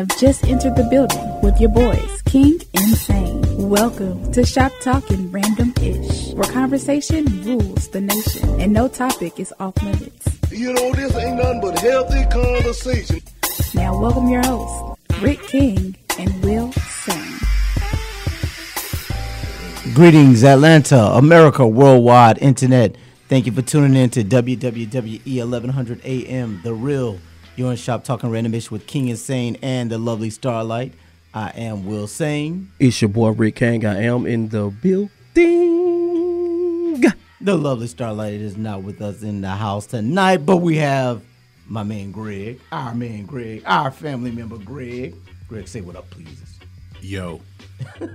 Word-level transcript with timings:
have 0.00 0.18
just 0.18 0.44
entered 0.44 0.74
the 0.76 0.84
building 0.84 1.40
with 1.42 1.60
your 1.60 1.68
boys, 1.68 2.22
King 2.22 2.58
and 2.74 2.96
Sane. 2.96 3.68
Welcome 3.68 4.32
to 4.32 4.46
Shop 4.46 4.72
Talking 4.80 5.30
Random 5.30 5.74
Ish, 5.82 6.28
where 6.32 6.50
conversation 6.50 7.26
rules 7.42 7.86
the 7.88 8.00
nation 8.00 8.48
and 8.62 8.72
no 8.72 8.88
topic 8.88 9.38
is 9.38 9.52
off 9.60 9.76
limits. 9.82 10.26
You 10.50 10.72
know, 10.72 10.90
this 10.92 11.14
ain't 11.16 11.36
nothing 11.36 11.60
but 11.60 11.78
healthy 11.80 12.24
conversation. 12.30 13.20
Now, 13.74 14.00
welcome 14.00 14.30
your 14.30 14.42
hosts, 14.42 14.98
Rick 15.20 15.42
King 15.42 15.94
and 16.18 16.42
Will 16.42 16.72
Sane. 16.72 17.38
Greetings, 19.92 20.44
Atlanta, 20.44 20.98
America, 20.98 21.66
worldwide, 21.66 22.38
internet. 22.38 22.96
Thank 23.28 23.44
you 23.44 23.52
for 23.52 23.60
tuning 23.60 24.02
in 24.02 24.08
to 24.10 24.24
WWE 24.24 25.20
1100 25.26 26.00
AM, 26.06 26.62
The 26.64 26.72
Real. 26.72 27.18
You're 27.60 27.72
in 27.72 27.76
Shop 27.76 28.02
Talking 28.04 28.30
Randomish 28.30 28.70
with 28.70 28.86
King 28.86 29.08
Insane 29.08 29.58
and 29.60 29.90
the 29.90 29.98
lovely 29.98 30.30
Starlight. 30.30 30.94
I 31.34 31.50
am 31.50 31.84
Will 31.84 32.06
Sane. 32.06 32.72
It's 32.78 33.02
your 33.02 33.10
boy 33.10 33.32
Rick 33.32 33.56
King. 33.56 33.84
I 33.84 34.04
am 34.04 34.24
in 34.24 34.48
the 34.48 34.70
building. 34.70 35.10
The 37.42 37.54
lovely 37.54 37.86
Starlight 37.86 38.40
is 38.40 38.56
not 38.56 38.82
with 38.82 39.02
us 39.02 39.22
in 39.22 39.42
the 39.42 39.50
house 39.50 39.84
tonight, 39.84 40.38
but 40.38 40.56
we 40.56 40.76
have 40.76 41.20
my 41.66 41.82
man 41.82 42.12
Greg, 42.12 42.58
our 42.72 42.94
man 42.94 43.26
Greg, 43.26 43.62
our 43.66 43.90
family 43.90 44.30
member 44.30 44.56
Greg. 44.56 45.14
Greg, 45.46 45.68
say 45.68 45.82
what 45.82 45.96
up, 45.96 46.08
please. 46.08 46.42
Yo, 47.02 47.42
I 48.00 48.08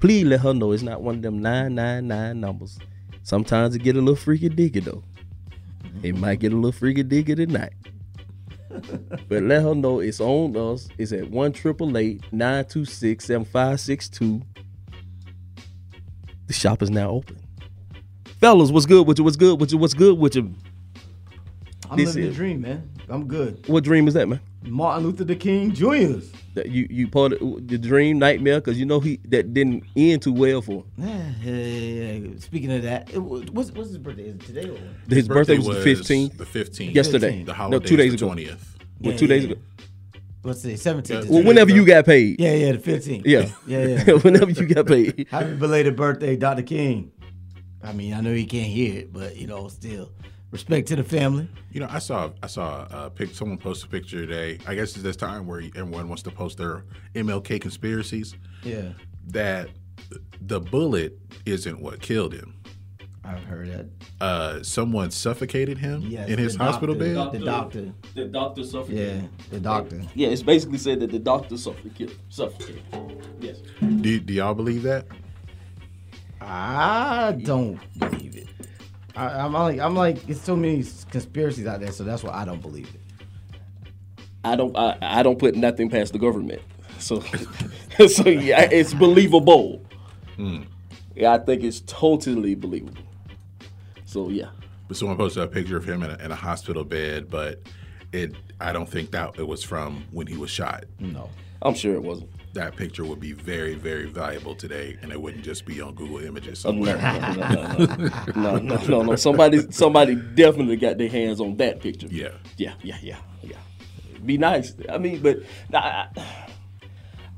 Please 0.00 0.24
let 0.24 0.40
her 0.40 0.54
know 0.54 0.72
it's 0.72 0.82
not 0.82 1.02
one 1.02 1.14
of 1.16 1.22
them 1.22 1.40
999 1.40 2.40
numbers. 2.40 2.78
Sometimes 3.22 3.74
it 3.74 3.82
get 3.82 3.96
a 3.96 3.98
little 3.98 4.16
freaky 4.16 4.48
dicky 4.48 4.80
though. 4.80 5.04
It 6.02 6.16
might 6.16 6.40
get 6.40 6.52
a 6.52 6.56
little 6.56 6.72
freaky 6.72 7.02
dicky 7.02 7.34
tonight. 7.34 7.72
but 9.28 9.42
let 9.42 9.62
her 9.62 9.74
know 9.74 10.00
it's 10.00 10.20
on 10.20 10.56
us. 10.56 10.88
It's 10.98 11.12
at 11.12 11.30
1 11.30 11.52
926 11.52 13.24
7562. 13.24 14.42
The 16.46 16.52
shop 16.52 16.82
is 16.82 16.90
now 16.90 17.10
open. 17.10 17.38
Fellas, 18.40 18.70
what's 18.70 18.86
good 18.86 19.06
with 19.06 19.18
you? 19.18 19.24
What's 19.24 19.36
good 19.36 19.60
with 19.60 19.72
you? 19.72 19.78
What's 19.78 19.94
good 19.94 20.18
with 20.18 20.36
you? 20.36 20.54
I'm 21.90 21.96
This 21.96 22.14
living 22.14 22.30
the 22.30 22.36
dream, 22.36 22.60
man. 22.60 22.90
I'm 23.10 23.26
good. 23.26 23.66
What 23.68 23.84
dream 23.84 24.06
is 24.08 24.14
that, 24.14 24.28
man? 24.28 24.40
Martin 24.64 25.04
Luther 25.06 25.24
the 25.24 25.36
King 25.36 25.72
Jr.'s. 25.72 26.30
That 26.54 26.68
you 26.70 26.86
you 26.90 27.08
part 27.08 27.32
of 27.34 27.68
the 27.68 27.78
dream 27.78 28.18
nightmare 28.18 28.60
because 28.60 28.78
you 28.78 28.84
know 28.86 29.00
he 29.00 29.18
that 29.28 29.54
didn't 29.54 29.84
end 29.96 30.22
too 30.22 30.32
well 30.32 30.60
for 30.60 30.82
him. 30.82 30.84
Yeah, 30.98 31.30
yeah, 31.42 31.52
yeah, 31.54 32.12
yeah. 32.12 32.38
Speaking 32.40 32.72
of 32.72 32.82
that, 32.82 33.12
it, 33.14 33.18
was- 33.18 33.50
what's, 33.50 33.70
what's 33.72 33.88
his 33.90 33.98
birthday? 33.98 34.24
Is 34.24 34.34
it 34.34 34.40
today 34.40 34.68
or? 34.68 34.78
His, 35.14 35.28
birthday, 35.28 35.56
was, 35.58 35.66
the 35.68 35.82
fifteenth. 35.82 36.36
The 36.36 36.44
fifteenth. 36.46 36.94
Yesterday. 36.94 37.42
The 37.44 37.52
No, 37.52 37.52
holiday 37.54 37.86
two 37.86 37.96
days 37.96 38.12
the 38.12 38.16
ago. 38.18 38.26
twentieth. 38.26 38.76
Well, 39.00 39.12
Yeah, 39.12 39.18
two 39.18 39.26
days 39.28 39.44
yeah. 39.44 39.50
ago. 39.52 39.60
What's 40.42 40.62
the 40.62 40.74
17th? 40.74 41.24
Yeah, 41.24 41.30
Well, 41.30 41.42
whenever 41.42 41.70
you 41.72 41.84
got 41.84 42.06
paid. 42.06 42.40
Yeah, 42.40 42.54
yeah, 42.54 42.72
the 42.72 42.78
15th. 42.78 43.22
Yeah. 43.26 43.50
Yeah, 43.66 43.86
yeah. 44.06 44.12
whenever 44.14 44.50
you 44.52 44.66
got 44.66 44.86
paid. 44.86 45.26
Happy 45.30 45.54
belated 45.56 45.96
birthday, 45.96 46.36
Dr. 46.36 46.62
King. 46.62 47.10
I 47.82 47.92
mean, 47.92 48.14
I 48.14 48.20
know 48.20 48.32
he 48.32 48.46
can't 48.46 48.68
hear 48.68 49.00
it, 49.00 49.12
but 49.12 49.36
you 49.36 49.46
know, 49.48 49.66
still 49.68 50.10
respect 50.50 50.88
to 50.88 50.96
the 50.96 51.04
family. 51.04 51.48
You 51.72 51.80
know, 51.80 51.88
I 51.90 51.98
saw 51.98 52.30
I 52.42 52.46
saw 52.46 52.86
a 52.90 53.10
pic. 53.10 53.34
Someone 53.34 53.58
posted 53.58 53.88
a 53.88 53.92
picture 53.92 54.24
today. 54.26 54.58
I 54.66 54.74
guess 54.74 54.92
it's 54.94 55.02
this 55.02 55.16
time 55.16 55.46
where 55.46 55.62
everyone 55.76 56.08
wants 56.08 56.22
to 56.24 56.30
post 56.30 56.58
their 56.58 56.84
MLK 57.14 57.60
conspiracies. 57.60 58.34
Yeah, 58.62 58.90
That 59.28 59.68
the 60.40 60.60
bullet 60.60 61.18
isn't 61.46 61.80
what 61.80 62.00
killed 62.00 62.32
him. 62.32 62.54
I've 63.24 63.44
heard 63.44 63.68
that. 63.68 63.86
Uh, 64.22 64.62
someone 64.62 65.10
suffocated 65.10 65.76
him 65.76 66.00
Yes, 66.02 66.30
in 66.30 66.38
his 66.38 66.56
the 66.56 66.64
hospital 66.64 66.94
bed. 66.94 67.14
The 67.32 67.40
doctor. 67.44 67.92
The 68.14 68.24
doctor 68.24 68.64
suffocated. 68.64 69.22
Yeah, 69.22 69.28
the 69.50 69.60
doctor. 69.60 70.00
Yeah, 70.14 70.28
it's 70.28 70.42
basically 70.42 70.78
said 70.78 71.00
that 71.00 71.10
the 71.10 71.18
doctor 71.18 71.58
suffocated. 71.58 72.16
Suffocated. 72.30 72.82
Yes. 73.38 73.58
Do, 73.80 74.18
do 74.20 74.32
y'all 74.32 74.54
believe 74.54 74.82
that? 74.84 75.06
I 76.40 77.38
don't 77.42 77.78
believe 77.98 78.36
it. 78.36 78.48
I, 79.18 79.44
I'm 79.44 79.52
like, 79.52 79.80
I'm 79.80 79.94
like, 79.94 80.28
it's 80.28 80.40
so 80.40 80.54
many 80.54 80.84
conspiracies 81.10 81.66
out 81.66 81.80
there, 81.80 81.90
so 81.92 82.04
that's 82.04 82.22
why 82.22 82.32
I 82.32 82.44
don't 82.44 82.62
believe 82.62 82.88
it. 82.94 83.00
I 84.44 84.56
don't 84.56 84.76
I, 84.76 84.96
I 85.00 85.22
don't 85.22 85.38
put 85.38 85.56
nothing 85.56 85.90
past 85.90 86.12
the 86.12 86.18
government. 86.18 86.62
So 86.98 87.20
so 88.08 88.28
yeah, 88.28 88.68
it's 88.70 88.94
believable. 88.94 89.84
Hmm. 90.36 90.62
Yeah, 91.16 91.34
I 91.34 91.38
think 91.38 91.64
it's 91.64 91.80
totally 91.86 92.54
believable. 92.54 93.02
So 94.04 94.28
yeah. 94.28 94.50
But 94.86 94.96
someone 94.96 95.16
posted 95.16 95.42
a 95.42 95.48
picture 95.48 95.76
of 95.76 95.84
him 95.84 96.02
in 96.02 96.10
a, 96.10 96.24
in 96.24 96.30
a 96.30 96.36
hospital 96.36 96.84
bed, 96.84 97.28
but 97.28 97.60
it 98.12 98.34
I 98.60 98.72
don't 98.72 98.88
think 98.88 99.10
that 99.10 99.38
it 99.38 99.46
was 99.46 99.62
from 99.62 100.04
when 100.12 100.26
he 100.26 100.36
was 100.36 100.50
shot. 100.50 100.84
No. 101.00 101.28
I'm 101.60 101.74
sure 101.74 101.94
it 101.94 102.02
wasn't. 102.02 102.30
That 102.54 102.76
picture 102.76 103.04
would 103.04 103.20
be 103.20 103.32
very, 103.32 103.74
very 103.74 104.06
valuable 104.06 104.54
today, 104.54 104.96
and 105.02 105.12
it 105.12 105.20
wouldn't 105.20 105.44
just 105.44 105.64
be 105.66 105.80
on 105.80 105.94
Google 105.94 106.18
Images 106.18 106.64
No, 106.64 106.70
somewhere. 106.70 106.96
no, 106.96 107.18
no, 107.34 107.76
no, 107.76 107.96
no, 108.36 108.56
no, 108.58 108.76
no, 108.86 109.02
no. 109.02 109.16
Somebody, 109.16 109.70
somebody 109.70 110.14
definitely 110.14 110.76
got 110.76 110.98
their 110.98 111.08
hands 111.10 111.40
on 111.40 111.56
that 111.58 111.80
picture. 111.80 112.08
Yeah. 112.10 112.30
yeah, 112.56 112.74
yeah, 112.82 112.96
yeah, 113.02 113.18
yeah. 113.42 113.56
Be 114.24 114.38
nice. 114.38 114.74
I 114.88 114.98
mean, 114.98 115.20
but 115.20 115.38
I, 115.72 116.08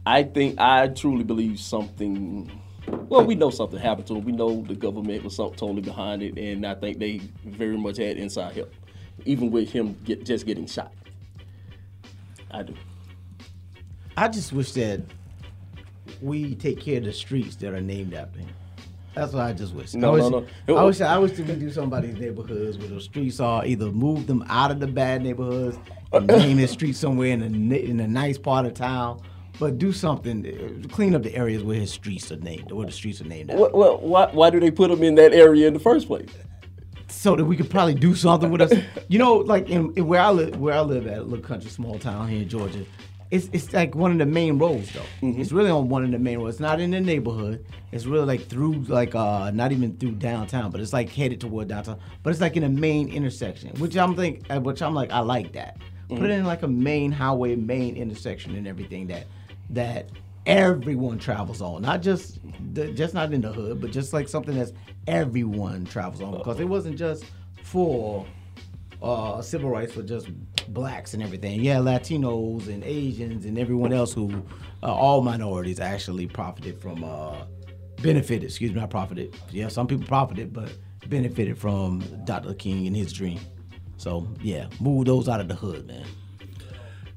I 0.07 0.23
think 0.23 0.59
I 0.61 0.89
truly 0.89 1.25
believe 1.25 1.59
something. 1.61 2.51
Well, 2.87 3.25
we 3.25 3.35
know 3.35 3.51
something 3.51 3.79
happened 3.79 4.07
to 4.09 4.17
him. 4.17 4.25
We 4.25 4.33
know 4.33 4.63
the 4.63 4.75
government 4.75 5.23
was 5.25 5.37
something 5.37 5.57
totally 5.59 5.83
behind 5.83 6.23
it, 6.23 6.39
and 6.39 6.65
I 6.67 6.75
think 6.75 6.99
they 6.99 7.19
very 7.45 7.77
much 7.77 7.99
had 7.99 8.17
inside 8.17 8.55
help, 8.55 8.73
even 9.25 9.51
with 9.51 9.71
him 9.71 9.97
get, 10.05 10.25
just 10.25 10.47
getting 10.47 10.67
shot. 10.67 10.93
I 12.51 12.63
do. 12.63 12.75
I 14.17 14.29
just 14.29 14.53
wish 14.53 14.73
that 14.73 15.03
we 16.21 16.55
take 16.55 16.81
care 16.81 16.99
of 16.99 17.05
the 17.05 17.13
streets 17.13 17.57
that 17.57 17.73
are 17.73 17.81
named 17.81 18.15
after 18.15 18.41
him. 18.41 18.49
That's 19.15 19.33
what 19.33 19.43
I 19.43 19.53
just 19.53 19.75
wish. 19.75 19.95
No, 19.95 20.11
I 20.11 20.13
wish, 20.13 20.31
no, 20.31 20.47
no. 20.69 20.77
I 20.77 20.85
wish 20.85 21.01
I 21.01 21.19
wish 21.19 21.33
that 21.33 21.47
we 21.47 21.55
do 21.57 21.71
somebody's 21.71 22.17
neighborhoods 22.17 22.79
where 22.79 22.89
the 22.89 23.01
streets 23.01 23.41
are 23.41 23.65
either 23.67 23.91
move 23.91 24.27
them 24.27 24.45
out 24.49 24.71
of 24.71 24.79
the 24.79 24.87
bad 24.87 25.23
neighborhoods 25.23 25.79
and 26.13 26.27
name 26.29 26.59
the 26.59 26.69
street 26.69 26.95
somewhere 26.95 27.31
in 27.33 27.43
a 27.43 27.77
in 27.77 27.99
a 27.99 28.07
nice 28.07 28.39
part 28.39 28.67
of 28.67 28.75
town, 28.75 29.21
but 29.59 29.79
do 29.79 29.93
something 29.93 30.47
uh, 30.47 30.89
clean 30.89 31.15
up 31.17 31.25
the 31.25 31.35
areas 31.35 31.65
where 31.65 31.79
his 31.79 31.91
streets 31.91 32.31
are 32.31 32.37
named, 32.37 32.71
where 32.71 32.87
the 32.87 32.93
streets 32.93 33.21
are 33.21 33.25
named 33.25 33.51
after, 33.51 33.61
Well, 33.63 33.71
well 33.73 33.99
why, 33.99 34.31
why 34.33 34.51
do 34.51 34.61
they 34.61 34.71
put 34.71 34.93
him 34.93 35.03
in 35.03 35.17
that 35.17 35.33
area 35.33 35.67
in 35.67 35.75
the 35.75 35.81
first 35.81 36.07
place? 36.07 36.31
so 37.09 37.35
that 37.35 37.45
we 37.45 37.57
could 37.57 37.69
probably 37.69 37.95
do 37.95 38.15
something 38.15 38.51
with 38.53 38.61
us. 38.61 38.73
You 39.09 39.19
know, 39.19 39.35
like 39.35 39.69
in, 39.69 39.93
in 39.97 40.07
where 40.07 40.21
I 40.21 40.31
live, 40.31 40.57
where 40.61 40.75
I 40.75 40.81
live 40.81 41.09
at, 41.09 41.19
a 41.19 41.23
little 41.23 41.45
country 41.45 41.69
small 41.69 41.99
town 41.99 42.29
here 42.29 42.43
in 42.43 42.49
Georgia. 42.49 42.87
It's, 43.31 43.49
it's 43.53 43.73
like 43.73 43.95
one 43.95 44.11
of 44.11 44.19
the 44.19 44.27
main 44.27 44.59
roads 44.59 44.93
though. 44.93 45.05
It's 45.23 45.53
really 45.53 45.71
on 45.71 45.89
one 45.89 46.05
of 46.05 46.11
the 46.11 46.19
main 46.19 46.39
roads. 46.39 46.57
It's 46.57 46.61
not 46.61 46.81
in 46.81 46.91
the 46.91 47.01
neighborhood. 47.01 47.65
It's 47.93 48.05
really 48.05 48.27
like 48.27 48.47
through 48.49 48.83
like 48.89 49.15
uh 49.15 49.51
not 49.53 49.71
even 49.71 49.97
through 49.97 50.13
downtown, 50.13 50.71
but 50.71 50.81
it's 50.81 50.93
like 50.93 51.11
headed 51.11 51.41
toward 51.41 51.69
downtown. 51.69 52.01
But 52.23 52.31
it's 52.31 52.41
like 52.41 52.57
in 52.57 52.65
a 52.65 52.69
main 52.69 53.09
intersection, 53.09 53.71
which 53.79 53.97
I'm 53.97 54.17
think, 54.17 54.45
uh, 54.51 54.61
which 54.61 54.83
I'm 54.83 54.95
like 54.95 55.13
I 55.13 55.21
like 55.21 55.53
that. 55.53 55.79
Put 56.09 56.25
it 56.25 56.31
in 56.31 56.45
like 56.45 56.65
a 56.65 56.69
main 56.69 57.13
highway, 57.13 57.55
main 57.55 57.97
intersection, 57.97 58.57
and 58.57 58.67
everything 58.67 59.07
that 59.07 59.27
that 59.71 60.11
everyone 60.45 61.19
travels 61.19 61.63
on. 61.63 61.83
Not 61.83 62.03
just 62.03 62.41
the, 62.75 62.91
just 62.93 63.15
not 63.15 63.33
in 63.33 63.41
the 63.41 63.53
hood, 63.53 63.81
but 63.81 63.93
just 63.93 64.13
like 64.13 64.29
something 64.29 64.57
that's 64.57 64.73
everyone 65.07 65.85
travels 65.85 66.21
on 66.21 66.37
because 66.37 66.59
it 66.59 66.65
wasn't 66.65 66.97
just 66.97 67.25
for 67.63 68.27
uh, 69.03 69.41
civil 69.41 69.71
rights 69.71 69.93
for 69.93 70.03
just 70.03 70.29
blacks 70.73 71.15
and 71.15 71.23
everything. 71.23 71.61
Yeah, 71.61 71.77
Latinos 71.77 72.69
and 72.69 72.83
Asians 72.85 73.45
and 73.45 73.59
everyone 73.59 73.93
else 73.93 74.13
who, 74.13 74.43
uh, 74.83 74.93
all 74.93 75.23
minorities 75.23 75.81
actually 75.81 76.27
profited 76.27 76.81
from, 76.81 77.05
uh, 77.05 77.45
benefited, 78.03 78.45
excuse 78.45 78.73
me, 78.73 78.81
not 78.81 78.91
profited. 78.91 79.35
Yeah, 79.51 79.69
some 79.69 79.87
people 79.87 80.07
profited, 80.07 80.53
but 80.53 80.77
benefited 81.09 81.59
from 81.59 82.03
Dr. 82.25 82.55
King 82.55 82.87
and 82.87 82.97
his 82.97 83.13
dream. 83.13 83.41
So, 83.97 84.27
yeah, 84.41 84.67
move 84.81 85.07
those 85.07 85.29
out 85.29 85.41
of 85.41 85.49
the 85.49 85.55
hood, 85.55 85.87
man. 85.87 86.07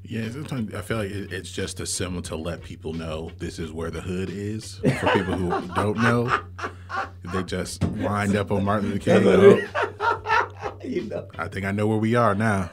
Yeah, 0.02 0.30
sometimes 0.30 0.74
I 0.74 0.82
feel 0.82 0.98
like 0.98 1.10
it's 1.10 1.50
just 1.50 1.80
a 1.80 1.86
symbol 1.86 2.20
to 2.22 2.36
let 2.36 2.62
people 2.62 2.92
know 2.92 3.30
this 3.38 3.58
is 3.58 3.72
where 3.72 3.90
the 3.90 4.02
hood 4.02 4.28
is. 4.28 4.74
For 4.76 5.08
people 5.08 5.34
who 5.34 5.66
don't 5.74 5.96
know, 5.96 6.40
they 7.32 7.42
just 7.44 7.82
wind 7.84 8.36
up 8.36 8.52
on 8.52 8.64
Martin 8.64 8.90
Luther 8.90 9.20
King. 9.20 9.68
You 10.84 11.04
know, 11.04 11.26
I 11.38 11.48
think 11.48 11.64
I 11.64 11.72
know 11.72 11.86
where 11.86 11.96
we 11.96 12.14
are 12.14 12.34
now. 12.34 12.70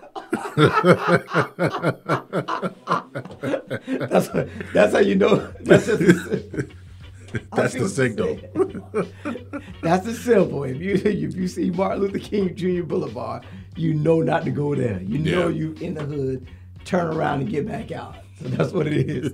That's 4.00 4.30
that's 4.74 4.94
how 4.94 5.00
you 5.00 5.16
know. 5.16 5.52
That's 5.62 5.88
That's 7.56 7.74
the 7.76 7.88
signal. 7.88 8.38
that's 9.82 10.06
the 10.06 10.14
symbol. 10.14 10.66
If 10.66 10.82
you 10.82 10.96
if 10.96 11.34
you 11.34 11.48
see 11.48 11.70
Martin 11.72 12.02
Luther 12.02 12.20
King 12.20 12.54
Jr. 12.54 12.84
Boulevard, 12.84 13.46
you 13.78 13.94
know 13.94 14.22
not 14.22 14.44
to 14.44 14.52
go 14.52 14.76
there. 14.76 15.02
You 15.02 15.18
know 15.18 15.48
Yeah. 15.48 15.56
you 15.56 15.74
in 15.80 15.94
the 15.94 16.04
hood. 16.04 16.46
Turn 16.84 17.08
around 17.16 17.40
and 17.42 17.50
get 17.50 17.66
back 17.68 17.92
out. 17.94 18.16
So 18.42 18.50
that's 18.50 18.74
what 18.74 18.86
it 18.88 19.10
is. 19.10 19.32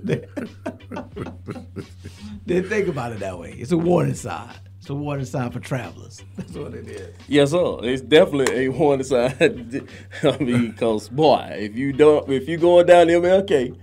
Didn't 2.46 2.68
think 2.68 2.86
about 2.88 3.10
it 3.12 3.18
that 3.20 3.36
way. 3.38 3.52
It's 3.58 3.72
a 3.72 3.76
warning 3.78 4.14
sign. 4.14 4.50
It's 4.88 4.92
a 4.92 4.94
warning 4.94 5.26
sign 5.26 5.50
for 5.50 5.60
travelers. 5.60 6.24
That's 6.36 6.54
what 6.54 6.72
it 6.72 6.88
is. 6.88 7.14
Yes, 7.26 7.50
sir. 7.50 7.76
It's 7.82 8.00
definitely 8.00 8.64
a 8.64 8.68
warning 8.70 9.04
sign. 9.04 9.34
I 10.22 10.38
mean, 10.38 10.72
cause 10.72 11.10
boy, 11.10 11.46
if 11.58 11.76
you 11.76 11.92
don't, 11.92 12.26
if 12.32 12.48
you 12.48 12.56
going 12.56 12.86
down 12.86 13.08
MLK, 13.08 13.76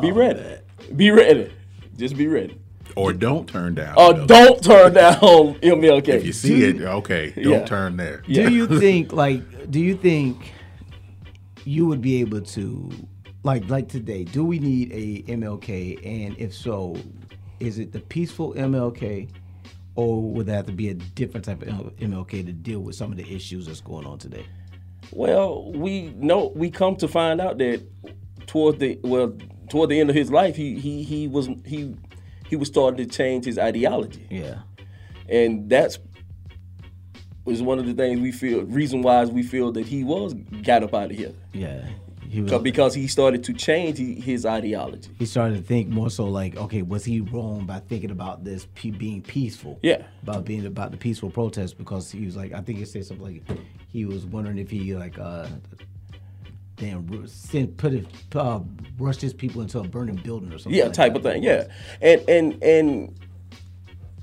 be 0.00 0.10
ready. 0.10 0.56
Be 0.96 1.12
ready. 1.12 1.52
Just 1.96 2.16
be 2.16 2.26
ready. 2.26 2.58
Or 2.96 3.12
don't 3.12 3.48
turn 3.48 3.76
down. 3.76 3.94
Or 3.96 4.16
you 4.18 4.26
don't 4.26 4.60
turn 4.64 4.94
down 4.94 5.14
MLK. 5.20 6.08
If 6.08 6.26
you 6.26 6.32
see 6.32 6.64
it, 6.64 6.80
okay, 6.80 7.30
don't 7.36 7.44
Yeah. 7.52 7.64
turn 7.64 7.96
there. 7.96 8.24
Do 8.26 8.52
you 8.52 8.66
think 8.80 9.12
like 9.12 9.70
do 9.70 9.78
you 9.78 9.96
think 9.96 10.54
you 11.64 11.86
would 11.86 12.00
be 12.02 12.20
able 12.20 12.40
to 12.40 12.90
like 13.44 13.70
like 13.70 13.88
today, 13.88 14.24
do 14.24 14.44
we 14.44 14.58
need 14.58 14.90
a 14.92 15.22
MLK 15.30 16.04
and 16.04 16.36
if 16.36 16.52
so, 16.52 16.96
is 17.60 17.78
it 17.78 17.92
the 17.92 18.00
peaceful 18.00 18.54
MLK 18.54 19.28
or 19.94 20.22
would 20.22 20.46
there 20.46 20.56
have 20.56 20.66
to 20.66 20.72
be 20.72 20.88
a 20.88 20.94
different 20.94 21.44
type 21.44 21.62
of 21.62 21.68
MLK 21.68 22.44
to 22.46 22.52
deal 22.52 22.80
with 22.80 22.96
some 22.96 23.10
of 23.10 23.18
the 23.18 23.34
issues 23.34 23.66
that's 23.66 23.80
going 23.80 24.06
on 24.06 24.18
today? 24.18 24.46
Well, 25.10 25.72
we 25.72 26.08
know 26.16 26.52
we 26.54 26.70
come 26.70 26.96
to 26.96 27.08
find 27.08 27.40
out 27.40 27.58
that 27.58 27.82
toward 28.46 28.78
the 28.78 28.98
well 29.02 29.36
toward 29.68 29.90
the 29.90 30.00
end 30.00 30.08
of 30.10 30.16
his 30.16 30.30
life, 30.30 30.56
he 30.56 30.78
he 30.78 31.02
he 31.02 31.28
was 31.28 31.48
he 31.66 31.94
he 32.48 32.56
was 32.56 32.68
starting 32.68 33.06
to 33.06 33.10
change 33.12 33.44
his 33.44 33.58
ideology, 33.58 34.26
Yeah. 34.30 34.60
and 35.28 35.68
that's 35.68 35.98
was 37.44 37.60
one 37.60 37.78
of 37.78 37.86
the 37.86 37.92
things 37.94 38.20
we 38.20 38.30
feel 38.30 38.62
reason 38.62 39.02
why 39.02 39.24
we 39.24 39.42
feel 39.42 39.72
that 39.72 39.84
he 39.86 40.04
was 40.04 40.32
got 40.62 40.82
up 40.84 40.94
out 40.94 41.10
of 41.10 41.16
here 41.16 41.32
Yeah. 41.52 41.88
He 42.32 42.40
was 42.40 42.62
because 42.62 42.94
he 42.94 43.08
started 43.08 43.44
to 43.44 43.52
change 43.52 43.98
his 43.98 44.46
ideology. 44.46 45.10
he 45.18 45.26
started 45.26 45.56
to 45.58 45.62
think 45.62 45.90
more 45.90 46.08
so 46.08 46.24
like, 46.24 46.56
okay, 46.56 46.80
was 46.80 47.04
he 47.04 47.20
wrong 47.20 47.66
by 47.66 47.80
thinking 47.80 48.10
about 48.10 48.42
this 48.42 48.66
pe- 48.74 48.88
being 48.88 49.20
peaceful? 49.20 49.78
Yeah. 49.82 50.02
About 50.22 50.46
being 50.46 50.64
about 50.64 50.92
the 50.92 50.96
peaceful 50.96 51.28
protest 51.28 51.76
because 51.76 52.10
he 52.10 52.24
was 52.24 52.34
like, 52.34 52.54
I 52.54 52.62
think 52.62 52.78
he 52.78 52.86
said 52.86 53.04
something 53.04 53.26
like, 53.26 53.58
he 53.86 54.06
was 54.06 54.24
wondering 54.24 54.56
if 54.56 54.70
he 54.70 54.94
like, 54.94 55.18
uh, 55.18 55.46
damn, 56.76 57.28
sent 57.28 57.76
put 57.76 57.92
it, 57.92 58.06
uh, 58.34 58.60
rushed 58.98 59.20
his 59.20 59.34
people 59.34 59.60
into 59.60 59.78
a 59.80 59.84
burning 59.84 60.16
building 60.16 60.50
or 60.54 60.58
something. 60.58 60.78
Yeah, 60.78 60.84
like 60.84 60.94
type 60.94 61.12
that. 61.12 61.18
of 61.18 61.22
thing. 61.24 61.42
Yeah, 61.42 61.64
and 62.00 62.26
and 62.30 62.62
and 62.62 63.20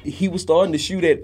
he 0.04 0.28
was 0.30 0.42
starting 0.42 0.72
to 0.72 0.80
shoot 0.80 1.04
at 1.04 1.20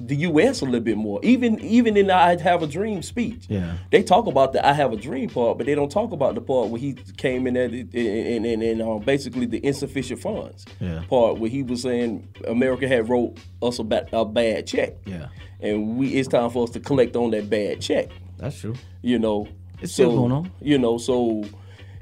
the 0.00 0.16
U.S. 0.16 0.60
a 0.60 0.64
little 0.64 0.80
bit 0.80 0.96
more. 0.96 1.20
Even 1.22 1.58
even 1.60 1.96
in 1.96 2.06
the 2.08 2.14
"I 2.14 2.36
Have 2.40 2.62
a 2.62 2.66
Dream" 2.66 3.02
speech, 3.02 3.44
Yeah. 3.48 3.76
they 3.90 4.02
talk 4.02 4.26
about 4.26 4.52
the 4.52 4.66
"I 4.66 4.72
Have 4.72 4.92
a 4.92 4.96
Dream" 4.96 5.28
part, 5.30 5.58
but 5.58 5.66
they 5.66 5.74
don't 5.74 5.90
talk 5.90 6.12
about 6.12 6.34
the 6.34 6.40
part 6.40 6.68
where 6.70 6.80
he 6.80 6.94
came 7.16 7.46
in 7.46 7.56
at 7.56 7.72
it 7.72 7.92
and 7.94 8.44
and, 8.46 8.62
and 8.62 8.82
um, 8.82 9.00
basically 9.00 9.46
the 9.46 9.64
insufficient 9.64 10.20
funds 10.20 10.64
Yeah. 10.80 11.02
part 11.08 11.38
where 11.38 11.50
he 11.50 11.62
was 11.62 11.82
saying 11.82 12.28
America 12.46 12.86
had 12.88 13.08
wrote 13.08 13.38
us 13.62 13.78
a, 13.78 13.84
ba- 13.84 14.08
a 14.12 14.24
bad 14.24 14.66
check, 14.66 14.94
Yeah, 15.06 15.28
and 15.60 15.96
we 15.96 16.08
it's 16.14 16.28
time 16.28 16.50
for 16.50 16.64
us 16.64 16.70
to 16.70 16.80
collect 16.80 17.16
on 17.16 17.30
that 17.32 17.48
bad 17.50 17.80
check 17.80 18.08
that's 18.38 18.58
true. 18.60 18.74
you 19.02 19.18
know. 19.18 19.48
It's 19.80 19.92
so, 19.94 20.04
still 20.04 20.16
going 20.16 20.32
on. 20.32 20.52
You 20.60 20.78
know, 20.78 20.96
so 20.98 21.42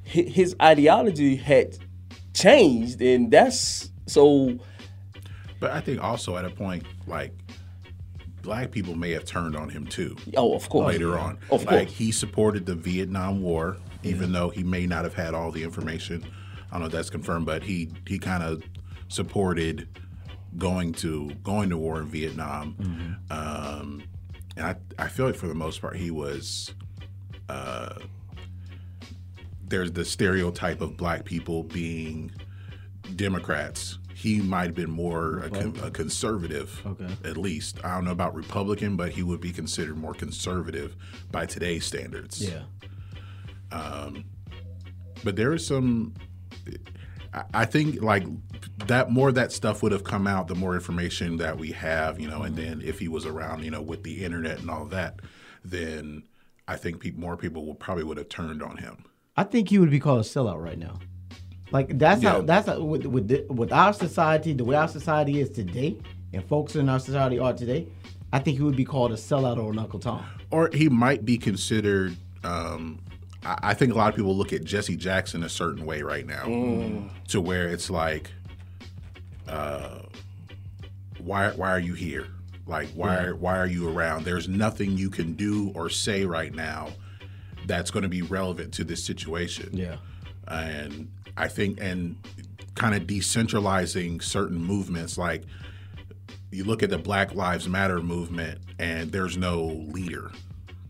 his 0.05 0.55
ideology 0.61 1.37
had 1.37 1.79
changed, 2.35 3.01
and 3.01 3.31
that's 3.31 3.91
so. 4.07 4.59
But 5.61 5.73
I 5.73 5.81
think 5.81 6.03
also 6.03 6.37
at 6.37 6.45
a 6.45 6.51
point, 6.51 6.85
like, 7.07 7.33
black 8.43 8.71
people 8.71 8.95
may 8.95 9.11
have 9.11 9.25
turned 9.25 9.55
on 9.57 9.69
him 9.69 9.87
too 9.87 10.17
Oh, 10.37 10.55
of 10.55 10.69
course. 10.69 10.87
later 10.93 11.19
on. 11.19 11.39
Of 11.51 11.65
like, 11.65 11.87
course. 11.87 11.93
he 11.99 12.13
supported 12.13 12.67
the 12.67 12.75
Vietnam 12.75 13.43
War, 13.43 13.77
even 14.03 14.33
though 14.33 14.49
he 14.51 14.63
may 14.63 14.87
not 14.87 15.05
have 15.05 15.15
had 15.15 15.35
all 15.35 15.51
the 15.51 15.63
information. 15.63 16.25
I 16.71 16.75
don't 16.75 16.81
know 16.81 16.87
if 16.87 16.93
that's 16.93 17.11
confirmed, 17.11 17.47
but 17.47 17.63
he 17.63 17.91
he 18.07 18.19
kind 18.19 18.43
of 18.43 18.63
supported 19.09 19.89
going 20.59 20.93
to 20.95 21.31
going 21.43 21.71
to 21.71 21.77
war 21.77 22.01
in 22.01 22.07
Vietnam. 22.07 23.19
Um, 23.31 24.03
and 24.57 24.67
I, 24.67 24.77
I 24.99 25.09
feel 25.09 25.27
like 25.27 25.37
for 25.37 25.49
the 25.49 25.55
most 25.55 25.81
part, 25.81 25.97
he 25.97 26.11
was. 26.11 26.75
Uh, 27.49 27.95
there's 29.67 29.93
the 29.93 30.05
stereotype 30.05 30.81
of 30.81 30.97
black 30.97 31.25
people 31.25 31.63
being 31.65 32.33
Democrats. 33.17 33.99
He 34.21 34.43
might 34.43 34.67
have 34.67 34.75
been 34.75 34.91
more 34.91 35.39
a, 35.39 35.49
con- 35.49 35.81
a 35.83 35.91
conservative, 35.91 36.79
Okay. 36.85 37.09
at 37.25 37.39
least. 37.39 37.83
I 37.83 37.95
don't 37.95 38.05
know 38.05 38.11
about 38.11 38.35
Republican, 38.35 38.95
but 38.95 39.13
he 39.13 39.23
would 39.23 39.41
be 39.41 39.51
considered 39.51 39.97
more 39.97 40.13
conservative 40.13 40.95
by 41.31 41.47
today's 41.47 41.87
standards. 41.87 42.47
Yeah, 42.47 42.65
um, 43.73 44.27
But 45.25 45.37
there 45.37 45.55
is 45.55 45.67
some. 45.67 46.13
I- 47.33 47.45
I 47.55 47.65
think 47.65 48.03
like 48.03 48.25
that 48.89 49.11
more 49.11 49.31
of 49.31 49.37
that 49.37 49.53
stuff 49.53 49.83
would 49.83 49.93
have 49.93 50.05
come 50.05 50.27
out 50.27 50.49
the 50.49 50.55
more 50.55 50.75
information 50.75 51.39
that 51.39 51.57
we 51.57 51.73
have, 51.73 52.21
you 52.21 52.29
know, 52.29 52.43
and 52.43 52.55
mm-hmm. 52.55 52.81
then 52.81 52.83
if 52.83 52.99
he 52.99 53.09
was 53.09 53.25
around, 53.25 53.65
you 53.65 53.71
know, 53.71 53.81
with 53.81 54.03
the 54.03 54.23
internet 54.23 54.59
and 54.59 54.69
all 54.69 54.85
that, 54.87 55.21
then 55.65 56.25
I 56.69 56.77
think 56.77 57.01
peop 57.01 57.17
more 57.17 57.39
people 57.39 57.65
will 57.65 57.75
probably 57.75 58.05
would 58.05 58.19
have 58.19 58.29
turned 58.29 58.63
on 58.63 58.77
him. 58.77 59.07
I 59.35 59.45
think 59.45 59.71
he 59.71 59.79
would 59.79 59.91
be 59.91 59.99
called 60.01 60.21
a 60.21 60.29
sellout 60.29 60.63
right 60.63 60.79
now. 60.79 60.99
Like 61.73 61.99
that's 61.99 62.23
how 62.23 62.43
that's 62.43 62.67
how, 62.67 62.81
with 62.81 63.07
with 63.07 63.29
the, 63.29 63.47
with 63.53 63.73
our 63.73 63.93
society, 63.93 64.53
the 64.53 64.65
way 64.65 64.77
our 64.77 64.89
society 64.89 65.41
is 65.41 65.51
today, 65.51 65.97
and 66.33 66.45
folks 66.45 66.75
in 66.77 66.89
our 66.89 66.99
society 66.99 67.39
are 67.39 67.53
today. 67.53 67.87
I 68.33 68.39
think 68.39 68.57
he 68.59 68.63
would 68.63 68.77
be 68.77 68.85
called 68.85 69.13
a 69.13 69.17
sellout 69.17 69.59
or 69.63 69.73
an 69.73 69.79
Uncle 69.79 69.99
Tom. 69.99 70.25
or 70.51 70.71
he 70.73 70.89
might 70.89 71.25
be 71.25 71.37
considered. 71.39 72.17
Um, 72.45 73.01
I, 73.45 73.59
I 73.71 73.75
think 73.75 73.93
a 73.93 73.97
lot 73.97 74.09
of 74.09 74.17
people 74.17 74.37
look 74.37 74.53
at 74.53 74.65
Jesse 74.65 74.97
Jackson 74.97 75.43
a 75.43 75.49
certain 75.49 75.85
way 75.87 76.03
right 76.03 76.27
now, 76.27 76.45
to 77.29 77.41
where 77.41 77.69
it's 77.69 77.89
like, 77.91 78.31
uh, 79.49 80.01
why 81.19 81.51
why 81.51 81.71
are 81.71 81.81
you 81.81 81.95
here? 81.95 82.29
Like 82.67 82.89
why 82.91 83.31
why 83.31 83.59
are 83.59 83.67
you 83.67 83.89
around? 83.89 84.25
There's 84.25 84.49
nothing 84.49 84.97
you 84.97 85.11
can 85.11 85.35
do 85.35 85.73
or 85.75 85.89
say 85.89 86.25
right 86.25 86.55
now 86.55 86.91
that's 87.67 87.91
going 87.91 88.03
to 88.05 88.09
be 88.09 88.23
relevant 88.23 88.73
to 88.75 88.85
this 88.85 89.05
situation. 89.05 89.71
Yeah. 89.73 89.97
and 90.49 91.11
I 91.37 91.49
think 91.49 91.79
and 91.81 92.17
kind 92.75 92.95
of 92.95 93.03
decentralizing 93.03 94.23
certain 94.23 94.57
movements 94.57 95.19
like 95.19 95.43
you 96.51 96.65
look 96.65 96.83
at 96.83 96.91
the 96.91 96.99
Black 96.99 97.35
Lives 97.35 97.69
Matter 97.69 98.01
movement 98.01 98.59
and 98.79 99.13
there's 99.13 99.37
no 99.37 99.67
leader. 99.67 100.31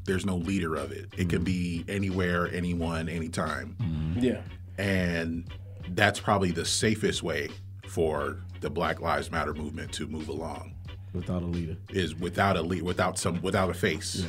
There's 0.05 0.25
no 0.25 0.37
leader 0.37 0.77
of 0.77 0.93
it. 0.93 1.09
It 1.17 1.29
can 1.29 1.43
mm. 1.43 1.45
be 1.45 1.85
anywhere, 1.89 2.49
anyone, 2.53 3.09
anytime. 3.09 3.77
Mm. 3.81 4.23
Yeah. 4.23 4.41
And 4.79 5.45
that's 5.91 6.19
probably 6.21 6.51
the 6.53 6.65
safest 6.65 7.23
way 7.23 7.49
for 7.87 8.39
the 8.61 8.71
Black 8.71 9.01
Lives 9.01 9.31
Matter 9.31 9.55
movement 9.55 9.93
to 9.93 10.07
move 10.07 10.29
along 10.29 10.75
Without 11.13 11.43
a 11.43 11.47
leader. 11.47 11.77
is 11.91 12.15
without 12.15 12.57
a 12.57 12.63
lead, 12.63 12.83
without 12.83 13.19
some 13.19 13.43
without 13.43 13.69
a 13.69 13.75
face. 13.75 14.25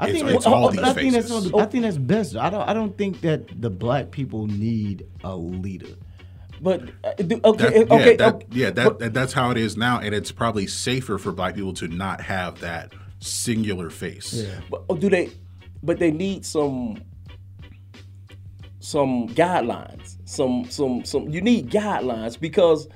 I 0.00 0.12
think 0.12 0.24
it's 0.26 0.32
that's, 0.32 0.46
all 0.46 0.68
I 0.68 0.72
these 0.72 0.94
think 0.94 1.12
that's. 1.14 1.54
I 1.54 1.66
think 1.66 1.82
that's 1.82 1.96
best. 1.98 2.36
I 2.36 2.50
don't 2.50 2.68
I 2.68 2.72
don't 2.72 2.96
think 2.96 3.20
that 3.22 3.60
the 3.60 3.70
black 3.70 4.10
people 4.10 4.46
need 4.46 5.06
a 5.24 5.34
leader. 5.36 5.94
But 6.60 6.82
uh, 7.04 7.12
do- 7.14 7.40
okay, 7.44 7.84
That- 7.84 7.90
okay, 7.92 8.10
yeah, 8.10 8.16
that, 8.16 8.34
okay. 8.34 8.46
yeah, 8.50 8.70
that, 8.70 8.98
that 8.98 9.14
that's 9.14 9.32
how 9.32 9.50
it 9.50 9.56
is 9.56 9.76
now, 9.76 10.00
and 10.00 10.14
it's 10.14 10.32
probably 10.32 10.66
safer 10.66 11.16
for 11.18 11.32
black 11.32 11.54
people 11.54 11.72
to 11.74 11.88
not 11.88 12.20
have 12.20 12.60
that 12.60 12.92
singular 13.20 13.90
face. 13.90 14.44
But 14.70 14.82
oh, 14.88 14.96
do 14.96 15.08
they? 15.08 15.30
But 15.82 15.98
they 15.98 16.10
need 16.10 16.44
some 16.44 17.02
some 18.80 19.28
guidelines. 19.30 20.16
Some 20.24 20.66
some 20.68 21.04
some. 21.04 21.28
You 21.28 21.40
need 21.40 21.70
guidelines 21.70 22.38
because 22.38 22.88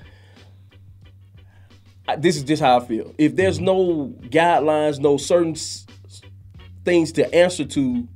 I- 2.08 2.16
this 2.16 2.36
is 2.36 2.42
just 2.44 2.62
how 2.62 2.78
I 2.78 2.84
feel. 2.84 3.14
If 3.18 3.36
there's 3.36 3.60
no 3.60 4.12
guidelines, 4.22 4.98
no 4.98 5.16
certain 5.16 5.52
s- 5.52 5.86
things 6.84 7.12
to 7.12 7.34
answer 7.34 7.64
to, 7.64 8.08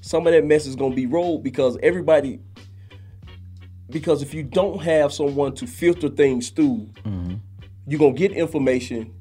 some 0.00 0.26
of 0.26 0.32
that 0.32 0.44
mess 0.44 0.66
is 0.66 0.76
gonna 0.76 0.94
be 0.94 1.06
rolled 1.06 1.42
because 1.42 1.78
everybody. 1.82 2.40
Because 3.90 4.22
if 4.22 4.32
you 4.32 4.42
don't 4.42 4.82
have 4.82 5.12
someone 5.12 5.54
to 5.56 5.66
filter 5.66 6.08
things 6.08 6.48
through, 6.48 6.88
mm-hmm. 7.04 7.34
you're 7.86 8.00
gonna 8.00 8.12
get 8.12 8.32
information 8.32 9.14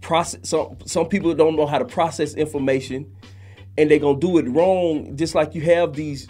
process 0.00 0.48
some 0.48 0.76
some 0.84 1.08
people 1.08 1.32
don't 1.32 1.54
know 1.54 1.64
how 1.66 1.78
to 1.78 1.84
process 1.84 2.34
information 2.34 3.14
and 3.78 3.88
they're 3.88 4.00
gonna 4.00 4.18
do 4.18 4.36
it 4.36 4.48
wrong 4.48 5.16
just 5.16 5.32
like 5.34 5.54
you 5.54 5.60
have 5.60 5.92
these 5.94 6.28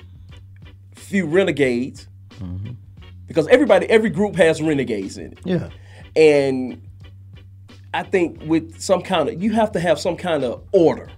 few 1.13 1.27
renegades 1.27 2.09
mm-hmm. 2.39 2.73
because 3.27 3.47
everybody, 3.49 3.87
every 3.91 4.11
group 4.11 4.35
has 4.37 4.63
renegades 4.63 5.19
in 5.19 5.33
it. 5.33 5.39
Yeah. 5.45 5.69
And 6.17 6.83
I 7.93 8.03
think 8.03 8.43
with 8.47 8.81
some 8.81 9.03
kind 9.03 9.29
of, 9.29 9.43
you 9.43 9.53
have 9.53 9.73
to 9.73 9.81
have 9.81 10.01
some 10.01 10.17
kind 10.17 10.45
of 10.45 10.65
order. 10.73 11.11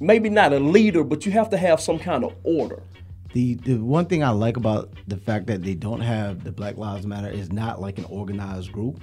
Maybe 0.00 0.28
not 0.28 0.52
a 0.52 0.58
leader, 0.58 1.04
but 1.04 1.26
you 1.26 1.32
have 1.32 1.50
to 1.50 1.56
have 1.56 1.80
some 1.80 1.98
kind 1.98 2.24
of 2.24 2.34
order. 2.44 2.82
The 3.32 3.54
the 3.54 3.76
one 3.76 4.06
thing 4.06 4.24
I 4.24 4.30
like 4.30 4.56
about 4.56 4.90
the 5.06 5.16
fact 5.16 5.46
that 5.48 5.62
they 5.62 5.74
don't 5.74 6.00
have 6.00 6.44
the 6.44 6.52
Black 6.52 6.76
Lives 6.76 7.06
Matter 7.06 7.28
is 7.28 7.52
not 7.52 7.80
like 7.80 7.98
an 7.98 8.06
organized 8.06 8.72
group, 8.72 9.02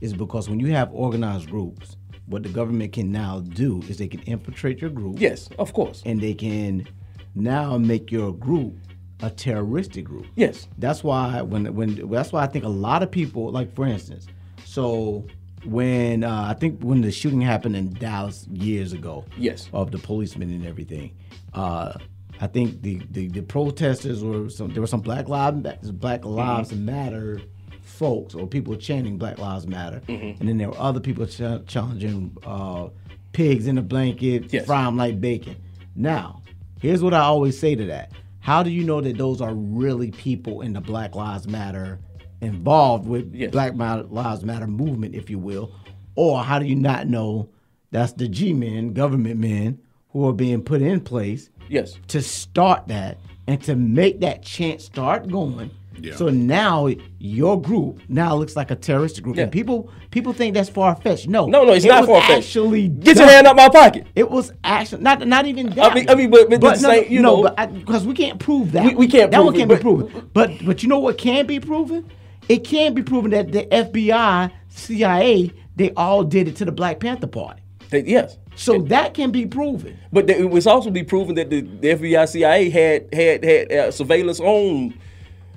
is 0.00 0.12
because 0.12 0.48
when 0.48 0.60
you 0.60 0.68
have 0.68 0.92
organized 0.92 1.50
groups, 1.50 1.96
what 2.26 2.42
the 2.42 2.48
government 2.48 2.92
can 2.92 3.10
now 3.10 3.40
do 3.40 3.82
is 3.88 3.96
they 3.96 4.08
can 4.08 4.20
infiltrate 4.22 4.80
your 4.80 4.90
group. 4.90 5.20
Yes, 5.20 5.48
of 5.58 5.72
course. 5.72 6.02
And 6.06 6.20
they 6.20 6.34
can 6.34 6.86
now 7.34 7.76
make 7.76 8.12
your 8.12 8.32
group 8.32 8.76
a 9.22 9.30
terroristic 9.30 10.04
group. 10.04 10.26
Yes. 10.36 10.68
That's 10.78 11.02
why 11.02 11.42
when 11.42 11.74
when 11.74 12.10
that's 12.10 12.32
why 12.32 12.42
I 12.42 12.46
think 12.46 12.64
a 12.64 12.68
lot 12.68 13.02
of 13.02 13.10
people 13.10 13.50
like 13.50 13.74
for 13.74 13.86
instance, 13.86 14.26
so 14.64 15.26
when 15.66 16.24
uh, 16.24 16.46
I 16.48 16.54
think 16.54 16.80
when 16.82 17.00
the 17.00 17.10
shooting 17.12 17.40
happened 17.40 17.76
in 17.76 17.92
Dallas 17.94 18.46
years 18.52 18.92
ago, 18.92 19.24
Yes. 19.38 19.68
of 19.72 19.90
the 19.90 19.98
policemen 19.98 20.50
and 20.50 20.66
everything, 20.66 21.12
uh, 21.54 21.92
I 22.40 22.46
think 22.48 22.82
the, 22.82 23.00
the 23.10 23.28
the 23.28 23.42
protesters 23.42 24.22
were 24.24 24.48
some 24.50 24.72
there 24.72 24.80
were 24.80 24.86
some 24.88 25.00
Black 25.00 25.28
Lives 25.28 25.90
Black 25.90 26.24
Lives 26.24 26.70
Mm-hmm. 26.72 26.84
Matter 26.84 27.40
folks 27.82 28.34
or 28.34 28.46
people 28.46 28.74
chanting 28.76 29.18
Black 29.18 29.38
Lives 29.38 29.66
Matter, 29.66 30.00
Mm-hmm. 30.08 30.40
and 30.40 30.48
then 30.48 30.58
there 30.58 30.68
were 30.70 30.78
other 30.78 31.00
people 31.00 31.26
ch- 31.26 31.66
challenging 31.66 32.36
uh, 32.44 32.88
pigs 33.32 33.66
in 33.66 33.78
a 33.78 33.82
blanket, 33.82 34.52
Yes. 34.52 34.66
them 34.66 34.96
like 34.96 35.20
bacon. 35.20 35.56
Now, 35.94 36.42
here's 36.80 37.02
what 37.02 37.14
I 37.14 37.20
always 37.20 37.58
say 37.58 37.74
to 37.76 37.84
that. 37.86 38.12
How 38.40 38.62
do 38.62 38.70
you 38.70 38.84
know 38.84 39.00
that 39.00 39.16
those 39.16 39.40
are 39.40 39.54
really 39.54 40.10
people 40.10 40.60
in 40.62 40.72
the 40.72 40.80
Black 40.80 41.14
Lives 41.14 41.46
Matter 41.46 41.98
involved 42.44 43.06
with 43.06 43.34
Yes. 43.34 43.50
Black 43.50 43.74
Lives 43.76 44.44
Matter 44.44 44.66
movement, 44.66 45.14
if 45.14 45.28
you 45.30 45.38
will? 45.38 45.70
Or 46.14 46.42
how 46.44 46.58
do 46.58 46.66
you 46.66 46.76
not 46.76 47.08
know 47.08 47.48
that's 47.90 48.12
the 48.12 48.28
G 48.28 48.52
men, 48.52 48.92
government 48.92 49.38
men, 49.40 49.78
who 50.10 50.28
are 50.28 50.32
being 50.32 50.62
put 50.62 50.80
in 50.82 51.00
place 51.00 51.50
Yes. 51.68 51.94
to 52.08 52.22
start 52.22 52.88
that 52.88 53.18
and 53.46 53.60
to 53.64 53.74
make 53.74 54.20
that 54.20 54.42
chant 54.42 54.80
start 54.80 55.28
going? 55.28 55.70
Yeah. 56.00 56.16
So 56.16 56.28
now 56.28 56.88
your 57.20 57.60
group 57.60 58.00
now 58.08 58.34
looks 58.34 58.56
like 58.56 58.72
a 58.72 58.74
terrorist 58.74 59.22
group, 59.22 59.36
Yeah. 59.36 59.44
and 59.44 59.52
people 59.52 59.90
people 60.10 60.32
think 60.32 60.54
that's 60.54 60.68
far 60.68 60.94
fetched. 60.96 61.28
No, 61.28 61.46
No, 61.46 61.64
no, 61.64 61.72
it's 61.72 61.84
it 61.84 61.88
not 61.88 62.04
far 62.06 62.20
fetched. 62.20 62.48
Actually, 62.48 62.88
Get 62.88 63.16
your 63.16 63.26
hand 63.28 63.46
out 63.46 63.54
my 63.56 63.68
pocket. 63.68 64.06
It 64.16 64.28
was 64.28 64.52
actually 64.64 65.02
not 65.02 65.26
not 65.26 65.46
even 65.46 65.70
that. 65.70 65.94
mean- 65.94 66.08
I 66.10 66.16
mean, 66.16 66.30
but- 66.30 66.50
but 66.50 66.60
the 66.60 66.66
no, 66.68 66.74
same- 66.76 67.12
you 67.12 67.20
no, 67.22 67.42
know- 67.42 67.66
because 67.74 68.04
we 68.06 68.12
can't 68.14 68.40
prove 68.40 68.72
that. 68.72 68.84
We- 68.86 68.94
we 68.96 69.06
can't 69.06 69.30
That 69.30 69.36
prove 69.38 69.46
one 69.46 69.54
it, 69.54 69.58
can't 69.58 69.68
but- 69.68 69.76
be 69.78 69.82
proven. 69.82 70.30
But 70.32 70.50
but 70.66 70.82
you 70.82 70.88
know 70.88 70.98
what 70.98 71.16
can 71.16 71.46
be 71.46 71.60
proven? 71.60 72.04
It 72.48 72.64
can't 72.64 72.94
be 72.94 73.02
proven 73.02 73.30
that 73.32 73.52
the 73.52 73.64
FBI, 73.66 74.50
CIA, 74.68 75.52
they 75.76 75.90
all 75.92 76.24
did 76.24 76.48
it 76.48 76.56
to 76.56 76.64
the 76.64 76.72
Black 76.72 77.00
Panther 77.00 77.26
Party. 77.26 77.62
They- 77.90 78.04
yes. 78.04 78.38
So 78.56 78.82
that 78.82 79.14
can 79.14 79.32
be 79.32 79.46
proven. 79.46 79.98
But 80.12 80.30
it 80.30 80.48
was 80.48 80.66
also 80.68 80.88
be 80.90 81.02
proven 81.02 81.34
that 81.34 81.50
the, 81.50 81.62
the 81.62 81.88
FBI, 81.88 82.28
CIA 82.28 82.70
had 82.70 83.12
had 83.12 83.44
had 83.44 83.72
uh, 83.72 83.90
surveillance 83.90 84.38
on 84.38 84.94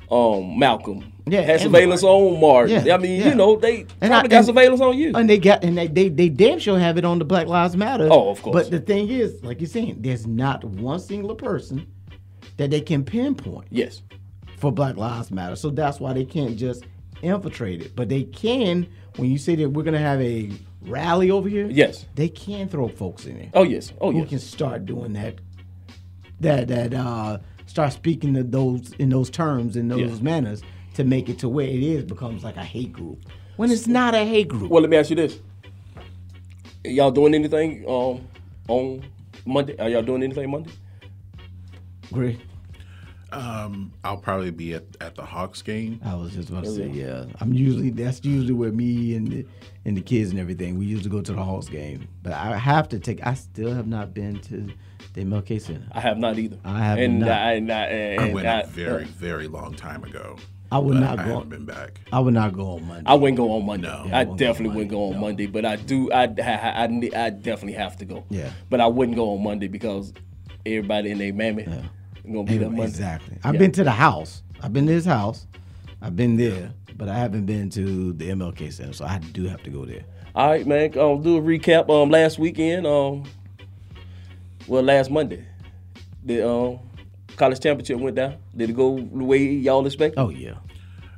um, 0.10 0.58
Malcolm. 0.58 1.14
Yeah, 1.28 1.42
had 1.42 1.62
surveillance 1.62 2.02
on 2.04 2.40
Martin. 2.40 2.86
Yeah, 2.86 2.96
I 2.96 2.98
mean, 2.98 3.20
yeah. 3.22 3.28
you 3.30 3.36
know, 3.36 3.56
they 3.58 3.82
And 4.02 4.10
probably 4.10 4.16
I- 4.16 4.22
got 4.22 4.34
and- 4.38 4.46
surveillance 4.48 4.82
on 4.82 4.98
you. 4.98 5.12
And 5.14 5.30
they 5.30 5.38
got 5.38 5.64
and 5.64 5.78
they, 5.78 5.86
they 5.88 6.10
they 6.10 6.30
damn 6.30 6.58
sure 6.58 6.80
have 6.80 6.98
it 6.98 7.06
on 7.06 7.20
the 7.20 7.26
Black 7.26 7.46
Lives 7.48 7.76
Matter. 7.76 8.08
Oh, 8.12 8.30
of 8.32 8.42
course. 8.42 8.54
But 8.56 8.72
the 8.72 8.80
thing 8.80 9.10
is, 9.10 9.44
like 9.44 9.60
you're 9.62 9.68
saying, 9.68 9.98
there's 10.00 10.26
not 10.26 10.64
one 10.64 11.00
singular 11.00 11.36
person 11.36 11.86
that 12.58 12.72
they 12.72 12.82
can 12.82 13.04
pinpoint. 13.04 13.68
yes. 13.70 14.02
For 14.58 14.72
Black 14.72 14.98
Lives 14.98 15.32
Matter. 15.32 15.56
So 15.56 15.70
that's 15.70 16.00
why 16.00 16.14
they 16.14 16.26
can't 16.26 16.58
just 16.58 16.84
infiltrate 17.22 17.82
it. 17.82 17.96
But 17.96 18.10
they 18.10 18.24
can, 18.24 18.88
when 19.16 19.32
you 19.32 19.38
say 19.38 19.56
that 19.56 19.70
we're 19.70 19.84
gonna 19.84 19.98
have 20.00 20.20
a 20.22 20.52
rally 20.82 21.32
over 21.32 21.48
here, 21.50 21.68
Yes. 21.70 22.06
they 22.16 22.28
can 22.30 22.68
throw 22.70 22.88
folks 22.88 23.26
in 23.26 23.38
there 23.38 23.50
Oh 23.54 23.64
yes. 23.64 23.94
Oh 24.02 24.12
who 24.12 24.20
yes. 24.20 24.30
can 24.30 24.40
start 24.40 24.86
doing 24.86 25.14
that. 25.14 25.36
That 26.40 26.68
that 26.68 26.94
uh 26.94 27.40
start 27.66 27.94
speaking 27.94 28.34
to 28.36 28.44
those 28.44 28.94
in 29.00 29.10
those 29.10 29.30
terms 29.30 29.76
in 29.76 29.88
those 29.88 30.22
manners 30.22 30.62
to 30.94 31.04
make 31.04 31.30
it 31.30 31.40
to 31.40 31.50
where 31.50 31.68
it 31.68 31.82
is 31.82 32.04
becomes 32.04 32.44
like 32.44 32.58
a 32.58 32.64
hate 32.64 32.94
group. 32.94 33.20
When 33.56 33.72
it's 33.72 33.88
not 33.88 34.14
a 34.14 34.24
hate 34.24 34.48
group. 34.48 34.70
Well, 34.70 34.82
let 34.82 34.90
me 34.92 34.98
ask 34.98 35.10
you 35.10 35.16
this: 35.16 35.40
Y'all 36.86 37.10
doing 37.12 37.34
anything 37.34 37.84
um, 37.88 38.28
on 38.68 39.04
Monday? 39.46 39.76
Are 39.80 39.90
y'all 39.90 40.04
doing 40.04 40.22
anything 40.24 40.50
Monday? 40.52 40.72
Great. 42.14 42.40
Um, 43.32 43.92
I'll 44.04 44.18
probably 44.18 44.52
be 44.52 44.74
at, 44.74 44.84
at 45.02 45.16
the 45.16 45.26
Hawks 45.26 45.62
game. 45.62 46.00
I 46.04 46.16
was 46.16 46.34
just 46.34 46.50
about 46.50 46.64
to 46.64 46.72
say, 46.72 46.88
yeah. 46.88 47.26
I'm 47.42 47.54
usually 47.54 47.90
that's 47.90 48.24
usually 48.24 48.54
where 48.54 48.72
me 48.72 49.16
and 49.16 49.28
the 49.28 49.46
and 49.86 49.98
the 49.98 50.02
kids 50.02 50.32
and 50.32 50.40
everything. 50.40 50.78
We 50.78 50.86
usually 50.86 51.10
go 51.10 51.22
to 51.22 51.34
the 51.34 51.44
Hawks 51.44 51.68
game, 51.68 52.08
but 52.24 52.34
I 52.34 52.58
have 52.58 52.88
to 52.90 53.00
take. 53.00 53.26
I 53.26 53.34
still 53.34 53.74
have 53.74 53.88
not 53.88 54.14
been 54.14 54.40
to 54.42 54.70
the 55.14 55.24
MLK 55.24 55.62
Center. 55.62 55.88
I 55.92 56.00
have 56.00 56.18
not 56.18 56.40
either. 56.40 56.58
I 56.64 56.80
have 56.80 57.00
and 57.00 57.20
not. 57.20 57.30
I, 57.30 57.54
and 57.54 57.72
I, 57.72 57.84
and 57.86 58.22
I 58.22 58.34
went 58.34 58.48
I, 58.48 58.62
a 58.62 58.68
very, 58.68 59.06
very 59.06 59.48
long 59.48 59.74
time 59.74 60.04
ago. 60.04 60.38
I 60.72 60.80
would 60.80 60.96
but 60.96 61.00
not 61.00 61.20
I 61.20 61.24
go. 61.24 61.34
haven't 61.36 61.50
been 61.50 61.66
back. 61.66 62.02
I 62.12 62.20
would 62.20 62.34
not 62.34 62.54
go 62.54 62.72
on 62.72 62.86
Monday. 62.86 63.10
I 63.10 63.14
wouldn't 63.14 63.38
go 63.38 63.52
on 63.52 63.66
Monday. 63.66 63.88
No. 63.88 64.06
Yeah, 64.06 64.18
I 64.18 64.22
I 64.22 64.24
definitely 64.24 64.76
wouldn't 64.76 64.92
go 64.92 65.06
on 65.06 65.20
Monday, 65.20 65.20
no. 65.20 65.22
Monday, 65.22 65.46
but 65.48 65.66
I 65.66 65.76
do. 65.78 66.12
I, 66.12 66.24
I, 66.24 66.86
I, 66.86 67.26
I 67.26 67.30
definitely 67.30 67.74
have 67.74 67.98
to 67.98 68.06
go. 68.06 68.26
Yeah. 68.30 68.52
But 68.70 68.82
I 68.82 68.88
wouldn't 68.88 69.16
go 69.16 69.32
on 69.34 69.44
Monday 69.44 69.68
because 69.68 70.14
everybody 70.66 71.12
in 71.12 71.20
their 71.20 71.34
mammy 71.34 71.66
gonna 72.34 72.44
be 72.46 72.58
there 72.58 72.70
Monday. 72.70 72.84
exactly. 72.86 73.38
I've 73.44 73.56
Yeah. 73.56 73.60
been 73.60 73.72
to 73.74 73.84
the 73.84 73.92
house. 73.92 74.44
I've 74.62 74.74
been 74.74 74.86
to 74.88 74.94
his 74.94 75.06
house. 75.06 75.48
I've 76.02 76.16
been 76.16 76.38
there, 76.38 76.72
but 76.96 77.10
I 77.10 77.18
haven't 77.18 77.46
been 77.46 77.70
to 77.72 78.14
the 78.14 78.30
MLK 78.30 78.70
Center, 78.72 78.94
so 78.94 79.06
I 79.06 79.20
do 79.20 79.46
have 79.46 79.64
to 79.64 79.70
go 79.70 79.86
there. 79.86 80.04
All 80.36 80.50
right, 80.50 80.66
man. 80.68 80.98
Um, 80.98 81.22
do 81.22 81.38
a 81.38 81.42
recap. 81.42 81.90
Um, 81.90 82.10
last 82.10 82.38
weekend. 82.38 82.86
Um, 82.86 83.24
well, 84.68 84.84
last 84.84 85.10
Monday, 85.10 85.46
the 86.24 86.48
um 86.48 86.80
college 87.36 87.60
championship 87.60 88.00
went 88.00 88.16
down. 88.16 88.36
Did 88.56 88.70
it 88.72 88.76
go 88.76 88.98
the 88.98 89.24
way 89.24 89.44
y'all 89.44 89.86
expected? 89.86 90.20
Oh 90.20 90.30
yeah. 90.30 90.56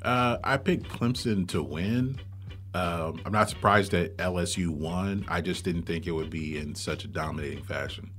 Uh, 0.02 0.38
I 0.44 0.58
picked 0.58 0.88
Clemson 0.90 1.48
to 1.50 1.62
win. 1.62 2.20
Um, 2.74 3.20
I'm 3.26 3.32
not 3.34 3.50
surprised 3.50 3.92
that 3.92 4.16
LSU 4.18 4.70
won. 4.70 5.26
I 5.28 5.42
just 5.42 5.66
didn't 5.66 5.84
think 5.84 6.08
it 6.08 6.12
would 6.12 6.30
be 6.30 6.58
in 6.58 6.76
such 6.76 7.04
a 7.04 7.08
dominating 7.08 7.64
fashion. 7.64 8.12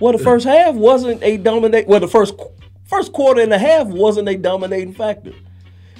Well, 0.00 0.12
the 0.12 0.18
first 0.18 0.46
half 0.46 0.74
wasn't 0.74 1.22
a 1.22 1.36
dominate. 1.36 1.86
Well, 1.86 2.00
the 2.00 2.08
first 2.08 2.34
first 2.84 3.12
quarter 3.12 3.40
and 3.40 3.52
a 3.52 3.58
half 3.58 3.86
wasn't 3.86 4.28
a 4.28 4.36
dominating 4.36 4.94
factor. 4.94 5.32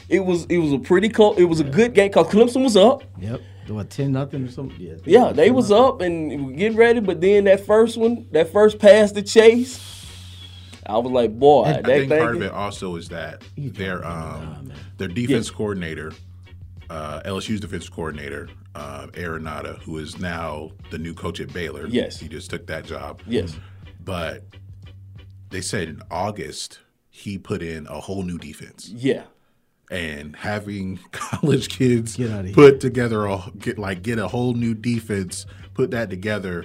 It 0.09 0.21
was 0.25 0.45
it 0.47 0.59
was 0.59 0.73
a 0.73 0.79
pretty 0.79 1.09
close. 1.09 1.39
It 1.39 1.45
was 1.45 1.61
a 1.61 1.65
good 1.65 1.95
game 1.95 2.09
because 2.09 2.27
Clemson 2.27 2.65
was 2.65 2.77
up. 2.77 3.05
Yep. 3.19 3.41
What 3.69 3.91
ten 3.91 4.13
nothing 4.13 4.45
or 4.45 4.51
something? 4.51 4.81
Yeah. 4.81 4.95
Yeah, 5.05 5.33
they 5.33 5.53
was 5.53 5.71
nothing. 5.71 5.85
up 5.85 6.01
and 6.01 6.59
getting 6.59 6.77
ready, 6.77 6.99
but 6.99 7.21
then 7.21 7.45
that 7.45 7.65
first 7.65 7.97
one, 7.97 8.27
that 8.33 8.51
first 8.51 8.81
pass 8.81 9.13
to 9.13 9.23
Chase, 9.23 9.79
I 10.87 10.99
was 10.99 11.13
like, 11.13 11.39
boy, 11.39 11.65
I 11.65 11.73
that 11.75 11.85
think 11.85 12.09
part 12.11 12.35
of 12.35 12.43
it 12.43 12.51
also 12.51 12.97
is 12.97 13.09
that 13.11 13.45
their 13.57 14.05
um, 14.05 14.73
their 14.99 15.07
defense 15.07 15.51
coordinator, 15.51 16.13
uh, 16.89 17.21
LSU's 17.25 17.61
defense 17.61 17.89
coordinator, 17.89 18.49
uh, 18.75 19.07
Aranda, 19.17 19.79
who 19.85 19.99
is 19.99 20.19
now 20.19 20.73
the 20.91 20.99
new 20.99 21.15
coach 21.15 21.39
at 21.39 21.53
Baylor. 21.53 21.87
Yes. 21.87 22.19
he 22.19 22.27
just 22.27 22.51
took 22.51 22.67
that 22.67 22.85
job. 22.85 23.21
Yes. 23.27 23.57
But 24.05 24.45
they 25.51 25.61
said 25.61 25.89
in 25.89 26.03
August 26.11 26.81
he 27.09 27.39
put 27.39 27.63
in 27.63 27.87
a 27.89 28.01
whole 28.01 28.23
new 28.23 28.39
defense. 28.39 28.89
Yeah. 28.89 29.25
and 29.91 30.37
having 30.37 30.99
college 31.13 31.69
kids 31.69 32.17
Get 32.17 32.31
outta 32.31 32.49
here. 32.49 32.55
put 32.55 32.81
together 32.81 33.27
a 33.27 33.43
get 33.59 33.79
like 33.79 34.03
get 34.03 34.19
a 34.19 34.29
whole 34.29 34.55
new 34.55 34.75
defense, 34.75 35.47
put 35.75 35.91
that 35.91 36.09
together 36.11 36.65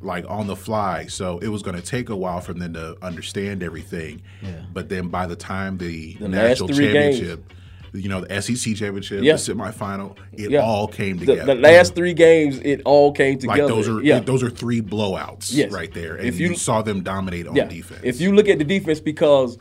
like 0.00 0.24
on 0.28 0.46
the 0.46 0.54
fly. 0.54 1.06
So 1.06 1.38
it 1.38 1.48
was 1.48 1.62
going 1.62 1.74
to 1.76 1.82
take 1.82 2.08
a 2.10 2.14
while 2.16 2.40
for 2.40 2.52
them 2.54 2.74
to 2.74 2.96
understand 3.02 3.62
everything. 3.64 4.22
Yeah. 4.42 4.62
But 4.72 4.88
then 4.90 5.08
by 5.08 5.26
the 5.26 5.34
time 5.34 5.78
the, 5.78 6.14
The 6.14 6.28
national 6.28 6.68
championship, 6.68 7.48
games. 7.48 7.57
You 7.92 8.08
know, 8.08 8.20
the 8.22 8.40
SEC 8.42 8.74
championship, 8.74 9.22
Yeah. 9.22 9.34
the 9.34 9.38
semifinal, 9.38 10.16
it 10.32 10.50
Yeah. 10.50 10.60
all 10.60 10.86
came 10.88 11.18
together. 11.18 11.44
the 11.44 11.54
last 11.54 11.94
three 11.94 12.14
games, 12.14 12.58
it 12.64 12.82
all 12.84 13.12
came 13.12 13.38
together. 13.38 13.62
like 13.62 13.68
those 13.68 13.88
are 13.88 14.02
yeah. 14.02 14.20
those 14.20 14.42
are 14.42 14.50
three 14.50 14.80
blowouts 14.82 15.48
Yes. 15.54 15.72
right 15.72 15.92
there, 15.92 16.16
and 16.16 16.26
If 16.26 16.38
you, 16.38 16.50
you- 16.50 16.56
saw 16.56 16.82
them 16.82 17.02
dominate 17.02 17.46
on 17.46 17.54
defense. 17.54 18.00
If 18.02 18.20
you 18.20 18.34
look 18.34 18.48
at 18.48 18.58
the 18.58 18.64
defense, 18.64 19.00
because 19.00 19.58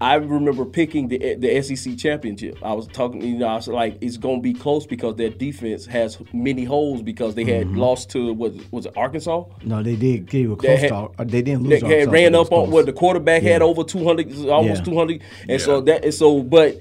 I 0.00 0.14
remember 0.14 0.64
picking 0.66 1.08
the 1.08 1.36
the 1.36 1.62
SEC 1.62 1.96
championship. 1.96 2.58
I 2.62 2.72
was 2.74 2.86
talking, 2.88 3.22
you 3.22 3.38
know, 3.38 3.46
I 3.46 3.54
was 3.56 3.66
like, 3.68 3.96
it's 4.02 4.16
going 4.18 4.36
to 4.38 4.42
be 4.42 4.52
close 4.52 4.86
because 4.86 5.16
their 5.16 5.30
defense 5.30 5.86
has 5.86 6.18
many 6.32 6.64
holes 6.64 7.02
because 7.02 7.34
they 7.34 7.44
had 7.44 7.66
Mm-hmm. 7.66 7.78
lost 7.78 8.10
to 8.10 8.32
was 8.34 8.52
was 8.70 8.86
it 8.86 8.96
Arkansas? 8.96 9.44
No, 9.64 9.82
they 9.82 9.96
did. 9.96 10.28
They 10.28 10.46
were 10.46 10.56
They 10.56 10.68
close. 10.68 10.80
had- 10.80 10.88
to, 10.90 10.96
uh, 10.96 11.24
they 11.24 11.42
didn't 11.42 11.62
They 11.64 11.68
lose. 11.80 11.82
had 11.82 11.90
Arkansas, 11.92 12.12
ran 12.12 12.34
up 12.34 12.52
on 12.52 12.64
close. 12.64 12.68
what 12.68 12.86
the 12.86 12.92
quarterback 12.92 13.42
had 13.42 13.62
over 13.62 13.84
two 13.84 14.04
hundred, 14.04 14.32
almost 14.48 14.80
Yeah. 14.80 14.84
two 14.84 14.96
hundred, 14.98 15.22
and 15.42 15.50
Yeah. 15.50 15.56
so 15.58 15.80
that 15.82 16.04
and 16.04 16.12
so, 16.14 16.42
but 16.42 16.80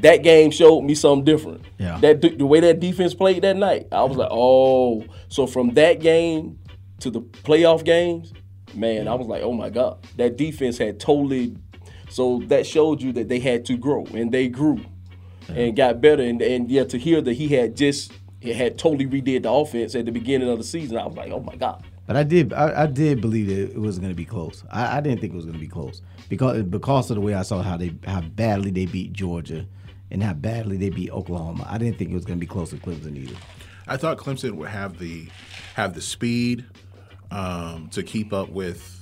that 0.00 0.22
game 0.22 0.50
showed 0.50 0.82
me 0.82 0.94
something 0.94 1.24
different. 1.24 1.62
Yeah. 1.78 1.98
that 2.00 2.20
the 2.20 2.46
way 2.46 2.60
that 2.60 2.80
defense 2.80 3.14
played 3.14 3.42
that 3.42 3.56
night, 3.56 3.86
I 3.92 4.04
was 4.04 4.16
like, 4.16 4.28
oh, 4.30 5.04
so 5.28 5.46
from 5.46 5.74
that 5.74 6.00
game 6.00 6.58
to 7.00 7.10
the 7.10 7.20
playoff 7.20 7.84
games, 7.84 8.32
man, 8.74 9.08
I 9.08 9.14
was 9.14 9.26
like, 9.26 9.42
oh 9.42 9.52
my 9.52 9.68
god, 9.70 9.98
that 10.16 10.36
defense 10.36 10.78
had 10.78 10.98
totally. 11.00 11.54
So 12.16 12.38
that 12.46 12.66
showed 12.66 13.02
you 13.02 13.12
that 13.12 13.28
they 13.28 13.38
had 13.38 13.66
to 13.66 13.76
grow, 13.76 14.06
and 14.06 14.32
they 14.32 14.48
grew, 14.48 14.80
and 15.50 15.76
got 15.76 16.00
better. 16.00 16.22
And 16.22 16.40
and 16.40 16.70
yeah, 16.70 16.84
to 16.84 16.96
hear 16.96 17.20
that 17.20 17.34
he 17.34 17.48
had 17.48 17.76
just 17.76 18.10
he 18.40 18.54
had 18.54 18.78
totally 18.78 19.06
redid 19.06 19.42
the 19.42 19.50
offense 19.50 19.94
at 19.94 20.06
the 20.06 20.12
beginning 20.12 20.48
of 20.48 20.56
the 20.56 20.64
season, 20.64 20.96
I 20.96 21.04
was 21.04 21.14
like, 21.14 21.30
oh 21.30 21.40
my 21.40 21.56
god. 21.56 21.84
But 22.06 22.16
I 22.16 22.22
did, 22.22 22.54
I, 22.54 22.84
I 22.84 22.86
did 22.86 23.20
believe 23.20 23.48
that 23.48 23.76
it 23.76 23.78
wasn't 23.78 24.04
going 24.04 24.14
to 24.14 24.16
be 24.16 24.24
close. 24.24 24.64
I, 24.70 24.96
I 24.96 25.00
didn't 25.02 25.20
think 25.20 25.34
it 25.34 25.36
was 25.36 25.44
going 25.44 25.58
to 25.58 25.60
be 25.60 25.68
close 25.68 26.00
because 26.30 26.62
because 26.62 27.10
of 27.10 27.16
the 27.16 27.20
way 27.20 27.34
I 27.34 27.42
saw 27.42 27.60
how 27.60 27.76
they 27.76 27.92
how 28.06 28.22
badly 28.22 28.70
they 28.70 28.86
beat 28.86 29.12
Georgia 29.12 29.66
and 30.10 30.22
how 30.22 30.32
badly 30.32 30.78
they 30.78 30.88
beat 30.88 31.10
Oklahoma. 31.10 31.66
I 31.68 31.76
didn't 31.76 31.98
think 31.98 32.12
it 32.12 32.14
was 32.14 32.24
going 32.24 32.38
to 32.38 32.40
be 32.40 32.46
close 32.46 32.70
to 32.70 32.76
Clemson 32.76 33.14
either. 33.14 33.36
I 33.86 33.98
thought 33.98 34.16
Clemson 34.16 34.52
would 34.52 34.70
have 34.70 34.98
the 34.98 35.28
have 35.74 35.92
the 35.92 36.00
speed 36.00 36.64
um, 37.30 37.90
to 37.90 38.02
keep 38.02 38.32
up 38.32 38.48
with 38.48 38.95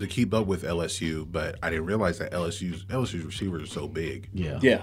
to 0.00 0.06
keep 0.06 0.34
up 0.34 0.46
with 0.46 0.64
LSU, 0.64 1.30
but 1.30 1.56
I 1.62 1.70
didn't 1.70 1.86
realize 1.86 2.18
that 2.18 2.32
LSU's 2.32 2.84
LSU's 2.86 3.24
receivers 3.24 3.62
are 3.62 3.66
so 3.72 3.86
big. 3.88 4.28
Yeah, 4.34 4.58
Yeah, 4.62 4.82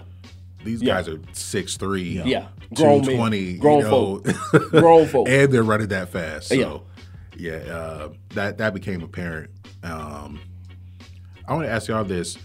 These 0.63 0.81
Yeah. 0.81 0.95
guys 0.95 1.07
are 1.09 1.19
six 1.33 1.75
three, 1.77 2.21
Yeah. 2.23 2.47
Grown 2.73 3.05
men. 3.05 3.57
Grown 3.59 3.77
you 3.79 3.83
know, 3.83 3.89
folk. 3.89 4.23
Grown 4.71 5.07
folk. 5.07 5.27
and 5.29 5.51
they're 5.51 5.63
running 5.63 5.87
that 5.89 6.09
fast. 6.09 6.47
So, 6.49 6.83
Yeah. 7.35 7.57
yeah, 7.65 7.73
uh, 7.73 8.09
that 8.35 8.57
that 8.59 8.73
became 8.73 9.01
apparent. 9.03 9.49
Um, 9.83 10.39
I 11.47 11.53
want 11.53 11.65
to 11.65 11.71
ask 11.71 11.87
y'all 11.87 12.03
this: 12.03 12.37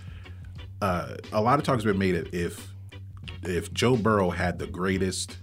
uh, 0.80 1.16
a 1.32 1.40
lot 1.42 1.58
of 1.58 1.64
talk 1.64 1.74
has 1.76 1.84
been 1.84 1.98
made 1.98 2.14
of 2.14 2.32
if 2.34 2.68
if 3.42 3.72
Joe 3.72 3.96
Burrow 3.96 4.30
had 4.30 4.58
the 4.60 4.66
greatest 4.68 5.36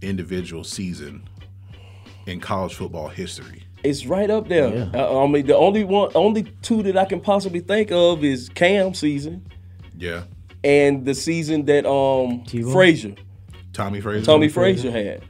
individual 0.00 0.64
season 0.64 1.28
in 2.26 2.40
college 2.40 2.74
football 2.74 3.08
history. 3.08 3.64
It's 3.84 4.06
right 4.06 4.30
up 4.30 4.48
there. 4.48 4.68
Yeah. 4.74 4.90
Uh, 4.94 5.24
I 5.24 5.26
mean, 5.26 5.46
the 5.46 5.56
only 5.56 5.84
one, 5.84 6.10
only 6.14 6.44
two 6.62 6.82
that 6.84 6.96
I 6.96 7.04
can 7.04 7.20
possibly 7.20 7.60
think 7.60 7.90
of 7.90 8.22
is 8.24 8.48
Cam 8.50 8.94
season 8.94 9.44
Yeah, 9.98 10.22
and 10.62 11.04
the 11.04 11.14
season 11.14 11.64
that 11.66 11.84
um 11.86 12.44
Tebow? 12.44 12.72
Frazier, 12.72 13.14
Tommie 13.72 14.00
Frazier. 14.00 14.24
Tommie 14.24 14.48
Frazier 14.48 14.90
had. 14.90 15.22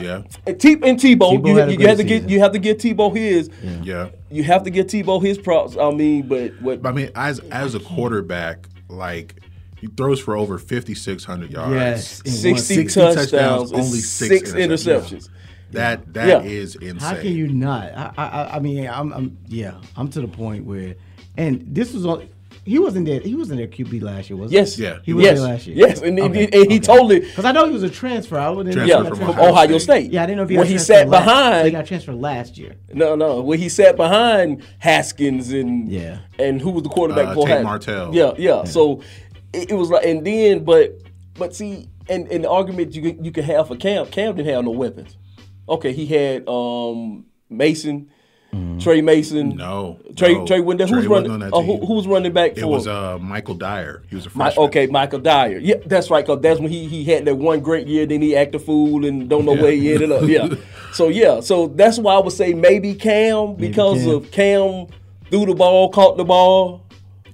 Yeah, 0.00 0.22
And, 0.44 0.60
T- 0.60 0.72
and 0.72 0.98
Tebow, 0.98 1.38
Tebow 1.38 1.46
you, 1.48 1.56
had 1.56 1.68
a 1.68 1.70
you, 1.70 1.76
great 1.76 1.88
have 1.88 1.98
to 1.98 2.02
get 2.04 2.14
season. 2.16 2.28
you 2.30 2.40
have 2.40 2.52
to 2.52 2.58
get 2.58 2.78
Tebow 2.80 3.14
his. 3.16 3.48
yeah. 3.84 4.08
You 4.28 4.42
have 4.42 4.64
to 4.64 4.70
get 4.70 4.88
Tebow 4.88 5.22
his 5.22 5.38
props. 5.38 5.76
I 5.76 5.90
mean, 5.92 6.26
but 6.26 6.60
what? 6.60 6.84
I 6.84 6.90
mean, 6.90 7.10
as 7.14 7.38
as 7.52 7.76
a 7.76 7.80
quarterback, 7.80 8.66
like 8.88 9.36
he 9.78 9.86
throws 9.86 10.18
for 10.18 10.36
over 10.36 10.58
fifty 10.58 10.96
six 10.96 11.22
hundred 11.24 11.52
yards. 11.52 11.74
Yes, 11.74 12.20
in 12.22 12.32
one 12.50 12.58
60, 12.58 12.74
season. 12.88 13.14
touchdowns, 13.14 13.70
only 13.72 13.84
only 13.86 13.98
six 14.00 14.50
six, 14.50 14.52
interceptions. 14.52 15.02
interceptions. 15.12 15.28
That 15.74 16.12
that 16.14 16.26
Yeah. 16.28 16.42
is 16.50 16.74
insane. 16.76 16.96
How 16.98 17.14
can 17.20 17.32
you 17.32 17.48
not? 17.48 17.92
I, 17.94 18.12
I, 18.16 18.56
I 18.56 18.58
mean, 18.60 18.86
I'm, 18.88 19.12
I'm, 19.12 19.38
yeah, 19.48 19.74
I'm 19.96 20.08
to 20.08 20.20
the 20.20 20.28
point 20.28 20.64
where, 20.64 20.94
and 21.36 21.64
this 21.74 21.92
was 21.92 22.06
on. 22.06 22.28
He 22.66 22.78
wasn't 22.78 23.04
there. 23.04 23.20
He 23.20 23.34
wasn't 23.34 23.58
there 23.58 23.66
QB 23.66 24.00
last 24.00 24.30
year, 24.30 24.38
was 24.38 24.50
he? 24.50 24.56
Yes. 24.56 24.78
Yeah. 24.78 25.00
he 25.02 25.12
was 25.12 25.24
yes. 25.24 25.38
there 25.38 25.48
last 25.48 25.66
year. 25.66 25.76
Yes, 25.76 26.00
and, 26.00 26.18
he- 26.18 26.50
and 26.50 26.72
he 26.72 26.80
totally 26.80 27.20
because 27.20 27.44
I 27.44 27.52
know 27.52 27.66
he 27.66 27.72
was 27.74 27.82
a 27.82 27.90
transfer. 27.90 28.38
I 28.38 28.48
wouldn't. 28.48 28.74
Transfer 28.74 29.02
yeah 29.02 29.06
from 29.06 29.18
from 29.18 29.30
Ohio 29.30 29.50
Ohio, 29.50 29.66
State. 29.78 29.80
State. 29.80 30.12
Yeah, 30.12 30.22
I 30.22 30.26
didn't 30.26 30.38
know 30.38 30.42
if 30.44 30.48
he 30.48 30.56
when 30.56 30.64
got 30.64 30.68
he 30.70 30.74
transferred 30.76 30.94
sat 30.96 31.08
last- 31.08 31.24
so 31.24 31.26
behind. 31.26 31.66
he 31.66 31.70
got 31.72 31.86
transferred 31.86 32.14
last 32.16 32.56
year. 32.56 32.76
No, 32.94 33.14
no. 33.16 33.42
When 33.42 33.58
he 33.58 33.68
sat 33.68 33.96
behind 33.96 34.62
Haskins 34.78 35.52
and 35.52 35.90
Yeah. 35.90 36.20
and 36.38 36.58
who 36.58 36.70
was 36.70 36.84
the 36.84 36.88
quarterback 36.88 37.28
Uh, 37.28 37.34
Tate 37.34 37.48
Haskins? 37.48 37.64
Martell. 37.64 38.14
Yeah, 38.14 38.32
yeah, 38.38 38.64
So 38.64 39.02
it, 39.52 39.70
it 39.72 39.74
was 39.74 39.90
like, 39.90 40.06
and 40.06 40.26
then, 40.26 40.64
but 40.64 40.98
but 41.34 41.54
see, 41.54 41.88
and, 42.08 42.28
and 42.28 42.44
the 42.44 42.50
argument 42.50 42.94
you 42.94 43.02
could, 43.02 43.26
you 43.26 43.30
could 43.30 43.44
have 43.44 43.68
for 43.68 43.76
Cam, 43.76 44.06
Cam 44.06 44.36
didn't 44.36 44.52
have 44.54 44.64
no 44.64 44.70
weapons. 44.70 45.18
Okay, 45.68 45.92
he 45.92 46.06
had 46.06 46.48
um 46.48 47.24
Mason, 47.50 48.10
Tre 48.78 49.00
Mason. 49.02 49.56
No, 49.56 49.98
Trey 50.16 50.34
no. 50.34 50.46
Trey 50.46 50.60
Wendell. 50.60 50.86
Trey 50.88 50.98
Who's 51.00 51.08
wasn't 51.08 51.30
running? 51.30 51.30
on 51.44 51.50
that 51.50 51.56
Uh, 51.56 51.60
who, 51.62 51.78
team. 51.78 51.86
who 51.86 51.94
was 51.94 52.06
running 52.06 52.32
back 52.32 52.54
for? 52.54 52.60
It 52.60 52.68
was 52.68 52.86
uh, 52.86 53.18
Michael 53.18 53.54
Dyer. 53.54 54.02
He 54.08 54.14
was 54.16 54.26
a 54.26 54.30
My, 54.34 54.46
freshman. 54.46 54.66
okay, 54.66 54.86
Michael 54.86 55.18
Dyer. 55.20 55.58
Yeah, 55.58 55.76
that's 55.86 56.10
right. 56.10 56.24
Cause 56.24 56.40
that's 56.40 56.60
when 56.60 56.70
he 56.70 56.86
he 56.86 57.04
had 57.04 57.24
that 57.24 57.34
one 57.36 57.60
great 57.60 57.86
year. 57.86 58.06
Then 58.06 58.20
he 58.22 58.36
acted 58.36 58.60
a 58.60 58.64
fool 58.64 59.04
and 59.04 59.28
don't 59.28 59.44
know 59.44 59.54
where 59.54 59.72
he 59.72 59.92
ended 59.92 60.12
up. 60.12 60.22
Yeah. 60.28 60.48
So 60.94 61.08
yeah. 61.08 61.40
So 61.40 61.66
that's 61.66 61.98
why 61.98 62.14
I 62.14 62.18
would 62.20 62.32
say 62.32 62.54
maybe 62.54 62.94
Cam 62.94 63.56
because 63.56 64.04
Cam. 64.04 64.14
of 64.14 64.30
Cam 64.30 64.86
threw 65.28 65.44
the 65.46 65.54
ball, 65.54 65.88
caught 65.88 66.16
the 66.16 66.24
ball. 66.24 66.84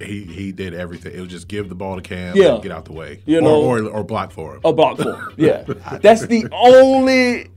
He 0.00 0.24
he 0.24 0.50
did 0.50 0.72
everything. 0.72 1.12
It 1.14 1.20
was 1.20 1.28
just 1.28 1.46
give 1.46 1.68
the 1.68 1.74
ball 1.74 1.96
to 1.96 2.00
Cam 2.00 2.34
Yeah. 2.34 2.54
and 2.54 2.62
get 2.62 2.72
out 2.72 2.86
the 2.86 2.94
way. 2.94 3.20
You 3.26 3.36
or, 3.36 3.42
know- 3.42 3.62
or, 3.62 3.82
or 3.84 4.02
block 4.02 4.32
for 4.32 4.54
him. 4.54 4.60
A 4.64 4.72
block 4.72 4.96
for 4.96 5.12
him. 5.14 5.34
Yeah. 5.36 5.64
That's 6.00 6.26
the 6.26 6.48
only. 6.52 7.48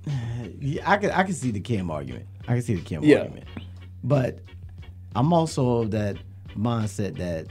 Yeah, 0.66 0.90
I 0.90 0.98
can 0.98 1.12
I 1.12 1.24
can 1.24 1.34
see 1.34 1.52
the 1.52 1.60
Cam 1.60 1.92
argument. 1.92 2.26
I 2.48 2.54
can 2.54 2.62
see 2.62 2.76
the 2.76 2.82
Cam 2.82 3.04
Yeah. 3.04 3.20
argument. 3.20 3.46
But 4.04 4.40
I'm 5.16 5.34
also 5.34 5.80
of 5.82 5.92
that 5.92 6.18
mindset 6.58 7.18
that 7.18 7.48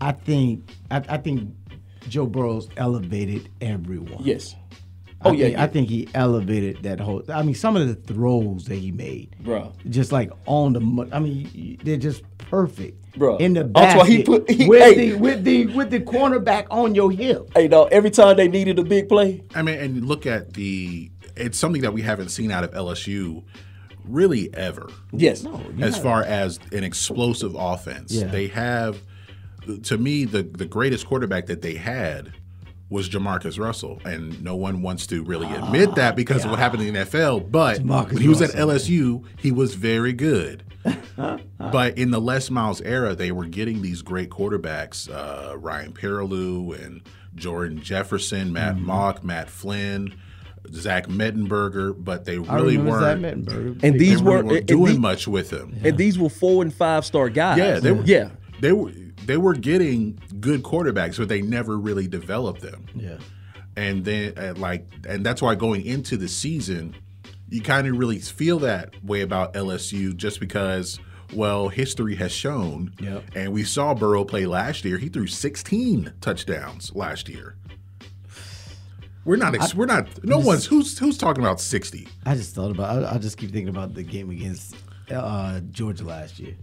I 0.00 0.12
think 0.12 0.70
I, 0.90 1.02
I 1.08 1.16
think 1.16 1.50
Joe 2.08 2.26
Burrow's 2.26 2.68
elevated 2.76 3.48
everyone. 3.60 4.22
Yes. 4.22 4.54
I 5.22 5.28
Oh 5.30 5.32
yeah. 5.32 5.44
think, 5.46 5.52
yeah. 5.56 5.62
I 5.62 5.66
think 5.66 5.88
he 5.88 6.08
elevated 6.14 6.82
that 6.82 7.00
whole. 7.00 7.22
I 7.32 7.42
mean, 7.42 7.54
some 7.54 7.74
of 7.76 7.88
the 7.88 7.94
throws 7.94 8.66
that 8.66 8.76
he 8.76 8.92
made, 8.92 9.34
bro, 9.40 9.72
just 9.88 10.12
like 10.12 10.30
on 10.44 10.74
the. 10.74 11.08
I 11.10 11.18
mean, 11.18 11.78
they're 11.82 11.96
just 11.96 12.22
perfect, 12.38 13.02
Bruh. 13.16 13.40
In 13.40 13.54
the 13.54 13.64
That's 13.64 13.96
why 13.96 14.06
he 14.06 14.18
basket 14.18 14.46
put- 14.46 14.50
he- 14.50 14.68
with 14.68 14.82
hey. 14.82 15.10
the 15.10 15.14
with 15.18 15.44
the 15.44 15.66
with 15.66 15.90
the 15.90 16.00
cornerback 16.00 16.66
on 16.70 16.94
your 16.94 17.10
hip. 17.10 17.50
Hey, 17.54 17.68
dog. 17.68 17.88
Every 17.90 18.10
time 18.10 18.36
they 18.36 18.48
needed 18.48 18.78
a 18.78 18.84
big 18.84 19.08
play, 19.08 19.42
I 19.54 19.62
mean, 19.62 19.78
and 19.78 20.06
look 20.06 20.26
at 20.26 20.52
the. 20.54 21.10
It's 21.36 21.58
something 21.58 21.82
that 21.82 21.92
we 21.92 22.02
haven't 22.02 22.30
seen 22.30 22.50
out 22.50 22.64
of 22.64 22.70
LSU, 22.72 23.42
really 24.04 24.52
ever. 24.54 24.88
yes. 25.12 25.44
as 25.80 25.98
far 25.98 26.22
as 26.22 26.58
an 26.72 26.82
explosive 26.84 27.54
offense. 27.54 28.12
Yeah. 28.12 28.24
They 28.28 28.46
have, 28.48 28.98
to 29.84 29.98
me, 29.98 30.24
the 30.24 30.42
the 30.42 30.64
greatest 30.66 31.06
quarterback 31.06 31.46
that 31.46 31.60
they 31.62 31.74
had 31.74 32.32
was 32.88 33.08
Jamarcus 33.08 33.58
Russell, 33.58 34.00
and 34.04 34.42
no 34.42 34.54
one 34.54 34.80
wants 34.82 35.06
to 35.08 35.22
really 35.24 35.50
admit 35.52 35.94
that 35.96 36.14
because 36.14 36.44
of 36.44 36.50
what 36.50 36.58
happened 36.60 36.82
in 36.84 36.94
the 36.94 37.00
NFL. 37.00 37.50
But 37.50 37.80
Jamarcus 37.80 38.12
when 38.12 38.22
he 38.22 38.28
was 38.28 38.40
at 38.42 38.50
LSU, 38.50 39.24
he 39.38 39.50
was 39.52 39.74
very 39.74 40.12
good. 40.12 40.62
but 41.58 41.98
in 41.98 42.10
the 42.12 42.20
Les 42.20 42.48
Miles 42.50 42.80
era, 42.82 43.14
they 43.14 43.32
were 43.32 43.46
getting 43.46 43.82
these 43.82 44.02
great 44.02 44.30
quarterbacks: 44.30 45.10
uh, 45.10 45.56
Ryan 45.58 45.92
Perrilloux 45.92 46.80
and 46.84 47.02
Jordan 47.34 47.80
Jefferson, 47.82 48.52
Matt 48.52 48.76
Mm-hmm. 48.76 48.90
Mauck, 48.90 49.22
Matt 49.24 49.50
Flynn. 49.50 50.14
Zach 50.72 51.06
Mettenberger, 51.06 51.94
but 51.96 52.24
they 52.24 52.38
really 52.40 52.76
weren't, 52.76 53.22
Mettenberger. 53.22 53.80
And 53.84 53.94
they 53.94 53.98
these 53.98 54.20
really 54.20 54.42
were 54.42 54.48
weren't 54.54 54.66
doing 54.66 54.94
the- 54.94 54.98
much 55.00 55.28
with 55.28 55.48
him. 55.52 55.76
And 55.84 55.96
these 55.96 56.18
were 56.18 56.28
four 56.28 56.60
and 56.62 56.74
five 56.74 57.04
star 57.04 57.28
guys. 57.30 57.56
Yeah, 57.58 57.78
they 57.78 57.92
were. 57.92 58.02
Yeah. 58.04 58.30
they 58.60 58.72
were. 58.72 58.90
They 59.26 59.36
were 59.36 59.54
getting 59.54 60.18
good 60.40 60.62
quarterbacks, 60.62 61.18
but 61.18 61.28
they 61.28 61.42
never 61.42 61.76
really 61.78 62.06
developed 62.08 62.60
them. 62.62 62.86
yeah. 62.94 63.18
And 63.76 64.04
then, 64.06 64.32
uh, 64.38 64.54
like, 64.56 64.86
and 65.06 65.24
that's 65.26 65.42
why 65.42 65.54
going 65.54 65.84
into 65.84 66.16
the 66.16 66.28
season, 66.28 66.94
you 67.50 67.60
kind 67.60 67.86
of 67.86 67.98
really 67.98 68.18
feel 68.20 68.58
that 68.60 68.94
way 69.04 69.20
about 69.20 69.52
LSU, 69.54 70.16
just 70.16 70.40
because. 70.40 70.98
Well, 71.34 71.68
history 71.68 72.14
has 72.14 72.30
shown, 72.30 72.92
Yep. 73.00 73.24
and 73.34 73.52
we 73.52 73.64
saw 73.64 73.94
Burrow 73.94 74.24
play 74.24 74.46
last 74.46 74.84
year. 74.84 74.96
He 74.96 75.08
threw 75.08 75.26
16 75.26 76.12
touchdowns 76.20 76.94
last 76.94 77.28
year. 77.28 77.56
We're 79.24 79.34
not. 79.36 79.54
Ex- 79.56 79.74
we're 79.74 79.86
not. 79.86 80.22
No 80.24 80.38
one's. 80.38 80.66
Who's 80.66 80.96
who's 80.98 81.18
talking 81.18 81.42
about 81.42 81.60
60? 81.60 82.06
I 82.24 82.36
just 82.36 82.54
thought 82.54 82.70
about. 82.70 83.02
I, 83.04 83.16
I 83.16 83.18
just 83.18 83.38
keep 83.38 83.50
thinking 83.50 83.68
about 83.68 83.92
the 83.94 84.04
game 84.04 84.30
against 84.30 84.76
uh, 85.10 85.58
Georgia 85.72 86.04
last 86.04 86.38
year. 86.38 86.54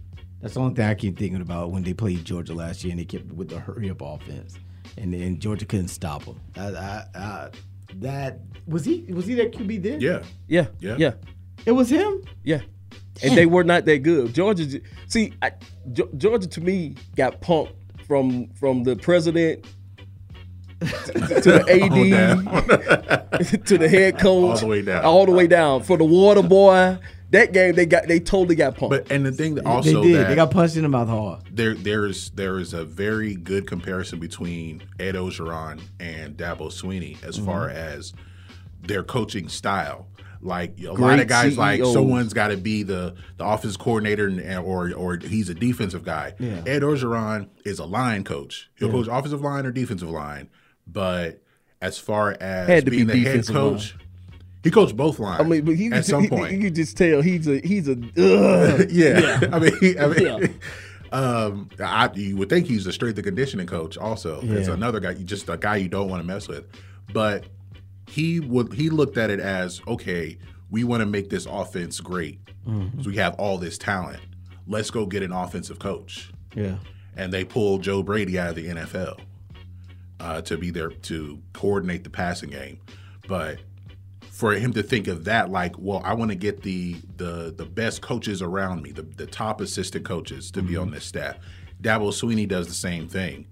That's 0.44 0.52
the 0.52 0.60
only 0.60 0.74
thing 0.74 0.84
I 0.84 0.94
keep 0.94 1.18
thinking 1.18 1.40
about 1.40 1.70
when 1.70 1.84
they 1.84 1.94
played 1.94 2.22
Georgia 2.22 2.52
last 2.52 2.84
year 2.84 2.90
and 2.90 3.00
they 3.00 3.06
kept 3.06 3.32
with 3.32 3.48
the 3.48 3.58
hurry 3.58 3.88
up 3.88 4.02
offense, 4.02 4.58
and 4.98 5.14
then 5.14 5.38
Georgia 5.38 5.64
couldn't 5.64 5.88
stop 5.88 6.26
them. 6.26 6.38
I, 6.54 6.66
I, 6.66 7.04
I, 7.14 7.50
that 7.94 8.40
was 8.66 8.84
he. 8.84 9.06
Was 9.08 9.24
he 9.26 9.36
that 9.36 9.52
QB 9.52 9.82
then? 9.82 10.02
Yeah. 10.02 10.22
Yeah. 10.46 10.66
Yeah. 10.80 10.96
Yeah. 10.98 11.12
it 11.64 11.72
was 11.72 11.88
him. 11.88 12.22
Yeah. 12.42 12.60
And 13.22 13.34
they 13.34 13.46
were 13.46 13.64
not 13.64 13.86
that 13.86 14.02
good. 14.02 14.34
Georgia, 14.34 14.82
see, 15.06 15.32
I, 15.40 15.52
Georgia 16.18 16.46
to 16.46 16.60
me 16.60 16.96
got 17.16 17.40
pumped 17.40 17.72
from 18.06 18.48
from 18.48 18.82
the 18.84 18.96
president 18.96 19.64
to 20.80 20.86
the 20.86 21.64
AD 23.40 23.64
to 23.66 23.78
the 23.78 23.88
head 23.88 24.18
coach, 24.18 24.50
All 24.50 24.56
the 24.58 24.66
way 24.66 24.82
down. 24.82 25.04
all 25.06 25.24
the 25.24 25.32
way 25.32 25.46
down. 25.46 25.84
For 25.84 25.96
the 25.96 26.04
water 26.04 26.42
boy, 26.42 26.98
that 27.34 27.52
game 27.52 27.74
they 27.74 27.86
got 27.86 28.08
they 28.08 28.18
totally 28.20 28.54
got 28.56 28.76
pumped. 28.76 28.90
But 28.90 29.12
and 29.12 29.24
the 29.24 29.32
thing 29.32 29.54
that 29.56 29.64
they 29.64 29.70
also 29.70 30.02
did. 30.02 30.14
that 30.16 30.28
they 30.28 30.34
got 30.34 30.50
punched 30.50 30.76
in 30.76 30.82
the 30.82 30.88
mouth 30.88 31.08
hard. 31.08 31.42
there 31.52 31.74
there's 31.74 32.30
there 32.30 32.58
is 32.58 32.72
a 32.74 32.84
very 32.84 33.34
good 33.34 33.66
comparison 33.66 34.18
between 34.18 34.82
Ed 34.98 35.14
Orgeron 35.14 35.80
and 36.00 36.36
Dabo 36.36 36.68
Swinney 36.72 37.22
as 37.22 37.36
Mm-hmm. 37.36 37.46
far 37.46 37.68
as 37.68 38.12
their 38.82 39.02
coaching 39.02 39.48
style. 39.48 40.06
Like 40.40 40.78
a 40.82 40.92
lot 40.92 41.20
of 41.20 41.26
guys, 41.26 41.56
like 41.56 41.82
someone's 41.84 42.34
got 42.34 42.48
to 42.48 42.58
be 42.58 42.82
the 42.82 43.14
the 43.38 43.46
offense 43.46 43.78
coordinator, 43.78 44.26
and, 44.26 44.38
and- 44.40 44.58
or 44.64 44.92
or 44.92 45.16
he's 45.16 45.48
a 45.48 45.54
defensive 45.54 46.04
guy. 46.04 46.34
Yeah. 46.38 46.62
Ed 46.66 46.82
Orgeron 46.82 47.48
is 47.64 47.78
a 47.78 47.86
line 47.86 48.24
coach. 48.24 48.70
He'll 48.78 48.90
coach 48.90 49.08
offensive 49.10 49.40
line 49.40 49.64
or 49.64 49.70
defensive 49.72 50.10
line, 50.10 50.50
but 50.86 51.40
as 51.80 51.98
far 51.98 52.36
as 52.40 52.68
Had 52.68 52.84
to 52.84 52.90
be 52.90 52.98
being 52.98 53.06
the 53.06 53.14
head 53.14 53.24
defensive 53.24 53.54
coach, 53.54 53.96
he 54.64 54.70
coached 54.72 54.96
both 54.96 55.18
lines. 55.20 55.40
I 55.40 55.44
mean, 55.44 55.64
but 55.64 55.76
he, 55.76 55.92
at 55.92 56.04
some 56.04 56.22
he- 56.24 56.28
point, 56.28 56.52
you 56.52 56.60
could 56.60 56.74
just 56.74 56.96
tell 56.96 57.22
he's 57.22 57.46
a 57.46 57.60
he's 57.60 57.86
a 57.88 57.92
ugh. 58.16 58.86
yeah. 58.90 59.40
I 59.52 59.58
mean, 59.60 59.72
he- 59.80 59.98
I 59.98 60.06
mean, 60.08 60.22
Yeah. 60.26 60.46
Um, 61.12 61.68
I, 61.78 62.10
you 62.14 62.36
would 62.38 62.48
think 62.48 62.66
he's 62.66 62.84
a 62.88 62.92
strength 62.92 63.16
and 63.18 63.24
conditioning 63.24 63.68
coach. 63.68 63.96
Also, 63.96 64.40
it's 64.42 64.66
another 64.66 64.98
guy, 64.98 65.14
just 65.14 65.48
a 65.48 65.56
guy 65.56 65.76
you 65.76 65.88
don't 65.88 66.08
want 66.08 66.20
to 66.20 66.26
mess 66.26 66.48
with. 66.48 66.64
But 67.12 67.44
he 68.08 68.40
would 68.40 68.72
he 68.72 68.90
looked 68.90 69.16
at 69.16 69.30
it 69.30 69.38
as 69.38 69.80
okay, 69.86 70.36
we 70.72 70.82
want 70.82 71.02
to 71.02 71.06
make 71.06 71.30
this 71.30 71.46
offense 71.46 72.00
great. 72.00 72.40
So 72.66 73.10
we 73.10 73.14
have 73.16 73.34
all 73.34 73.58
this 73.58 73.78
talent. 73.78 74.18
Let's 74.66 74.90
go 74.90 75.06
get 75.06 75.22
an 75.22 75.30
offensive 75.30 75.78
coach. 75.78 76.32
Yeah. 76.56 76.78
And 77.16 77.32
they 77.32 77.44
pulled 77.44 77.82
Joe 77.82 78.02
Brady 78.02 78.36
out 78.36 78.48
of 78.48 78.54
the 78.56 78.66
NFL 78.66 79.20
uh, 80.18 80.40
to 80.42 80.56
be 80.58 80.70
there 80.70 80.88
to 80.90 81.40
coordinate 81.52 82.02
the 82.02 82.10
passing 82.10 82.50
game. 82.50 82.80
But 83.28 83.60
for 84.34 84.52
him 84.52 84.72
to 84.72 84.82
think 84.82 85.06
of 85.06 85.24
that 85.24 85.48
like, 85.48 85.78
well, 85.78 86.02
I 86.04 86.12
want 86.14 86.32
to 86.32 86.34
get 86.34 86.62
the 86.62 86.96
the 87.16 87.54
the 87.56 87.64
best 87.64 88.02
coaches 88.02 88.42
around 88.42 88.82
me, 88.82 88.90
the, 88.90 89.02
the 89.02 89.26
top 89.26 89.60
assistant 89.60 90.04
coaches 90.04 90.50
to 90.52 90.62
be 90.62 90.76
on 90.76 90.90
this 90.90 91.04
staff. 91.04 91.36
Dabo 91.80 92.08
Swinney 92.08 92.48
does 92.48 92.66
the 92.66 92.74
same 92.74 93.06
thing. 93.08 93.46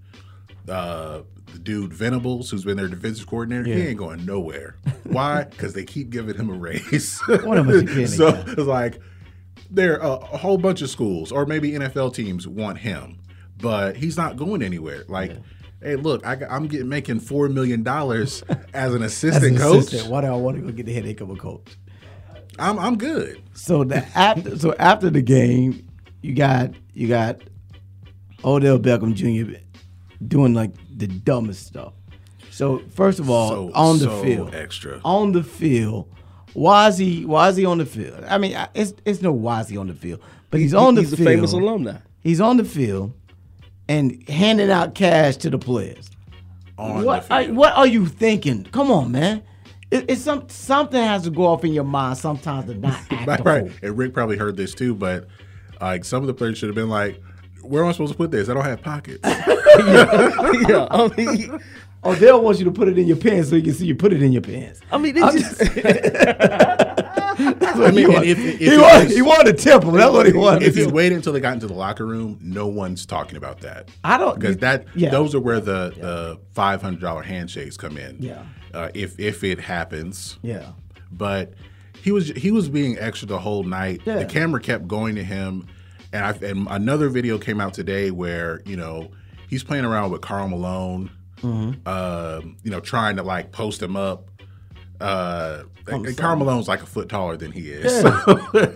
Uh, 0.67 1.21
the 1.53 1.59
dude 1.59 1.93
Venables, 1.93 2.51
who's 2.51 2.65
been 2.65 2.75
their 2.75 2.89
defensive 2.89 3.27
coordinator, 3.27 3.63
he 3.63 3.87
ain't 3.87 3.97
going 3.97 4.25
nowhere. 4.25 4.75
Why? 5.03 5.45
Because 5.45 5.73
they 5.73 5.85
keep 5.85 6.09
giving 6.09 6.35
him 6.35 6.49
a 6.49 6.53
raise. 6.53 7.19
What 7.27 7.57
am 7.57 7.69
I 7.69 7.81
getting 7.83 8.07
so 8.07 8.43
it's 8.45 8.59
like 8.59 8.99
there 9.71 10.03
are 10.03 10.19
a 10.33 10.37
whole 10.37 10.57
bunch 10.57 10.81
of 10.81 10.89
schools 10.89 11.31
or 11.31 11.45
maybe 11.45 11.71
NFL 11.71 12.13
teams 12.13 12.45
want 12.45 12.79
him, 12.79 13.19
but 13.57 13.95
he's 13.95 14.17
not 14.17 14.35
going 14.35 14.61
anywhere. 14.61 15.05
Like, 15.07 15.37
hey, 15.83 15.95
look, 15.95 16.25
I, 16.25 16.37
am 16.49 16.67
getting 16.67 16.89
making 16.89 17.19
four 17.19 17.49
million 17.49 17.83
dollars 17.83 18.43
as 18.73 18.93
an 18.93 19.03
As 19.03 19.11
assistant 19.13 19.55
an 19.55 19.57
coach. 19.57 19.79
assistant, 19.87 20.09
why 20.11 20.21
do 20.21 20.27
I 20.27 20.35
want 20.35 20.57
to 20.57 20.63
go 20.63 20.71
get 20.71 20.85
the 20.85 20.93
headache 20.93 21.21
of 21.21 21.29
a 21.29 21.35
coach? 21.35 21.77
I'm 22.59 22.77
I'm 22.79 22.97
good. 22.97 23.41
So 23.53 23.83
the 23.83 23.97
after 24.17 24.57
so 24.57 24.75
after 24.79 25.09
the 25.09 25.21
game, 25.21 25.87
you 26.21 26.33
got 26.35 26.71
you 26.93 27.07
got 27.07 27.41
Odell 28.45 28.79
Beckham 28.79 29.13
Jr. 29.13 29.57
doing 30.27 30.53
like 30.53 30.71
the 30.95 31.07
dumbest 31.07 31.65
stuff. 31.65 31.93
So 32.51 32.83
first 32.93 33.19
of 33.19 33.29
all, 33.29 33.49
So 33.49 33.71
on 33.73 33.97
the 33.97 34.05
so 34.05 34.23
field, 34.23 34.53
extra. 34.53 35.01
on 35.03 35.31
the 35.31 35.43
field, 35.43 36.07
why 36.53 36.89
is 36.89 36.97
he 36.99 37.25
why 37.25 37.49
is 37.49 37.55
he 37.57 37.65
on 37.65 37.79
the 37.79 37.85
field? 37.85 38.23
I 38.27 38.37
mean, 38.37 38.55
it's 38.75 38.93
it's 39.05 39.21
no 39.23 39.31
why 39.31 39.61
is 39.61 39.69
he 39.69 39.77
on 39.77 39.87
the 39.87 39.95
field, 39.95 40.19
but 40.51 40.59
he's 40.59 40.73
on 40.75 40.93
the 40.95 41.01
He's 41.01 41.13
a 41.13 41.17
field. 41.17 41.27
famous 41.29 41.53
alumni. 41.53 41.97
He's 42.21 42.39
on 42.39 42.57
the 42.57 42.63
field 42.65 43.13
and 43.87 44.27
handing 44.29 44.71
out 44.71 44.95
cash 44.95 45.37
to 45.37 45.49
the 45.49 45.57
players. 45.57 46.09
On 46.77 47.03
what 47.03 47.27
the 47.27 47.33
are, 47.33 47.43
what 47.53 47.73
are 47.73 47.87
you 47.87 48.05
thinking? 48.05 48.63
Come 48.65 48.91
on, 48.91 49.11
man. 49.11 49.43
It, 49.91 50.05
it's 50.09 50.21
some 50.21 50.49
something 50.49 51.01
has 51.01 51.23
to 51.23 51.29
go 51.29 51.45
off 51.45 51.63
in 51.63 51.73
your 51.73 51.83
mind 51.83 52.17
sometimes 52.17 52.65
to 52.65 52.75
not 52.75 52.93
act 53.11 53.27
Right, 53.27 53.45
right. 53.45 53.71
And 53.81 53.97
Rick 53.97 54.13
probably 54.13 54.37
heard 54.37 54.57
this 54.57 54.73
too, 54.73 54.95
but 54.95 55.27
like 55.79 56.05
some 56.05 56.23
of 56.23 56.27
the 56.27 56.33
players 56.33 56.57
should 56.57 56.69
have 56.69 56.75
been 56.75 56.89
like, 56.89 57.21
"Where 57.61 57.83
am 57.83 57.89
I 57.89 57.91
supposed 57.91 58.13
to 58.13 58.17
put 58.17 58.31
this? 58.31 58.49
I 58.49 58.53
don't 58.53 58.65
have 58.65 58.81
pockets." 58.81 59.19
yeah, 59.23 60.87
I 60.89 61.11
mean, 61.15 61.59
oh, 62.03 62.11
Odell 62.11 62.41
wants 62.41 62.59
you 62.59 62.65
to 62.65 62.71
put 62.71 62.87
it 62.87 62.97
in 62.97 63.07
your 63.07 63.17
pants 63.17 63.49
so 63.49 63.55
you 63.55 63.63
can 63.63 63.73
see 63.73 63.85
you 63.85 63.95
put 63.95 64.13
it 64.13 64.21
in 64.21 64.31
your 64.31 64.41
pants. 64.41 64.81
I 64.91 64.97
mean, 64.97 65.21
I'm 65.21 65.35
it's 65.35 65.59
I 67.75 67.91
mean, 67.91 68.13
and 68.13 68.23
if, 68.25 68.37
if 68.37 68.59
he, 68.59 68.77
wanted, 68.77 69.03
was- 69.05 69.15
he 69.15 69.21
wanted 69.21 69.57
to 69.57 69.63
tip 69.63 69.83
him. 69.83 69.93
That's 69.93 70.11
what 70.11 70.25
he 70.25 70.33
wanted. 70.33 70.63
if 70.63 70.75
he 70.75 70.85
waited 70.85 71.15
until 71.15 71.33
they 71.33 71.39
got 71.39 71.53
into 71.53 71.67
the 71.67 71.73
locker 71.73 72.05
room, 72.05 72.37
no 72.41 72.67
one's 72.67 73.05
talking 73.05 73.37
about 73.37 73.61
that. 73.61 73.89
I 74.03 74.17
don't 74.17 74.39
because 74.39 74.57
that 74.57 74.85
yeah. 74.95 75.09
those 75.09 75.33
are 75.35 75.39
where 75.39 75.59
the 75.59 75.93
the 75.95 76.39
five 76.53 76.81
hundred 76.81 77.01
dollar 77.01 77.21
handshakes 77.23 77.77
come 77.77 77.97
in. 77.97 78.17
Yeah. 78.19 78.43
uh, 78.73 78.89
if 78.93 79.19
if 79.19 79.43
it 79.43 79.59
happens. 79.59 80.37
Yeah. 80.41 80.71
but 81.11 81.53
he 82.01 82.11
was 82.11 82.29
he 82.29 82.51
was 82.51 82.67
being 82.69 82.97
extra 82.99 83.27
the 83.27 83.39
whole 83.39 83.63
night. 83.63 84.01
Yeah. 84.05 84.19
The 84.19 84.25
camera 84.25 84.59
kept 84.61 84.87
going 84.87 85.15
to 85.15 85.23
him, 85.23 85.67
and 86.11 86.25
I 86.25 86.31
and 86.45 86.67
another 86.69 87.09
video 87.09 87.37
came 87.37 87.61
out 87.61 87.73
today 87.73 88.11
where 88.11 88.61
you 88.65 88.75
know 88.75 89.11
he's 89.49 89.63
playing 89.63 89.85
around 89.85 90.11
with 90.11 90.21
Karl 90.21 90.47
Malone, 90.47 91.09
Mm-hmm. 91.41 91.85
um, 91.87 92.55
you 92.63 92.71
know, 92.71 92.79
trying 92.79 93.17
to 93.17 93.23
like 93.23 93.51
post 93.51 93.81
him 93.81 93.95
up. 93.97 94.29
Uh, 95.01 95.63
Oh, 95.91 96.03
and 96.03 96.17
Karl 96.17 96.37
Malone's 96.37 96.67
like 96.67 96.81
a 96.81 96.85
foot 96.85 97.09
taller 97.09 97.35
than 97.37 97.51
he 97.51 97.69
is. 97.71 98.03
Yeah. 98.03 98.71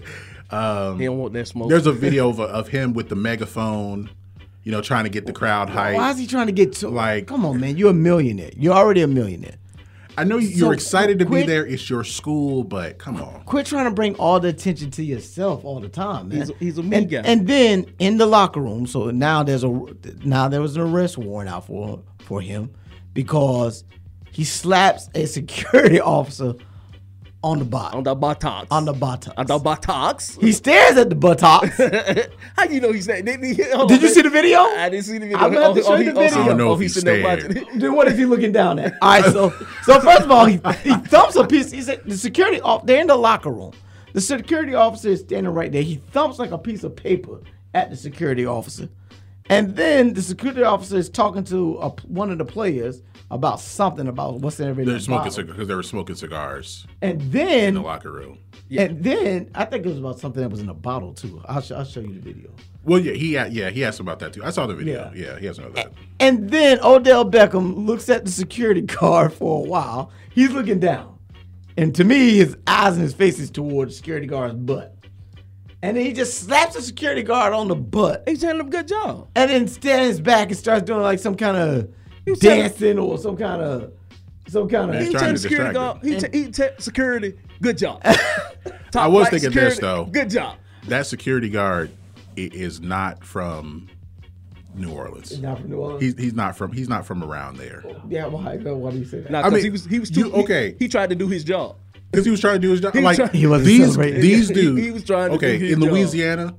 he 0.97 1.05
don't 1.05 1.17
want 1.17 1.33
that 1.33 1.47
smoke. 1.47 1.69
There's 1.69 1.87
a 1.87 1.91
video 1.91 2.29
of, 2.29 2.39
of 2.39 2.67
him 2.67 2.93
with 2.93 3.09
the 3.09 3.15
megaphone, 3.15 4.09
you 4.63 4.71
know, 4.71 4.81
trying 4.81 5.05
to 5.05 5.09
get 5.09 5.25
the 5.25 5.33
crowd 5.33 5.69
hype. 5.69 5.95
Why 5.95 6.11
is 6.11 6.17
he 6.17 6.27
trying 6.27 6.47
to 6.47 6.53
get 6.53 6.73
to 6.73 6.89
Like- 6.89 7.27
Come 7.27 7.45
on, 7.45 7.59
man. 7.59 7.77
You're 7.77 7.91
a 7.91 7.93
millionaire. 7.93 8.51
You're 8.55 8.73
already 8.73 9.01
a 9.01 9.07
millionaire. 9.07 9.55
I 10.17 10.23
know 10.23 10.37
you- 10.37 10.49
So, 10.49 10.65
you're 10.65 10.73
excited 10.73 11.19
to 11.19 11.25
quit- 11.25 11.45
be 11.45 11.51
there. 11.51 11.65
It's 11.65 11.89
your 11.89 12.03
school, 12.03 12.63
but 12.63 12.97
come 12.97 13.17
on. 13.21 13.43
Quit 13.45 13.67
trying 13.67 13.85
to 13.85 13.91
bring 13.91 14.15
all 14.15 14.39
the 14.39 14.47
attention 14.49 14.89
to 14.91 15.03
yourself 15.03 15.63
all 15.63 15.79
the 15.79 15.89
time, 15.89 16.29
man. 16.29 16.39
He's 16.39 16.49
a- 16.49 16.53
he's 16.55 16.77
a 16.77 16.83
me 16.83 16.97
and, 16.97 17.09
guy. 17.09 17.21
And 17.23 17.47
then 17.47 17.85
in 17.99 18.17
the 18.17 18.25
locker 18.25 18.59
room, 18.59 18.87
so 18.87 19.11
now 19.11 19.43
there's 19.43 19.63
a 19.63 19.69
now 20.25 20.47
there 20.47 20.61
was 20.61 20.75
an 20.75 20.81
arrest 20.81 21.17
warrant 21.17 21.49
out 21.49 21.67
for 21.67 22.01
for 22.19 22.41
him 22.41 22.71
because 23.13 23.83
he 24.31 24.43
slaps 24.43 25.09
a 25.13 25.25
security 25.27 25.99
officer 26.01 26.53
on 27.43 27.59
the 27.59 27.65
bot. 27.65 27.93
on 27.93 28.03
bottom 28.03 28.03
the 28.03 28.15
buttocks. 28.15 28.67
on 28.71 28.85
the 28.85 28.93
buttocks. 28.93 29.35
on 29.37 29.45
the 29.45 29.59
buttocks. 29.59 30.35
he 30.37 30.51
stares 30.51 30.97
at 30.97 31.09
the 31.09 31.15
buttocks. 31.15 31.77
How 32.57 32.65
do 32.65 32.73
you 32.73 32.81
know 32.81 32.91
he's 32.91 33.05
that? 33.05 33.23
Did, 33.25 33.43
he, 33.43 33.63
hold 33.71 33.89
Did 33.89 33.95
on, 33.95 34.01
you 34.01 34.07
man. 34.07 34.13
see 34.13 34.21
the 34.21 34.29
video? 34.29 34.59
I 34.59 34.89
didn't 34.89 35.05
see 35.05 35.13
the 35.13 35.19
video. 35.19 35.37
I'm 35.37 35.53
gonna 35.53 35.65
have 35.67 35.75
to 35.75 35.83
show 35.83 35.93
oh, 35.93 35.95
you 35.97 36.05
the 36.05 36.19
oh, 36.19 36.23
video. 36.23 36.41
I 36.41 36.45
don't 36.47 36.57
know 36.57 36.69
oh, 36.69 36.73
if 36.73 36.79
he's 36.79 36.95
he 36.95 37.01
sitting 37.01 37.23
stared. 37.23 37.67
then 37.75 37.95
what 37.95 38.07
is 38.07 38.17
he 38.17 38.25
looking 38.25 38.51
down 38.51 38.79
at? 38.79 38.93
All 39.01 39.09
right, 39.09 39.25
so 39.25 39.49
so 39.83 39.99
first 40.01 40.23
of 40.23 40.31
all, 40.31 40.45
he, 40.45 40.59
he 40.83 40.95
thumps 40.95 41.35
a 41.35 41.45
piece. 41.45 41.71
He 41.71 41.81
said 41.81 42.01
the 42.05 42.17
security 42.17 42.59
off. 42.61 42.85
They're 42.85 43.01
in 43.01 43.07
the 43.07 43.15
locker 43.15 43.51
room. 43.51 43.73
The 44.13 44.21
security 44.21 44.73
officer 44.73 45.09
is 45.09 45.19
standing 45.19 45.53
right 45.53 45.71
there. 45.71 45.83
He 45.83 45.95
thumps 46.11 46.39
like 46.39 46.51
a 46.51 46.57
piece 46.57 46.83
of 46.83 46.95
paper 46.95 47.39
at 47.73 47.91
the 47.91 47.95
security 47.95 48.45
officer, 48.45 48.89
and 49.49 49.75
then 49.75 50.13
the 50.13 50.21
security 50.21 50.63
officer 50.63 50.97
is 50.97 51.09
talking 51.09 51.43
to 51.45 51.77
a, 51.79 51.89
one 52.07 52.31
of 52.31 52.37
the 52.37 52.45
players 52.45 53.01
about 53.29 53.59
something 53.59 54.07
about 54.07 54.35
what's 54.39 54.59
in 54.59 54.67
every 54.69 54.85
They're 54.85 54.99
smoking 54.99 55.31
cigars 55.31 55.51
because 55.53 55.67
they 55.67 55.75
were 55.75 55.83
smoking 55.83 56.15
cigars 56.15 56.87
And 57.01 57.19
then 57.31 57.69
in 57.69 57.73
the 57.75 57.81
locker 57.81 58.11
room. 58.11 58.39
Yeah. 58.69 58.83
and 58.83 59.03
then 59.03 59.51
I 59.55 59.65
think 59.65 59.85
it 59.85 59.89
was 59.89 59.99
about 59.99 60.19
something 60.19 60.41
that 60.41 60.49
was 60.49 60.61
in 60.61 60.69
a 60.69 60.73
bottle 60.73 61.13
too. 61.13 61.41
I'll, 61.45 61.61
sh- 61.61 61.71
I'll 61.71 61.85
show 61.85 61.99
you 62.01 62.13
the 62.13 62.19
video. 62.19 62.51
Well, 62.83 62.99
yeah, 62.99 63.13
he 63.13 63.33
yeah 63.33 63.69
he 63.69 63.83
asked 63.83 63.99
about 63.99 64.19
that 64.19 64.31
too. 64.33 64.43
I 64.43 64.49
saw 64.49 64.65
the 64.65 64.75
video. 64.75 65.11
Yeah. 65.13 65.27
Yeah, 65.33 65.39
he 65.39 65.47
asked 65.49 65.59
about 65.59 65.73
that. 65.75 65.91
And 66.21 66.49
then 66.49 66.79
Odell 66.83 67.29
Beckham 67.29 67.85
looks 67.85 68.07
at 68.09 68.23
the 68.25 68.31
security 68.31 68.81
guard 68.99 69.33
for 69.33 69.65
a 69.65 69.69
while. 69.69 70.11
He's 70.31 70.51
looking 70.51 70.79
down. 70.79 71.17
And 71.77 71.93
to 71.95 72.03
me, 72.03 72.37
his 72.37 72.57
eyes 72.65 72.93
and 72.93 73.01
his 73.03 73.13
face 73.13 73.39
is 73.39 73.51
towards 73.51 73.91
the 73.91 73.97
security 73.97 74.25
guard's 74.25 74.55
butt. 74.55 74.96
And 75.87 75.95
then 75.95 76.03
he 76.03 76.11
just 76.11 76.39
slaps 76.41 76.75
the 76.75 76.81
security 76.81 77.23
guard 77.23 77.53
on 77.53 77.69
the 77.69 77.75
butt. 77.75 78.23
He's 78.27 78.39
doing 78.39 78.59
a 78.59 78.63
good 78.65 78.89
job. 78.89 79.29
And 79.35 79.49
then 79.49 79.67
stands 79.69 80.19
back 80.19 80.49
and 80.49 80.57
starts 80.57 80.83
doing 80.83 80.99
like 81.01 81.17
some 81.19 81.35
kind 81.35 81.55
of 81.55 81.89
was 82.25 82.39
telling- 82.39 82.59
dancing 82.63 82.99
or 82.99 83.17
some 83.17 83.37
kind 83.37 83.61
of 83.61 83.93
some 84.49 84.67
kind 84.67 84.93
He's 84.95 85.07
He 85.07 85.13
of 85.13 85.19
trying 85.19 85.23
tell 85.23 85.33
to 85.33 85.39
security 85.39 85.73
distract 85.73 85.73
guard. 85.73 86.05
him. 86.05 86.13
He, 86.13 86.19
t- 86.19 86.45
he 86.45 86.51
tell 86.51 86.69
security. 86.79 87.39
Good 87.61 87.77
job. 87.77 88.01
I 88.95 89.07
was 89.07 89.29
flight 89.29 89.41
thinking 89.41 89.51
this, 89.51 89.79
though. 89.79 90.05
Good 90.05 90.29
job. 90.29 90.57
That 90.89 91.05
security 91.05 91.49
guard 91.49 91.89
is 92.35 92.81
not 92.81 93.23
from 93.23 93.87
New 94.75 94.91
Orleans. 94.91 95.39
not 95.41 95.59
from 95.61 95.69
New 95.69 95.77
Orleans. 95.77 96.01
He's 96.01 96.17
he's 96.19 96.33
not 96.33 96.55
from 96.57 96.73
he's 96.73 96.89
not 96.89 97.05
from 97.05 97.23
around 97.23 97.57
there 97.57 97.83
yeah, 98.09 98.27
why, 98.27 98.57
why 98.57 98.91
do 98.91 98.97
you 98.97 99.05
say 99.05 99.21
that? 99.21 99.31
Nah, 99.31 99.39
I 99.39 99.43
'cause 99.43 99.53
mean, 99.53 99.63
he 99.63 99.69
was 99.69 99.85
he 99.85 99.99
was 99.99 100.09
too 100.11 100.27
you- 100.27 100.33
okay. 100.33 100.71
He, 100.77 100.85
he 100.85 100.87
tried 100.89 101.09
to 101.11 101.15
do 101.15 101.27
his 101.29 101.43
job. 101.45 101.77
Because 102.11 102.25
he 102.25 102.31
was 102.31 102.39
trying 102.39 102.55
to 102.55 102.59
do 102.59 102.71
his 102.71 102.81
job. 102.81 102.93
He 102.93 103.01
like 103.01 103.17
trying- 103.17 103.29
He 103.31 103.47
wasn't 103.47 103.67
these 103.67 103.81
celebrating. 103.93 104.21
these 104.21 104.47
dudes. 104.51 104.81
he 104.81 104.91
was 104.91 105.03
trying 105.03 105.29
to 105.29 105.35
okay 105.35 105.71
in 105.71 105.79
job. 105.81 105.89
Louisiana. 105.91 106.55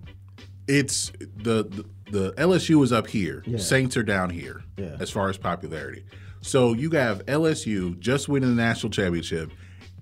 It's 0.66 1.10
the, 1.18 1.64
the 1.64 1.84
the 2.10 2.32
LSU 2.34 2.82
is 2.84 2.92
up 2.92 3.06
here. 3.06 3.42
Yeah. 3.46 3.58
Saints 3.58 3.96
are 3.96 4.02
down 4.02 4.30
here 4.30 4.62
Yeah. 4.76 4.96
as 5.00 5.10
far 5.10 5.28
as 5.28 5.36
popularity. 5.38 6.04
So 6.40 6.72
you 6.74 6.90
have 6.90 7.24
LSU 7.26 7.98
just 7.98 8.28
winning 8.28 8.54
the 8.54 8.62
national 8.62 8.90
championship 8.90 9.50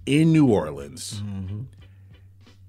in 0.07 0.33
New 0.33 0.47
Orleans. 0.51 1.21
Mm-hmm. 1.25 1.61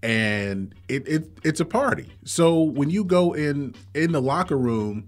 And 0.04 0.74
it, 0.88 1.08
it 1.08 1.40
it's 1.44 1.60
a 1.60 1.66
party. 1.66 2.12
So 2.24 2.62
when 2.62 2.90
you 2.90 3.04
go 3.04 3.34
in 3.34 3.74
in 3.96 4.12
the 4.12 4.22
locker 4.22 4.58
room, 4.58 5.08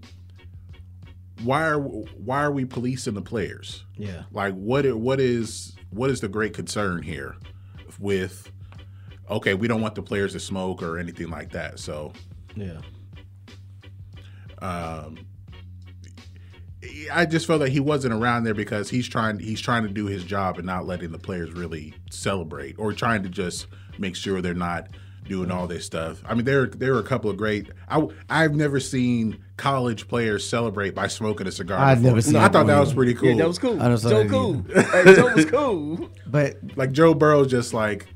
why 1.42 1.64
are 1.68 1.78
why 1.78 2.42
are 2.42 2.50
we 2.52 2.64
policing 2.64 3.14
the 3.14 3.22
players? 3.22 3.84
Yeah. 3.96 4.24
Like 4.32 4.54
what 4.54 4.84
what 4.98 5.20
is 5.20 5.76
what 5.90 6.10
is 6.10 6.20
the 6.20 6.28
great 6.28 6.54
concern 6.54 7.02
here 7.02 7.36
with 8.00 8.50
okay, 9.28 9.54
we 9.54 9.68
don't 9.68 9.80
want 9.80 9.94
the 9.94 10.02
players 10.02 10.32
to 10.32 10.40
smoke 10.40 10.82
or 10.82 10.98
anything 10.98 11.30
like 11.30 11.50
that. 11.52 11.78
So 11.78 12.12
Yeah. 12.56 12.80
Um, 14.60 15.18
I 17.12 17.26
just 17.26 17.46
felt 17.46 17.60
like 17.60 17.72
he 17.72 17.80
wasn't 17.80 18.14
around 18.14 18.44
there 18.44 18.54
because 18.54 18.88
he's 18.90 19.08
trying 19.08 19.38
he's 19.38 19.60
trying 19.60 19.82
to 19.82 19.88
do 19.88 20.06
his 20.06 20.24
job 20.24 20.56
and 20.56 20.66
not 20.66 20.86
letting 20.86 21.12
the 21.12 21.18
players 21.18 21.52
really 21.52 21.94
celebrate 22.10 22.78
or 22.78 22.92
trying 22.92 23.22
to 23.22 23.28
just 23.28 23.66
make 23.98 24.16
sure 24.16 24.40
they're 24.40 24.54
not 24.54 24.88
doing 25.24 25.50
all 25.50 25.66
this 25.66 25.84
stuff. 25.84 26.22
I 26.26 26.34
mean, 26.34 26.44
there 26.44 26.66
there 26.66 26.92
were 26.92 27.00
a 27.00 27.04
couple 27.04 27.30
of 27.30 27.36
great. 27.36 27.68
I 27.88 28.06
I've 28.28 28.54
never 28.54 28.80
seen 28.80 29.44
college 29.56 30.08
players 30.08 30.46
celebrate 30.46 30.94
by 30.94 31.06
smoking 31.06 31.46
a 31.46 31.52
cigar. 31.52 31.78
I've 31.78 31.98
before. 31.98 32.10
never 32.10 32.22
seen 32.22 32.36
I 32.36 32.48
thought 32.48 32.66
that 32.66 32.74
that 32.74 32.80
was 32.80 32.94
pretty 32.94 33.14
cool. 33.14 33.30
Yeah, 33.30 33.36
that 33.36 33.48
was 33.48 33.58
cool. 33.58 33.80
I 33.80 33.88
don't 33.88 34.00
Joe 34.00 34.28
cool. 34.28 34.62
hey, 34.74 35.14
Joe 35.14 35.34
was 35.34 35.44
cool. 35.46 36.10
But 36.26 36.58
like 36.76 36.92
Joe 36.92 37.14
Burrow 37.14 37.44
just 37.44 37.74
like 37.74 38.06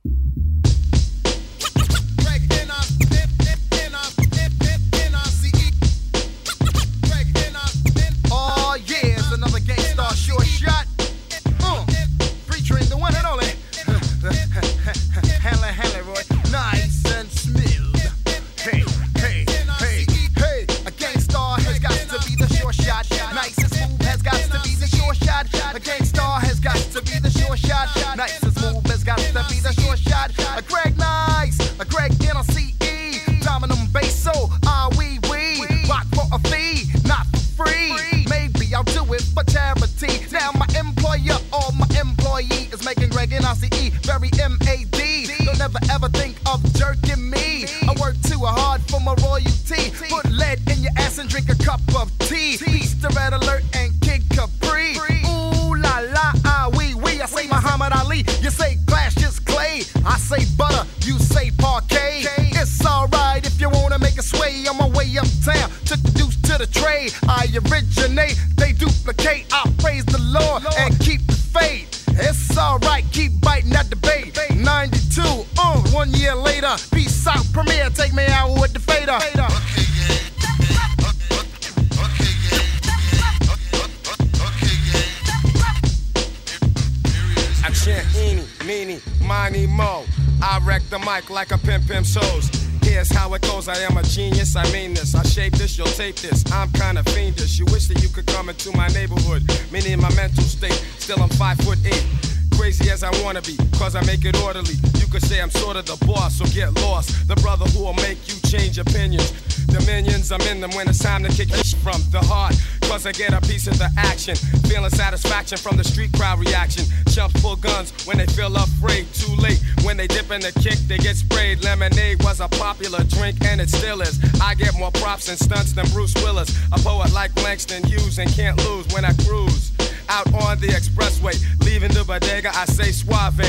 Cause 103.82 103.96
I 103.96 104.04
make 104.06 104.24
it 104.24 104.40
orderly. 104.40 104.76
You 105.00 105.08
could 105.08 105.24
say 105.24 105.40
I'm 105.40 105.50
sort 105.50 105.76
of 105.76 105.84
the 105.86 105.98
boss, 106.06 106.38
so 106.38 106.44
get 106.54 106.72
lost. 106.86 107.26
The 107.26 107.34
brother 107.42 107.64
who 107.74 107.82
will 107.82 107.98
make 108.06 108.18
you 108.30 108.38
change 108.48 108.78
opinions. 108.78 109.32
Dominions, 109.66 110.30
I'm 110.30 110.40
in 110.42 110.60
them 110.60 110.70
when 110.76 110.88
it's 110.88 111.00
time 111.00 111.24
to 111.24 111.30
kick 111.30 111.48
from 111.82 112.00
the 112.12 112.20
heart. 112.20 112.54
Cause 112.82 113.06
I 113.06 113.12
get 113.12 113.32
a 113.32 113.40
piece 113.40 113.66
of 113.66 113.76
the 113.78 113.90
action. 113.96 114.36
Feeling 114.70 114.90
satisfaction 114.90 115.58
from 115.58 115.76
the 115.76 115.82
street 115.82 116.12
crowd 116.12 116.38
reaction. 116.38 116.84
Chumps 117.10 117.34
pull 117.42 117.56
guns 117.56 117.90
when 118.06 118.18
they 118.18 118.26
feel 118.26 118.54
afraid. 118.54 119.12
Too 119.14 119.34
late. 119.34 119.60
When 119.82 119.96
they 119.96 120.06
dip 120.06 120.30
in 120.30 120.42
the 120.42 120.52
kick, 120.62 120.78
they 120.86 120.98
get 120.98 121.16
sprayed. 121.16 121.64
Lemonade 121.64 122.22
was 122.22 122.38
a 122.38 122.48
popular 122.48 123.02
drink 123.04 123.42
and 123.44 123.60
it 123.60 123.68
still 123.68 124.00
is. 124.00 124.20
I 124.40 124.54
get 124.54 124.78
more 124.78 124.92
props 124.92 125.28
and 125.28 125.38
stunts 125.38 125.72
than 125.72 125.86
Bruce 125.90 126.14
Willis. 126.22 126.54
A 126.70 126.78
poet 126.78 127.12
like 127.12 127.34
Langston 127.42 127.82
Hughes 127.82 128.20
and 128.20 128.30
can't 128.32 128.56
lose 128.64 128.86
when 128.94 129.04
I 129.04 129.12
cruise. 129.26 129.72
Out 130.08 130.26
on 130.34 130.58
the 130.60 130.66
expressway, 130.68 131.34
leaving 131.64 131.90
the 131.92 132.04
bodega, 132.04 132.50
I 132.54 132.66
say 132.66 132.92
suave. 132.92 133.40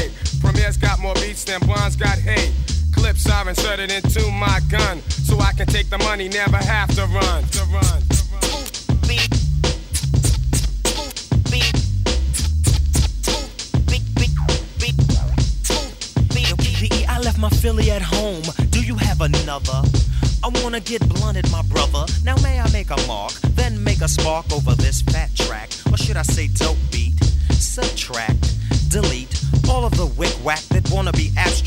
Premier's 0.64 0.78
got 0.78 0.98
more 1.02 1.14
beats 1.16 1.44
than 1.44 1.60
Bonds 1.68 1.98
got 1.98 2.18
hate. 2.18 2.54
Clips 2.96 3.30
are 3.30 3.50
inserted 3.50 3.92
into 3.92 4.32
my 4.32 4.62
gun, 4.70 5.02
so 5.10 5.38
I 5.40 5.52
can 5.52 5.68
take 5.68 5.90
the 5.90 5.98
money, 5.98 6.30
never 6.30 6.56
have 6.56 6.88
to 6.96 7.06
run. 7.08 7.44
To 7.44 7.66
run. 7.66 8.04
Left 17.24 17.40
my 17.40 17.50
Philly 17.50 17.90
at 17.90 18.02
home. 18.02 18.44
Do 18.70 18.82
you 18.84 18.96
have 18.96 19.22
another? 19.22 19.82
I 20.44 20.50
wanna 20.62 20.82
get 20.82 21.08
blunted, 21.08 21.50
my 21.52 21.62
brother. 21.62 22.04
Now 22.26 22.36
may 22.44 22.60
I 22.60 22.70
make 22.72 22.90
a 22.92 22.98
mark, 23.08 23.32
then 23.56 23.82
make 23.82 24.02
a 24.02 24.10
spark 24.10 24.52
over 24.52 24.76
this 24.76 25.02
fat 25.04 25.33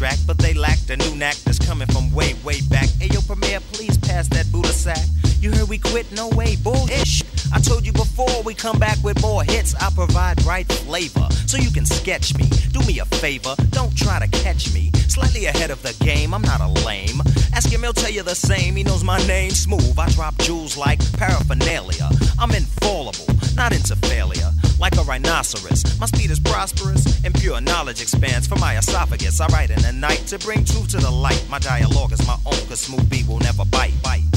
abstract, 0.07 0.27
but 0.27 0.38
they 0.38 0.55
lack 0.55 0.79
the 0.87 0.97
new 0.97 1.14
knack 1.16 1.37
that's 1.45 1.59
coming 1.59 1.87
from 1.88 2.12
way, 2.12 2.35
way 2.45 2.61
back. 2.71 2.88
Hey 3.01 3.09
yo, 3.12 3.21
Premier, 3.23 3.61
please 3.73 3.99
pass 3.99 4.29
that 4.29 4.51
Buddha 4.53 4.73
sack. 4.73 5.05
You 5.40 5.53
heard 5.53 5.69
we 5.69 5.79
quit? 5.79 6.11
No 6.12 6.29
way, 6.31 6.57
bullish. 6.57 7.23
I 7.53 7.61
told 7.61 7.87
you 7.87 7.92
before 7.92 8.42
we 8.45 8.55
come 8.55 8.79
back 8.79 8.99
with 9.03 9.21
more 9.23 9.42
hits. 9.45 9.75
I 9.75 9.90
provide 9.90 10.42
right 10.45 10.66
flavor, 10.66 11.29
so 11.47 11.59
you 11.59 11.71
can 11.71 11.87
sketch 11.87 12.37
me. 12.37 12.49
Do 12.73 12.81
me 12.81 12.99
a 12.99 13.05
favor, 13.05 13.55
don't 13.71 13.97
try 13.97 14.19
to 14.19 14.29
catch 14.29 14.73
me. 14.75 14.90
Slightly 15.09 15.47
ahead 15.47 15.71
of 15.71 15.83
the 15.83 15.95
game, 16.05 16.35
I'm 16.35 16.42
not 16.42 16.61
a 16.61 16.69
lame. 16.87 17.21
Ask 17.55 17.71
him, 17.71 17.83
he'll 17.83 17.92
tell 17.92 18.11
you 18.11 18.23
the 18.23 18.35
same. 18.35 18.77
He 18.77 18.83
knows 18.83 19.05
my 19.05 19.19
name, 19.27 19.51
smooth. 19.51 19.99
I 19.99 20.11
drop 20.11 20.37
jewels 20.38 20.77
like 20.77 21.01
paraphernalia. 21.14 22.11
I'm 22.38 22.51
infallible, 22.51 23.27
not 23.55 23.73
into 23.73 23.97
failure. 23.97 24.51
Like 24.79 24.97
a 24.97 25.03
rhinoceros, 25.03 25.99
my 25.99 26.07
speed 26.07 26.31
is 26.31 26.39
prosperous, 26.39 27.25
and 27.25 27.35
pure 27.35 27.61
knowledge 27.61 28.03
expands 28.03 28.47
from 28.47 28.61
my 28.61 28.77
esophagus. 28.77 29.41
I 29.41 29.47
write 29.47 29.71
in 29.71 29.81
the 29.81 29.93
night 29.93 30.27
to 30.29 30.39
bring 30.39 30.65
truth 30.65 30.91
to 30.91 30.99
the 30.99 31.11
light. 31.11 31.45
My 31.49 31.59
dialogue 31.59 32.12
is 32.12 32.27
my 32.27 32.37
own, 32.45 32.67
cause 32.69 32.81
smooth 32.81 33.09
B 33.09 33.25
will 33.27 33.39
never 33.39 33.65
bite. 33.65 33.95
bite. 34.03 34.36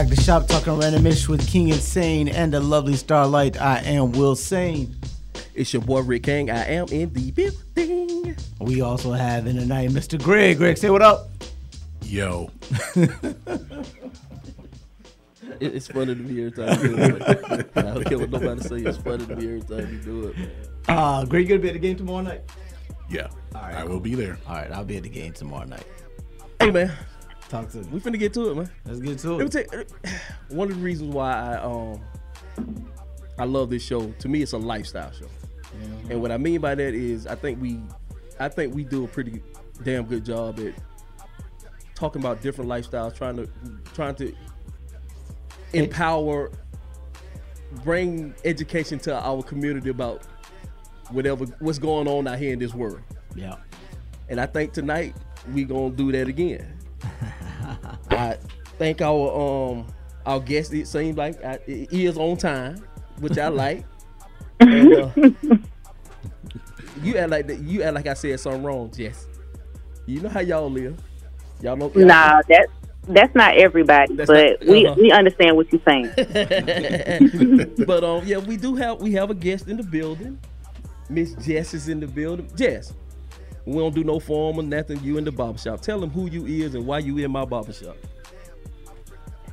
Back 0.00 0.08
to 0.08 0.22
Shop 0.22 0.46
Talking 0.46 0.72
Randomish 0.74 1.28
with 1.28 1.46
King 1.46 1.68
Insane 1.68 2.26
and 2.26 2.54
the 2.54 2.60
lovely 2.60 2.96
Starlight. 2.96 3.60
I 3.60 3.80
am 3.80 4.12
Will 4.12 4.34
Sane. 4.34 4.96
It's 5.54 5.74
your 5.74 5.82
boy 5.82 6.00
Rick 6.00 6.22
King. 6.22 6.50
I 6.50 6.64
am 6.68 6.86
in 6.88 7.12
the 7.12 7.30
building. 7.30 8.34
We 8.60 8.80
also 8.80 9.12
have 9.12 9.46
in 9.46 9.56
tonight 9.56 9.90
Mr. 9.90 10.18
Greg. 10.18 10.56
Greg, 10.56 10.78
say 10.78 10.88
what 10.88 11.02
up. 11.02 11.28
Yo, 12.04 12.50
It's 15.60 15.88
funny 15.88 16.14
to 16.14 16.22
me 16.22 16.46
every 16.46 16.52
time 16.52 16.82
you 16.82 16.96
do 16.96 17.02
it. 17.02 17.70
I 17.76 17.82
don't 17.82 18.04
care 18.04 18.18
what 18.20 18.30
nobody 18.30 18.62
say. 18.62 18.76
It's 18.76 18.96
funny 18.96 19.26
to 19.26 19.36
me 19.36 19.48
every 19.48 19.60
time 19.60 19.92
you 19.92 20.00
do 20.00 20.28
it, 20.28 20.38
man. 20.38 20.50
Uh, 20.88 21.26
Greg, 21.26 21.42
you 21.42 21.48
gonna 21.50 21.60
be 21.60 21.68
at 21.68 21.74
the 21.74 21.78
game 21.78 21.96
tomorrow 21.96 22.22
night? 22.22 22.40
Yeah, 23.10 23.28
All 23.54 23.60
right, 23.60 23.74
I 23.74 23.84
will 23.84 24.00
be 24.00 24.14
there. 24.14 24.38
All 24.48 24.54
right, 24.54 24.72
I'll 24.72 24.82
be 24.82 24.96
at 24.96 25.02
the 25.02 25.10
game 25.10 25.34
tomorrow 25.34 25.66
night. 25.66 25.84
Hey, 26.58 26.70
man, 26.70 26.90
Talk 27.50 27.68
to 27.70 27.78
we 27.78 27.98
finna 27.98 28.16
get 28.16 28.32
to 28.34 28.50
it, 28.50 28.54
man. 28.54 28.70
Let's 28.84 29.00
get 29.00 29.18
to 29.18 29.34
Let 29.34 29.52
me 29.52 29.60
it. 29.60 29.68
tell 29.68 29.80
you, 29.80 30.16
one 30.56 30.70
of 30.70 30.76
the 30.76 30.82
reasons 30.82 31.12
why 31.12 31.32
I 31.32 31.56
um 31.60 32.00
I 33.40 33.44
love 33.44 33.70
this 33.70 33.82
show. 33.82 34.08
To 34.12 34.28
me, 34.28 34.42
it's 34.42 34.52
a 34.52 34.58
lifestyle 34.58 35.10
show, 35.10 35.26
and 36.08 36.22
what 36.22 36.30
I 36.30 36.36
mean 36.36 36.60
by 36.60 36.76
that 36.76 36.94
is 36.94 37.26
I 37.26 37.34
think 37.34 37.60
we 37.60 37.80
I 38.38 38.48
think 38.48 38.72
we 38.72 38.84
do 38.84 39.04
a 39.04 39.08
pretty 39.08 39.42
damn 39.82 40.04
good 40.04 40.24
job 40.24 40.60
at 40.60 40.74
talking 41.96 42.22
about 42.22 42.40
different 42.40 42.70
lifestyles, 42.70 43.16
trying 43.16 43.36
to 43.36 43.50
trying 43.94 44.14
to 44.16 44.32
empower, 45.72 46.52
bring 47.82 48.32
education 48.44 49.00
to 49.00 49.14
our 49.14 49.42
community 49.42 49.90
about 49.90 50.22
whatever 51.10 51.46
what's 51.58 51.80
going 51.80 52.06
on 52.06 52.28
out 52.28 52.38
here 52.38 52.52
in 52.52 52.60
this 52.60 52.74
world. 52.74 53.00
Yeah. 53.34 53.56
And 54.28 54.40
I 54.40 54.46
think 54.46 54.72
tonight 54.72 55.16
we 55.52 55.64
gonna 55.64 55.90
do 55.90 56.12
that 56.12 56.28
again. 56.28 56.76
I 58.10 58.36
think 58.78 59.00
our 59.00 59.70
um 59.70 59.86
our 60.26 60.40
guest 60.40 60.72
it 60.74 60.86
seems 60.86 61.16
like 61.16 61.42
I, 61.44 61.54
it 61.66 61.92
is 61.92 62.18
on 62.18 62.36
time, 62.36 62.84
which 63.20 63.38
I 63.38 63.48
like. 63.48 63.84
and, 64.60 64.92
uh, 64.94 65.10
you 67.02 67.16
act 67.16 67.30
like 67.30 67.46
that, 67.46 67.60
you 67.60 67.82
act 67.82 67.94
like 67.94 68.06
I 68.06 68.14
said 68.14 68.38
something 68.40 68.62
wrong, 68.62 68.90
Jess. 68.90 69.26
You 70.06 70.20
know 70.20 70.28
how 70.28 70.40
y'all 70.40 70.70
live. 70.70 70.98
Y'all 71.62 71.76
know. 71.76 71.90
y'all- 71.94 72.04
Nah, 72.06 72.42
that 72.48 72.66
that's 73.08 73.34
not 73.34 73.56
everybody, 73.56 74.14
That's 74.14 74.28
but 74.28 74.60
not- 74.60 74.68
we 74.70 74.86
uh-huh. 74.86 74.96
we 75.00 75.10
understand 75.12 75.56
what 75.56 75.72
you're 75.72 75.80
saying. 75.86 76.10
but 77.86 78.04
um, 78.04 78.22
yeah, 78.26 78.38
we 78.38 78.56
do 78.56 78.74
have 78.76 79.00
we 79.00 79.12
have 79.12 79.30
a 79.30 79.34
guest 79.34 79.68
in 79.68 79.76
the 79.78 79.82
building. 79.82 80.38
Miss 81.08 81.32
Jess 81.34 81.74
is 81.74 81.88
in 81.88 82.00
the 82.00 82.06
building. 82.06 82.48
Jess, 82.54 82.92
we 83.64 83.74
don't 83.74 83.94
do 83.94 84.04
no 84.04 84.18
formal 84.18 84.62
nothing. 84.62 85.02
You 85.02 85.18
in 85.18 85.24
the 85.24 85.32
barbershop. 85.32 85.80
Tell 85.80 86.00
them 86.00 86.10
who 86.10 86.28
you 86.28 86.46
is 86.46 86.74
and 86.74 86.86
why 86.86 86.98
you 86.98 87.18
in 87.18 87.30
my 87.30 87.44
barbershop. 87.44 87.96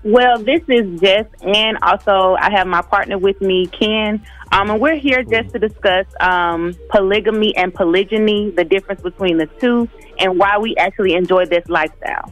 Well, 0.03 0.37
this 0.37 0.61
is 0.69 0.99
Jess, 1.01 1.25
and 1.41 1.77
also 1.81 2.37
I 2.39 2.49
have 2.51 2.67
my 2.67 2.81
partner 2.81 3.17
with 3.17 3.41
me, 3.41 3.67
Ken. 3.67 4.25
Um, 4.51 4.69
and 4.69 4.79
we're 4.79 4.95
here 4.95 5.23
just 5.23 5.49
to 5.53 5.59
discuss 5.59 6.05
um, 6.21 6.73
polygamy 6.89 7.55
and 7.57 7.73
polygyny, 7.73 8.51
the 8.51 8.63
difference 8.63 9.01
between 9.01 9.37
the 9.37 9.47
two, 9.59 9.89
and 10.19 10.39
why 10.39 10.57
we 10.57 10.75
actually 10.77 11.13
enjoy 11.13 11.45
this 11.45 11.67
lifestyle. 11.67 12.31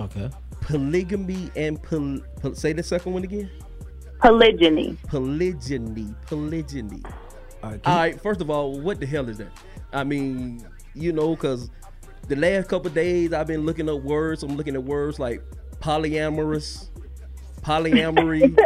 Okay. 0.00 0.30
Polygamy 0.62 1.50
and 1.56 1.82
poly- 1.82 2.22
pol- 2.40 2.54
say 2.54 2.72
the 2.72 2.82
second 2.82 3.12
one 3.12 3.24
again. 3.24 3.50
Polygyny. 4.20 4.96
Polygyny. 5.08 6.14
Polygyny. 6.26 7.02
All 7.62 7.70
right. 7.70 7.80
All 7.84 7.96
right. 7.96 8.20
First 8.20 8.40
of 8.40 8.50
all, 8.50 8.80
what 8.80 9.00
the 9.00 9.06
hell 9.06 9.28
is 9.28 9.38
that? 9.38 9.52
I 9.92 10.04
mean, 10.04 10.64
you 10.98 11.12
know, 11.12 11.34
because 11.34 11.70
the 12.28 12.36
last 12.36 12.68
couple 12.68 12.90
days 12.90 13.32
I've 13.32 13.46
been 13.46 13.64
looking 13.64 13.88
up 13.88 14.02
words. 14.02 14.42
I'm 14.42 14.56
looking 14.56 14.74
at 14.74 14.84
words 14.84 15.18
like 15.18 15.42
polyamorous, 15.80 16.88
polyamory, 17.62 18.56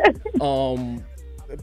um, 0.41 1.05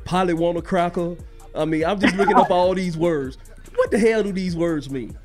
polywanna 0.05 0.63
cracker. 0.63 1.17
I 1.55 1.65
mean, 1.65 1.83
I'm 1.85 1.99
just 1.99 2.15
looking 2.15 2.35
up 2.35 2.51
all 2.51 2.73
these 2.73 2.97
words. 2.97 3.37
What 3.75 3.91
the 3.91 3.99
hell 3.99 4.23
do 4.23 4.31
these 4.31 4.55
words 4.55 4.89
mean? 4.89 5.17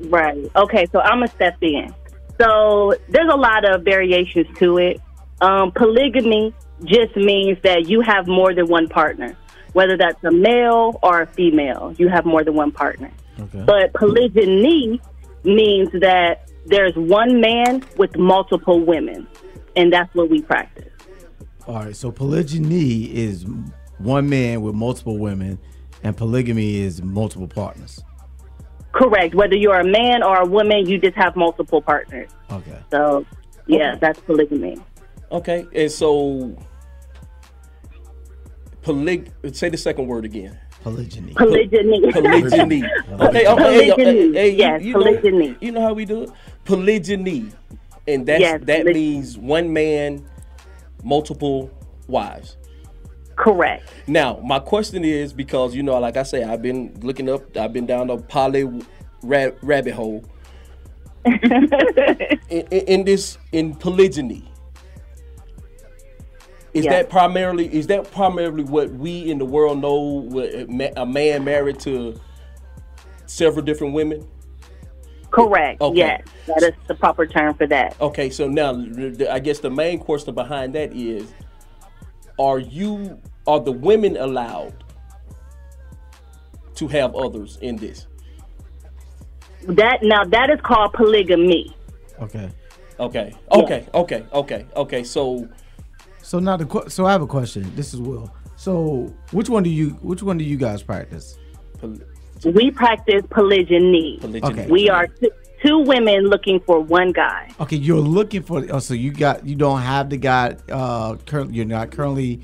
Right. 0.00 0.50
Okay, 0.56 0.86
so 0.92 1.00
I'm 1.00 1.20
gonna 1.20 1.28
step 1.28 1.56
in. 1.60 1.94
So 2.40 2.94
there's 3.08 3.32
a 3.32 3.36
lot 3.36 3.68
of 3.68 3.82
variations 3.82 4.46
to 4.58 4.78
it. 4.78 5.00
Um, 5.40 5.72
polygamy 5.72 6.54
just 6.84 7.16
means 7.16 7.58
that 7.62 7.88
you 7.88 8.00
have 8.00 8.26
more 8.26 8.54
than 8.54 8.66
one 8.66 8.88
partner, 8.88 9.36
whether 9.72 9.96
that's 9.96 10.22
a 10.24 10.30
male 10.30 10.98
or 11.02 11.22
a 11.22 11.26
female. 11.26 11.94
You 11.98 12.08
have 12.08 12.24
more 12.24 12.44
than 12.44 12.54
one 12.54 12.72
partner. 12.72 13.10
Okay. 13.40 13.62
But 13.66 13.92
polygyny 13.94 15.00
means 15.44 15.90
that 16.00 16.50
there's 16.66 16.94
one 16.94 17.40
man 17.40 17.84
with 17.96 18.16
multiple 18.16 18.80
women, 18.80 19.26
and 19.76 19.92
that's 19.92 20.14
what 20.14 20.28
we 20.28 20.42
practice. 20.42 20.92
All 21.66 21.76
right. 21.76 21.96
So 21.96 22.10
polygyny 22.12 23.04
is 23.04 23.46
one 23.98 24.28
man 24.28 24.60
with 24.62 24.74
multiple 24.74 25.18
women, 25.18 25.58
and 26.02 26.16
polygamy 26.16 26.76
is 26.76 27.02
multiple 27.02 27.48
partners. 27.48 28.02
Correct. 28.92 29.34
Whether 29.34 29.56
you're 29.56 29.80
a 29.80 29.86
man 29.86 30.22
or 30.22 30.40
a 30.40 30.46
woman, 30.46 30.86
you 30.86 30.98
just 30.98 31.16
have 31.16 31.36
multiple 31.36 31.80
partners. 31.80 32.28
Okay. 32.50 32.78
So, 32.90 33.24
yeah, 33.66 33.94
that's 34.00 34.18
polygamy. 34.20 34.78
Okay, 35.30 35.64
and 35.72 35.90
so 35.90 36.56
polyg. 38.82 39.30
Say 39.54 39.68
the 39.68 39.76
second 39.76 40.08
word 40.08 40.24
again. 40.24 40.58
Polygyny. 40.82 41.34
Polygyny. 41.34 42.12
Polygyny. 42.12 42.82
okay, 43.20 43.46
okay, 43.46 43.46
hey, 43.46 43.90
Polygyny. 43.90 43.94
hey, 43.96 44.32
hey, 44.32 44.50
Yes, 44.56 44.82
you, 44.82 44.88
you 44.88 44.94
polygyny. 44.94 45.48
Know, 45.50 45.56
you 45.60 45.72
know 45.72 45.80
how 45.82 45.92
we 45.92 46.04
do 46.04 46.22
it? 46.22 46.30
Polygyny, 46.64 47.50
and 48.08 48.26
that's 48.26 48.40
Yes, 48.40 48.60
that 48.64 48.82
poly- 48.82 48.94
means 48.94 49.36
one 49.36 49.72
man, 49.72 50.24
multiple 51.04 51.70
wives. 52.08 52.56
Correct. 53.36 53.90
Now, 54.06 54.40
my 54.44 54.58
question 54.58 55.04
is 55.04 55.32
because 55.32 55.74
you 55.74 55.82
know, 55.82 55.98
like 55.98 56.16
I 56.16 56.22
say, 56.22 56.44
I've 56.44 56.62
been 56.62 56.98
looking 57.02 57.28
up, 57.28 57.56
I've 57.56 57.72
been 57.72 57.86
down 57.86 58.08
the 58.08 58.16
poly 58.18 58.64
ra- 59.22 59.50
rabbit 59.62 59.94
hole. 59.94 60.24
in, 61.26 62.32
in, 62.48 62.66
in 62.70 63.04
this 63.04 63.36
in 63.52 63.74
polygyny, 63.74 64.49
is 66.72 66.84
Yes. 66.84 66.94
that 66.94 67.10
primarily 67.10 67.72
is 67.74 67.86
that 67.88 68.10
primarily 68.12 68.64
what 68.64 68.90
we 68.90 69.30
in 69.30 69.38
the 69.38 69.44
world 69.44 69.80
know? 69.80 70.28
A 70.96 71.06
man 71.06 71.44
married 71.44 71.80
to 71.80 72.18
several 73.26 73.64
different 73.64 73.94
women. 73.94 74.26
Correct. 75.30 75.80
Okay. 75.80 75.96
Yes, 75.96 76.22
that 76.46 76.62
is 76.62 76.72
the 76.88 76.94
proper 76.94 77.26
term 77.26 77.54
for 77.54 77.66
that. 77.68 77.96
Okay, 78.00 78.30
so 78.30 78.48
now 78.48 78.70
I 79.30 79.38
guess 79.38 79.60
the 79.60 79.70
main 79.70 79.98
question 79.98 80.34
behind 80.34 80.74
that 80.74 80.92
is: 80.92 81.32
Are 82.38 82.58
you 82.58 83.20
are 83.46 83.60
the 83.60 83.72
women 83.72 84.16
allowed 84.16 84.84
to 86.74 86.88
have 86.88 87.14
others 87.14 87.58
in 87.62 87.76
this? 87.76 88.06
That 89.66 90.00
now 90.02 90.24
that 90.24 90.50
is 90.50 90.60
called 90.62 90.92
polygamy. 90.92 91.74
Okay. 92.20 92.50
Okay, 92.98 93.32
okay, 93.50 93.86
okay, 93.94 94.26
okay, 94.30 94.66
okay. 94.76 95.04
So 95.04 95.48
So 96.30 96.38
now 96.38 96.56
the 96.56 96.84
so 96.88 97.06
I 97.06 97.10
have 97.10 97.22
a 97.22 97.26
question. 97.26 97.72
This 97.74 97.92
is 97.92 98.00
Will. 98.00 98.32
So 98.54 99.12
which 99.32 99.48
one 99.48 99.64
do 99.64 99.68
you 99.68 99.88
which 100.00 100.22
one 100.22 100.38
do 100.38 100.44
you 100.44 100.56
guys 100.56 100.80
practice? 100.80 101.36
We 102.44 102.70
practice 102.70 103.22
polygyny. 103.30 104.18
polygyny. 104.20 104.44
Okay. 104.44 104.66
We 104.70 104.88
are 104.88 105.08
t- 105.08 105.32
two 105.60 105.80
women 105.80 106.28
looking 106.28 106.60
for 106.60 106.78
one 106.78 107.10
guy. 107.10 107.50
Okay, 107.58 107.74
you're 107.74 107.98
looking 107.98 108.44
for. 108.44 108.64
Oh, 108.70 108.78
so 108.78 108.94
you 108.94 109.10
got 109.10 109.44
you 109.44 109.56
don't 109.56 109.80
have 109.80 110.08
the 110.08 110.18
guy. 110.18 110.54
Uh, 110.70 111.16
currently, 111.26 111.56
you're 111.56 111.64
not 111.64 111.90
currently 111.90 112.38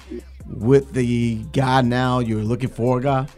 with 0.49 0.93
the 0.93 1.45
guy 1.53 1.81
now. 1.83 2.19
You're 2.19 2.43
looking 2.43 2.71
for 2.71 2.99
a 2.99 3.01
guy. 3.01 3.29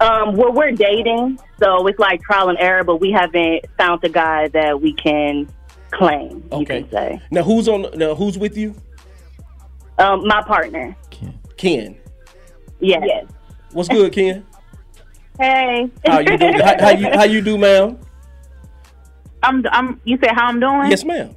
Um, 0.00 0.34
well, 0.34 0.52
we're 0.52 0.72
dating, 0.72 1.38
so 1.60 1.86
it's 1.86 2.00
like 2.00 2.20
trial 2.22 2.48
and 2.48 2.58
error, 2.58 2.82
but 2.82 2.96
we 2.96 3.12
haven't 3.12 3.66
found 3.78 4.00
the 4.00 4.08
guy 4.08 4.48
that 4.48 4.82
we 4.82 4.94
can 4.94 5.48
claim. 5.92 6.42
You 6.50 6.62
Okay. 6.62 6.82
can 6.82 6.90
say. 6.90 7.22
Now 7.30 7.44
who's 7.44 7.68
on? 7.68 7.86
Now 7.94 8.16
who's 8.16 8.36
with 8.36 8.56
you? 8.56 8.74
Um, 10.00 10.26
my 10.26 10.42
partner. 10.42 10.96
Ken. 11.10 11.38
Ken. 11.58 11.96
Yes. 12.80 13.26
What's 13.72 13.90
good, 13.90 14.12
Ken? 14.12 14.46
Hey. 15.38 15.90
How 16.06 16.20
you 16.20 16.38
do? 16.38 16.52
How, 16.52 16.80
how 16.80 16.90
you 16.90 17.06
how 17.10 17.24
you 17.24 17.40
do, 17.42 17.58
ma'am? 17.58 17.98
I'm. 19.42 19.62
I'm. 19.70 20.00
You 20.04 20.18
say 20.22 20.30
how 20.34 20.46
I'm 20.46 20.58
doing? 20.58 20.90
Yes, 20.90 21.04
ma'am. 21.04 21.36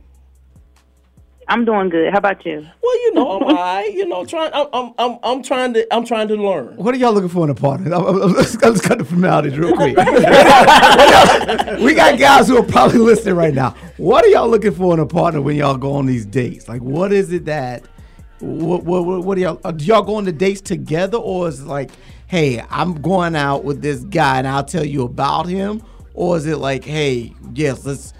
I'm 1.49 1.65
doing 1.65 1.89
good. 1.89 2.09
How 2.13 2.19
about 2.19 2.45
you? 2.45 2.65
Well, 2.81 2.95
you 3.01 3.13
know, 3.15 3.31
I'm 3.31 3.43
all 3.43 3.53
right. 3.53 3.93
You 3.93 4.07
know, 4.07 4.25
trying. 4.25 4.51
I'm, 4.53 4.67
I'm, 4.71 4.93
I'm, 4.97 5.19
I'm 5.23 5.43
trying 5.43 5.73
to, 5.73 5.93
I'm 5.93 6.05
trying 6.05 6.29
to 6.29 6.35
learn. 6.35 6.77
What 6.77 6.95
are 6.95 6.97
y'all 6.97 7.11
looking 7.11 7.27
for 7.27 7.43
in 7.43 7.49
a 7.49 7.55
partner? 7.55 7.89
Let's, 7.97 8.55
let's 8.61 8.79
cut 8.79 8.99
the 8.99 9.03
formalities 9.03 9.57
real 9.57 9.75
quick. 9.75 9.97
we 11.81 11.93
got 11.93 12.17
guys 12.17 12.47
who 12.47 12.57
are 12.57 12.63
probably 12.63 12.99
listening 12.99 13.35
right 13.35 13.53
now. 13.53 13.71
What 13.97 14.23
are 14.23 14.29
y'all 14.29 14.47
looking 14.47 14.73
for 14.73 14.93
in 14.93 15.01
a 15.01 15.05
partner 15.05 15.41
when 15.41 15.57
y'all 15.57 15.75
go 15.75 15.93
on 15.95 16.05
these 16.05 16.25
dates? 16.25 16.69
Like, 16.69 16.81
what 16.81 17.11
is 17.11 17.33
it 17.33 17.43
that? 17.45 17.83
What 18.43 18.83
what 18.83 19.23
what, 19.23 19.37
are 19.37 19.41
y'all? 19.41 19.61
uh, 19.63 19.71
Do 19.71 19.85
y'all 19.85 20.03
go 20.03 20.15
on 20.15 20.25
the 20.25 20.33
dates 20.33 20.61
together, 20.61 21.17
or 21.17 21.47
is 21.47 21.61
it 21.61 21.65
like, 21.65 21.91
hey, 22.27 22.61
I'm 22.69 23.01
going 23.01 23.37
out 23.37 23.63
with 23.63 23.81
this 23.81 24.01
guy 24.03 24.39
and 24.39 24.47
I'll 24.47 24.65
tell 24.65 24.85
you 24.85 25.03
about 25.03 25.47
him, 25.47 25.81
or 26.13 26.35
is 26.37 26.45
it 26.45 26.57
like, 26.57 26.83
hey, 26.83 27.33
yes, 27.53 27.85
let's 27.85 28.13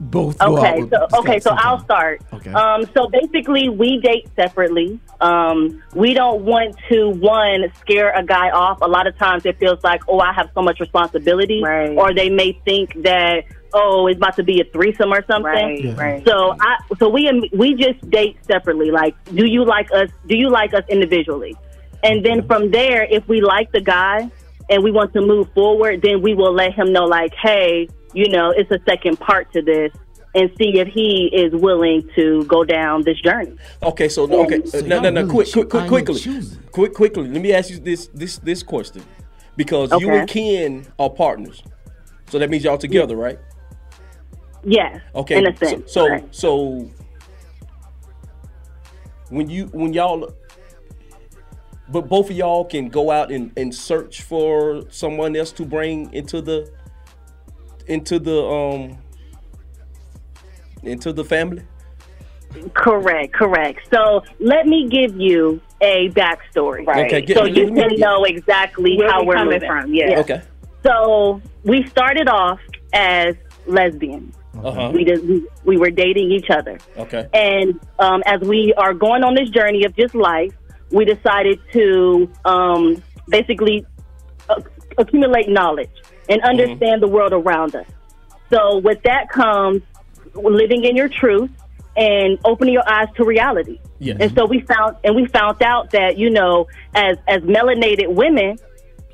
both 0.00 0.40
Okay, 0.40 0.82
so 0.90 1.06
okay, 1.20 1.40
Scott 1.40 1.42
so 1.42 1.50
I'll 1.68 1.82
start. 1.84 2.22
Okay. 2.32 2.52
Um, 2.52 2.84
so 2.94 3.08
basically, 3.08 3.68
we 3.68 3.98
date 3.98 4.28
separately. 4.36 4.98
Um, 5.20 5.82
we 5.94 6.14
don't 6.14 6.42
want 6.42 6.76
to 6.90 7.10
one 7.10 7.72
scare 7.80 8.10
a 8.12 8.24
guy 8.24 8.50
off. 8.50 8.78
A 8.82 8.88
lot 8.88 9.06
of 9.06 9.16
times, 9.18 9.46
it 9.46 9.58
feels 9.58 9.82
like, 9.84 10.02
oh, 10.08 10.20
I 10.20 10.32
have 10.32 10.50
so 10.54 10.62
much 10.62 10.80
responsibility, 10.80 11.62
Right. 11.62 11.96
or 11.96 12.14
they 12.14 12.30
may 12.30 12.52
think 12.64 13.02
that, 13.02 13.44
oh, 13.72 14.06
it's 14.08 14.16
about 14.16 14.36
to 14.36 14.42
be 14.42 14.60
a 14.60 14.64
threesome 14.64 15.12
or 15.12 15.24
something. 15.26 15.44
Right, 15.44 15.84
Yeah. 15.84 16.00
right. 16.00 16.26
So 16.26 16.56
I, 16.60 16.76
so 16.98 17.08
we 17.08 17.50
we 17.52 17.74
just 17.74 18.08
date 18.10 18.38
separately. 18.46 18.90
Like, 18.90 19.14
do 19.26 19.46
you 19.46 19.64
like 19.64 19.90
us? 19.92 20.10
Do 20.26 20.36
you 20.36 20.48
like 20.50 20.74
us 20.74 20.84
individually? 20.88 21.56
And 22.02 22.24
then 22.24 22.46
from 22.46 22.70
there, 22.70 23.04
if 23.04 23.28
we 23.28 23.40
like 23.42 23.70
the 23.72 23.80
guy 23.80 24.30
and 24.70 24.82
we 24.82 24.90
want 24.90 25.12
to 25.12 25.20
move 25.20 25.52
forward, 25.52 26.00
then 26.02 26.22
we 26.22 26.34
will 26.34 26.52
let 26.54 26.72
him 26.72 26.92
know, 26.92 27.04
like, 27.04 27.34
hey, 27.34 27.88
you 28.12 28.28
know, 28.28 28.50
it's 28.50 28.70
a 28.70 28.78
second 28.88 29.18
part 29.20 29.52
to 29.52 29.62
this, 29.62 29.92
and 30.34 30.50
see 30.58 30.78
if 30.78 30.88
he 30.88 31.30
is 31.32 31.52
willing 31.52 32.08
to 32.14 32.44
go 32.44 32.64
down 32.64 33.02
this 33.02 33.20
journey. 33.20 33.56
Okay, 33.82 34.08
so 34.08 34.26
no, 34.26 34.44
okay, 34.44 34.64
So 34.64 34.78
uh, 34.78 34.82
no, 34.82 35.00
no, 35.00 35.10
no, 35.10 35.22
really 35.22 35.30
quick, 35.32 35.52
quick, 35.52 35.68
quick, 35.68 35.88
quickly, 36.06 36.42
quick, 36.70 36.94
quickly. 36.94 37.28
Let 37.28 37.42
me 37.42 37.52
ask 37.52 37.70
you 37.70 37.78
this, 37.78 38.08
this, 38.14 38.38
this 38.38 38.62
question, 38.62 39.02
because 39.56 39.90
you 40.00 40.10
and 40.10 40.28
Ken 40.28 40.86
are 40.98 41.10
partners, 41.10 41.62
so 42.28 42.38
that 42.38 42.48
means 42.50 42.64
y'all 42.64 42.78
together, 42.78 43.16
right? 43.16 43.38
Yes. 44.62 45.00
Okay, 45.14 45.38
In 45.38 45.46
a 45.46 45.56
so- 45.56 45.82
so, 45.86 46.08
right. 46.08 46.34
so 46.34 46.90
when 49.30 49.48
you 49.48 49.66
when 49.66 49.92
y'all, 49.92 50.32
but 51.88 52.08
both 52.08 52.30
of 52.30 52.36
y'all 52.36 52.64
can 52.64 52.88
go 52.88 53.10
out 53.10 53.32
and, 53.32 53.52
and 53.56 53.74
search 53.74 54.22
for 54.22 54.82
someone 54.90 55.34
else 55.34 55.50
to 55.52 55.64
bring 55.64 56.12
into 56.12 56.40
the 56.42 56.70
into 57.86 58.18
the 58.18 58.42
um 58.42 58.98
into 60.82 61.12
the 61.12 61.24
family. 61.24 61.62
Correct, 62.74 63.32
correct. 63.32 63.80
So 63.92 64.22
let 64.40 64.66
me 64.66 64.88
give 64.88 65.16
you 65.16 65.60
a 65.80 66.08
backstory, 66.10 66.86
Right. 66.86 67.06
Okay, 67.06 67.20
get- 67.22 67.36
so 67.36 67.44
let 67.44 67.54
you 67.56 67.70
me- 67.70 67.80
can 67.80 68.00
know 68.00 68.24
exactly 68.24 68.96
Where 68.98 69.10
how 69.10 69.20
we 69.20 69.26
we're 69.28 69.34
coming 69.34 69.54
moving. 69.54 69.68
from, 69.68 69.94
yeah. 69.94 70.20
Okay. 70.20 70.42
So 70.84 71.40
we 71.64 71.86
started 71.88 72.28
off 72.28 72.58
as 72.92 73.34
lesbians. 73.66 74.34
Uh-huh. 74.62 74.90
We 74.92 75.04
did. 75.04 75.26
We, 75.28 75.46
we 75.64 75.76
were 75.78 75.90
dating 75.90 76.32
each 76.32 76.50
other, 76.50 76.78
Okay. 76.98 77.28
and 77.32 77.78
um, 78.00 78.20
as 78.26 78.40
we 78.40 78.74
are 78.76 78.92
going 78.92 79.22
on 79.22 79.34
this 79.34 79.48
journey 79.50 79.84
of 79.84 79.94
just 79.96 80.14
life, 80.14 80.52
we 80.90 81.04
decided 81.04 81.60
to 81.72 82.28
um, 82.44 83.00
basically 83.28 83.86
uh, 84.48 84.60
accumulate 84.98 85.48
knowledge 85.48 85.88
and 86.30 86.40
mm-hmm. 86.40 86.48
understand 86.48 87.02
the 87.02 87.08
world 87.08 87.32
around 87.32 87.74
us. 87.74 87.86
So 88.48 88.78
with 88.78 89.02
that 89.02 89.28
comes 89.28 89.82
living 90.34 90.84
in 90.84 90.96
your 90.96 91.08
truth 91.08 91.50
and 91.96 92.38
opening 92.44 92.74
your 92.74 92.88
eyes 92.88 93.08
to 93.16 93.24
reality. 93.24 93.78
Yes. 93.98 94.18
And 94.20 94.34
so 94.34 94.46
we 94.46 94.60
found 94.60 94.96
and 95.04 95.14
we 95.14 95.26
found 95.26 95.62
out 95.62 95.90
that, 95.90 96.16
you 96.16 96.30
know, 96.30 96.66
as 96.94 97.18
as 97.28 97.42
melanated 97.42 98.08
women, 98.08 98.58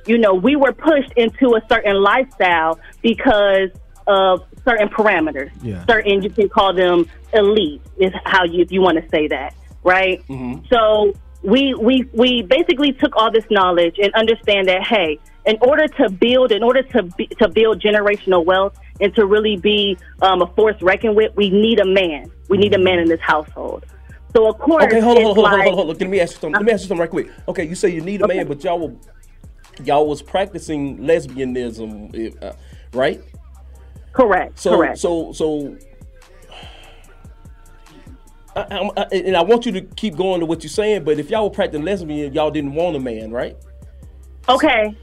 you 0.07 0.19
know, 0.19 0.35
we 0.35 0.57
were 0.57 0.73
pushed 0.73 1.13
into 1.17 1.57
a 1.57 1.61
certain 1.69 1.97
lifestyle 2.03 2.79
because 3.03 3.71
of 4.07 4.45
certain 4.65 4.89
parameters. 4.89 5.51
Yeah. 5.63 5.85
Certain 5.87 6.23
you 6.23 6.31
can 6.31 6.49
call 6.49 6.73
them 6.73 7.09
elite 7.33 7.83
is 7.99 8.13
how 8.25 8.45
you 8.45 8.63
if 8.63 8.71
you 8.71 8.81
want 8.81 9.03
to 9.03 9.09
say 9.09 9.27
that, 9.29 9.55
right? 9.83 10.23
Mm-hmm. 10.29 10.67
So 10.71 11.15
we 11.43 11.75
we 11.75 12.05
we 12.13 12.43
basically 12.43 12.93
took 12.93 13.17
all 13.17 13.31
this 13.31 13.45
knowledge 13.51 13.97
and 14.01 14.13
understand 14.15 14.69
that 14.69 14.87
hey, 14.87 15.19
in 15.47 15.57
order 15.61 15.87
to 15.87 16.11
build, 16.11 16.53
in 16.53 16.63
order 16.63 16.83
to 16.83 17.05
be, 17.05 17.27
to 17.41 17.49
build 17.49 17.81
generational 17.81 18.45
wealth 18.45 18.77
and 19.01 19.15
to 19.15 19.25
really 19.27 19.57
be 19.57 19.97
um, 20.21 20.43
a 20.43 20.47
force 20.55 20.81
reckoned 20.83 21.17
with, 21.17 21.33
we 21.37 21.51
need 21.51 21.79
a 21.81 21.85
man. 21.85 22.31
We 22.49 22.59
need 22.59 22.75
a 22.75 22.79
man 22.79 22.99
in 22.99 23.09
this 23.09 23.21
household. 23.21 23.85
So 24.35 24.49
of 24.49 24.59
course, 24.59 24.85
Okay, 24.85 25.01
hold 25.01 25.19
on, 25.19 25.25
hold 25.25 25.39
on, 25.39 25.45
hold 25.45 25.47
on, 25.47 25.51
hold 25.51 25.67
on, 25.67 25.75
hold 25.75 25.91
on. 25.91 25.99
Let 25.99 26.11
me 26.11 26.21
ask 26.21 26.35
you 26.35 26.41
something. 26.41 26.53
Let 26.53 26.65
me 26.65 26.73
ask 26.73 26.83
you 26.83 26.89
something 26.89 27.01
right 27.01 27.11
quick. 27.11 27.29
Okay, 27.49 27.65
you 27.65 27.75
say 27.75 27.89
you 27.91 28.01
need 28.03 28.23
a 28.23 28.29
man, 28.29 28.47
but 28.47 28.63
y'all 28.63 28.79
were 28.79 28.95
y'all 29.85 30.07
was 30.07 30.21
practicing 30.21 30.99
lesbianism, 30.99 32.43
uh, 32.43 32.53
right? 32.93 33.23
Correct. 34.13 34.59
So, 34.59 34.77
correct. 34.77 34.99
so, 34.99 35.33
so. 35.33 35.77
I, 38.57 38.61
I, 38.61 38.91
I- 38.97 39.07
and 39.17 39.37
I 39.37 39.43
want 39.43 39.67
you 39.67 39.73
to 39.73 39.83
keep 39.83 40.17
going 40.17 40.41
to 40.41 40.47
what 40.47 40.63
you're 40.63 40.71
saying, 40.71 41.05
but 41.05 41.19
if 41.19 41.31
y'all 41.31 41.45
were 41.45 41.55
practicing 41.55 41.85
lesbian, 41.85 42.33
y'all 42.33 42.51
didn't 42.51 42.75
want 42.75 42.97
a 42.97 43.01
man, 43.01 43.31
right? 43.31 43.57
Okay. 44.49 44.97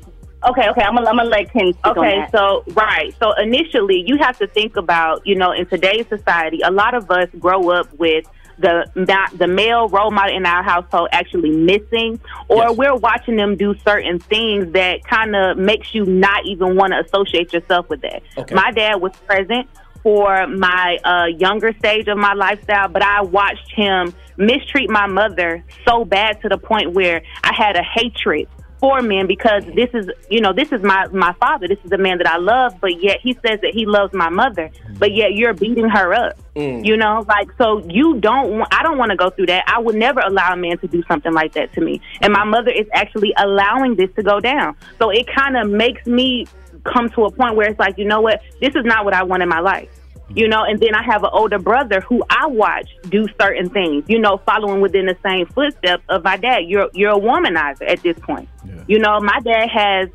Okay, 0.49 0.69
okay. 0.69 0.81
I'm 0.81 0.95
gonna, 0.95 1.09
I'm 1.09 1.17
gonna 1.17 1.29
let 1.29 1.51
Ken 1.51 1.73
speak 1.73 1.85
on 1.85 1.97
Okay, 1.97 2.27
so 2.31 2.63
right. 2.73 3.13
So 3.19 3.33
initially, 3.33 4.03
you 4.05 4.17
have 4.17 4.37
to 4.39 4.47
think 4.47 4.75
about, 4.75 5.25
you 5.25 5.35
know, 5.35 5.51
in 5.51 5.65
today's 5.67 6.07
society, 6.07 6.59
a 6.63 6.71
lot 6.71 6.93
of 6.93 7.09
us 7.09 7.29
grow 7.39 7.69
up 7.69 7.93
with 7.93 8.25
the 8.59 8.85
not 8.95 9.37
the 9.37 9.47
male 9.47 9.89
role 9.89 10.11
model 10.11 10.35
in 10.35 10.45
our 10.45 10.63
household 10.63 11.09
actually 11.11 11.49
missing, 11.49 12.19
or 12.47 12.73
we're 12.73 12.95
watching 12.95 13.35
them 13.35 13.55
do 13.55 13.75
certain 13.85 14.19
things 14.19 14.71
that 14.73 15.03
kind 15.05 15.35
of 15.35 15.57
makes 15.57 15.93
you 15.93 16.05
not 16.05 16.45
even 16.45 16.75
want 16.75 16.93
to 16.93 16.99
associate 16.99 17.53
yourself 17.53 17.89
with 17.89 18.01
that. 18.01 18.21
Okay. 18.37 18.53
My 18.53 18.71
dad 18.71 18.95
was 18.95 19.11
present 19.25 19.67
for 20.03 20.45
my 20.47 20.97
uh, 21.05 21.25
younger 21.37 21.73
stage 21.79 22.07
of 22.07 22.17
my 22.17 22.33
lifestyle, 22.33 22.89
but 22.89 23.01
I 23.01 23.21
watched 23.21 23.71
him 23.71 24.13
mistreat 24.35 24.89
my 24.89 25.07
mother 25.07 25.63
so 25.87 26.03
bad 26.03 26.41
to 26.41 26.49
the 26.49 26.57
point 26.57 26.91
where 26.91 27.23
I 27.43 27.53
had 27.53 27.77
a 27.77 27.83
hatred 27.83 28.47
for 28.83 29.01
men 29.01 29.27
because 29.27 29.63
this 29.75 29.89
is 29.93 30.09
you 30.29 30.41
know 30.41 30.51
this 30.51 30.73
is 30.73 30.81
my 30.81 31.07
my 31.13 31.31
father. 31.39 31.69
This 31.69 31.79
is 31.85 31.89
the 31.89 31.97
man 31.97 32.17
that 32.17 32.27
I 32.27 32.35
love 32.35 32.75
but 32.81 33.01
yet 33.01 33.21
he 33.21 33.31
says 33.35 33.61
that 33.61 33.71
he 33.73 33.85
loves 33.85 34.13
my 34.13 34.27
mother 34.27 34.69
but 34.99 35.13
yet 35.13 35.35
you're 35.35 35.53
beating 35.53 35.87
her 35.87 36.13
up 36.13 36.37
Mm. 36.55 36.85
you 36.85 36.97
know? 36.97 37.25
Like 37.27 37.47
so 37.57 37.81
you 37.87 38.19
don't 38.19 38.59
want 38.59 38.73
I 38.73 38.83
don't 38.83 38.97
want 38.97 39.11
to 39.11 39.15
go 39.15 39.29
through 39.29 39.45
that. 39.47 39.63
I 39.67 39.79
would 39.79 39.95
never 39.95 40.19
allow 40.19 40.53
a 40.53 40.57
man 40.57 40.77
to 40.79 40.87
do 40.87 41.01
something 41.07 41.31
like 41.33 41.53
that 41.53 41.71
to 41.73 41.81
me. 41.81 42.01
And 42.21 42.33
my 42.33 42.43
mother 42.43 42.71
is 42.71 42.85
actually 42.93 43.33
allowing 43.37 43.95
this 43.95 44.09
to 44.17 44.21
go 44.21 44.41
down. 44.41 44.75
So 44.99 45.09
it 45.09 45.25
kind 45.33 45.55
of 45.55 45.69
makes 45.69 46.05
me 46.05 46.45
come 46.83 47.09
to 47.11 47.23
a 47.23 47.31
point 47.31 47.55
where 47.55 47.69
it's 47.69 47.79
like 47.79 47.97
you 47.97 48.05
know 48.05 48.19
what? 48.19 48.41
This 48.59 48.75
is 48.75 48.83
not 48.83 49.05
what 49.05 49.13
I 49.13 49.23
want 49.23 49.41
in 49.41 49.49
my 49.49 49.61
life 49.61 49.89
you 50.35 50.47
know, 50.47 50.63
and 50.63 50.79
then 50.79 50.95
I 50.95 51.03
have 51.03 51.23
an 51.23 51.29
older 51.31 51.59
brother 51.59 52.01
who 52.01 52.23
I 52.29 52.47
watch 52.47 52.89
do 53.09 53.25
certain 53.39 53.69
things, 53.69 54.05
you 54.07 54.19
know, 54.19 54.41
following 54.45 54.81
within 54.81 55.05
the 55.05 55.17
same 55.23 55.45
footsteps 55.47 56.03
of 56.09 56.23
my 56.23 56.37
dad. 56.37 56.63
You're 56.65 56.89
you're 56.93 57.11
a 57.11 57.19
womanizer 57.19 57.89
at 57.89 58.01
this 58.01 58.17
point. 58.19 58.49
You 58.87 58.99
know, 58.99 59.19
my 59.19 59.39
dad 59.41 59.69
has 59.69 60.09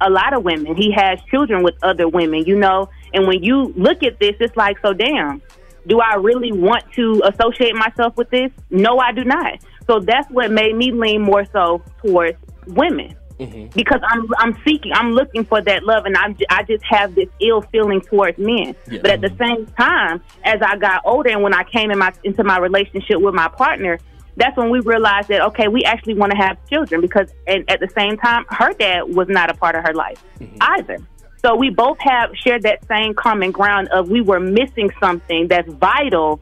a 0.00 0.10
lot 0.10 0.36
of 0.36 0.44
women. 0.44 0.76
He 0.76 0.92
has 0.92 1.18
children 1.30 1.62
with 1.62 1.74
other 1.82 2.08
women, 2.08 2.44
you 2.44 2.56
know, 2.56 2.88
and 3.14 3.26
when 3.26 3.42
you 3.42 3.72
look 3.76 4.02
at 4.02 4.18
this, 4.18 4.34
it's 4.40 4.56
like, 4.56 4.76
so 4.84 4.92
damn, 4.92 5.40
do 5.86 6.00
I 6.00 6.16
really 6.16 6.52
want 6.52 6.84
to 6.94 7.22
associate 7.24 7.74
myself 7.74 8.16
with 8.16 8.28
this? 8.30 8.50
No, 8.70 8.98
I 8.98 9.12
do 9.12 9.24
not. 9.24 9.60
So 9.86 10.00
that's 10.00 10.28
what 10.30 10.50
made 10.50 10.74
me 10.74 10.92
lean 10.92 11.22
more 11.22 11.44
so 11.52 11.82
towards 12.02 12.36
women 12.66 13.14
Mm-hmm. 13.38 13.76
because 13.76 14.00
I'm 14.04 14.28
I'm 14.38 14.56
seeking, 14.64 14.92
I'm 14.92 15.10
looking 15.10 15.44
for 15.44 15.60
that 15.60 15.82
love, 15.82 16.06
and 16.06 16.16
I'm 16.16 16.36
j- 16.36 16.46
I 16.50 16.62
just 16.62 16.84
have 16.84 17.16
this 17.16 17.28
ill 17.40 17.62
feeling 17.62 18.00
towards 18.00 18.38
men. 18.38 18.76
Yeah. 18.88 19.00
But 19.02 19.10
at 19.10 19.20
the 19.22 19.36
same 19.40 19.66
time, 19.76 20.22
as 20.44 20.62
I 20.62 20.76
got 20.76 21.02
older, 21.04 21.30
and 21.30 21.42
when 21.42 21.52
I 21.52 21.64
came 21.64 21.90
in 21.90 21.98
my 21.98 22.12
into 22.22 22.44
my 22.44 22.58
relationship 22.58 23.20
with 23.20 23.34
my 23.34 23.48
partner, 23.48 23.98
that's 24.36 24.56
when 24.56 24.70
we 24.70 24.78
realized 24.80 25.28
that 25.28 25.40
okay, 25.48 25.66
we 25.66 25.82
actually 25.82 26.14
want 26.14 26.30
to 26.30 26.38
have 26.38 26.58
children 26.68 27.00
because, 27.00 27.28
and 27.48 27.68
at 27.68 27.80
the 27.80 27.88
same 27.96 28.16
time, 28.18 28.44
her 28.50 28.72
dad 28.74 29.02
was 29.12 29.28
not 29.28 29.50
a 29.50 29.54
part 29.54 29.74
of 29.74 29.84
her 29.84 29.94
life 29.94 30.22
mm-hmm. 30.38 30.56
either. 30.60 30.98
So 31.44 31.56
we 31.56 31.70
both 31.70 31.98
have 32.00 32.30
shared 32.36 32.62
that 32.62 32.86
same 32.86 33.14
common 33.14 33.50
ground 33.50 33.88
of 33.88 34.08
we 34.08 34.20
were 34.22 34.40
missing 34.40 34.90
something 35.00 35.48
that's 35.48 35.70
vital 35.74 36.40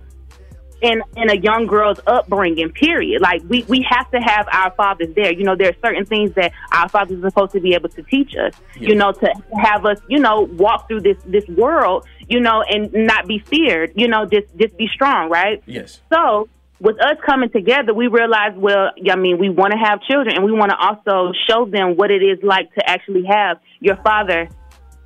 in 0.83 1.03
in 1.17 1.31
a 1.31 1.37
young 1.37 1.67
girl's 1.67 2.01
upbringing 2.07 2.71
period. 2.73 3.23
Like 3.23 3.43
we 3.49 3.65
we 3.69 3.87
have 3.89 4.11
to 4.11 4.19
have 4.19 4.47
our 4.53 4.73
fathers 4.73 5.15
there. 5.15 5.33
You 5.33 5.45
know 5.45 5.57
there 5.57 5.71
are 5.71 5.77
certain 5.87 6.05
things 6.05 6.35
that 6.35 6.53
our 6.73 6.89
fathers 6.89 7.25
are 7.25 7.31
supposed 7.31 7.53
to 7.53 7.61
be 7.61 7.75
able 7.75 7.89
to 7.91 8.03
teach 8.03 8.35
us 8.37 8.53
you 8.77 8.95
know 8.95 9.13
to 9.13 9.33
have 9.63 9.87
us 9.87 9.99
you 10.09 10.19
know 10.19 10.43
walk 10.43 10.89
through 10.89 11.01
this 11.01 11.17
this 11.27 11.47
world 11.49 12.07
you 12.29 12.41
know 12.41 12.63
and 12.63 12.93
not 12.93 13.27
be 13.27 13.39
feared 13.39 13.93
you 13.95 14.09
know 14.09 14.27
just 14.27 14.47
just 14.57 14.77
be 14.77 14.89
strong 14.93 15.31
right? 15.31 15.63
Yes. 15.67 16.01
so 16.13 16.49
with 16.81 17.01
us 17.01 17.17
coming 17.25 17.49
together, 17.49 17.95
we 17.95 18.09
realized, 18.09 18.57
well, 18.57 18.91
I 19.09 19.15
mean, 19.15 19.39
we 19.39 19.49
want 19.49 19.73
to 19.73 19.79
have 19.79 20.03
children 20.03 20.35
and 20.35 20.45
we 20.45 20.51
want 20.51 20.73
to 20.73 20.77
also 20.77 21.33
show 21.49 21.65
them 21.65 21.97
what 21.97 22.11
it 22.11 22.25
is 22.25 22.41
like 22.43 22.75
to 22.75 22.91
actually 22.91 23.25
have 23.25 23.61
your 23.79 23.95
father 23.99 24.49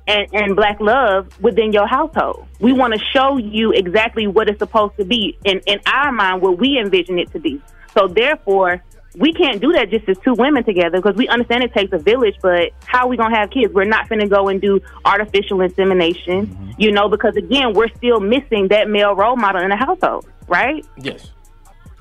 and, 0.07 0.27
and 0.33 0.55
black 0.55 0.79
love 0.79 1.27
within 1.41 1.71
your 1.73 1.87
household. 1.87 2.47
We 2.59 2.73
want 2.73 2.93
to 2.93 2.99
show 3.13 3.37
you 3.37 3.71
exactly 3.73 4.27
what 4.27 4.49
it's 4.49 4.59
supposed 4.59 4.95
to 4.97 5.05
be 5.05 5.37
in, 5.43 5.59
in 5.65 5.79
our 5.85 6.11
mind, 6.11 6.41
what 6.41 6.57
we 6.57 6.79
envision 6.79 7.19
it 7.19 7.31
to 7.33 7.39
be. 7.39 7.61
So 7.93 8.07
therefore, 8.07 8.83
we 9.15 9.33
can't 9.33 9.59
do 9.59 9.71
that 9.73 9.89
just 9.89 10.07
as 10.07 10.17
two 10.19 10.33
women 10.33 10.63
together 10.63 11.01
because 11.01 11.15
we 11.15 11.27
understand 11.27 11.63
it 11.63 11.73
takes 11.73 11.91
a 11.91 11.97
village, 11.97 12.35
but 12.41 12.69
how 12.85 13.05
are 13.05 13.07
we 13.09 13.17
going 13.17 13.31
to 13.31 13.37
have 13.37 13.49
kids? 13.49 13.73
We're 13.73 13.85
not 13.85 14.07
going 14.09 14.19
to 14.21 14.27
go 14.27 14.47
and 14.47 14.61
do 14.61 14.79
artificial 15.05 15.61
insemination, 15.61 16.75
you 16.77 16.91
know, 16.91 17.09
because 17.09 17.35
again, 17.35 17.73
we're 17.73 17.89
still 17.95 18.19
missing 18.19 18.67
that 18.69 18.89
male 18.89 19.15
role 19.15 19.35
model 19.35 19.61
in 19.63 19.69
the 19.69 19.75
household, 19.75 20.27
right? 20.47 20.85
Yes. 20.97 21.31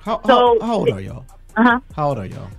How, 0.01 0.21
So- 0.27 0.59
how, 0.61 0.67
how 0.67 0.75
old 0.75 0.91
are 0.91 1.01
y'all? 1.01 1.25
Uh 1.57 1.63
huh. 1.63 1.81
How 1.95 2.09
old 2.11 2.19
are 2.19 2.27
y'all? 2.27 2.51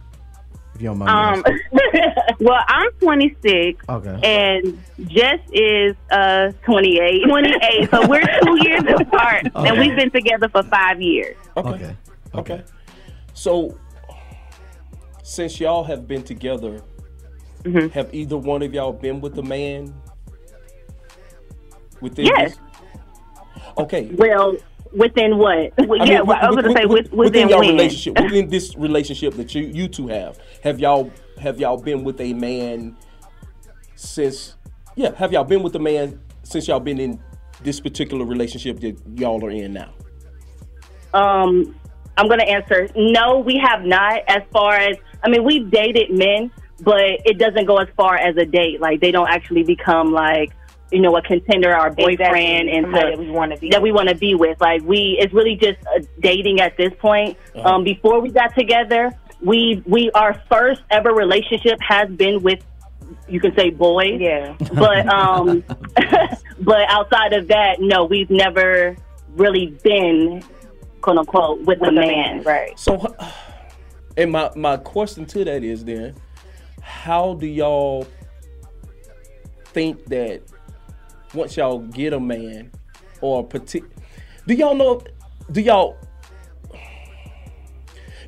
If 0.77 0.83
you 0.83 0.89
don't 0.89 0.99
mind. 0.99 1.43
Um, 1.47 1.55
well, 2.39 2.59
I'm 2.67 2.91
26, 3.01 3.83
Okay. 3.89 4.19
and 4.23 4.79
Jess 5.09 5.39
is 5.51 5.95
uh 6.11 6.51
28. 6.65 7.23
28. 7.27 7.89
so 7.89 8.07
we're 8.07 8.21
two 8.43 8.57
years 8.69 8.83
apart, 8.99 9.47
and 9.55 9.79
we've 9.79 9.95
been 9.95 10.11
together 10.11 10.47
for 10.49 10.61
five 10.61 11.01
years. 11.01 11.35
Okay. 11.57 11.95
Okay. 12.35 12.61
So, 13.33 13.75
since 15.23 15.59
y'all 15.59 15.83
have 15.83 16.07
been 16.07 16.21
together, 16.23 16.81
Mm-hmm. 17.63 17.87
have 17.89 18.13
either 18.13 18.37
one 18.37 18.61
of 18.61 18.71
y'all 18.73 18.93
been 18.93 19.19
with 19.19 19.37
a 19.39 19.41
man? 19.43 19.93
Within 21.99 22.27
Yes. 22.27 22.51
this? 22.51 22.59
Okay. 23.79 24.09
Well, 24.13 24.55
within 24.93 25.37
what? 25.37 25.73
Well, 25.87 26.07
yeah, 26.07 26.21
well, 26.21 26.37
I 26.39 26.47
was 26.47 26.55
gonna 26.57 26.71
say 26.77 26.85
with, 26.85 27.11
within 27.11 27.49
your 27.49 27.59
when. 27.59 27.69
relationship, 27.71 28.21
within 28.21 28.47
this 28.47 28.75
relationship 28.77 29.33
that 29.33 29.53
you 29.55 29.63
you 29.63 29.87
two 29.89 30.07
have, 30.07 30.37
have 30.67 30.79
y'all 30.79 31.09
have 31.39 31.59
y'all 31.59 31.77
been 31.77 32.03
with 32.03 32.19
a 32.21 32.33
man 32.33 32.95
since? 33.95 34.55
Yeah, 34.95 35.15
have 35.15 35.31
y'all 35.31 35.43
been 35.43 35.63
with 35.63 35.75
a 35.75 35.79
man 35.79 36.19
since 36.43 36.67
y'all 36.67 36.79
been 36.79 36.99
in 36.99 37.21
this 37.63 37.79
particular 37.79 38.25
relationship 38.25 38.79
that 38.81 38.97
y'all 39.15 39.43
are 39.45 39.49
in 39.49 39.73
now? 39.73 39.93
Um, 41.13 41.75
I'm 42.17 42.27
going 42.27 42.39
to 42.39 42.47
answer 42.47 42.89
no, 42.95 43.39
we 43.39 43.57
have 43.63 43.83
not. 43.83 44.23
As 44.27 44.43
far 44.51 44.73
as, 44.73 44.97
I 45.23 45.29
mean, 45.29 45.43
we've 45.43 45.69
dated 45.71 46.11
men, 46.11 46.51
but 46.81 47.01
it 47.25 47.37
doesn't 47.37 47.65
go 47.65 47.77
as 47.77 47.87
far 47.95 48.15
as 48.15 48.35
a 48.37 48.45
date. 48.45 48.81
Like, 48.81 48.99
they 48.99 49.11
don't 49.11 49.29
actually 49.29 49.63
become 49.63 50.11
like, 50.11 50.51
you 50.91 50.99
know, 50.99 51.15
a 51.15 51.21
contender 51.21 51.75
or 51.75 51.87
a 51.87 51.93
boyfriend 51.93 52.69
Exactly. 52.69 52.71
and 52.71 52.85
Somebody 52.85 53.11
to- 53.11 53.17
that 53.17 53.19
we 53.19 53.31
wanna 53.31 53.57
be 53.57 53.69
that 53.69 53.81
we 53.81 53.91
want 53.91 54.09
to 54.09 54.15
be 54.15 54.35
with. 54.35 54.59
Like, 54.59 54.81
we, 54.83 55.17
it's 55.19 55.33
really 55.33 55.55
just 55.55 55.77
uh, 55.95 56.01
dating 56.19 56.59
at 56.59 56.75
this 56.75 56.91
point. 56.99 57.37
Uh-huh. 57.55 57.75
Um, 57.75 57.83
before 57.83 58.19
we 58.19 58.29
got 58.29 58.55
together, 58.55 59.11
we, 59.41 59.83
we, 59.85 60.11
our 60.11 60.41
first 60.49 60.81
ever 60.89 61.13
relationship 61.13 61.79
has 61.81 62.09
been 62.09 62.41
with, 62.41 62.63
you 63.27 63.39
can 63.39 63.55
say 63.55 63.69
boys. 63.69 64.19
Yeah. 64.19 64.55
But, 64.73 65.07
um, 65.07 65.63
but 66.59 66.89
outside 66.89 67.33
of 67.33 67.47
that, 67.47 67.77
no, 67.79 68.05
we've 68.05 68.29
never 68.29 68.95
really 69.35 69.77
been, 69.83 70.43
quote 71.01 71.17
unquote, 71.17 71.61
with, 71.61 71.81
a 71.81 71.91
man. 71.91 72.41
Right. 72.43 72.77
So, 72.77 73.15
and 74.17 74.31
my 74.31 74.51
my 74.55 74.77
question 74.77 75.25
to 75.27 75.45
that 75.45 75.63
is 75.63 75.85
then, 75.85 76.15
how 76.81 77.35
do 77.35 77.45
y'all 77.45 78.07
think 79.65 80.05
that 80.05 80.41
once 81.33 81.55
y'all 81.55 81.79
get 81.79 82.13
a 82.13 82.19
man 82.19 82.71
or 83.21 83.41
a 83.41 83.43
partic- 83.43 83.89
do 84.47 84.53
y'all 84.53 84.73
know? 84.73 85.01
Do 85.51 85.61
y'all 85.61 85.97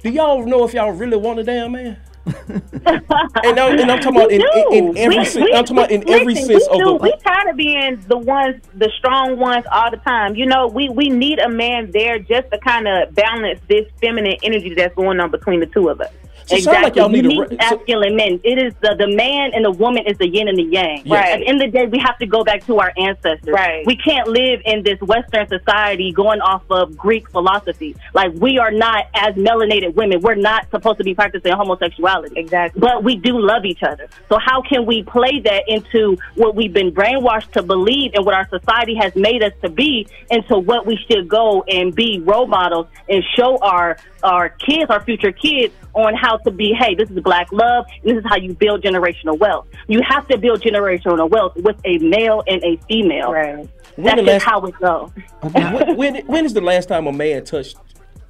do 0.02 0.10
y'all 0.10 0.46
know 0.46 0.64
if 0.66 0.74
y'all 0.74 0.92
really 0.92 1.18
want 1.18 1.40
a 1.40 1.44
damn 1.44 1.72
man? 1.74 1.98
and, 2.48 3.60
I'm, 3.60 3.80
and 3.80 3.92
I'm 3.92 4.00
talking 4.02 4.18
about 4.18 4.32
in, 4.32 4.42
in, 4.72 4.74
in 4.74 4.98
every 4.98 5.18
We- 5.20 5.26
sen- 5.26 5.44
we- 5.44 5.54
I'm 5.54 5.64
talking 5.66 5.78
about 5.78 5.92
in 5.92 6.08
every 6.10 6.36
sense 6.36 6.48
we 6.48 6.56
of 6.56 6.78
do- 6.78 6.84
the 6.86 6.94
We 7.02 7.14
tired 7.26 7.50
of 7.50 7.56
being 7.56 8.04
the 8.08 8.18
ones, 8.18 8.62
the 8.76 8.92
strong 8.98 9.38
ones 9.38 9.66
all 9.72 9.90
the 9.90 9.98
time. 9.98 10.36
You 10.36 10.46
know, 10.46 10.68
we 10.68 10.90
we 10.90 11.10
need 11.10 11.40
a 11.40 11.50
man 11.50 11.90
there 11.92 12.20
just 12.20 12.52
to 12.52 12.60
kind 12.60 12.88
of 12.88 13.16
balance 13.16 13.60
this 13.68 13.86
feminine 14.00 14.38
energy 14.44 14.74
that's 14.76 14.94
going 14.96 15.20
on 15.20 15.32
between 15.32 15.60
the 15.60 15.66
two 15.68 15.90
of 15.90 16.02
us. 16.02 16.12
So 16.50 16.56
it 16.56 16.64
sound 16.64 16.84
like 16.84 16.96
y'all 16.96 17.14
You 17.16 17.22
need 17.22 17.26
a 17.26 17.28
need 17.30 17.40
re- 17.40 17.48
so- 17.50 17.56
masculine 17.78 18.16
men. 18.16 18.40
It 18.44 18.58
is 18.58 18.74
the, 18.82 18.96
the 18.98 19.08
man 19.08 19.52
and 19.54 19.64
the 19.64 19.72
woman 19.72 20.04
is 20.08 20.18
the 20.18 20.28
yin 20.28 20.48
and 20.48 20.58
the 20.58 20.64
yang. 20.64 21.04
Right. 21.08 21.34
At 21.34 21.40
the 21.42 21.48
end 21.48 21.62
of 21.62 21.72
the 21.72 21.78
day, 21.78 21.86
we 21.86 22.00
have 22.00 22.18
to 22.20 22.26
go 22.26 22.44
back 22.44 22.66
to 22.66 22.80
our 22.80 22.92
ancestors. 22.98 23.54
Right. 23.54 23.86
We 23.86 23.96
can't 23.96 24.28
live 24.28 24.62
in 24.66 24.82
this 24.84 25.00
Western 25.02 25.48
society 25.48 26.12
going 26.12 26.42
off 26.42 26.64
of 26.72 26.98
Greek 26.98 27.30
philosophy. 27.30 27.96
Like 28.14 28.32
we 28.36 28.58
are 28.58 28.72
not 28.72 29.06
as 29.14 29.36
melanated 29.36 29.94
women. 29.94 30.22
We're 30.22 30.36
not 30.36 30.70
supposed 30.72 30.98
to 30.98 31.04
be 31.04 31.14
practicing 31.14 31.54
homosexuality. 31.54 32.40
Exactly. 32.40 32.80
But 32.80 33.04
we 33.04 33.16
do 33.16 33.40
love 33.40 33.66
each 33.66 33.84
other. 33.84 34.08
So 34.28 34.40
how 34.40 34.62
can 34.62 34.86
we 34.88 35.04
play 35.04 35.40
that 35.42 35.64
into 35.68 36.18
what 36.36 36.56
we've 36.56 36.74
been 36.74 36.92
brainwashed 36.92 37.52
to 37.52 37.62
believe 37.62 38.12
and 38.16 38.26
what 38.26 38.34
our 38.34 38.48
society 38.50 38.96
has 38.96 39.16
made 39.16 39.44
us 39.44 39.54
to 39.62 39.70
be 39.70 40.08
into 40.32 40.58
what 40.58 40.86
we 40.88 40.98
should 41.10 41.28
go 41.28 41.64
and 41.68 41.94
be 41.94 42.20
role 42.20 42.48
models 42.48 42.88
and 43.08 43.24
show 43.36 43.58
our 43.60 43.98
our 44.24 44.50
kids, 44.50 44.90
our 44.90 45.02
future 45.04 45.32
kids, 45.32 45.74
on 45.94 46.14
how 46.16 46.38
to 46.38 46.52
be, 46.52 46.74
hey, 46.74 46.96
this 46.96 47.10
is 47.10 47.20
black 47.22 47.52
love, 47.52 47.86
and 48.04 48.12
this 48.12 48.24
is 48.24 48.30
how 48.30 48.38
you 48.38 48.54
build 48.54 48.82
generational 48.84 49.38
wealth. 49.38 49.68
You 49.88 50.02
have 50.08 50.28
to 50.28 50.38
build 50.38 50.62
generational 50.62 51.30
wealth 51.30 51.56
with 51.58 51.78
a 51.86 51.98
male 52.00 52.44
and 52.48 52.64
a 52.64 52.78
female. 52.88 53.32
Right. 53.32 53.68
That's 53.98 54.16
just 54.16 54.28
last- 54.28 54.44
how 54.44 54.66
it 54.66 54.76
goes. 54.80 55.12
when, 55.52 55.98
when 55.98 56.16
when 56.28 56.46
is 56.46 56.54
the 56.54 56.62
last 56.62 56.88
time 56.88 57.08
a 57.08 57.12
man 57.12 57.44
touched 57.44 57.78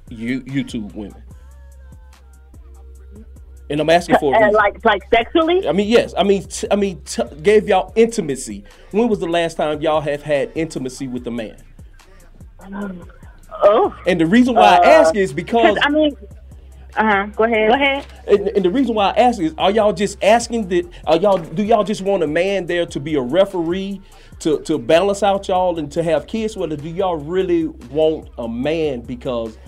you 0.08 0.42
you 0.46 0.64
two 0.64 0.82
women? 0.94 1.22
And 3.68 3.80
I'm 3.80 3.88
asking 3.88 4.16
for 4.18 4.34
a 4.34 4.48
Uh, 4.48 4.50
like 4.50 4.84
like 4.84 5.02
sexually? 5.14 5.68
I 5.68 5.72
mean, 5.72 5.88
yes. 5.88 6.12
I 6.18 6.24
mean, 6.24 6.42
t- 6.44 6.66
I 6.72 6.74
mean, 6.76 7.00
t- 7.02 7.22
gave 7.40 7.68
y'all 7.68 7.92
intimacy. 7.94 8.64
When 8.90 9.08
was 9.08 9.20
the 9.20 9.28
last 9.28 9.56
time 9.58 9.80
y'all 9.80 10.00
have 10.00 10.22
had 10.22 10.50
intimacy 10.56 11.06
with 11.06 11.24
a 11.28 11.30
man? 11.30 11.56
Oh. 13.62 13.94
And 14.06 14.20
the 14.20 14.26
reason 14.26 14.54
why 14.54 14.76
Uh, 14.78 14.80
I 14.80 14.86
ask 14.86 15.14
is 15.14 15.32
because 15.32 15.78
I 15.82 15.88
mean, 15.90 16.16
uh 16.96 17.04
huh. 17.04 17.26
Go 17.36 17.44
ahead. 17.44 17.70
Go 17.70 17.74
ahead. 17.74 18.06
And, 18.26 18.48
and 18.48 18.64
the 18.64 18.70
reason 18.70 18.94
why 18.94 19.10
I 19.10 19.20
ask 19.20 19.40
is, 19.40 19.54
are 19.58 19.70
y'all 19.70 19.92
just 19.92 20.22
asking 20.22 20.68
that? 20.68 20.88
Are 21.06 21.16
y'all 21.16 21.38
do 21.38 21.62
y'all 21.62 21.84
just 21.84 22.02
want 22.02 22.22
a 22.22 22.26
man 22.26 22.66
there 22.66 22.86
to 22.86 23.00
be 23.00 23.14
a 23.14 23.20
referee 23.20 24.00
to 24.40 24.60
to 24.62 24.78
balance 24.78 25.22
out 25.22 25.48
y'all 25.48 25.78
and 25.78 25.90
to 25.92 26.02
have 26.02 26.26
kids? 26.26 26.56
Or 26.56 26.66
do 26.66 26.88
y'all 26.88 27.16
really 27.16 27.66
want 27.66 28.28
a 28.38 28.48
man 28.48 29.00
because? 29.00 29.58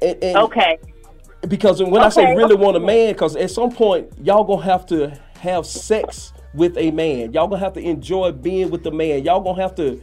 And, 0.00 0.22
and 0.22 0.36
Okay. 0.36 0.78
Because 1.48 1.82
when 1.82 2.00
I 2.00 2.08
say 2.08 2.36
really 2.36 2.54
okay. 2.54 2.62
want 2.62 2.76
a 2.76 2.80
man, 2.80 3.12
because 3.14 3.34
at 3.34 3.50
some 3.50 3.72
point 3.72 4.12
y'all 4.22 4.44
gonna 4.44 4.62
have 4.62 4.86
to 4.86 5.18
have 5.40 5.66
sex 5.66 6.32
with 6.54 6.76
a 6.78 6.90
man. 6.92 7.32
Y'all 7.32 7.48
gonna 7.48 7.60
have 7.60 7.72
to 7.74 7.80
enjoy 7.80 8.30
being 8.32 8.70
with 8.70 8.84
the 8.84 8.92
man. 8.92 9.24
Y'all 9.24 9.40
gonna 9.40 9.60
have 9.60 9.74
to 9.76 10.00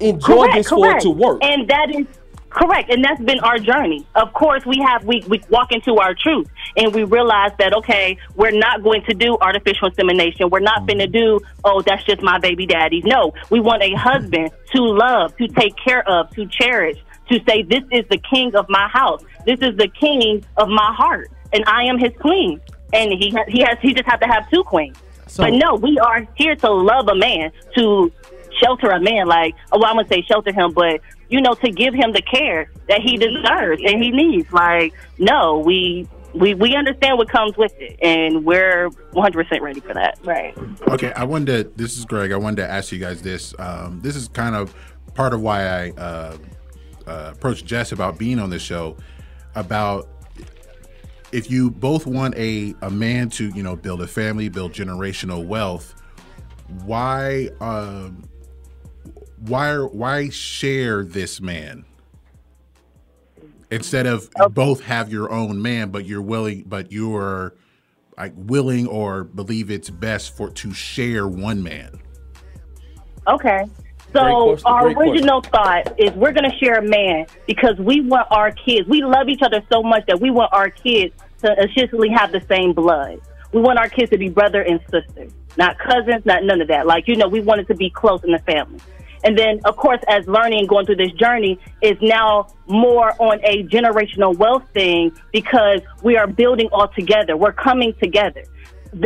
enjoy 0.00 0.46
Correct, 0.46 0.54
this 0.54 0.68
for 0.68 0.90
it 0.90 1.00
to 1.02 1.10
work. 1.10 1.38
And 1.42 1.68
that 1.68 1.94
is 1.94 2.06
correct. 2.50 2.90
And 2.90 3.04
that's 3.04 3.20
been 3.20 3.40
our 3.40 3.58
journey. 3.58 4.06
Of 4.14 4.32
course, 4.32 4.64
we 4.66 4.78
have 4.78 5.04
we, 5.04 5.22
we 5.28 5.40
walk 5.50 5.72
into 5.72 5.96
our 5.96 6.14
truth 6.14 6.48
and 6.76 6.94
we 6.94 7.04
realize 7.04 7.52
that 7.58 7.74
okay, 7.74 8.16
we're 8.34 8.58
not 8.58 8.82
going 8.82 9.02
to 9.04 9.14
do 9.14 9.36
artificial 9.40 9.88
insemination. 9.88 10.50
We're 10.50 10.60
not 10.60 10.86
going 10.86 10.98
to 10.98 11.06
mm-hmm. 11.06 11.40
do 11.40 11.40
oh, 11.64 11.82
that's 11.82 12.04
just 12.04 12.22
my 12.22 12.38
baby 12.38 12.66
daddy. 12.66 13.02
No, 13.04 13.32
we 13.50 13.60
want 13.60 13.82
a 13.82 13.94
husband 13.94 14.50
to 14.74 14.82
love, 14.82 15.36
to 15.36 15.48
take 15.48 15.74
care 15.76 16.08
of, 16.08 16.30
to 16.30 16.46
cherish, 16.46 16.98
to 17.30 17.40
say 17.48 17.62
this 17.62 17.84
is 17.92 18.04
the 18.08 18.18
king 18.18 18.54
of 18.54 18.66
my 18.68 18.88
house. 18.88 19.22
This 19.46 19.60
is 19.60 19.76
the 19.76 19.88
king 19.88 20.44
of 20.56 20.68
my 20.68 20.94
heart, 20.94 21.30
and 21.52 21.64
I 21.66 21.84
am 21.84 21.98
his 21.98 22.12
queen. 22.20 22.60
And 22.92 23.12
he 23.12 23.30
ha- 23.30 23.44
he 23.48 23.60
has 23.60 23.78
he 23.82 23.92
just 23.92 24.08
have 24.08 24.20
to 24.20 24.26
have 24.26 24.48
two 24.50 24.62
queens. 24.64 24.96
So- 25.26 25.42
but 25.42 25.52
no, 25.52 25.74
we 25.74 25.98
are 25.98 26.26
here 26.36 26.56
to 26.56 26.70
love 26.70 27.08
a 27.08 27.14
man, 27.14 27.52
to 27.76 28.10
shelter 28.58 28.90
a 28.90 29.00
man. 29.00 29.26
Like, 29.26 29.54
oh, 29.72 29.78
well, 29.78 29.90
I'm 29.90 29.96
gonna 29.96 30.08
say 30.08 30.22
shelter 30.22 30.52
him, 30.52 30.72
but 30.72 31.00
you 31.28 31.40
know, 31.40 31.54
to 31.54 31.70
give 31.70 31.94
him 31.94 32.12
the 32.12 32.22
care 32.22 32.70
that 32.88 33.00
he 33.00 33.16
deserves 33.16 33.82
and 33.84 34.02
he 34.02 34.10
needs. 34.10 34.50
Like, 34.52 34.94
no, 35.18 35.58
we 35.58 36.08
we 36.34 36.54
we 36.54 36.74
understand 36.74 37.18
what 37.18 37.28
comes 37.28 37.56
with 37.56 37.72
it, 37.78 37.98
and 38.02 38.44
we're 38.44 38.88
100 39.12 39.44
percent 39.44 39.62
ready 39.62 39.80
for 39.80 39.94
that. 39.94 40.18
Right. 40.24 40.56
Okay, 40.88 41.12
I 41.12 41.24
wanted 41.24 41.46
to, 41.46 41.82
this 41.82 41.96
is 41.96 42.04
Greg. 42.04 42.32
I 42.32 42.36
wanted 42.36 42.62
to 42.62 42.70
ask 42.70 42.92
you 42.92 42.98
guys 42.98 43.22
this. 43.22 43.54
Um, 43.58 44.00
this 44.02 44.16
is 44.16 44.28
kind 44.28 44.54
of 44.54 44.74
part 45.14 45.34
of 45.34 45.40
why 45.40 45.66
I 45.66 45.90
uh, 45.90 46.36
uh, 47.06 47.30
approached 47.32 47.66
Jess 47.66 47.92
about 47.92 48.18
being 48.18 48.38
on 48.38 48.50
this 48.50 48.62
show. 48.62 48.96
About 49.54 50.08
if 51.32 51.50
you 51.50 51.70
both 51.70 52.06
want 52.06 52.34
a, 52.36 52.74
a 52.82 52.90
man 52.90 53.28
to 53.30 53.48
you 53.48 53.62
know 53.62 53.76
build 53.76 54.02
a 54.02 54.06
family, 54.06 54.48
build 54.48 54.72
generational 54.72 55.46
wealth, 55.46 55.94
why 56.84 57.50
um, 57.60 58.22
why 59.40 59.76
why 59.76 60.28
share 60.30 61.04
this 61.04 61.40
man 61.40 61.84
instead 63.70 64.06
of 64.06 64.30
both 64.50 64.80
have 64.82 65.10
your 65.12 65.30
own 65.30 65.60
man, 65.60 65.90
but 65.90 66.06
you're 66.06 66.22
willing, 66.22 66.64
but 66.66 66.90
you're 66.92 67.54
like 68.16 68.32
willing 68.36 68.86
or 68.86 69.24
believe 69.24 69.70
it's 69.70 69.90
best 69.90 70.36
for 70.36 70.50
to 70.50 70.72
share 70.72 71.28
one 71.28 71.62
man. 71.62 72.00
Okay. 73.26 73.64
So 74.12 74.20
question, 74.20 74.66
our 74.66 74.82
great 74.84 74.96
question. 74.96 75.12
original 75.12 75.42
thought 75.42 76.00
is 76.00 76.10
we're 76.12 76.32
going 76.32 76.50
to 76.50 76.56
share 76.56 76.78
a 76.78 76.82
man 76.82 77.26
because 77.46 77.76
we 77.78 78.00
want 78.00 78.26
our 78.30 78.50
kids. 78.52 78.88
We 78.88 79.02
love 79.02 79.28
each 79.28 79.42
other 79.42 79.62
so 79.70 79.82
much 79.82 80.06
that 80.06 80.18
we 80.20 80.30
want 80.30 80.52
our 80.52 80.70
kids 80.70 81.14
to 81.42 81.54
essentially 81.62 82.08
have 82.08 82.32
the 82.32 82.42
same 82.48 82.72
blood. 82.72 83.20
We 83.52 83.60
want 83.60 83.78
our 83.78 83.88
kids 83.88 84.10
to 84.10 84.18
be 84.18 84.30
brother 84.30 84.62
and 84.62 84.80
sister, 84.90 85.28
not 85.56 85.78
cousins, 85.78 86.24
not 86.24 86.42
none 86.42 86.60
of 86.60 86.68
that. 86.68 86.86
Like 86.86 87.06
you 87.06 87.16
know, 87.16 87.28
we 87.28 87.40
want 87.40 87.60
it 87.60 87.68
to 87.68 87.74
be 87.74 87.90
close 87.90 88.24
in 88.24 88.32
the 88.32 88.38
family. 88.40 88.80
And 89.24 89.36
then, 89.36 89.60
of 89.64 89.76
course, 89.76 90.00
as 90.08 90.26
learning 90.26 90.60
and 90.60 90.68
going 90.68 90.86
through 90.86 90.96
this 90.96 91.12
journey 91.12 91.58
is 91.82 91.96
now 92.00 92.48
more 92.66 93.12
on 93.20 93.40
a 93.44 93.64
generational 93.64 94.36
wealth 94.36 94.64
thing 94.72 95.12
because 95.32 95.80
we 96.02 96.16
are 96.16 96.26
building 96.26 96.68
all 96.72 96.88
together. 96.88 97.36
We're 97.36 97.52
coming 97.52 97.94
together. 98.00 98.44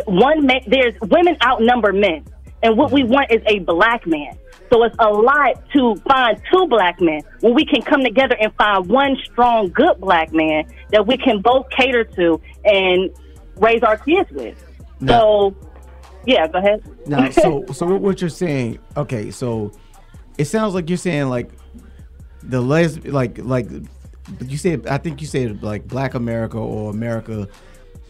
One 0.06 0.46
man, 0.46 0.60
there's 0.66 0.94
women 1.00 1.36
outnumber 1.42 1.92
men, 1.92 2.24
and 2.62 2.76
what 2.76 2.92
we 2.92 3.02
want 3.04 3.30
is 3.32 3.42
a 3.46 3.58
black 3.60 4.06
man. 4.06 4.38
So 4.72 4.84
it's 4.84 4.96
a 4.98 5.08
lot 5.08 5.62
to 5.74 5.96
find 6.08 6.40
two 6.50 6.66
black 6.66 7.00
men 7.00 7.20
when 7.40 7.54
we 7.54 7.66
can 7.66 7.82
come 7.82 8.02
together 8.02 8.36
and 8.40 8.54
find 8.54 8.88
one 8.88 9.18
strong, 9.24 9.68
good 9.68 10.00
black 10.00 10.32
man 10.32 10.64
that 10.92 11.06
we 11.06 11.18
can 11.18 11.42
both 11.42 11.68
cater 11.70 12.04
to 12.04 12.40
and 12.64 13.10
raise 13.56 13.82
our 13.82 13.98
kids 13.98 14.30
with. 14.30 14.56
So, 15.06 15.54
yeah, 16.26 16.46
go 16.46 16.58
ahead. 16.58 16.82
Now, 17.06 17.28
so 17.30 17.64
so 17.72 17.96
what 17.96 18.20
you're 18.20 18.30
saying? 18.30 18.78
Okay, 18.96 19.30
so 19.30 19.72
it 20.43 20.47
sounds 20.47 20.74
like 20.74 20.88
you're 20.88 20.99
saying 20.99 21.28
like 21.28 21.51
the 22.43 22.61
les 22.61 22.99
like 23.05 23.38
like 23.38 23.68
you 24.45 24.57
said. 24.57 24.86
I 24.88 24.99
think 24.99 25.20
you 25.20 25.26
said 25.26 25.62
like 25.62 25.86
Black 25.86 26.14
America 26.14 26.59
or 26.59 26.90
America 26.90 27.49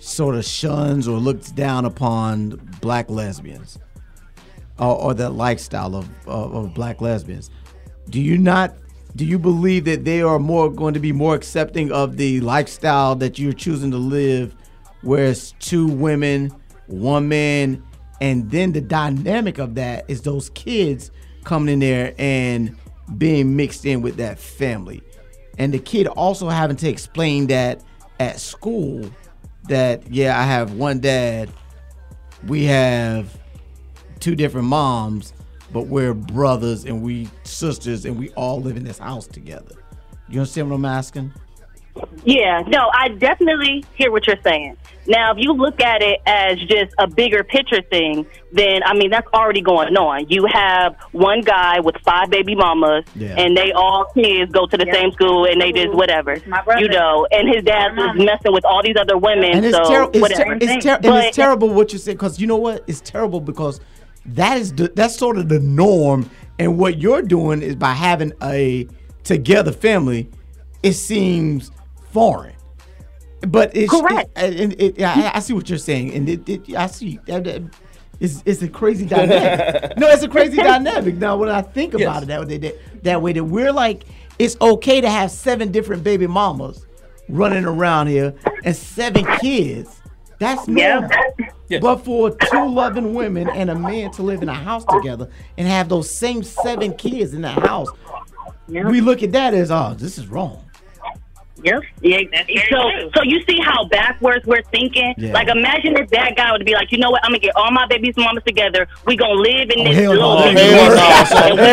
sort 0.01 0.35
of 0.35 0.45
shuns 0.45 1.07
or 1.07 1.19
looks 1.19 1.51
down 1.51 1.85
upon 1.85 2.61
black 2.81 3.09
lesbians 3.09 3.79
or, 4.79 4.97
or 5.01 5.15
that 5.15 5.31
lifestyle 5.31 5.95
of, 5.95 6.09
of 6.27 6.55
of 6.55 6.75
black 6.75 7.01
lesbians. 7.03 7.51
Do 8.09 8.21
you 8.21 8.39
not? 8.39 8.75
Do 9.15 9.27
you 9.27 9.39
believe 9.39 9.85
that 9.85 10.07
they 10.07 10.23
are 10.23 10.39
more 10.39 10.73
going 10.73 10.95
to 10.95 11.01
be 11.01 11.13
more 11.13 11.35
accepting 11.35 11.93
of 11.93 12.17
the 12.17 12.41
lifestyle 12.41 13.15
that 13.17 13.39
you're 13.39 13.53
choosing 13.53 13.91
to 13.91 13.99
live, 13.99 14.55
where 15.03 15.27
it's 15.27 15.53
two 15.59 15.87
women, 15.87 16.51
one 16.87 17.29
man, 17.29 17.83
and 18.23 18.51
then 18.51 18.73
the 18.73 18.81
dynamic 18.81 19.59
of 19.59 19.75
that 19.75 20.07
is 20.09 20.23
those 20.23 20.49
kids 20.51 21.11
coming 21.45 21.75
in 21.75 21.79
there 21.81 22.15
and 22.19 22.77
being 23.19 23.57
mixed 23.57 23.85
in 23.85 24.03
with 24.03 24.17
that 24.17 24.39
family, 24.39 25.03
and 25.59 25.73
the 25.73 25.79
kid 25.79 26.07
also 26.07 26.49
having 26.49 26.77
to 26.77 26.89
explain 26.89 27.47
that 27.49 27.83
at 28.21 28.41
school 28.41 29.11
that 29.69 30.11
yeah, 30.11 30.39
I 30.39 30.45
have 30.45 30.75
one 30.75 31.01
dad, 31.01 31.51
we 32.47 32.65
have 32.65 33.39
two 34.21 34.35
different 34.35 34.67
moms, 34.67 35.33
but 35.73 35.83
we're 35.83 36.15
brothers 36.15 36.85
and 36.85 37.03
we 37.03 37.29
sisters 37.45 38.05
and 38.05 38.19
we 38.19 38.31
all 38.31 38.61
live 38.61 38.77
in 38.77 38.85
this 38.85 38.99
house 38.99 39.27
together. 39.27 39.75
You 40.29 40.41
understand 40.41 40.71
what 40.71 40.77
I'm 40.77 40.85
asking? 40.85 41.33
Yeah, 42.25 42.63
no, 42.69 42.91
I 42.95 43.09
definitely 43.09 43.85
hear 43.95 44.11
what 44.11 44.27
you're 44.27 44.37
saying. 44.43 44.77
Now, 45.07 45.33
if 45.33 45.39
you 45.41 45.53
look 45.53 45.81
at 45.81 46.01
it 46.01 46.21
as 46.27 46.59
just 46.61 46.95
a 46.99 47.09
bigger 47.09 47.43
picture 47.43 47.83
thing, 47.83 48.25
then 48.53 48.83
I 48.85 48.95
mean 48.95 49.11
that's 49.11 49.27
already 49.35 49.61
going 49.61 49.97
on. 49.97 50.29
You 50.29 50.47
have 50.47 50.95
one 51.13 51.41
guy 51.41 51.81
with 51.81 51.97
five 52.05 52.31
baby 52.31 52.55
mamas, 52.55 53.05
Yeah. 53.17 53.35
and 53.37 53.57
they 53.57 53.73
all 53.73 54.05
kids 54.15 54.53
go 54.53 54.67
to 54.67 54.77
the 54.77 54.87
same 54.93 55.11
school, 55.13 55.47
and 55.47 55.61
they 55.61 55.73
just 55.73 55.93
whatever, 55.95 56.37
you 56.79 56.89
know. 56.89 57.27
And 57.33 57.49
his 57.53 57.65
dad 57.65 57.97
was 57.97 58.15
messing 58.17 58.53
with 58.53 58.65
all 58.65 58.83
these 58.83 58.97
other 58.97 59.19
women, 59.19 59.51
And 59.57 59.65
it's, 59.67 59.77
so 59.77 59.85
ter- 59.89 60.11
it's, 60.13 60.21
whatever. 60.21 60.45
ter- 60.45 60.59
it's, 60.61 60.85
ter- 60.85 60.95
and 60.95 61.03
But- 61.03 61.25
it's 61.27 61.37
terrible 61.37 61.69
what 61.71 61.93
you 61.93 61.99
said 61.99 62.13
because 62.15 62.41
you 62.41 62.47
know 62.47 62.57
what? 62.59 62.85
It's 62.87 63.01
terrible 63.01 63.41
because 63.41 63.81
that 64.27 64.59
is 64.59 64.73
the, 64.73 64.93
that's 64.95 65.17
sort 65.17 65.37
of 65.37 65.49
the 65.49 65.59
norm, 65.59 66.31
and 66.61 66.79
what 66.79 66.99
you're 66.99 67.23
doing 67.23 67.61
is 67.63 67.75
by 67.75 67.93
having 67.93 68.33
a 68.41 68.87
together 69.25 69.73
family, 69.73 70.31
it 70.85 70.93
seems 70.93 71.71
foreign. 72.13 72.55
But 73.47 73.77
it's 73.77 73.91
Correct. 73.91 74.31
It, 74.37 74.61
and 74.61 74.81
it, 74.81 75.03
I, 75.03 75.33
I 75.35 75.39
see 75.41 75.53
what 75.53 75.69
you're 75.69 75.79
saying, 75.79 76.15
and 76.15 76.29
it, 76.29 76.49
it, 76.49 76.75
I 76.77 76.87
see 76.87 77.19
that. 77.27 77.45
that 77.45 77.63
it's, 78.21 78.41
it's 78.47 78.63
a 78.63 78.69
crazy 78.69 79.05
dynamic. 79.05 79.97
no, 79.99 80.09
it's 80.09 80.23
a 80.23 80.29
crazy 80.29 80.57
dynamic. 80.57 81.17
Now, 81.17 81.37
when 81.37 81.49
I 81.49 81.61
think 81.61 81.95
about 81.95 82.23
it 82.23 82.27
that 82.27 82.47
way, 82.47 82.57
that, 82.57 83.03
that 83.03 83.21
way, 83.21 83.33
that 83.33 83.43
we're 83.43 83.73
like, 83.73 84.05
it's 84.39 84.57
okay 84.61 85.01
to 85.01 85.11
have 85.11 85.33
seven 85.33 85.73
different 85.73 86.05
baby 86.05 86.29
mamas 86.29 86.87
running 87.29 87.65
around 87.65 88.07
here 88.07 88.33
and 88.65 88.77
seven 88.77 89.27
kids. 89.41 90.01
That's 90.39 90.69
normal. 90.69 91.11
But 91.81 92.05
for 92.05 92.31
two 92.31 92.69
loving 92.69 93.15
women 93.15 93.49
and 93.49 93.71
a 93.71 93.75
man 93.75 94.11
to 94.13 94.23
live 94.23 94.43
in 94.43 94.49
a 94.49 94.55
house 94.55 94.85
together 94.85 95.29
and 95.57 95.67
have 95.67 95.89
those 95.89 96.11
same 96.11 96.43
seven 96.43 96.95
kids 96.95 97.35
in 97.35 97.43
the 97.43 97.51
house, 97.51 97.89
we 98.69 99.01
look 99.01 99.23
at 99.23 99.33
that 99.33 99.55
as, 99.55 99.71
oh, 99.71 99.95
this 99.97 100.19
is 100.19 100.27
wrong. 100.27 100.65
Yep. 101.63 101.83
Yeah. 102.01 102.19
So, 102.71 103.11
so 103.15 103.23
you 103.23 103.43
see 103.45 103.59
how 103.61 103.85
backwards 103.87 104.45
we're 104.47 104.63
thinking. 104.65 105.15
Yeah. 105.17 105.33
Like, 105.33 105.49
imagine 105.49 105.97
if 105.97 106.11
that 106.11 106.37
guy 106.37 106.51
would 106.53 106.65
be 106.65 106.75
like, 106.75 106.91
you 106.93 106.99
know 106.99 107.11
what? 107.11 107.25
I'm 107.25 107.31
gonna 107.31 107.39
get 107.39 107.55
all 107.57 107.71
my 107.71 107.87
babies 107.87 108.15
mamas 108.17 108.43
together. 108.45 108.89
We 109.07 109.17
gonna 109.17 109.35
live 109.35 109.71
in 109.71 109.81
oh, 109.81 109.85
this 109.85 109.97
hell 109.97 110.13
little 110.13 110.37
no. 110.37 110.53
Hell 110.53 110.95
no, 110.95 111.25
son. 111.25 111.51
And 111.51 111.59
we 111.59 111.65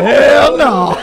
Hell 0.00 0.56
gonna 0.56 0.64
no. 0.64 0.96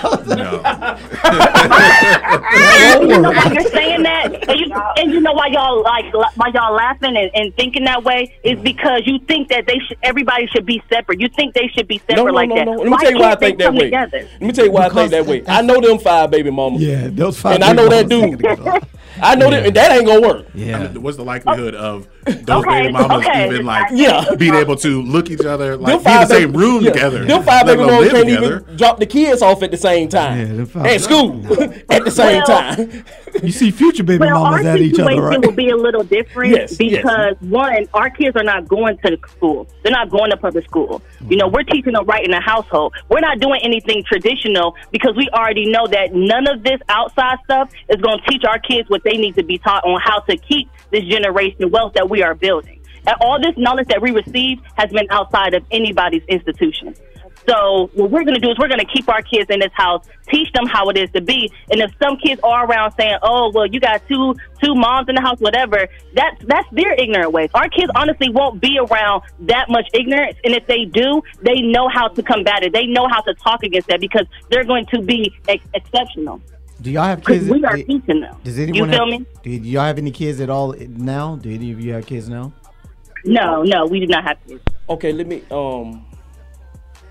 Hell 2.54 3.02
you 3.08 3.20
know 3.20 3.32
why 3.32 3.52
you're 3.54 3.70
saying 3.72 4.04
that, 4.04 4.50
and 4.50 4.60
you, 4.60 4.72
and 4.98 5.12
you 5.12 5.20
know 5.22 5.34
why 5.34 5.48
y'all 5.48 5.82
like 5.84 6.14
why 6.14 6.48
y'all 6.54 6.74
laughing 6.74 7.16
and, 7.18 7.32
and 7.34 7.56
thinking 7.56 7.84
that 7.86 8.04
way 8.04 8.34
is 8.44 8.60
because 8.60 9.02
you 9.06 9.20
think 9.28 9.50
that 9.50 9.66
they 9.66 9.80
should 9.88 9.98
everybody 10.04 10.48
should 10.48 10.66
be 10.66 10.82
separate. 10.90 11.20
You 11.20 11.30
think 11.30 11.54
they 11.54 11.68
should 11.68 11.88
be 11.88 11.98
separate 12.00 12.18
No, 12.18 12.26
no, 12.26 12.34
like 12.34 12.50
no, 12.50 12.56
that. 12.56 12.66
no. 12.66 12.72
Let 12.74 12.88
me 12.90 12.98
tell 12.98 13.12
you 13.12 13.20
why 13.20 13.32
I 13.32 13.36
think 13.36 13.58
that 13.60 13.74
way. 13.74 13.80
together? 13.86 14.28
Let 14.34 14.42
me 14.42 14.52
tell 14.52 14.66
you 14.66 14.72
why 14.72 14.86
I 14.86 14.90
think 14.90 15.12
that 15.12 15.26
way. 15.26 15.44
I 15.48 15.62
know 15.62 15.80
them 15.82 16.00
five 16.00 16.32
baby 16.32 16.43
mamas. 16.52 16.82
Yeah, 16.82 17.08
those 17.12 17.40
five 17.40 17.56
And 17.56 17.64
I 17.64 17.74
know 17.74 17.88
that 17.90 18.10
dude. 18.10 18.46
I 19.22 19.36
know 19.36 19.50
that, 19.50 19.66
and 19.66 19.76
that 19.76 19.92
ain't 19.92 20.06
gonna 20.08 20.22
work. 20.22 20.48
Yeah. 20.54 20.78
I 20.80 20.88
mean, 20.88 21.02
what's 21.02 21.18
the 21.18 21.24
likelihood 21.24 21.76
of 21.76 22.08
those 22.26 22.64
Okay, 22.66 22.82
baby 22.84 22.92
mamas 22.94 23.26
okay. 23.28 23.48
even 23.48 23.66
like 23.66 23.88
Yeah. 23.94 24.26
being 24.38 24.54
able 24.56 24.76
to 24.78 25.02
look 25.02 25.30
each 25.30 25.46
other 25.46 25.76
like 25.78 26.02
Them 26.02 26.04
be 26.04 26.12
in 26.12 26.20
the 26.22 26.26
same 26.28 26.52
baby- 26.52 26.58
room 26.66 26.84
yeah. 26.84 26.92
together? 26.92 27.26
Them 27.26 27.44
five 27.44 27.68
let 27.68 27.78
baby 27.78 27.82
alone 27.84 27.92
mamas 27.96 28.12
can't 28.12 28.28
together? 28.30 28.62
even 28.66 28.78
drop 28.78 29.00
the 29.00 29.06
kids 29.06 29.42
off 29.42 29.62
at 29.64 29.72
the 29.72 29.78
same 29.78 30.10
time. 30.10 30.66
five- 30.66 30.86
At 30.86 31.02
school 31.02 31.42
at 31.90 32.06
the 32.06 32.12
same 32.12 32.44
Well- 32.48 32.76
time. 32.76 33.04
You 33.42 33.52
see 33.52 33.72
future 33.72 34.04
baby 34.04 34.20
Well, 34.26 34.44
mamas 34.44 34.66
our 34.66 34.72
at 34.74 34.80
each 34.80 34.94
other, 35.00 35.10
situation 35.10 35.24
right? 35.24 35.42
will 35.46 35.52
be 35.54 35.70
a 35.70 35.76
little 35.76 36.04
different 36.04 36.52
Yes, 36.56 36.78
yes. 36.80 36.98
because 37.02 37.36
one, 37.42 37.86
our 37.94 38.10
kids 38.10 38.36
are 38.38 38.44
not 38.44 38.68
going 38.68 38.98
to 39.06 39.18
school. 39.36 39.68
They're 39.82 39.92
not 39.92 40.10
going 40.12 40.30
to 40.30 40.38
public 40.38 40.66
school. 40.66 41.02
You 41.28 41.38
know, 41.38 41.48
we're 41.48 41.64
teaching 41.64 41.94
them 41.94 42.06
right 42.06 42.24
in 42.24 42.30
the 42.32 42.40
household. 42.40 42.94
We're 43.10 43.22
not 43.22 43.40
doing 43.40 43.60
anything 43.64 44.04
traditional 44.04 44.76
because 44.92 45.16
we 45.16 45.30
already 45.30 45.66
know 45.66 45.88
that 45.88 46.14
none 46.14 46.48
of 46.48 46.64
this 46.64 46.80
outside 46.90 47.38
stuff 47.44 47.70
is 47.90 48.00
going 48.02 48.20
to 48.20 48.30
teach 48.30 48.44
our 48.46 48.60
kids 48.60 48.88
what 48.90 49.04
they 49.04 49.18
need 49.18 49.36
to 49.36 49.44
be 49.44 49.58
taught 49.58 49.84
on 49.84 50.00
how 50.04 50.20
to 50.20 50.38
keep 50.38 50.70
this 50.92 51.04
generation 51.06 51.72
wealth 51.72 51.94
that 51.94 52.08
we 52.14 52.22
are 52.22 52.36
building. 52.36 52.80
And 53.08 53.16
all 53.20 53.42
this 53.42 53.56
knowledge 53.58 53.88
that 53.88 54.02
we 54.02 54.12
receive 54.12 54.60
has 54.76 54.90
been 54.92 55.08
outside 55.10 55.56
of 55.56 55.66
anybody's 55.72 56.24
institution. 56.30 56.96
So 57.50 57.90
what 57.94 58.10
we're 58.12 58.24
going 58.24 58.36
to 58.36 58.40
do 58.40 58.52
is 58.52 58.58
we're 58.58 58.70
going 58.70 58.86
to 58.88 58.94
keep 58.96 59.10
our 59.10 59.22
kids 59.22 59.50
in 59.50 59.60
this 59.60 59.74
house, 59.74 60.06
teach 60.30 60.50
them 60.54 60.66
how 60.66 60.88
it 60.90 60.98
is 60.98 61.10
to 61.12 61.22
be. 61.22 61.52
And 61.72 61.82
if 61.82 61.92
some 62.02 62.16
kids 62.16 62.40
are 62.42 62.66
around 62.66 62.94
saying, 62.98 63.18
"Oh, 63.22 63.52
well, 63.54 63.66
you 63.66 63.80
got 63.82 64.08
two 64.08 64.36
two 64.64 64.76
moms 64.76 65.10
in 65.10 65.16
the 65.16 65.22
house, 65.22 65.40
whatever," 65.40 65.88
that's 66.14 66.40
that's 66.46 66.70
their 66.72 66.94
ignorant 66.94 67.34
ways. 67.34 67.50
Our 67.54 67.68
kids 67.68 67.92
honestly 67.96 68.30
won't 68.30 68.62
be 68.62 68.80
around 68.80 69.24
that 69.42 69.66
much 69.70 69.88
ignorance, 69.94 70.38
and 70.46 70.54
if 70.54 70.66
they 70.68 70.86
do, 70.86 71.22
they 71.42 71.60
know 71.62 71.90
how 71.90 72.08
to 72.08 72.22
combat 72.24 72.64
it. 72.64 72.72
They 72.72 72.86
know 72.86 73.08
how 73.10 73.22
to 73.22 73.34
talk 73.34 73.64
against 73.64 73.90
that 73.90 74.00
because 74.00 74.28
they're 74.50 74.70
going 74.74 74.86
to 74.94 75.02
be 75.02 75.34
ex- 75.50 75.66
exceptional. 75.74 76.40
Do 76.82 76.92
y'all 76.92 77.04
have 77.04 77.24
kids? 77.24 77.50
we 77.50 77.64
are 77.64 77.78
do- 77.78 77.84
teaching 77.84 78.22
them. 78.22 78.36
Does 78.44 78.58
You 78.58 78.66
anyone 78.68 78.90
feel 78.90 79.00
have, 79.00 79.20
me? 79.20 79.26
Do 79.44 79.60
do 79.60 79.70
y'all 79.70 79.84
have 79.84 79.98
any 79.98 80.12
kids 80.12 80.42
at 80.42 80.50
all 80.50 80.74
now? 80.74 81.36
Do 81.38 81.52
any 81.52 81.72
of 81.72 81.80
you 81.80 81.94
have 81.94 82.06
kids 82.06 82.28
now? 82.30 82.54
No, 83.26 83.64
no, 83.64 83.86
we 83.86 84.00
do 84.02 84.08
not 84.08 84.24
have 84.24 84.38
kids. 84.48 84.62
Okay, 84.90 85.14
let 85.14 85.28
me. 85.28 85.44
Um, 85.50 86.06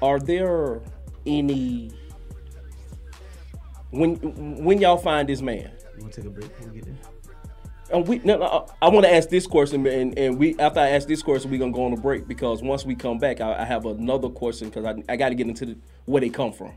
are 0.03 0.19
there 0.19 0.81
any 1.25 1.91
when 3.91 4.17
when 4.65 4.81
y'all 4.81 4.99
find 4.99 5.29
this 5.29 5.41
man? 5.41 5.71
You 5.97 6.03
want 6.03 6.13
to 6.15 6.21
take 6.21 6.29
a 6.29 6.33
break 6.33 6.49
before 6.49 6.73
we 6.73 6.81
get 6.81 6.87
there? 6.87 6.97
And 7.93 8.09
we, 8.09 8.21
no, 8.21 8.39
no, 8.39 8.67
I, 8.81 8.89
want 8.89 9.05
to 9.05 9.15
ask 9.15 9.29
this 9.29 9.47
question, 9.47 9.87
and, 9.87 10.19
and 10.19 10.39
we 10.39 10.59
after 10.59 10.81
I 10.81 10.89
ask 10.91 11.07
this 11.07 11.23
question, 11.23 11.51
we're 11.51 11.59
gonna 11.59 11.73
go 11.73 11.85
on 11.85 11.93
a 11.93 11.97
break 11.97 12.27
because 12.27 12.63
once 12.63 12.87
we 12.87 12.95
come 12.95 13.19
back, 13.19 13.43
I, 13.43 13.61
I 13.61 13.65
have 13.65 13.85
another 13.85 14.31
question 14.31 14.71
because 14.71 14.87
I, 14.87 15.13
I 15.13 15.17
got 15.17 15.29
to 15.29 15.35
get 15.35 15.47
into 15.47 15.67
the, 15.67 15.77
where 16.07 16.23
they 16.23 16.31
come 16.31 16.53
from. 16.53 16.73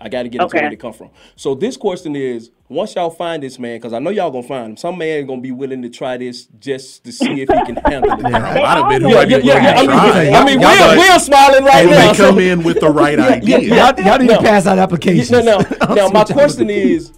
I 0.00 0.08
got 0.08 0.24
to 0.24 0.28
get 0.28 0.42
into 0.42 0.46
Okay. 0.46 0.60
where 0.60 0.70
they 0.70 0.76
come 0.76 0.92
from. 0.92 1.10
So 1.36 1.54
this 1.54 1.76
question 1.76 2.14
is: 2.16 2.50
Once 2.68 2.94
y'all 2.94 3.10
find 3.10 3.42
this 3.42 3.58
man, 3.58 3.76
because 3.78 3.92
I 3.92 3.98
know 3.98 4.10
y'all 4.10 4.30
gonna 4.30 4.46
find 4.46 4.70
him, 4.70 4.76
some 4.76 4.98
man 4.98 5.26
gonna 5.26 5.40
be 5.40 5.52
willing 5.52 5.82
to 5.82 5.88
try 5.88 6.16
this 6.16 6.46
just 6.58 7.04
to 7.04 7.12
see 7.12 7.42
if 7.42 7.48
he 7.48 7.64
can 7.64 7.76
handle 7.86 8.12
it. 8.12 8.20
Yeah, 8.20 8.58
a 8.58 8.62
lot 8.62 8.78
of 8.78 8.88
men 8.88 9.02
Yeah, 9.10 9.22
yeah, 9.22 9.36
yeah, 9.38 9.62
yeah. 9.62 9.70
I 9.78 9.80
mean, 9.80 9.86
try. 9.86 10.30
I 10.30 10.44
mean, 10.44 10.60
we're, 10.60 10.78
know- 10.78 10.96
we're 10.98 11.18
smiling 11.18 11.64
right 11.64 11.82
and 11.82 11.90
now. 11.90 12.12
they 12.12 12.16
come 12.18 12.34
so- 12.34 12.38
in 12.38 12.62
with 12.62 12.80
the 12.80 12.90
right 12.90 13.18
Yeah, 13.18 13.26
idea. 13.26 13.58
yeah, 13.60 13.74
yeah. 13.74 13.90
Y'all, 13.96 14.06
y'all 14.06 14.18
need 14.18 14.28
No. 14.28 14.36
to 14.38 14.42
pass 14.42 14.66
out 14.66 14.78
applications. 14.78 15.30
No, 15.30 15.40
no. 15.40 15.58
I'll 15.80 15.94
now 15.96 16.08
my 16.08 16.24
question 16.24 16.68
is: 16.70 17.12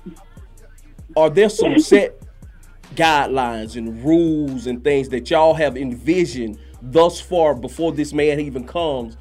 Are 1.16 1.30
there 1.30 1.48
some 1.48 1.78
set 1.78 2.14
guidelines 2.94 3.76
and 3.76 4.02
rules 4.04 4.66
and 4.66 4.82
things 4.82 5.08
that 5.10 5.28
y'all 5.30 5.54
have 5.54 5.76
envisioned 5.76 6.58
thus 6.82 7.20
far 7.20 7.54
before 7.54 7.92
this 7.92 8.12
man 8.12 8.40
even 8.40 8.64
comes? 8.64 9.16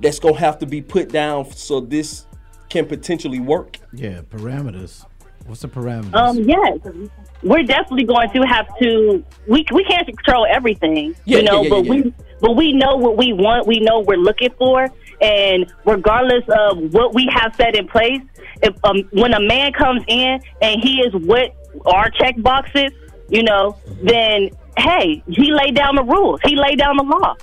That's 0.00 0.18
gonna 0.18 0.38
have 0.38 0.58
to 0.60 0.66
be 0.66 0.80
put 0.80 1.10
down 1.10 1.50
so 1.52 1.78
this 1.80 2.24
can 2.70 2.86
potentially 2.86 3.40
work. 3.40 3.78
Yeah, 3.92 4.22
parameters. 4.22 5.04
What's 5.46 5.62
the 5.62 5.68
parameters? 5.68 6.14
Um, 6.14 6.38
yes, 6.38 6.78
we're 7.42 7.64
definitely 7.64 8.04
going 8.04 8.30
to 8.30 8.42
have 8.42 8.66
to. 8.80 9.24
We 9.48 9.64
we 9.72 9.84
can't 9.84 10.06
control 10.06 10.46
everything, 10.48 11.14
Yeah, 11.24 11.38
you 11.38 11.44
know, 11.44 11.62
yeah, 11.62 11.62
yeah, 11.62 11.68
but 11.70 11.84
yeah. 11.84 11.90
we 11.90 12.14
but 12.40 12.56
we 12.56 12.72
know 12.72 12.96
what 12.96 13.16
we 13.18 13.32
want. 13.32 13.66
We 13.66 13.80
know 13.80 13.98
what 13.98 14.06
we're 14.06 14.16
looking 14.18 14.50
for, 14.58 14.88
and 15.20 15.70
regardless 15.84 16.44
of 16.48 16.92
what 16.94 17.14
we 17.14 17.28
have 17.34 17.54
set 17.56 17.74
in 17.76 17.88
place, 17.88 18.20
if 18.62 18.74
um, 18.84 19.02
when 19.12 19.34
a 19.34 19.40
man 19.40 19.72
comes 19.72 20.02
in 20.06 20.40
and 20.62 20.80
he 20.82 21.00
is 21.00 21.12
what 21.26 21.54
our 21.86 22.10
check 22.10 22.34
boxes, 22.38 22.92
you 23.28 23.42
know, 23.42 23.76
then 24.02 24.50
hey, 24.78 25.22
he 25.26 25.52
laid 25.52 25.74
down 25.74 25.96
the 25.96 26.04
rules. 26.04 26.38
He 26.44 26.54
laid 26.54 26.78
down 26.78 26.96
the 26.96 27.02
law. 27.02 27.34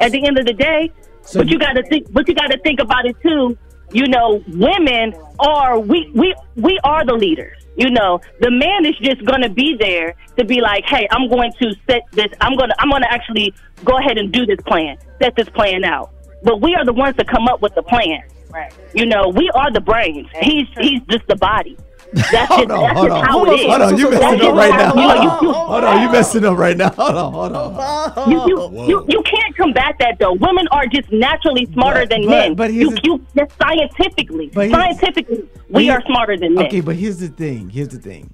At 0.00 0.12
the 0.12 0.24
end 0.26 0.38
of 0.38 0.46
the 0.46 0.52
day, 0.52 0.90
So 1.22 1.40
but 1.40 1.46
you, 1.48 1.54
you- 1.54 1.58
got 1.58 1.72
to 1.72 1.82
think. 1.84 2.12
But 2.12 2.28
you 2.28 2.34
got 2.34 2.48
to 2.50 2.58
think 2.58 2.80
about 2.80 3.06
it 3.06 3.16
too. 3.22 3.56
You 3.92 4.06
know, 4.06 4.42
women 4.48 5.14
are 5.38 5.78
we 5.78 6.10
we 6.14 6.34
we 6.56 6.78
are 6.84 7.04
the 7.04 7.14
leaders. 7.14 7.64
You 7.76 7.90
know, 7.90 8.20
the 8.40 8.50
man 8.50 8.84
is 8.84 8.96
just 8.98 9.24
going 9.24 9.42
to 9.42 9.48
be 9.48 9.76
there 9.78 10.14
to 10.36 10.44
be 10.44 10.60
like, 10.60 10.84
hey, 10.84 11.06
I'm 11.10 11.28
going 11.28 11.52
to 11.62 11.74
set 11.88 12.02
this. 12.12 12.28
I'm 12.40 12.56
going 12.56 12.70
to 12.70 12.76
I'm 12.80 12.90
going 12.90 13.02
to 13.02 13.12
actually 13.12 13.54
go 13.84 13.98
ahead 13.98 14.18
and 14.18 14.32
do 14.32 14.44
this 14.44 14.58
plan, 14.66 14.98
set 15.22 15.36
this 15.36 15.48
plan 15.48 15.84
out. 15.84 16.12
But 16.42 16.60
we 16.60 16.74
are 16.74 16.84
the 16.84 16.92
ones 16.92 17.16
to 17.16 17.24
come 17.24 17.48
up 17.48 17.62
with 17.62 17.74
the 17.74 17.82
plan. 17.82 18.22
Right. 18.50 18.72
You 18.94 19.06
know, 19.06 19.28
we 19.28 19.50
are 19.50 19.70
the 19.70 19.80
brains. 19.80 20.26
He's 20.40 20.66
he's 20.80 21.00
just 21.08 21.26
the 21.28 21.36
body. 21.36 21.76
That's 22.32 22.48
Hold 22.48 22.70
on, 22.70 22.96
hold 22.96 23.10
on, 23.10 23.26
hold 23.28 23.48
on, 23.50 23.58
hold 23.58 23.82
on. 23.82 23.98
You 23.98 24.10
messing 24.10 24.40
up 24.40 24.54
right 24.54 24.70
now. 24.70 24.94
You, 24.94 25.00
know, 25.08 25.14
you, 25.14 25.48
you, 25.48 25.52
Hold 25.52 25.84
on, 25.84 26.02
you 26.02 26.10
messing 26.10 26.44
up 26.44 26.56
right 26.56 26.76
now. 26.82 26.90
Hold 26.90 27.14
on, 27.16 27.32
hold 27.34 27.52
on. 27.52 28.30
you, 28.30 28.38
you, 28.48 28.86
you, 28.88 29.06
you 29.08 29.22
can't 29.22 29.54
combat 29.56 29.94
that 30.00 30.16
though. 30.18 30.32
Women 30.32 30.66
are 30.70 30.86
just 30.86 31.12
naturally 31.12 31.66
smarter 31.72 32.00
But- 32.00 32.08
than 32.10 32.22
but- 32.22 32.30
men. 32.30 32.54
but 32.54 32.70
here's 32.72 32.90
you, 33.02 33.18
the- 33.34 33.42
you, 33.42 33.46
scientifically, 33.60 34.50
But 34.54 34.70
scientifically, 34.70 35.48
we 35.68 35.90
are 35.90 36.02
smarter 36.06 36.36
than 36.38 36.54
men. 36.54 36.66
Okay, 36.66 36.80
but 36.80 36.96
here's 36.96 37.18
the 37.18 37.28
thing. 37.28 37.68
Here's 37.68 37.88
the 37.88 37.98
thing. 37.98 38.32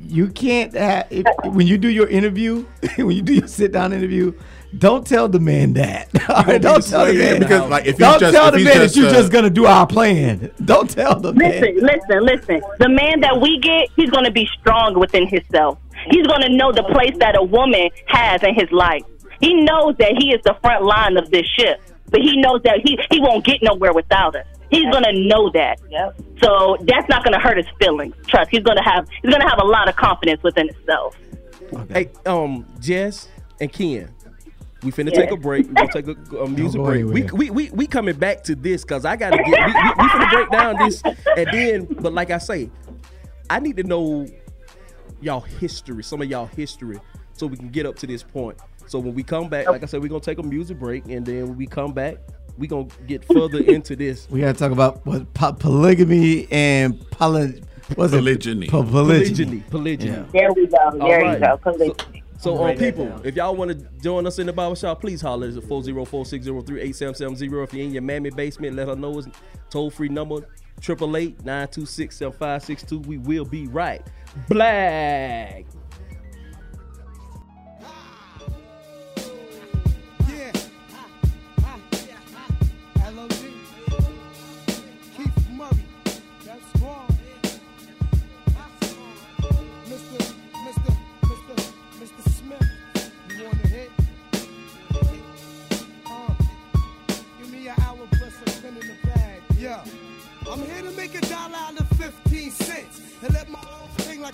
You 0.00 0.28
can't 0.28 0.74
have, 0.74 1.06
if, 1.10 1.24
when 1.44 1.66
you 1.66 1.78
do 1.78 1.88
your 1.88 2.08
interview, 2.08 2.66
when 2.98 3.12
you 3.12 3.22
do 3.22 3.34
your 3.34 3.46
sit 3.48 3.72
down 3.72 3.92
interview, 3.92 4.32
don't 4.78 5.06
tell 5.06 5.28
the 5.28 5.40
man 5.40 5.74
that. 5.74 6.08
All 6.28 6.44
right, 6.44 6.60
don't 6.60 6.84
tell 6.84 7.06
the 7.06 7.14
man 7.14 7.38
because, 7.40 7.68
like, 7.68 7.86
if 7.86 7.98
don't 7.98 8.18
just- 8.18 8.34
tell 8.34 8.48
if 8.48 8.54
the 8.54 8.64
man 8.64 8.74
just, 8.74 8.94
that 8.94 9.00
you're 9.00 9.10
uh, 9.10 9.12
just 9.12 9.32
gonna 9.32 9.50
do 9.50 9.66
our 9.66 9.86
plan. 9.86 10.50
Don't 10.64 10.88
tell 10.88 11.18
the 11.18 11.32
man. 11.32 11.60
Listen, 11.60 11.76
listen, 11.82 12.24
listen. 12.24 12.62
The 12.78 12.88
man 12.88 13.20
that 13.20 13.40
we 13.40 13.58
get, 13.58 13.88
he's 13.96 14.10
going 14.10 14.24
to 14.24 14.30
be 14.30 14.48
strong 14.60 14.98
within 14.98 15.26
himself. 15.26 15.78
He's 16.10 16.26
going 16.26 16.42
to 16.42 16.48
know 16.48 16.72
the 16.72 16.84
place 16.84 17.16
that 17.18 17.36
a 17.36 17.42
woman 17.42 17.90
has 18.06 18.42
in 18.42 18.54
his 18.54 18.70
life. 18.70 19.02
He 19.40 19.54
knows 19.54 19.96
that 19.98 20.14
he 20.18 20.30
is 20.32 20.40
the 20.44 20.56
front 20.62 20.84
line 20.84 21.16
of 21.16 21.30
this 21.30 21.46
ship, 21.58 21.80
but 22.10 22.20
he 22.20 22.36
knows 22.40 22.62
that 22.62 22.80
he 22.84 22.98
he 23.10 23.20
won't 23.20 23.44
get 23.44 23.62
nowhere 23.62 23.92
without 23.92 24.36
us. 24.36 24.46
He's 24.70 24.90
going 24.90 25.04
to 25.04 25.12
know 25.12 25.50
that. 25.50 25.78
So 26.42 26.76
that's 26.82 27.08
not 27.08 27.24
going 27.24 27.34
to 27.34 27.40
hurt 27.40 27.56
his 27.58 27.66
feelings. 27.78 28.14
Trust. 28.28 28.50
He's 28.50 28.62
going 28.62 28.78
to 28.78 28.82
have 28.82 29.06
he's 29.22 29.30
going 29.30 29.42
to 29.42 29.48
have 29.48 29.58
a 29.60 29.66
lot 29.66 29.88
of 29.88 29.96
confidence 29.96 30.42
within 30.42 30.68
himself. 30.68 31.16
Hey, 31.88 32.10
um, 32.26 32.66
Jess 32.80 33.28
and 33.60 33.72
Ken, 33.72 34.14
we 34.82 34.90
finna 34.90 35.12
Yeah. 35.12 35.20
take 35.22 35.30
a 35.30 35.36
break. 35.36 35.68
We 35.68 35.74
gonna 35.74 35.92
take 35.92 36.06
a, 36.08 36.36
a 36.38 36.48
music 36.48 36.80
go 36.80 36.86
break. 36.86 37.04
We, 37.06 37.22
we 37.32 37.50
we 37.50 37.70
we 37.70 37.86
coming 37.86 38.16
back 38.16 38.42
to 38.44 38.54
this 38.54 38.82
because 38.82 39.04
I 39.04 39.16
gotta 39.16 39.36
get. 39.38 39.46
We, 39.46 39.52
we, 39.52 39.62
we 39.66 40.08
finna 40.08 40.30
break 40.30 40.50
down 40.50 40.76
this 40.78 41.02
and 41.04 41.46
then. 41.52 41.84
But 42.00 42.12
like 42.12 42.30
I 42.30 42.38
say, 42.38 42.70
I 43.50 43.58
need 43.60 43.76
to 43.76 43.84
know 43.84 44.26
y'all 45.20 45.40
history, 45.40 46.02
some 46.02 46.20
of 46.22 46.28
y'all 46.28 46.46
history, 46.46 46.98
so 47.34 47.46
we 47.46 47.56
can 47.56 47.68
get 47.68 47.86
up 47.86 47.96
to 47.96 48.06
this 48.06 48.22
point. 48.22 48.58
So 48.86 48.98
when 48.98 49.14
we 49.14 49.22
come 49.22 49.48
back, 49.48 49.68
like 49.68 49.82
I 49.82 49.86
said, 49.86 50.02
we're 50.02 50.08
gonna 50.08 50.20
take 50.20 50.38
a 50.38 50.42
music 50.42 50.78
break, 50.78 51.06
and 51.06 51.24
then 51.24 51.46
when 51.48 51.56
we 51.56 51.66
come 51.66 51.92
back, 51.92 52.16
we 52.58 52.66
gonna 52.66 52.88
get 53.06 53.24
further 53.24 53.58
into 53.66 53.94
this. 53.96 54.28
We 54.30 54.40
gotta 54.40 54.58
talk 54.58 54.72
about 54.72 55.06
what 55.06 55.32
po- 55.34 55.52
polygamy 55.52 56.48
and 56.50 56.98
poly, 57.10 57.62
what's 57.94 58.12
Polygyny. 58.12 58.66
It? 58.66 58.70
Po- 58.70 58.82
polygyny. 58.82 59.60
Polygyny, 59.60 59.60
polygyny. 59.70 60.10
Yeah. 60.10 60.24
There 60.32 60.52
we 60.52 60.66
go. 60.66 60.76
All 60.76 60.98
There 60.98 61.32
you 61.34 61.38
go. 61.38 61.56
Polygyny. 61.58 61.94
so 61.96 62.21
Write 62.44 62.76
on 62.76 62.76
people, 62.76 63.20
if 63.24 63.36
y'all 63.36 63.54
want 63.54 63.70
to 63.70 63.76
join 64.02 64.26
us 64.26 64.38
in 64.38 64.46
the 64.46 64.52
barber 64.52 64.76
shop, 64.76 65.00
please 65.00 65.20
holler 65.20 65.48
at 65.48 65.54
404-603-8770. 65.54 67.64
If 67.64 67.74
you're 67.74 67.84
in 67.84 67.92
your 67.92 68.02
mammy 68.02 68.30
basement, 68.30 68.76
let 68.76 68.88
her 68.88 68.96
know 68.96 69.18
it's 69.18 69.28
toll 69.70 69.90
free 69.90 70.08
number 70.08 70.48
888-926-7562. 70.80 73.06
We 73.06 73.18
will 73.18 73.44
be 73.44 73.68
right. 73.68 74.04
Black. 74.48 75.66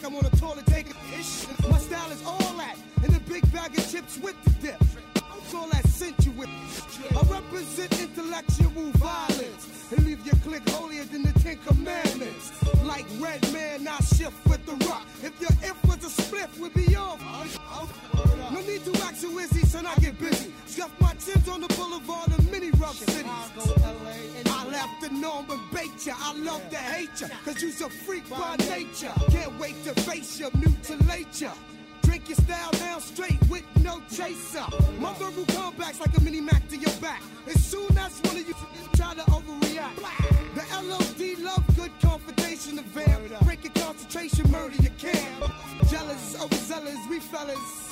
Like 0.01 0.13
I'm 0.13 0.17
on 0.17 0.27
a 0.27 0.37
toilet 0.37 0.67
taking 0.67 0.95
ish. 1.19 1.47
My 1.69 1.79
style 1.79 2.13
is 2.13 2.23
all 2.25 2.39
that. 2.39 2.77
And 3.03 3.17
a 3.17 3.21
big 3.21 3.51
bag 3.53 3.77
of 3.77 3.91
chips 3.91 4.17
with 4.19 4.37
the 4.45 4.51
dip. 4.69 4.81
Call 5.51 5.67
that 5.71 5.85
sensual. 5.89 6.47
I 7.11 7.23
represent 7.29 8.01
intellectual 8.01 8.93
violence. 8.93 9.91
And 9.91 10.07
leave 10.07 10.25
your 10.25 10.37
clique 10.37 10.69
holier 10.69 11.05
than 11.05 11.23
the 11.23 11.33
Ten 11.41 11.59
Commandments. 11.67 12.53
Like 12.85 13.07
Redman, 13.19 13.89
I 13.89 13.97
shift 13.99 14.47
with 14.47 14.65
the 14.67 14.77
rock. 14.87 15.07
If 15.25 15.41
your 15.41 15.51
if 15.63 15.85
was 15.85 16.05
a 16.05 16.11
split, 16.11 16.49
we'd 16.61 16.75
be 16.75 16.95
off. 16.95 17.21
No 18.53 18.61
need 18.61 18.85
to 18.85 19.03
act 19.03 19.17
so 19.17 19.29
easy, 19.41 19.67
son, 19.67 19.85
I 19.87 19.97
get 19.97 20.17
busy. 20.21 20.28
Scuff 20.79 21.01
my 21.01 21.09
on 21.53 21.61
the 21.61 21.67
boulevard 21.75 22.29
of 22.29 22.53
many 22.53 22.71
rough 22.79 22.95
cities. 22.95 23.27
I 23.27 24.65
left 24.71 25.01
the 25.01 25.09
norm 25.11 25.51
and 25.51 25.61
bait 25.73 26.07
ya. 26.07 26.15
I 26.17 26.33
love 26.39 26.71
to 26.71 26.77
hate 26.77 27.21
ya, 27.21 27.27
cause 27.45 27.61
you's 27.61 27.81
a 27.81 27.91
freak 27.91 28.31
by 28.31 28.55
nature. 28.59 29.13
Can't 29.29 29.59
wait 29.59 29.75
to 29.83 29.95
face 30.03 30.39
ya, 30.39 30.51
mutilate 30.55 31.41
ya. 31.41 31.51
Drink 32.03 32.29
your 32.29 32.37
style 32.37 32.71
down 32.71 33.01
straight 33.01 33.41
with 33.51 33.65
no 33.83 34.01
chaser. 34.09 34.65
My 35.01 35.13
verbal 35.15 35.47
comebacks 35.47 35.99
like 35.99 36.17
a 36.17 36.21
mini 36.21 36.41
Mac 36.41 36.69
to 36.69 36.77
your 36.77 36.95
back. 37.01 37.23
As 37.49 37.65
soon 37.65 37.99
as 37.99 38.21
one 38.21 38.37
of 38.37 38.47
you 38.47 38.55
try 38.95 39.15
to 39.15 39.23
overreact. 39.23 39.97
The 40.55 40.65
LOD 40.81 41.41
love 41.41 41.65
good 41.75 41.91
confrontation 42.01 42.77
to 42.77 42.83
vamp. 42.83 43.43
Break 43.43 43.65
your 43.65 43.73
concentration, 43.73 44.49
murder 44.53 44.77
your 44.77 44.93
camp. 44.93 45.53
Jealous, 45.91 46.41
overzealous, 46.41 46.99
we 47.11 47.19
fellas. 47.19 47.88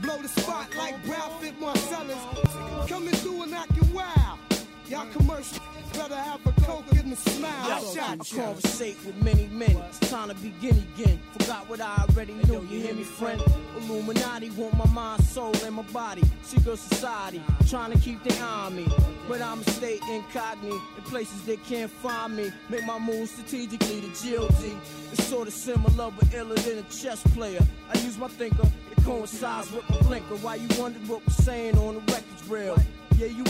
Blow 0.00 0.16
the 0.22 0.28
spot 0.28 0.68
like 0.76 1.04
Brown 1.04 1.30
Fit 1.40 1.58
Marcellus. 1.58 2.88
Coming 2.88 3.14
through 3.14 3.42
and 3.42 3.54
acting 3.54 3.92
wild. 3.92 4.47
Y'all 4.88 5.06
commercial 5.12 5.62
better 5.92 6.14
have 6.14 6.46
a 6.46 6.52
coke 6.62 6.90
in 6.92 7.10
the 7.10 7.16
smile. 7.16 7.50
I 7.52 7.76
I 7.76 7.94
shot 7.94 8.32
ya. 8.32 8.44
conversate 8.44 8.96
with 9.04 9.22
many 9.22 9.46
men. 9.48 9.76
It's 9.88 9.98
time 10.10 10.28
to 10.28 10.34
begin 10.36 10.76
again. 10.94 11.20
Forgot 11.38 11.68
what 11.68 11.80
I 11.80 12.04
already 12.08 12.34
knew. 12.34 12.62
You 12.70 12.80
hear 12.80 12.94
me, 12.94 13.02
friend? 13.02 13.42
Illuminati 13.76 14.50
want 14.50 14.74
my 14.76 14.86
mind, 14.86 15.24
soul, 15.24 15.54
and 15.64 15.74
my 15.74 15.82
body. 15.82 16.22
Secret 16.42 16.78
society 16.78 17.42
trying 17.68 17.92
to 17.92 17.98
keep 17.98 18.22
their 18.22 18.42
eye 18.42 18.66
on 18.66 18.76
me, 18.76 18.86
but 19.28 19.42
I'ma 19.42 19.62
stay 19.62 19.98
incognito 20.10 20.80
in 20.96 21.02
places 21.04 21.42
they 21.44 21.56
can't 21.56 21.90
find 21.90 22.36
me. 22.36 22.50
Make 22.68 22.84
my 22.84 22.98
moves 22.98 23.32
strategically. 23.32 24.00
The 24.00 24.08
GOD 24.08 24.78
is 25.12 25.24
sort 25.26 25.48
of 25.48 25.54
similar, 25.54 26.10
but 26.10 26.32
iller 26.32 26.54
than 26.56 26.78
a 26.78 26.82
chess 26.84 27.22
player. 27.34 27.60
I 27.92 27.98
use 27.98 28.16
my 28.18 28.28
thinker. 28.28 28.68
It 28.90 29.04
coincides 29.04 29.70
with 29.72 29.88
my 29.90 29.98
blinker. 30.00 30.36
Why 30.36 30.54
you 30.56 30.68
wonder 30.78 30.98
what 31.00 31.26
we're 31.26 31.34
saying 31.34 31.76
on 31.76 31.94
the 31.96 32.00
record's 32.00 32.48
real? 32.48 32.78
Yeah, 33.16 33.26
you. 33.26 33.44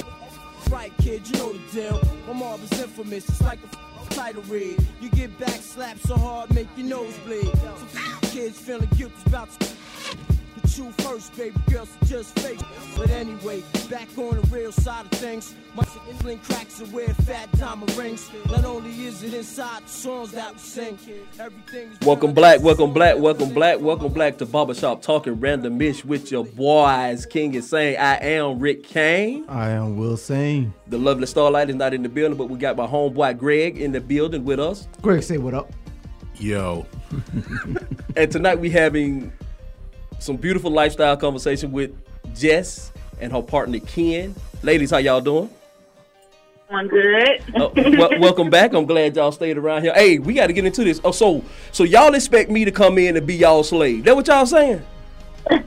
Right, 0.71 0.93
kid, 0.99 1.27
you 1.29 1.37
know 1.39 1.53
the 1.53 1.73
deal. 1.73 2.01
My 2.27 2.35
mob 2.35 2.61
is 2.63 2.81
infamous, 2.81 3.29
it's 3.29 3.41
like 3.41 3.59
a 3.65 4.15
title 4.15 4.43
read. 4.43 4.77
You 5.01 5.09
get 5.11 5.37
back 5.39 5.61
slapped 5.63 6.01
so 6.01 6.17
hard, 6.17 6.53
make 6.55 6.69
your 6.77 6.87
nose 6.87 7.17
bleed. 7.25 7.51
So 7.57 8.29
kids 8.29 8.59
feeling 8.61 8.89
guilty 8.97 9.15
about 9.27 9.49
to 9.61 10.38
the 10.79 11.03
first, 11.03 11.37
baby 11.37 11.57
girls 11.71 11.89
are 12.01 12.07
just 12.07 12.39
fake. 12.39 12.61
But 12.97 13.11
anyway, 13.11 13.63
back 13.91 14.09
on 14.17 14.41
the 14.41 14.47
real 14.51 14.71
side 14.71 15.07
of 15.07 15.11
things. 15.19 15.55
My 15.75 15.85
sling 16.21 16.39
cracks 16.39 16.81
and 16.81 16.93
wear 16.93 17.09
fat 17.09 17.51
diamond 17.59 17.95
rings. 17.97 18.31
Not 18.49 18.65
only 18.65 18.91
is 19.05 19.23
it 19.23 19.35
inside 19.35 19.85
the 19.85 19.89
songs 19.89 20.33
that 20.33 20.53
we 20.53 20.59
sing, 20.59 20.99
everything 21.39 21.91
is 21.91 22.01
Welcome 22.07 22.33
black, 22.33 22.61
welcome 22.63 22.93
black, 22.93 23.19
welcome 23.19 23.53
black, 23.53 23.81
welcome 23.81 24.13
black 24.13 24.39
to 24.39 24.47
Barbershop 24.47 25.03
Talking 25.03 25.41
Random 25.41 25.81
Ish 25.81 26.05
with 26.05 26.31
your 26.31 26.45
boys, 26.45 27.27
King 27.27 27.57
and 27.57 27.65
Sane. 27.65 27.97
I 27.99 28.17
am 28.17 28.61
Rick 28.61 28.85
King. 28.85 29.45
I 29.49 29.71
am 29.71 29.97
Will 29.97 30.17
Sane. 30.17 30.73
The 30.87 30.99
lovely 30.99 31.27
Starlight 31.27 31.71
is 31.71 31.77
not 31.77 31.93
in 31.93 32.03
the 32.03 32.09
building, 32.09 32.39
but 32.39 32.49
we 32.49 32.59
got 32.59 32.77
my 32.77 32.87
homeboy 32.87 33.37
Greg 33.37 33.79
in 33.79 33.91
the 33.91 34.01
building 34.01 34.45
with 34.45 34.61
us. 34.61 34.87
Greg, 35.03 35.23
say 35.23 35.39
what 35.39 35.55
up. 35.55 35.73
Yo, 36.37 36.87
And 38.17 38.31
tonight 38.31 38.61
we 38.61 38.71
having 38.71 39.33
some 40.19 40.37
beautiful 40.37 40.71
lifestyle 40.71 41.17
conversation 41.17 41.73
with 41.73 41.93
Jess 42.35 42.93
and 43.21 43.33
her 43.33 43.43
partner 43.43 43.79
Ken. 43.81 44.35
Ladies, 44.63 44.91
how 44.91 44.99
y'all 44.99 45.21
doing? 45.21 45.51
I'm 46.71 46.87
good. 46.87 47.43
Oh, 47.57 47.73
wel- 47.75 48.21
welcome 48.21 48.51
back. 48.51 48.75
I'm 48.75 48.85
glad 48.85 49.17
y'all 49.17 49.33
stayed 49.33 49.57
around 49.57 49.83
here. 49.83 49.95
Hey, 49.95 50.19
we 50.19 50.35
got 50.35 50.49
to 50.49 50.53
get 50.53 50.67
into 50.67 50.85
this. 50.85 51.01
Oh, 51.03 51.13
so 51.13 51.43
so 51.73 51.85
y'all 51.85 52.15
expect 52.15 52.51
me 52.51 52.65
to 52.65 52.71
come 52.71 52.99
in 52.99 53.17
and 53.17 53.27
be 53.27 53.37
y'all 53.37 53.63
slave? 53.63 54.05
That 54.05 54.15
what 54.15 54.27
y'all 54.27 54.45
saying? 54.45 54.83
not. 55.51 55.65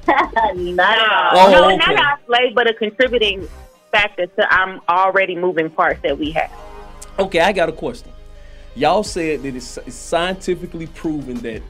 Oh, 1.33 1.49
no, 1.51 1.65
okay. 1.65 1.77
not 1.77 1.95
our 1.95 2.19
slave, 2.27 2.53
but 2.53 2.69
a 2.69 2.73
contributing 2.73 3.47
factor 3.91 4.27
to 4.27 4.59
um 4.59 4.81
already 4.87 5.35
moving 5.35 5.69
parts 5.69 5.99
that 6.03 6.17
we 6.17 6.31
have. 6.31 6.51
Okay, 7.17 7.39
I 7.39 7.51
got 7.51 7.69
a 7.69 7.73
question. 7.73 8.11
Y'all 8.75 9.03
said 9.03 9.43
that 9.43 9.55
it's, 9.55 9.77
it's 9.77 9.95
scientifically 9.95 10.87
proven 10.87 11.35
that 11.37 11.61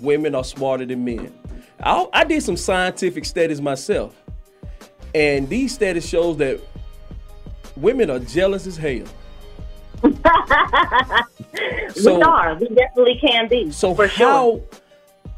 women 0.00 0.34
are 0.34 0.42
smarter 0.42 0.84
than 0.84 1.04
men. 1.04 1.32
I, 1.82 2.06
I 2.12 2.24
did 2.24 2.42
some 2.42 2.56
scientific 2.56 3.24
studies 3.24 3.60
myself, 3.60 4.14
and 5.14 5.48
these 5.48 5.74
studies 5.74 6.08
shows 6.08 6.36
that 6.38 6.60
women 7.76 8.10
are 8.10 8.18
jealous 8.18 8.66
as 8.66 8.76
hell. 8.76 9.06
we 10.02 10.16
are. 12.22 12.54
We 12.54 12.68
definitely 12.68 13.18
can 13.20 13.48
be. 13.48 13.70
So 13.70 13.94
for 13.94 14.06
how 14.06 14.52
sure. 14.52 14.62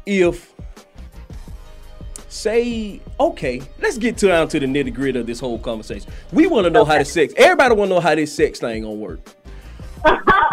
if 0.05 0.53
say 2.29 2.99
okay, 3.19 3.61
let's 3.79 3.97
get 3.97 4.17
to 4.17 4.27
down 4.27 4.47
to 4.49 4.59
the 4.59 4.65
nitty 4.65 4.93
gritty 4.93 5.19
of 5.19 5.27
this 5.27 5.39
whole 5.39 5.59
conversation. 5.59 6.11
We 6.31 6.47
want 6.47 6.65
to 6.65 6.69
know 6.69 6.85
how 6.85 6.97
the 6.97 7.05
sex. 7.05 7.33
Everybody 7.37 7.75
want 7.75 7.89
to 7.89 7.95
know 7.95 8.01
how 8.01 8.15
this 8.15 8.33
sex 8.33 8.59
thing 8.59 8.83
gonna 8.83 8.95
work. 8.95 9.19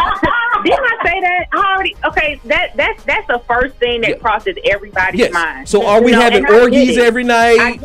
okay. 2.05 2.41
That 2.45 2.77
that's 2.77 3.03
that's 3.05 3.27
the 3.27 3.41
first 3.47 3.77
thing 3.77 4.01
that 4.03 4.21
crosses 4.21 4.57
everybody's 4.65 5.21
Yes. 5.21 5.33
mind. 5.33 5.69
So 5.69 5.87
are 5.87 6.01
we 6.03 6.11
You 6.13 6.17
know, 6.17 6.23
having 6.23 6.39
and 6.39 6.47
I 6.47 6.51
get 6.51 6.63
orgies 6.63 6.99
every 6.99 7.25
night? 7.25 7.81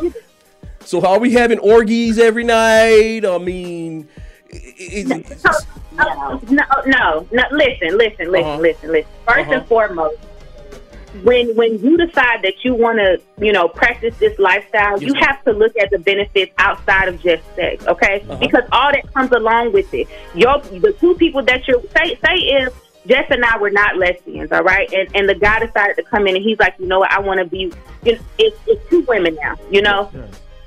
So 0.80 1.04
are 1.04 1.18
we 1.18 1.32
having 1.32 1.58
orgies 1.58 2.18
every 2.18 2.44
night? 2.44 3.24
I 3.26 3.38
mean, 3.38 4.08
is 4.50 5.10
it, 5.10 5.44
No, 5.96 6.40
no, 6.48 6.64
no, 6.86 7.26
no. 7.32 7.46
Listen, 7.50 7.96
listen, 7.98 8.30
listen, 8.30 8.44
Uh-huh. 8.44 8.58
listen, 8.60 8.92
listen. 8.92 9.10
1st 9.26 9.40
Uh-huh. 9.40 9.52
and 9.54 9.66
foremost, 9.66 10.16
when 11.22 11.56
when 11.56 11.78
you 11.82 11.96
decide 11.96 12.42
that 12.42 12.54
you 12.62 12.74
want 12.74 12.98
to, 12.98 13.18
you 13.44 13.52
know, 13.52 13.66
practice 13.68 14.14
this 14.18 14.38
lifestyle, 14.38 15.00
you 15.00 15.08
Yes, 15.14 15.14
ma'am. 15.14 15.22
have 15.24 15.44
to 15.46 15.52
look 15.52 15.72
at 15.80 15.90
the 15.90 15.98
benefits 15.98 16.52
outside 16.58 17.08
of 17.08 17.20
just 17.22 17.42
sex, 17.56 17.84
okay? 17.86 18.22
Uh-huh. 18.28 18.36
Because 18.38 18.64
all 18.70 18.92
that 18.92 19.12
comes 19.14 19.32
along 19.32 19.72
with 19.72 19.92
it. 19.94 20.06
Your 20.34 20.60
the 20.60 20.92
two 21.00 21.14
people 21.14 21.42
that 21.44 21.66
you're 21.66 21.80
say 21.96 22.16
say 22.24 22.34
if 22.60 22.72
Jess 23.06 23.26
and 23.30 23.44
I 23.44 23.58
were 23.58 23.70
not 23.70 23.96
lesbians, 23.96 24.52
all 24.52 24.62
right, 24.62 24.92
and 24.92 25.08
and 25.14 25.28
the 25.28 25.34
guy 25.34 25.64
decided 25.64 25.96
to 25.96 26.02
come 26.02 26.26
in 26.26 26.36
and 26.36 26.44
he's 26.44 26.58
like, 26.58 26.74
you 26.78 26.86
know 26.86 27.00
what, 27.00 27.12
I 27.12 27.20
want 27.20 27.38
to 27.38 27.46
be. 27.46 27.72
You 28.02 28.12
know, 28.12 28.18
it's 28.38 28.58
it's 28.66 28.90
two 28.90 29.02
women 29.02 29.36
now, 29.36 29.56
you 29.70 29.82
know 29.82 30.10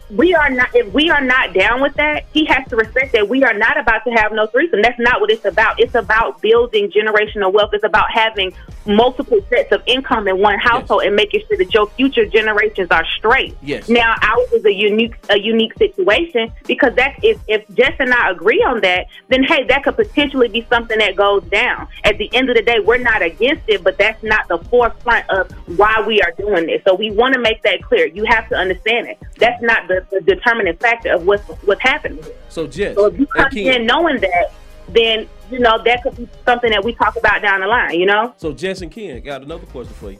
we 0.09 0.33
are 0.33 0.49
not 0.49 0.69
if 0.73 0.91
we 0.93 1.09
are 1.09 1.21
not 1.21 1.53
down 1.53 1.81
with 1.81 1.93
that 1.95 2.25
he 2.33 2.45
has 2.45 2.67
to 2.69 2.75
respect 2.75 3.13
that 3.13 3.27
we 3.27 3.43
are 3.43 3.53
not 3.53 3.79
about 3.79 4.03
to 4.05 4.11
have 4.11 4.31
no 4.31 4.47
threesome. 4.47 4.81
That's 4.81 4.99
not 4.99 5.21
what 5.21 5.31
it's 5.31 5.45
about. 5.45 5.79
It's 5.79 5.95
about 5.95 6.41
building 6.41 6.91
generational 6.91 7.53
wealth. 7.53 7.71
It's 7.73 7.83
about 7.83 8.11
having 8.11 8.53
multiple 8.85 9.39
sets 9.49 9.71
of 9.71 9.83
income 9.85 10.27
in 10.27 10.39
one 10.39 10.57
household 10.57 11.03
and 11.03 11.15
making 11.15 11.41
sure 11.47 11.57
that 11.57 11.73
your 11.73 11.87
future 11.91 12.25
generations 12.25 12.89
are 12.91 13.05
straight. 13.17 13.55
Yes. 13.61 13.89
now 13.89 14.15
ours 14.21 14.51
is 14.51 14.65
a 14.65 14.73
unique 14.73 15.15
a 15.29 15.37
unique 15.37 15.73
situation 15.77 16.51
because 16.65 16.93
that's 16.95 17.19
if, 17.23 17.39
if 17.47 17.67
jess 17.75 17.93
and 17.99 18.13
i 18.13 18.31
agree 18.31 18.63
on 18.63 18.81
that 18.81 19.07
then 19.27 19.43
hey 19.43 19.63
that 19.65 19.83
could 19.83 19.95
potentially 19.95 20.47
be 20.47 20.65
something 20.69 20.97
that 20.97 21.15
goes 21.15 21.43
down. 21.43 21.87
At 22.03 22.17
the 22.17 22.33
end 22.33 22.49
of 22.49 22.55
the 22.55 22.63
day 22.63 22.79
we're 22.79 22.97
not 22.97 23.21
against 23.21 23.63
it 23.67 23.83
but 23.83 23.97
that's 23.97 24.23
not 24.23 24.47
the 24.47 24.57
forefront 24.57 25.29
of 25.29 25.51
why 25.77 26.03
we 26.05 26.21
are 26.21 26.31
doing 26.31 26.65
this. 26.65 26.81
So 26.85 26.95
we 26.95 27.11
want 27.11 27.33
to 27.35 27.39
make 27.39 27.61
that 27.63 27.81
clear. 27.83 28.07
You 28.07 28.25
have 28.25 28.49
to 28.49 28.55
understand 28.55 29.07
it. 29.07 29.19
That's 29.37 29.61
not 29.61 29.87
the, 29.87 29.98
the 30.09 30.21
determining 30.21 30.75
factor 30.77 31.13
of 31.13 31.25
what's 31.25 31.43
what's 31.63 31.81
happening 31.81 32.23
so 32.49 32.67
Jess, 32.67 32.95
so 32.95 33.05
if 33.05 33.19
you 33.19 33.25
come 33.27 33.51
in 33.55 33.85
knowing 33.85 34.19
that 34.19 34.51
then 34.89 35.27
you 35.51 35.59
know 35.59 35.81
that 35.83 36.01
could 36.03 36.15
be 36.17 36.27
something 36.45 36.71
that 36.71 36.83
we 36.83 36.93
talk 36.95 37.15
about 37.15 37.41
down 37.41 37.61
the 37.61 37.67
line 37.67 37.99
you 37.99 38.05
know 38.05 38.33
so 38.37 38.51
Jess 38.53 38.81
and 38.81 38.91
Ken 38.91 39.21
got 39.21 39.41
another 39.43 39.65
question 39.67 39.93
for 39.93 40.11
you. 40.11 40.19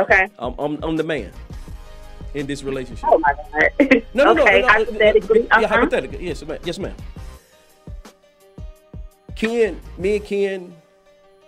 okay 0.00 0.28
I'm 0.38 0.54
I'm, 0.58 0.82
I'm 0.82 0.96
the 0.96 1.04
man 1.04 1.32
in 2.34 2.46
this 2.46 2.62
relationship. 2.62 3.04
oh 3.08 3.18
my 3.18 3.34
god 3.34 4.02
No, 4.14 4.32
no, 4.32 4.42
okay 4.42 4.60
no, 4.62 4.66
no, 4.66 4.72
hypothetically 4.72 5.40
Yeah, 5.40 5.46
uh-huh. 5.56 5.68
hypothetically. 5.68 6.26
Yes, 6.26 6.44
ma'am. 6.44 6.58
Yes, 6.64 6.78
ma'am. 6.78 6.94
Ken, 9.34 9.80
me 9.98 10.16
and 10.16 10.24
Ken, 10.24 10.76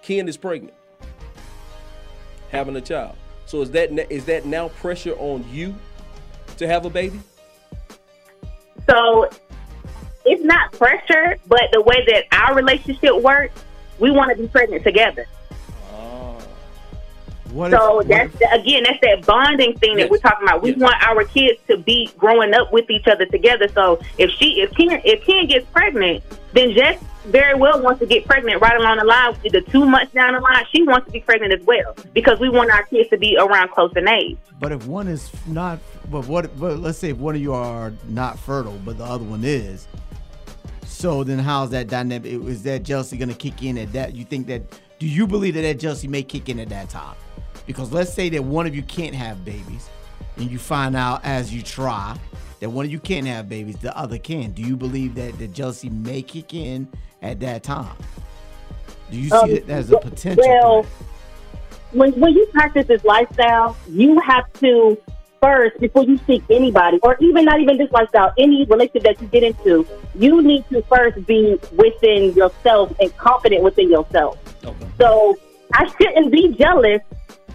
Ken 0.02 0.28
is 0.28 0.36
pregnant, 0.36 0.74
having 2.50 2.74
a 2.76 2.80
child. 2.80 3.16
So 3.46 3.62
is 3.62 3.70
that 3.72 3.90
is 4.12 4.24
that 4.24 4.46
now 4.46 4.68
pressure 4.68 5.14
on 5.18 5.44
you 5.50 5.74
to 6.56 6.66
have 6.66 6.84
a 6.84 6.90
baby? 6.90 7.20
So 8.88 9.28
it's 10.24 10.44
not 10.44 10.72
pressure, 10.72 11.36
but 11.46 11.62
the 11.72 11.80
way 11.80 12.04
that 12.06 12.24
our 12.32 12.54
relationship 12.54 13.14
works, 13.22 13.62
we 13.98 14.10
want 14.10 14.30
to 14.30 14.42
be 14.42 14.48
pregnant 14.48 14.84
together. 14.84 15.26
What 17.54 17.70
so 17.70 18.00
if, 18.00 18.08
that's 18.08 18.34
again, 18.52 18.82
that's 18.82 18.98
that 19.02 19.24
bonding 19.24 19.78
thing 19.78 19.96
that 19.98 20.10
we're 20.10 20.18
talking 20.18 20.48
about. 20.48 20.60
We 20.60 20.72
want 20.72 20.96
our 21.00 21.24
kids 21.24 21.60
to 21.68 21.76
be 21.76 22.10
growing 22.18 22.52
up 22.52 22.72
with 22.72 22.90
each 22.90 23.06
other 23.06 23.26
together. 23.26 23.68
So 23.68 24.00
if 24.18 24.32
she, 24.32 24.60
if 24.60 24.72
Ken, 24.74 25.00
if 25.04 25.24
Ken 25.24 25.46
gets 25.46 25.64
pregnant, 25.70 26.24
then 26.52 26.72
Jess 26.72 27.00
very 27.26 27.54
well 27.54 27.80
wants 27.80 28.00
to 28.00 28.06
get 28.06 28.26
pregnant 28.26 28.60
right 28.60 28.76
along 28.76 28.98
the 28.98 29.04
line. 29.04 29.36
The 29.44 29.60
two 29.60 29.86
months 29.86 30.12
down 30.12 30.34
the 30.34 30.40
line, 30.40 30.64
she 30.74 30.82
wants 30.82 31.06
to 31.06 31.12
be 31.12 31.20
pregnant 31.20 31.52
as 31.52 31.64
well 31.64 31.94
because 32.12 32.40
we 32.40 32.48
want 32.48 32.72
our 32.72 32.82
kids 32.86 33.08
to 33.10 33.18
be 33.18 33.36
around 33.38 33.70
close 33.70 33.92
in 33.94 34.08
age. 34.08 34.36
But 34.58 34.72
if 34.72 34.88
one 34.88 35.06
is 35.06 35.30
not, 35.46 35.78
but 36.10 36.26
what? 36.26 36.58
But 36.58 36.80
let's 36.80 36.98
say 36.98 37.10
if 37.10 37.18
one 37.18 37.36
of 37.36 37.40
you 37.40 37.52
are 37.52 37.92
not 38.08 38.36
fertile, 38.36 38.80
but 38.84 38.98
the 38.98 39.04
other 39.04 39.24
one 39.24 39.44
is. 39.44 39.86
So 40.86 41.22
then, 41.22 41.38
how's 41.38 41.70
that 41.70 41.86
dynamic? 41.86 42.32
Is 42.32 42.64
that 42.64 42.82
jealousy 42.82 43.16
going 43.16 43.28
to 43.28 43.34
kick 43.36 43.62
in 43.62 43.78
at 43.78 43.92
that? 43.92 44.16
You 44.16 44.24
think 44.24 44.48
that? 44.48 44.62
Do 44.98 45.06
you 45.06 45.28
believe 45.28 45.54
that 45.54 45.62
that 45.62 45.78
jealousy 45.78 46.08
may 46.08 46.24
kick 46.24 46.48
in 46.48 46.58
at 46.58 46.68
that 46.70 46.88
time? 46.88 47.14
Because 47.66 47.92
let's 47.92 48.12
say 48.12 48.28
that 48.30 48.44
one 48.44 48.66
of 48.66 48.74
you 48.74 48.82
can't 48.82 49.14
have 49.14 49.44
babies, 49.44 49.88
and 50.36 50.50
you 50.50 50.58
find 50.58 50.94
out 50.96 51.24
as 51.24 51.54
you 51.54 51.62
try 51.62 52.16
that 52.60 52.70
one 52.70 52.84
of 52.86 52.92
you 52.92 53.00
can't 53.00 53.26
have 53.26 53.48
babies, 53.48 53.76
the 53.76 53.96
other 53.96 54.18
can. 54.18 54.52
Do 54.52 54.62
you 54.62 54.76
believe 54.76 55.14
that 55.16 55.38
the 55.38 55.48
jealousy 55.48 55.90
may 55.90 56.22
kick 56.22 56.54
in 56.54 56.88
at 57.22 57.40
that 57.40 57.62
time? 57.62 57.96
Do 59.10 59.18
you 59.18 59.28
see 59.28 59.36
Um, 59.36 59.50
it 59.50 59.68
as 59.68 59.90
a 59.90 59.98
potential? 59.98 60.44
Well, 60.46 60.86
when 61.92 62.12
when 62.12 62.32
you 62.32 62.46
practice 62.52 62.86
this 62.86 63.04
lifestyle, 63.04 63.76
you 63.88 64.18
have 64.20 64.52
to 64.54 64.98
first 65.40 65.78
before 65.78 66.04
you 66.04 66.18
seek 66.26 66.42
anybody, 66.48 66.98
or 67.02 67.16
even 67.20 67.44
not 67.44 67.60
even 67.60 67.76
this 67.76 67.92
lifestyle, 67.92 68.32
any 68.38 68.64
relationship 68.64 69.02
that 69.02 69.20
you 69.20 69.28
get 69.28 69.42
into, 69.42 69.86
you 70.14 70.40
need 70.40 70.64
to 70.70 70.82
first 70.82 71.24
be 71.26 71.58
within 71.72 72.32
yourself 72.34 72.92
and 72.98 73.14
confident 73.18 73.62
within 73.62 73.90
yourself. 73.90 74.38
So 74.98 75.36
I 75.74 75.86
shouldn't 75.98 76.30
be 76.30 76.54
jealous 76.54 77.02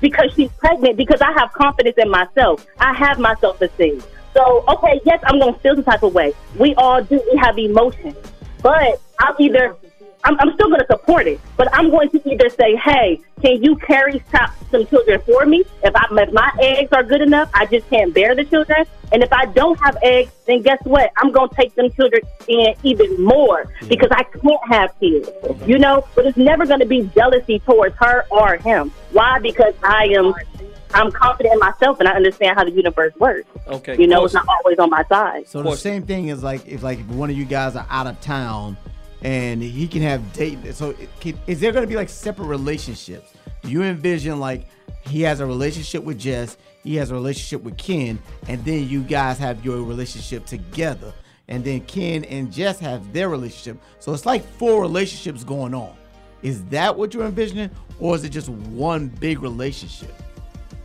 because 0.02 0.34
she's 0.34 0.52
pregnant 0.52 0.98
because 0.98 1.22
I 1.22 1.32
have 1.32 1.52
confidence 1.54 1.98
in 1.98 2.10
myself. 2.10 2.66
I 2.80 2.94
have 2.94 3.18
my 3.18 3.34
self 3.36 3.62
esteem. 3.62 4.04
So 4.34 4.64
okay, 4.68 5.00
yes, 5.06 5.22
I'm 5.26 5.40
gonna 5.40 5.58
feel 5.60 5.76
some 5.76 5.86
type 5.86 6.04
of 6.04 6.14
way. 6.14 6.34
We 6.58 6.76
all 6.76 7.02
do. 7.02 7.22
We 7.32 7.38
have 7.38 7.58
emotions, 7.58 8.18
but 8.62 9.02
I'm 9.20 9.36
either 9.40 9.76
I'm, 10.24 10.38
I'm 10.40 10.54
still 10.54 10.68
going 10.68 10.82
to 10.82 10.88
support 10.88 11.28
it, 11.28 11.40
but 11.56 11.74
I'm 11.74 11.90
going 11.90 12.10
to 12.10 12.30
either 12.30 12.50
say, 12.50 12.76
"Hey, 12.76 13.22
can 13.42 13.64
you 13.64 13.76
carry 13.78 14.22
some, 14.32 14.52
some 14.72 14.86
children 14.88 15.22
for 15.22 15.46
me? 15.46 15.64
If 15.84 15.96
I 15.96 16.06
if 16.12 16.34
my 16.34 16.52
eggs 16.60 16.92
are 16.92 17.04
good 17.04 17.22
enough, 17.22 17.50
I 17.54 17.66
just 17.66 17.90
can't 17.90 18.14
bear 18.14 18.36
the 18.36 18.44
children. 18.46 18.86
And 19.12 19.24
if 19.24 19.32
I 19.34 19.46
don't 19.46 19.80
have 19.80 19.98
eggs, 20.04 20.32
then 20.46 20.62
guess 20.62 20.80
what? 20.84 21.12
I'm 21.18 21.32
going 21.32 21.50
to 21.50 21.56
take 21.56 21.74
them 21.76 21.92
children 21.92 22.22
in 22.48 22.76
even 22.84 23.24
more 23.24 23.74
because 23.88 24.10
I 24.12 24.24
can't 24.24 24.68
have 24.70 25.00
kids. 25.00 25.30
You 25.66 25.80
know, 25.80 26.06
but 26.16 26.26
it's 26.26 26.38
never 26.38 26.66
going 26.66 26.82
to 26.82 26.86
be 26.86 27.10
jealousy 27.16 27.60
towards 27.60 27.96
her 27.98 28.26
or 28.30 28.58
him. 28.58 28.92
Why? 29.12 29.40
Because 29.40 29.74
I 29.84 30.06
am. 30.18 30.34
I'm 30.92 31.12
confident 31.12 31.54
in 31.54 31.60
myself 31.60 32.00
and 32.00 32.10
I 32.10 32.14
understand 32.14 32.58
how 32.58 32.64
the 32.64 32.72
universe 32.72 33.14
works. 33.18 33.48
Okay. 33.68 33.96
You 33.96 34.08
know, 34.08 34.26
it's 34.26 34.34
not 34.34 34.48
always 34.48 34.80
on 34.80 34.90
my 34.90 35.04
side. 35.04 35.48
So 35.48 35.62
the 35.62 35.76
same 35.76 36.02
thing 36.02 36.30
is 36.30 36.42
like 36.42 36.68
if 36.68 36.82
like 36.82 37.00
if 37.00 37.06
one 37.10 37.30
of 37.30 37.38
you 37.38 37.46
guys 37.46 37.76
are 37.76 37.86
out 37.92 38.08
of 38.08 38.20
town 38.22 38.76
and 39.22 39.62
he 39.62 39.88
can 39.88 40.02
have 40.02 40.34
date. 40.34 40.60
So 40.76 40.94
can, 41.20 41.40
is 41.48 41.60
there 41.60 41.72
going 41.72 41.84
to 41.84 41.88
be 41.88 41.96
like 41.96 42.10
separate 42.10 42.46
relationships? 42.46 43.34
Do 43.62 43.70
you 43.70 43.84
envision 43.84 44.40
like 44.40 44.68
he 45.08 45.22
has 45.24 45.40
a 45.40 45.46
relationship 45.46 46.04
with 46.04 46.20
Jess, 46.20 46.58
he 46.84 46.96
has 46.96 47.12
a 47.12 47.14
relationship 47.14 47.64
with 47.64 47.78
Ken, 47.78 48.20
and 48.48 48.64
then 48.64 48.88
you 48.88 49.02
guys 49.02 49.38
have 49.40 49.64
your 49.66 49.84
relationship 49.84 50.46
together, 50.46 51.14
and 51.48 51.64
then 51.64 51.82
Ken 51.82 52.24
and 52.26 52.52
Jess 52.52 52.80
have 52.80 53.12
their 53.12 53.30
relationship. 53.30 53.78
So 54.00 54.14
it's 54.14 54.26
like 54.26 54.46
four 54.58 54.82
relationships 54.82 55.44
going 55.44 55.74
on. 55.74 55.96
Is 56.42 56.64
that 56.66 56.98
what 56.98 57.14
you're 57.14 57.26
envisioning, 57.26 57.70
or 58.00 58.16
is 58.16 58.24
it 58.24 58.30
just 58.30 58.50
one 58.50 59.08
big 59.08 59.42
relationship? 59.42 60.14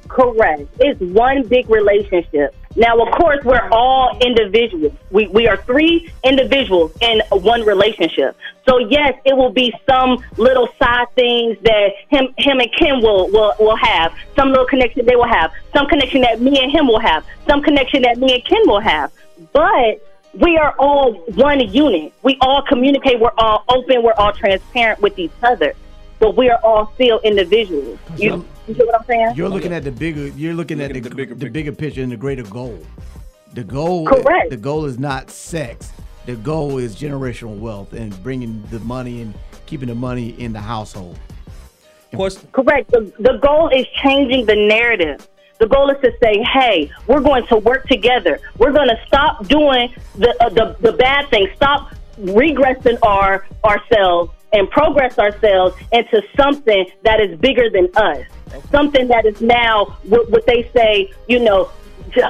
Correct. 0.09 0.63
It's 0.79 1.01
one 1.01 1.47
big 1.49 1.69
relationship. 1.69 2.55
Now, 2.77 3.01
of 3.01 3.13
course, 3.13 3.45
we're 3.45 3.69
all 3.71 4.19
individuals. 4.21 4.93
We, 5.11 5.29
we 5.29 5.47
are 5.47 5.57
three 5.57 6.13
individuals 6.25 6.93
in 7.01 7.23
one 7.31 7.63
relationship. 7.63 8.37
So 8.69 8.79
yes, 8.79 9.15
it 9.25 9.37
will 9.37 9.53
be 9.53 9.73
some 9.89 10.25
little 10.37 10.69
side 10.83 11.07
things 11.15 11.57
that 11.63 11.91
him 12.09 12.35
him 12.37 12.59
and 12.61 12.73
Ken 12.77 13.01
will, 13.01 13.31
will, 13.31 13.55
will 13.61 13.77
have. 13.77 14.13
Some 14.35 14.49
little 14.49 14.67
connection 14.67 15.07
they 15.07 15.17
will 15.17 15.29
have. 15.29 15.53
Some 15.73 15.87
connection 15.87 16.23
that 16.23 16.41
me 16.41 16.59
and 16.61 16.73
him 16.73 16.89
will 16.89 16.99
have. 16.99 17.25
Some 17.47 17.63
connection 17.63 18.03
that 18.03 18.19
me 18.19 18.35
and 18.35 18.45
Ken 18.45 18.63
will 18.67 18.81
have. 18.81 19.13
But 19.53 20.03
we 20.35 20.57
are 20.57 20.75
all 20.79 21.13
one 21.35 21.61
unit. 21.61 22.13
We 22.23 22.39
all 22.41 22.63
communicate. 22.63 23.21
We're 23.21 23.31
all 23.39 23.65
open. 23.69 24.03
We're 24.03 24.15
all 24.15 24.33
transparent 24.33 25.01
with 25.01 25.19
each 25.19 25.33
other. 25.43 25.75
But 26.19 26.37
we 26.37 26.49
are 26.49 26.59
all 26.65 26.91
still 26.95 27.21
individuals. 27.21 27.99
You, 28.17 28.45
you 28.67 28.75
see 28.75 28.85
what 28.85 29.01
I'm 29.01 29.07
saying? 29.07 29.33
You're 29.35 29.49
looking 29.49 29.73
at 29.73 29.85
the 29.85 29.93
bigger. 29.93 30.29
You're 30.29 30.55
looking 30.55 30.81
at 30.81 30.93
the, 30.93 31.01
the 31.01 31.15
bigger 31.15 31.35
the 31.35 31.49
bigger 31.49 31.73
picture 31.73 32.03
and 32.03 32.11
the 32.11 32.17
greater 32.17 32.43
goal. 32.45 32.79
The 33.53 33.65
goal. 33.65 34.07
Correct. 34.07 34.51
The 34.51 34.57
goal 34.57 34.85
is 34.87 34.99
not 34.99 35.31
sex. 35.31 35.93
The 36.27 36.37
goal 36.37 36.79
is 36.79 36.97
generational 36.97 37.59
wealth 37.59 37.93
and 37.93 38.21
bringing 38.23 38.63
the 38.71 38.81
money 38.81 39.21
and 39.21 39.35
keeping 39.67 39.89
the 39.89 39.95
money 39.95 40.31
in 40.41 40.53
the 40.53 40.61
household. 40.61 41.19
Correct. 42.13 42.91
The, 42.91 43.13
the 43.19 43.39
goal 43.43 43.69
is 43.69 43.87
changing 44.03 44.47
the 44.47 44.55
narrative. 44.55 45.29
The 45.59 45.67
goal 45.67 45.91
is 45.91 46.01
to 46.03 46.13
say, 46.23 46.43
hey, 46.43 46.91
we're 47.07 47.21
going 47.21 47.47
to 47.49 47.57
work 47.57 47.87
together. 47.87 48.41
We're 48.59 48.73
going 48.73 48.89
to 48.89 48.99
stop 49.07 49.47
doing 49.47 49.95
the, 50.17 50.35
uh, 50.43 50.49
the, 50.49 50.77
the 50.81 50.93
bad 50.93 51.29
things. 51.29 51.51
Stop 51.57 51.95
regressing 52.21 52.99
our 53.03 53.47
ourselves 53.65 54.33
and 54.55 54.71
progress 54.71 55.19
ourselves 55.19 55.77
into 55.93 56.23
something 56.37 56.87
that 57.03 57.21
is 57.21 57.37
bigger 57.41 57.69
than 57.69 57.89
us. 57.97 58.25
Something 58.71 59.09
that 59.09 59.27
is 59.27 59.41
now 59.41 59.87
what, 60.05 60.31
what 60.31 60.47
they 60.47 60.71
say, 60.75 61.13
you 61.27 61.41
know, 61.41 61.71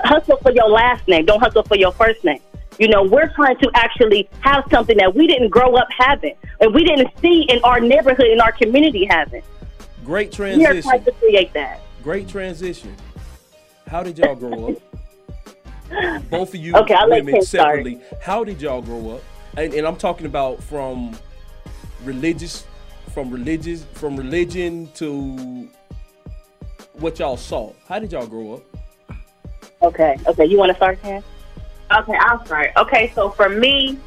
hustle 0.05 0.39
for 0.39 0.51
your 0.53 0.69
last 0.69 1.07
name, 1.07 1.27
don't 1.27 1.41
hustle 1.41 1.63
for 1.63 1.77
your 1.77 1.93
first 1.93 2.25
name. 2.25 2.41
You 2.79 2.89
know, 2.89 3.05
we're 3.05 3.33
trying 3.35 3.59
to 3.59 3.71
actually 3.75 4.29
have 4.41 4.65
something 4.71 4.97
that 4.97 5.15
we 5.15 5.27
didn't 5.27 5.51
grow 5.51 5.77
up 5.77 5.87
having 5.97 6.35
and 6.61 6.75
we 6.75 6.83
didn't 6.83 7.11
see 7.21 7.43
in 7.43 7.63
our 7.63 7.79
neighborhood, 7.79 8.27
in 8.27 8.41
our 8.41 8.53
community 8.53 9.05
having. 9.05 9.43
Great 10.03 10.33
transition. 10.33 10.59
We 10.59 10.65
are 10.65 10.83
transition. 10.83 10.91
trying 10.91 11.05
to 11.05 11.13
create 11.13 11.53
that. 11.53 11.81
Great 12.03 12.29
transition. 12.29 12.97
How 13.87 14.03
did 14.03 14.19
y'all 14.19 14.35
grow 14.35 14.73
up? 14.73 16.31
Both 16.31 16.55
of 16.55 16.57
you 16.57 16.75
Okay, 16.75 16.97
women 17.05 17.43
separately. 17.43 18.01
How 18.23 18.45
did 18.45 18.63
y'all 18.63 18.83
grow 18.83 19.11
up? 19.11 19.23
And, 19.57 19.75
and 19.75 19.87
I'm 19.87 19.97
talking 19.97 20.27
about 20.27 20.63
from 20.63 21.17
religious, 22.05 22.65
from 23.13 23.31
religious, 23.31 23.85
from 23.95 24.17
religion 24.17 24.89
to 24.95 25.69
what 26.95 27.19
y'all 27.19 27.37
saw. 27.37 27.73
How 27.89 27.99
did 27.99 28.13
y'all 28.13 28.27
grow 28.27 28.55
up? 28.55 28.63
Okay, 29.83 30.17
okay. 30.27 30.45
You 30.45 30.59
want 30.59 30.71
to 30.71 30.77
start, 30.77 31.01
Ken? 31.03 31.23
Okay, 31.97 32.15
I'll 32.21 32.45
start. 32.45 32.71
Okay, 32.77 33.13
so 33.15 33.31
for 33.31 33.49
me, 33.49 33.99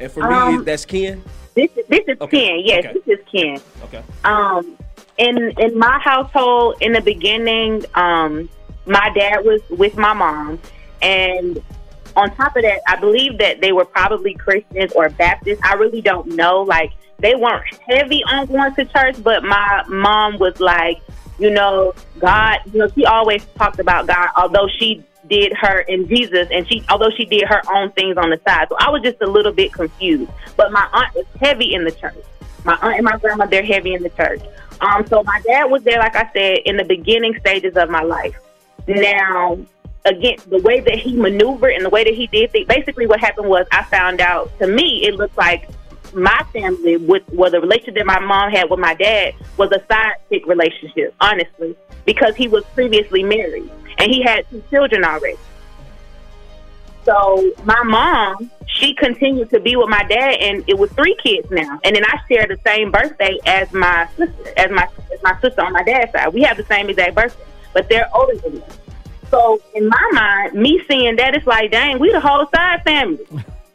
And 0.00 0.12
for 0.12 0.28
me, 0.28 0.34
Um, 0.36 0.54
it- 0.60 0.64
that's 0.64 0.84
Ken. 0.84 1.20
this 1.54 1.68
is 1.76 1.84
this 1.88 2.02
is 2.06 2.16
Okay, 2.20 2.46
Ken. 2.46 2.60
Yes, 2.64 2.84
okay. 2.84 2.98
this 3.04 3.18
is 3.18 3.24
Ken. 3.32 3.60
Okay. 3.84 4.02
Um, 4.24 4.76
in 5.16 5.52
in 5.58 5.76
my 5.76 5.98
household, 5.98 6.76
in 6.80 6.92
the 6.92 7.00
beginning, 7.00 7.84
um, 7.96 8.48
my 8.86 9.10
dad 9.16 9.44
was 9.44 9.60
with 9.70 9.96
my 9.96 10.12
mom, 10.12 10.60
and 11.02 11.60
on 12.14 12.32
top 12.36 12.56
of 12.56 12.62
that, 12.62 12.80
I 12.86 12.94
believe 12.96 13.38
that 13.38 13.60
they 13.60 13.72
were 13.72 13.84
probably 13.84 14.34
Christians 14.34 14.92
or 14.92 15.08
Baptists. 15.08 15.60
I 15.64 15.74
really 15.74 16.00
don't 16.00 16.28
know. 16.28 16.62
Like 16.62 16.92
they 17.18 17.34
weren't 17.34 17.64
heavy 17.86 18.22
on 18.24 18.46
going 18.46 18.74
to 18.74 18.84
church, 18.84 19.22
but 19.22 19.42
my 19.42 19.84
mom 19.88 20.38
was 20.38 20.60
like, 20.60 21.00
you 21.38 21.50
know, 21.50 21.92
God. 22.18 22.58
You 22.72 22.80
know, 22.80 22.88
she 22.88 23.04
always 23.04 23.44
talked 23.56 23.80
about 23.80 24.06
God, 24.06 24.28
although 24.36 24.68
she 24.78 25.04
did 25.28 25.52
her 25.54 25.80
in 25.80 26.08
Jesus, 26.08 26.48
and 26.50 26.66
she 26.68 26.84
although 26.88 27.10
she 27.16 27.24
did 27.24 27.44
her 27.44 27.60
own 27.74 27.90
things 27.92 28.16
on 28.16 28.30
the 28.30 28.40
side. 28.46 28.68
So 28.68 28.76
I 28.78 28.90
was 28.90 29.02
just 29.02 29.20
a 29.20 29.26
little 29.26 29.52
bit 29.52 29.72
confused. 29.72 30.30
But 30.56 30.72
my 30.72 30.88
aunt 30.92 31.14
was 31.14 31.26
heavy 31.40 31.74
in 31.74 31.84
the 31.84 31.92
church. 31.92 32.24
My 32.64 32.74
aunt 32.82 32.96
and 32.96 33.04
my 33.04 33.16
grandma, 33.18 33.46
they're 33.46 33.64
heavy 33.64 33.94
in 33.94 34.02
the 34.02 34.10
church. 34.10 34.42
Um, 34.80 35.06
so 35.06 35.22
my 35.24 35.40
dad 35.44 35.64
was 35.64 35.82
there, 35.82 35.98
like 35.98 36.14
I 36.14 36.30
said, 36.32 36.58
in 36.64 36.76
the 36.76 36.84
beginning 36.84 37.36
stages 37.40 37.76
of 37.76 37.90
my 37.90 38.02
life. 38.02 38.36
Now, 38.86 39.58
again, 40.04 40.36
the 40.46 40.60
way 40.60 40.80
that 40.80 40.94
he 40.94 41.16
maneuvered 41.16 41.72
and 41.72 41.84
the 41.84 41.90
way 41.90 42.04
that 42.04 42.14
he 42.14 42.28
did 42.28 42.52
things, 42.52 42.66
basically 42.68 43.06
what 43.06 43.20
happened 43.20 43.48
was 43.48 43.66
I 43.72 43.82
found 43.84 44.20
out, 44.20 44.56
to 44.60 44.66
me, 44.66 45.04
it 45.04 45.14
looked 45.16 45.36
like 45.36 45.68
my 46.14 46.42
family, 46.52 46.96
with 46.96 47.22
well, 47.32 47.50
the 47.50 47.60
relationship 47.60 47.96
that 47.96 48.06
my 48.06 48.18
mom 48.18 48.50
had 48.50 48.70
with 48.70 48.80
my 48.80 48.94
dad 48.94 49.34
was 49.56 49.70
a 49.72 49.80
sidekick 49.80 50.46
relationship, 50.46 51.14
honestly, 51.20 51.76
because 52.04 52.36
he 52.36 52.48
was 52.48 52.64
previously 52.74 53.22
married 53.22 53.70
and 53.98 54.10
he 54.10 54.22
had 54.22 54.48
two 54.50 54.62
children 54.70 55.04
already. 55.04 55.38
So 57.04 57.52
my 57.64 57.82
mom, 57.84 58.50
she 58.66 58.94
continued 58.94 59.50
to 59.50 59.60
be 59.60 59.76
with 59.76 59.88
my 59.88 60.02
dad, 60.04 60.36
and 60.40 60.62
it 60.66 60.78
was 60.78 60.90
three 60.92 61.16
kids 61.22 61.50
now. 61.50 61.80
And 61.82 61.96
then 61.96 62.04
I 62.04 62.18
share 62.28 62.46
the 62.46 62.58
same 62.66 62.90
birthday 62.90 63.38
as 63.46 63.72
my 63.72 64.06
sister, 64.16 64.52
as 64.58 64.70
my 64.70 64.86
as 65.12 65.22
my 65.22 65.40
sister 65.40 65.62
on 65.62 65.72
my 65.72 65.82
dad's 65.82 66.12
side. 66.12 66.32
We 66.34 66.42
have 66.42 66.56
the 66.56 66.64
same 66.64 66.90
exact 66.90 67.14
birthday, 67.14 67.44
but 67.72 67.88
they're 67.88 68.10
older 68.14 68.36
than 68.36 68.56
me. 68.56 68.62
So 69.30 69.60
in 69.74 69.88
my 69.88 70.10
mind, 70.12 70.54
me 70.54 70.82
seeing 70.88 71.16
that, 71.16 71.34
it's 71.34 71.46
like, 71.46 71.70
dang, 71.70 71.98
we 71.98 72.12
the 72.12 72.20
whole 72.20 72.46
side 72.54 72.82
family. 72.84 73.26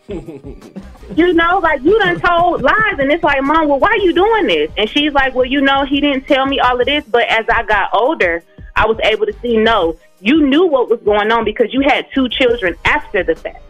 you 1.15 1.33
know, 1.33 1.59
like 1.59 1.81
you 1.83 1.97
done 1.99 2.19
told 2.19 2.61
lies, 2.61 2.99
and 2.99 3.11
it's 3.11 3.23
like, 3.23 3.41
mom, 3.43 3.67
well, 3.67 3.79
why 3.79 3.97
you 4.01 4.13
doing 4.13 4.47
this? 4.47 4.71
And 4.77 4.89
she's 4.89 5.13
like, 5.13 5.33
well, 5.35 5.45
you 5.45 5.61
know, 5.61 5.83
he 5.85 6.01
didn't 6.01 6.25
tell 6.27 6.45
me 6.45 6.59
all 6.59 6.79
of 6.79 6.85
this, 6.85 7.03
but 7.05 7.27
as 7.29 7.45
I 7.49 7.63
got 7.63 7.89
older, 7.93 8.43
I 8.75 8.87
was 8.87 8.97
able 9.03 9.25
to 9.25 9.33
see, 9.41 9.57
no, 9.57 9.97
you 10.19 10.47
knew 10.47 10.65
what 10.65 10.89
was 10.89 10.99
going 11.01 11.31
on 11.31 11.45
because 11.45 11.73
you 11.73 11.81
had 11.81 12.07
two 12.13 12.29
children 12.29 12.75
after 12.85 13.23
the 13.23 13.35
fact. 13.35 13.63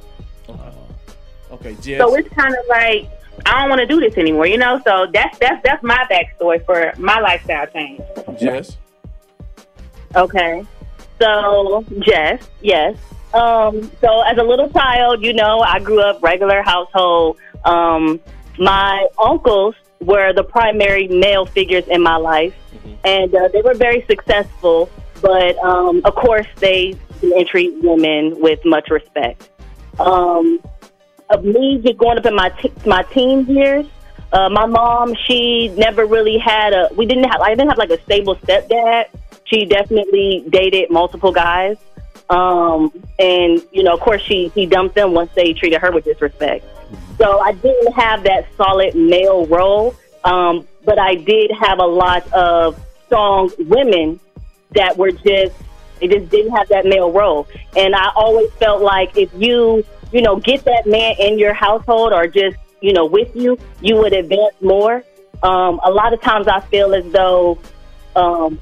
Okay, 1.52 1.76
Jess. 1.82 2.00
So 2.00 2.16
it's 2.16 2.30
kind 2.30 2.54
of 2.54 2.66
like 2.68 3.10
I 3.46 3.62
don't 3.62 3.70
want 3.70 3.80
to 3.80 3.88
do 3.88 4.00
this 4.00 4.18
anymore, 4.18 4.48
you 4.48 4.58
know. 4.58 4.82
So 4.84 5.08
that's 5.14 5.38
that's 5.40 5.62
that's 5.64 5.84
my 5.84 6.06
backstory 6.10 6.66
for 6.66 6.94
my 6.98 7.20
lifestyle 7.20 7.68
change. 7.68 8.02
Jess. 8.40 8.78
Okay. 10.16 10.66
So, 11.20 11.86
Jess, 12.00 12.50
yes. 12.62 12.98
Um, 13.34 13.92
so 14.00 14.22
as 14.22 14.38
a 14.38 14.44
little 14.44 14.70
child, 14.70 15.24
you 15.24 15.34
know, 15.34 15.60
I 15.60 15.80
grew 15.80 16.02
up 16.02 16.22
regular 16.22 16.62
household. 16.62 17.38
Um, 17.66 18.20
my 18.60 19.08
uncles 19.18 19.76
were 20.00 20.34
the 20.34 20.44
primary 20.44 21.08
male 21.08 21.46
figures 21.46 21.88
in 21.88 22.02
my 22.02 22.18
life, 22.18 22.54
and 23.04 23.34
uh, 23.34 23.48
they 23.48 23.62
were 23.62 23.74
very 23.74 24.06
successful. 24.06 24.90
But 25.22 25.58
um, 25.60 26.02
of 26.06 26.16
course, 26.16 26.48
they 26.58 26.96
didn't 27.22 27.48
treat 27.48 27.74
women 27.82 28.40
with 28.40 28.60
much 28.66 28.90
respect. 28.90 29.50
Um, 30.00 30.60
of 31.30 31.44
me 31.44 31.82
just 31.84 31.98
growing 31.98 32.18
up 32.18 32.26
in 32.26 32.36
my 32.36 32.50
te- 32.50 32.74
my 32.86 33.04
teen 33.04 33.46
years, 33.48 33.86
uh, 34.32 34.50
my 34.50 34.66
mom 34.66 35.16
she 35.26 35.70
never 35.70 36.06
really 36.06 36.38
had 36.38 36.74
a. 36.74 36.90
We 36.96 37.06
didn't 37.06 37.26
have. 37.26 37.42
I 37.42 37.50
didn't 37.50 37.70
have 37.70 37.78
like 37.78 37.92
a 37.92 38.02
stable 38.04 38.36
stepdad. 38.36 39.06
She 39.46 39.66
definitely 39.66 40.46
dated 40.50 40.90
multiple 40.90 41.32
guys, 41.32 41.78
um, 42.30 42.92
and 43.20 43.62
you 43.72 43.84
know, 43.84 43.94
of 43.94 44.00
course, 44.00 44.22
she 44.22 44.50
he 44.56 44.66
dumped 44.66 44.96
them 44.96 45.14
once 45.14 45.32
they 45.36 45.54
treated 45.54 45.82
her 45.82 45.92
with 45.92 46.06
disrespect. 46.06 46.66
So 47.18 47.40
I 47.40 47.54
didn't 47.54 47.94
have 47.94 48.24
that 48.24 48.48
solid 48.56 48.96
male 48.96 49.46
role, 49.46 49.96
um, 50.24 50.68
but 50.86 51.00
I 51.00 51.16
did 51.16 51.52
have 51.52 51.80
a 51.80 51.86
lot 51.86 52.32
of 52.34 52.80
strong 53.06 53.52
women 53.60 54.20
that 54.72 54.98
were 54.98 55.12
just 55.12 55.56
they 56.00 56.08
just 56.08 56.30
didn't 56.30 56.52
have 56.52 56.68
that 56.70 56.86
male 56.86 57.12
role. 57.12 57.48
And 57.78 57.96
I 57.96 58.12
always 58.16 58.52
felt 58.54 58.82
like 58.82 59.16
if 59.18 59.30
you, 59.36 59.86
you 60.12 60.22
know, 60.22 60.38
get 60.38 60.66
that 60.66 60.86
man 60.86 61.16
in 61.20 61.40
your 61.40 61.54
household 61.54 62.14
or 62.14 62.28
just, 62.28 62.58
you 62.82 62.94
know, 62.94 63.06
with 63.06 63.34
you, 63.36 63.58
you 63.82 63.96
would 63.98 64.14
advance 64.14 64.56
more. 64.62 65.04
Um, 65.44 65.80
a 65.84 65.92
lot 65.92 66.14
of 66.14 66.22
times 66.22 66.48
I 66.48 66.60
feel 66.62 66.94
as 66.94 67.06
though 67.12 67.58
um, 68.16 68.60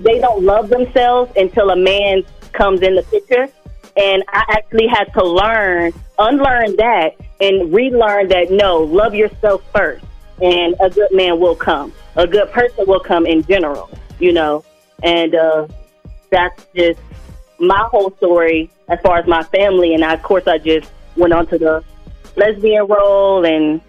they 0.00 0.18
don't 0.18 0.44
love 0.44 0.68
themselves 0.68 1.32
until 1.36 1.70
a 1.70 1.76
man 1.76 2.24
comes 2.56 2.82
in 2.82 2.96
the 2.96 3.02
picture. 3.02 3.48
And 3.96 4.22
I 4.28 4.44
actually 4.48 4.88
had 4.88 5.04
to 5.14 5.24
learn, 5.24 5.92
unlearn 6.18 6.76
that, 6.76 7.16
and 7.40 7.72
relearn 7.72 8.28
that 8.28 8.50
no, 8.50 8.78
love 8.78 9.14
yourself 9.14 9.62
first, 9.72 10.04
and 10.42 10.74
a 10.80 10.90
good 10.90 11.08
man 11.12 11.40
will 11.40 11.56
come. 11.56 11.92
A 12.16 12.26
good 12.26 12.50
person 12.52 12.84
will 12.86 13.00
come 13.00 13.24
in 13.26 13.42
general, 13.44 13.88
you 14.18 14.32
know. 14.32 14.64
And 15.02 15.34
uh, 15.34 15.66
that's 16.30 16.66
just 16.74 17.00
my 17.58 17.88
whole 17.90 18.10
story 18.16 18.70
as 18.88 19.00
far 19.00 19.18
as 19.18 19.26
my 19.26 19.42
family. 19.44 19.94
And 19.94 20.04
I, 20.04 20.14
of 20.14 20.22
course, 20.22 20.46
I 20.46 20.58
just 20.58 20.90
went 21.16 21.32
on 21.32 21.46
to 21.46 21.58
the 21.58 21.84
lesbian 22.36 22.86
role 22.86 23.46
and 23.46 23.80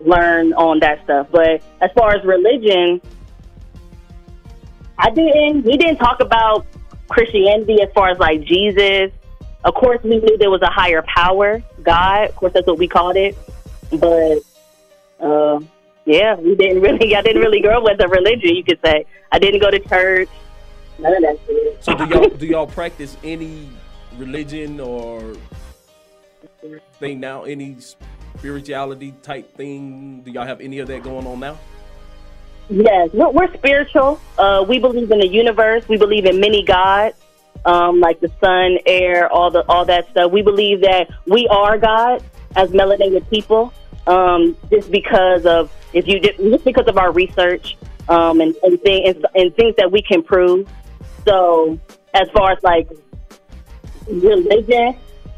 learn 0.00 0.52
on 0.52 0.80
that 0.80 1.02
stuff. 1.04 1.28
But 1.30 1.62
as 1.80 1.90
far 1.92 2.14
as 2.14 2.24
religion, 2.24 3.00
I 4.98 5.10
didn't. 5.10 5.62
We 5.62 5.76
didn't 5.76 5.96
talk 5.96 6.20
about 6.20 6.66
Christianity 7.08 7.80
as 7.82 7.88
far 7.92 8.10
as 8.10 8.18
like 8.18 8.42
Jesus. 8.42 9.12
Of 9.64 9.74
course, 9.74 10.02
we 10.02 10.18
knew 10.18 10.38
there 10.38 10.50
was 10.50 10.62
a 10.62 10.70
higher 10.70 11.02
power, 11.02 11.62
God. 11.82 12.28
Of 12.28 12.36
course, 12.36 12.52
that's 12.52 12.66
what 12.66 12.78
we 12.78 12.88
called 12.88 13.16
it. 13.16 13.36
But 13.90 14.38
uh, 15.20 15.60
yeah, 16.04 16.34
we 16.36 16.54
didn't 16.56 16.80
really. 16.80 17.14
I 17.14 17.22
didn't 17.22 17.42
really 17.42 17.60
grow 17.60 17.78
up 17.78 17.84
with 17.84 18.00
a 18.00 18.08
religion. 18.08 18.56
You 18.56 18.64
could 18.64 18.80
say 18.84 19.06
I 19.30 19.38
didn't 19.38 19.60
go 19.60 19.70
to 19.70 19.78
church. 19.78 20.28
None 20.98 21.14
of 21.14 21.22
that. 21.22 21.76
So 21.80 21.94
do 21.94 22.06
y'all 22.06 22.28
do 22.28 22.46
y'all 22.46 22.66
practice 22.66 23.16
any 23.22 23.68
religion 24.16 24.80
or 24.80 25.34
thing 26.98 27.20
now? 27.20 27.44
Any 27.44 27.76
spirituality 27.80 29.14
type 29.22 29.56
thing? 29.56 30.22
Do 30.22 30.30
y'all 30.30 30.46
have 30.46 30.60
any 30.60 30.80
of 30.80 30.88
that 30.88 31.02
going 31.02 31.26
on 31.26 31.40
now? 31.40 31.58
Yes, 32.70 33.10
we're, 33.12 33.30
we're 33.30 33.52
spiritual. 33.54 34.20
Uh, 34.36 34.64
we 34.68 34.78
believe 34.78 35.10
in 35.10 35.18
the 35.18 35.28
universe. 35.28 35.88
We 35.88 35.96
believe 35.96 36.26
in 36.26 36.38
many 36.38 36.62
gods, 36.62 37.16
um, 37.64 38.00
like 38.00 38.20
the 38.20 38.30
sun, 38.40 38.78
air, 38.84 39.30
all 39.32 39.50
the 39.50 39.64
all 39.68 39.84
that 39.86 40.10
stuff. 40.10 40.30
We 40.30 40.42
believe 40.42 40.82
that 40.82 41.08
we 41.26 41.48
are 41.48 41.78
God 41.78 42.22
as 42.56 42.70
melanated 42.70 43.28
people, 43.30 43.72
um, 44.06 44.56
just 44.70 44.90
because 44.90 45.46
of 45.46 45.72
if 45.94 46.06
you 46.06 46.20
just, 46.20 46.38
just 46.38 46.64
because 46.64 46.86
of 46.88 46.98
our 46.98 47.10
research 47.10 47.78
um, 48.08 48.40
and 48.40 48.54
and, 48.62 48.80
thing, 48.82 49.06
and 49.06 49.26
and 49.34 49.54
things 49.56 49.74
that 49.76 49.90
we 49.90 50.02
can 50.02 50.22
prove. 50.22 50.68
So, 51.26 51.78
as 52.12 52.28
far 52.30 52.52
as 52.52 52.62
like 52.62 52.88
religion, 54.06 54.94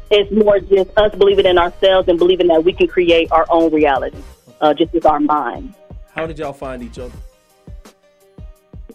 it's 0.09 0.31
more 0.31 0.59
just 0.59 0.97
us 0.97 1.15
believing 1.15 1.45
in 1.45 1.57
ourselves 1.57 2.09
and 2.09 2.19
believing 2.19 2.47
that 2.47 2.65
we 2.65 2.73
can 2.73 2.87
create 2.87 3.31
our 3.31 3.45
own 3.49 3.73
reality, 3.73 4.21
uh, 4.59 4.73
just 4.73 4.91
with 4.91 5.05
our 5.05 5.21
mind. 5.21 5.73
How 6.15 6.25
did 6.27 6.37
y'all 6.39 6.53
find 6.53 6.83
each 6.83 6.99
other? 6.99 7.15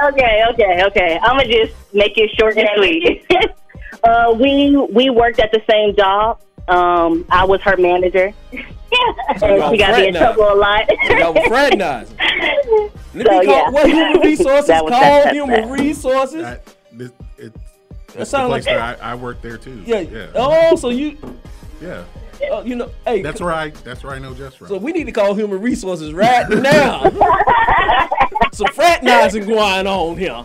Okay, 0.04 0.44
okay, 0.52 0.84
okay. 0.86 1.20
I'm 1.24 1.38
gonna 1.38 1.48
just 1.52 1.74
make 1.94 2.18
it 2.18 2.30
short 2.38 2.56
and 2.58 2.68
sweet. 2.78 3.26
uh, 4.04 4.36
we 4.40 4.76
we 4.92 5.10
worked 5.10 5.40
at 5.40 5.52
the 5.52 5.62
same 5.70 5.96
job. 5.96 6.40
Um, 6.68 7.26
I 7.30 7.46
was 7.46 7.62
her 7.62 7.78
manager. 7.78 8.34
So 9.40 9.48
y'all 9.56 9.64
and 9.64 9.72
she 9.72 9.78
got 9.78 10.00
me 10.00 10.08
in 10.10 10.14
trouble 10.14 10.52
a 10.52 10.56
lot. 10.56 10.84
So 11.08 11.18
y'all 11.18 11.34
were 11.34 11.42
fraternizing. 11.48 12.16
Let 12.18 13.16
me 13.16 13.24
So, 13.24 13.24
call, 13.24 13.44
yeah. 13.44 13.70
What 13.70 13.88
human 13.90 14.22
resources 14.22 14.68
That 14.68 14.84
was- 14.84 14.92
called 14.92 15.04
that's- 15.04 15.34
human 15.34 15.62
that's- 15.62 15.80
resources? 15.82 16.42
That, 16.44 16.76
this, 16.92 17.12
it, 17.38 17.54
that's 18.08 18.14
the 18.16 18.26
sound 18.26 18.50
place 18.52 18.66
like- 18.68 18.76
where 18.76 18.84
I, 18.84 19.12
I 19.12 19.16
work 19.16 19.42
there 19.42 19.58
too. 19.58 19.82
yeah. 19.86 20.02
yeah, 20.02 20.28
Oh, 20.36 20.76
so 20.76 20.90
you, 20.90 21.18
yeah. 21.82 22.04
uh, 22.52 22.62
you 22.64 22.76
know, 22.76 22.90
hey, 23.06 23.22
That's 23.22 23.42
right. 23.42 23.74
That's 23.84 24.04
where 24.04 24.14
I 24.14 24.20
know 24.20 24.34
Jess 24.34 24.56
from. 24.56 24.68
So 24.68 24.78
we 24.78 24.92
need 24.92 25.06
to 25.06 25.12
call 25.12 25.34
human 25.34 25.62
resources 25.62 26.14
right 26.14 26.48
now. 26.50 27.04
Some 28.54 28.68
fraternizing 28.74 29.46
going 29.48 29.88
on 29.88 30.18
here. 30.18 30.44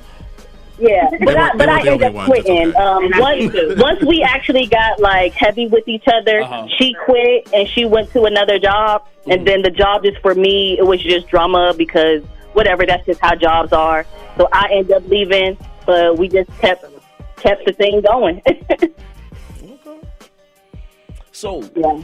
Yeah, 0.79 1.09
They 1.11 1.19
but 1.25 1.37
I, 1.37 1.55
but 1.57 1.69
I 1.69 1.83
were 1.85 1.89
ended 1.91 2.17
up 2.17 2.25
quitting. 2.27 2.69
okay. 2.69 2.75
Um, 2.75 3.11
once 3.19 3.55
once 3.79 4.03
we 4.05 4.23
actually 4.23 4.67
got 4.67 4.99
like 5.01 5.33
heavy 5.33 5.67
with 5.69 5.87
each 5.87 6.05
other, 6.13 6.41
Uh-huh. 6.43 6.67
she 6.79 6.95
quit 7.05 7.49
and 7.55 7.69
she 7.69 7.85
went 7.85 8.11
to 8.13 8.25
another 8.25 8.59
job, 8.59 9.07
Mm-hmm. 9.23 9.31
and 9.31 9.47
then 9.47 9.63
the 9.63 9.71
job 9.71 10.03
just 10.03 10.19
for 10.19 10.35
me 10.35 10.77
it 10.77 10.83
was 10.85 11.01
just 11.01 11.29
drama 11.29 11.73
because 11.79 12.25
whatever 12.55 12.85
that's 12.85 13.07
just 13.07 13.21
how 13.21 13.37
jobs 13.37 13.73
are. 13.73 14.05
So 14.37 14.49
I 14.53 14.69
ended 14.73 14.97
up 14.97 15.07
leaving, 15.09 15.57
but 15.87 16.19
we 16.19 16.29
just 16.29 16.51
kept 16.59 16.85
kept 17.37 17.65
the 17.65 17.73
thing 17.73 18.01
going. 18.01 18.43
So, 21.33 21.69
yeah. 21.75 22.03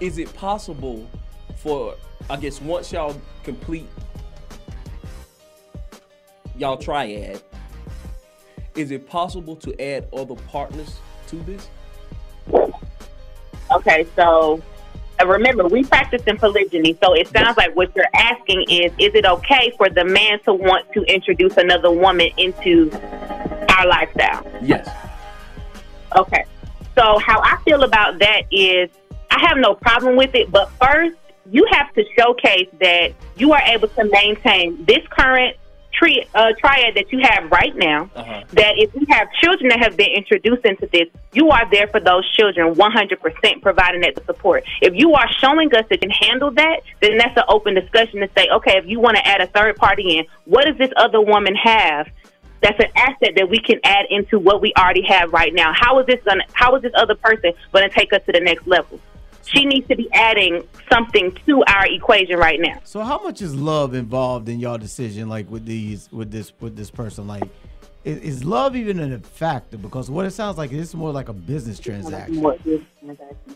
is 0.00 0.18
it 0.18 0.32
possible 0.34 1.08
for, 1.56 1.96
I 2.30 2.36
guess, 2.36 2.60
once 2.60 2.92
y'all 2.92 3.20
complete 3.42 3.88
y'all 6.56 6.76
triad, 6.76 7.42
is 8.76 8.90
it 8.90 9.08
possible 9.08 9.56
to 9.56 9.80
add 9.80 10.08
other 10.12 10.34
partners 10.34 10.98
to 11.28 11.36
this? 11.36 11.68
Okay, 13.72 14.06
so 14.14 14.62
uh, 15.20 15.26
remember, 15.26 15.66
we 15.66 15.84
practice 15.84 16.22
in 16.26 16.36
polygyny, 16.36 16.96
so 17.02 17.14
it 17.14 17.28
sounds 17.28 17.56
like 17.56 17.74
what 17.74 17.94
you're 17.94 18.04
asking 18.14 18.64
is 18.68 18.92
is 18.98 19.14
it 19.14 19.24
okay 19.24 19.72
for 19.76 19.88
the 19.88 20.04
man 20.04 20.40
to 20.44 20.54
want 20.54 20.92
to 20.92 21.02
introduce 21.02 21.56
another 21.56 21.90
woman 21.90 22.28
into 22.36 22.90
our 23.68 23.86
lifestyle? 23.86 24.46
Yes. 24.62 24.88
Okay. 26.16 26.44
So 26.96 27.18
how 27.18 27.40
I 27.40 27.58
feel 27.64 27.82
about 27.82 28.18
that 28.20 28.42
is 28.52 28.90
I 29.30 29.46
have 29.48 29.58
no 29.58 29.74
problem 29.74 30.16
with 30.16 30.34
it, 30.34 30.50
but 30.50 30.70
first 30.80 31.16
you 31.50 31.66
have 31.70 31.92
to 31.94 32.04
showcase 32.16 32.68
that 32.80 33.12
you 33.36 33.52
are 33.52 33.62
able 33.62 33.88
to 33.88 34.04
maintain 34.04 34.84
this 34.84 35.06
current 35.10 35.56
tri- 35.92 36.26
uh, 36.34 36.52
triad 36.58 36.94
that 36.94 37.12
you 37.12 37.20
have 37.22 37.50
right 37.50 37.74
now. 37.76 38.10
Uh-huh. 38.14 38.44
That 38.52 38.74
if 38.76 38.94
you 38.94 39.06
have 39.10 39.28
children 39.42 39.68
that 39.68 39.80
have 39.80 39.96
been 39.96 40.10
introduced 40.10 40.64
into 40.64 40.86
this, 40.92 41.08
you 41.32 41.50
are 41.50 41.68
there 41.70 41.86
for 41.88 42.00
those 42.00 42.30
children 42.32 42.74
100%, 42.74 43.62
providing 43.62 44.00
that 44.02 44.24
support. 44.26 44.64
If 44.80 44.94
you 44.94 45.14
are 45.14 45.28
showing 45.40 45.74
us 45.74 45.84
that 45.88 46.02
you 46.02 46.08
can 46.08 46.10
handle 46.10 46.50
that, 46.52 46.80
then 47.00 47.18
that's 47.18 47.36
an 47.36 47.44
open 47.48 47.74
discussion 47.74 48.20
to 48.20 48.30
say, 48.36 48.48
okay, 48.52 48.78
if 48.78 48.86
you 48.86 49.00
want 49.00 49.16
to 49.16 49.26
add 49.26 49.40
a 49.40 49.46
third 49.46 49.76
party 49.76 50.18
in, 50.18 50.26
what 50.44 50.64
does 50.64 50.76
this 50.78 50.90
other 50.96 51.20
woman 51.20 51.54
have 51.54 52.08
that's 52.62 52.78
an 52.78 52.90
asset 52.96 53.34
that 53.36 53.48
we 53.48 53.58
can 53.58 53.78
add 53.84 54.06
into 54.10 54.38
what 54.38 54.60
we 54.62 54.72
already 54.78 55.02
have 55.02 55.32
right 55.32 55.52
now. 55.54 55.72
How 55.74 55.98
is 56.00 56.06
this 56.06 56.20
gonna 56.24 56.44
how 56.52 56.74
is 56.76 56.82
this 56.82 56.92
other 56.96 57.14
person 57.14 57.52
gonna 57.72 57.90
take 57.90 58.12
us 58.12 58.22
to 58.26 58.32
the 58.32 58.40
next 58.40 58.66
level? 58.66 59.00
She 59.46 59.64
needs 59.64 59.86
to 59.88 59.96
be 59.96 60.08
adding 60.12 60.66
something 60.90 61.36
to 61.46 61.62
our 61.66 61.86
equation 61.86 62.38
right 62.38 62.58
now. 62.60 62.80
So 62.84 63.02
how 63.02 63.22
much 63.22 63.42
is 63.42 63.54
love 63.54 63.94
involved 63.94 64.48
in 64.48 64.58
your 64.58 64.78
decision, 64.78 65.28
like 65.28 65.50
with 65.50 65.66
these, 65.66 66.10
with 66.10 66.30
this, 66.30 66.52
with 66.60 66.76
this 66.76 66.90
person? 66.90 67.26
Like, 67.26 67.44
is, 68.04 68.18
is 68.20 68.44
love 68.44 68.74
even 68.74 69.00
a 69.12 69.18
factor? 69.18 69.76
Because 69.76 70.10
what 70.10 70.24
it 70.24 70.30
sounds 70.30 70.56
like 70.56 70.72
is 70.72 70.94
more 70.94 71.12
like 71.12 71.28
a 71.28 71.34
business 71.34 71.78
transaction. 71.78 72.42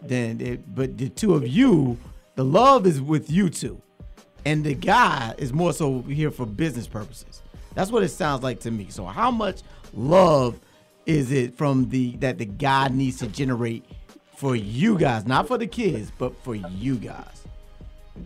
Then, 0.02 0.40
it, 0.40 0.74
but 0.74 0.98
the 0.98 1.08
two 1.08 1.34
of 1.34 1.48
you, 1.48 1.96
the 2.34 2.44
love 2.44 2.86
is 2.86 3.00
with 3.00 3.30
you 3.30 3.48
two, 3.48 3.80
and 4.44 4.64
the 4.64 4.74
guy 4.74 5.34
is 5.38 5.52
more 5.52 5.72
so 5.72 6.02
here 6.02 6.30
for 6.30 6.44
business 6.44 6.86
purposes. 6.86 7.42
That's 7.78 7.92
what 7.92 8.02
it 8.02 8.08
sounds 8.08 8.42
like 8.42 8.58
to 8.62 8.72
me. 8.72 8.88
So 8.90 9.04
how 9.04 9.30
much 9.30 9.60
love 9.94 10.58
is 11.06 11.30
it 11.30 11.54
from 11.54 11.88
the 11.90 12.16
that 12.16 12.36
the 12.36 12.44
guy 12.44 12.88
needs 12.88 13.18
to 13.18 13.28
generate 13.28 13.84
for 14.34 14.56
you 14.56 14.98
guys, 14.98 15.28
not 15.28 15.46
for 15.46 15.56
the 15.58 15.68
kids, 15.68 16.10
but 16.18 16.34
for 16.42 16.56
you 16.56 16.96
guys? 16.96 17.44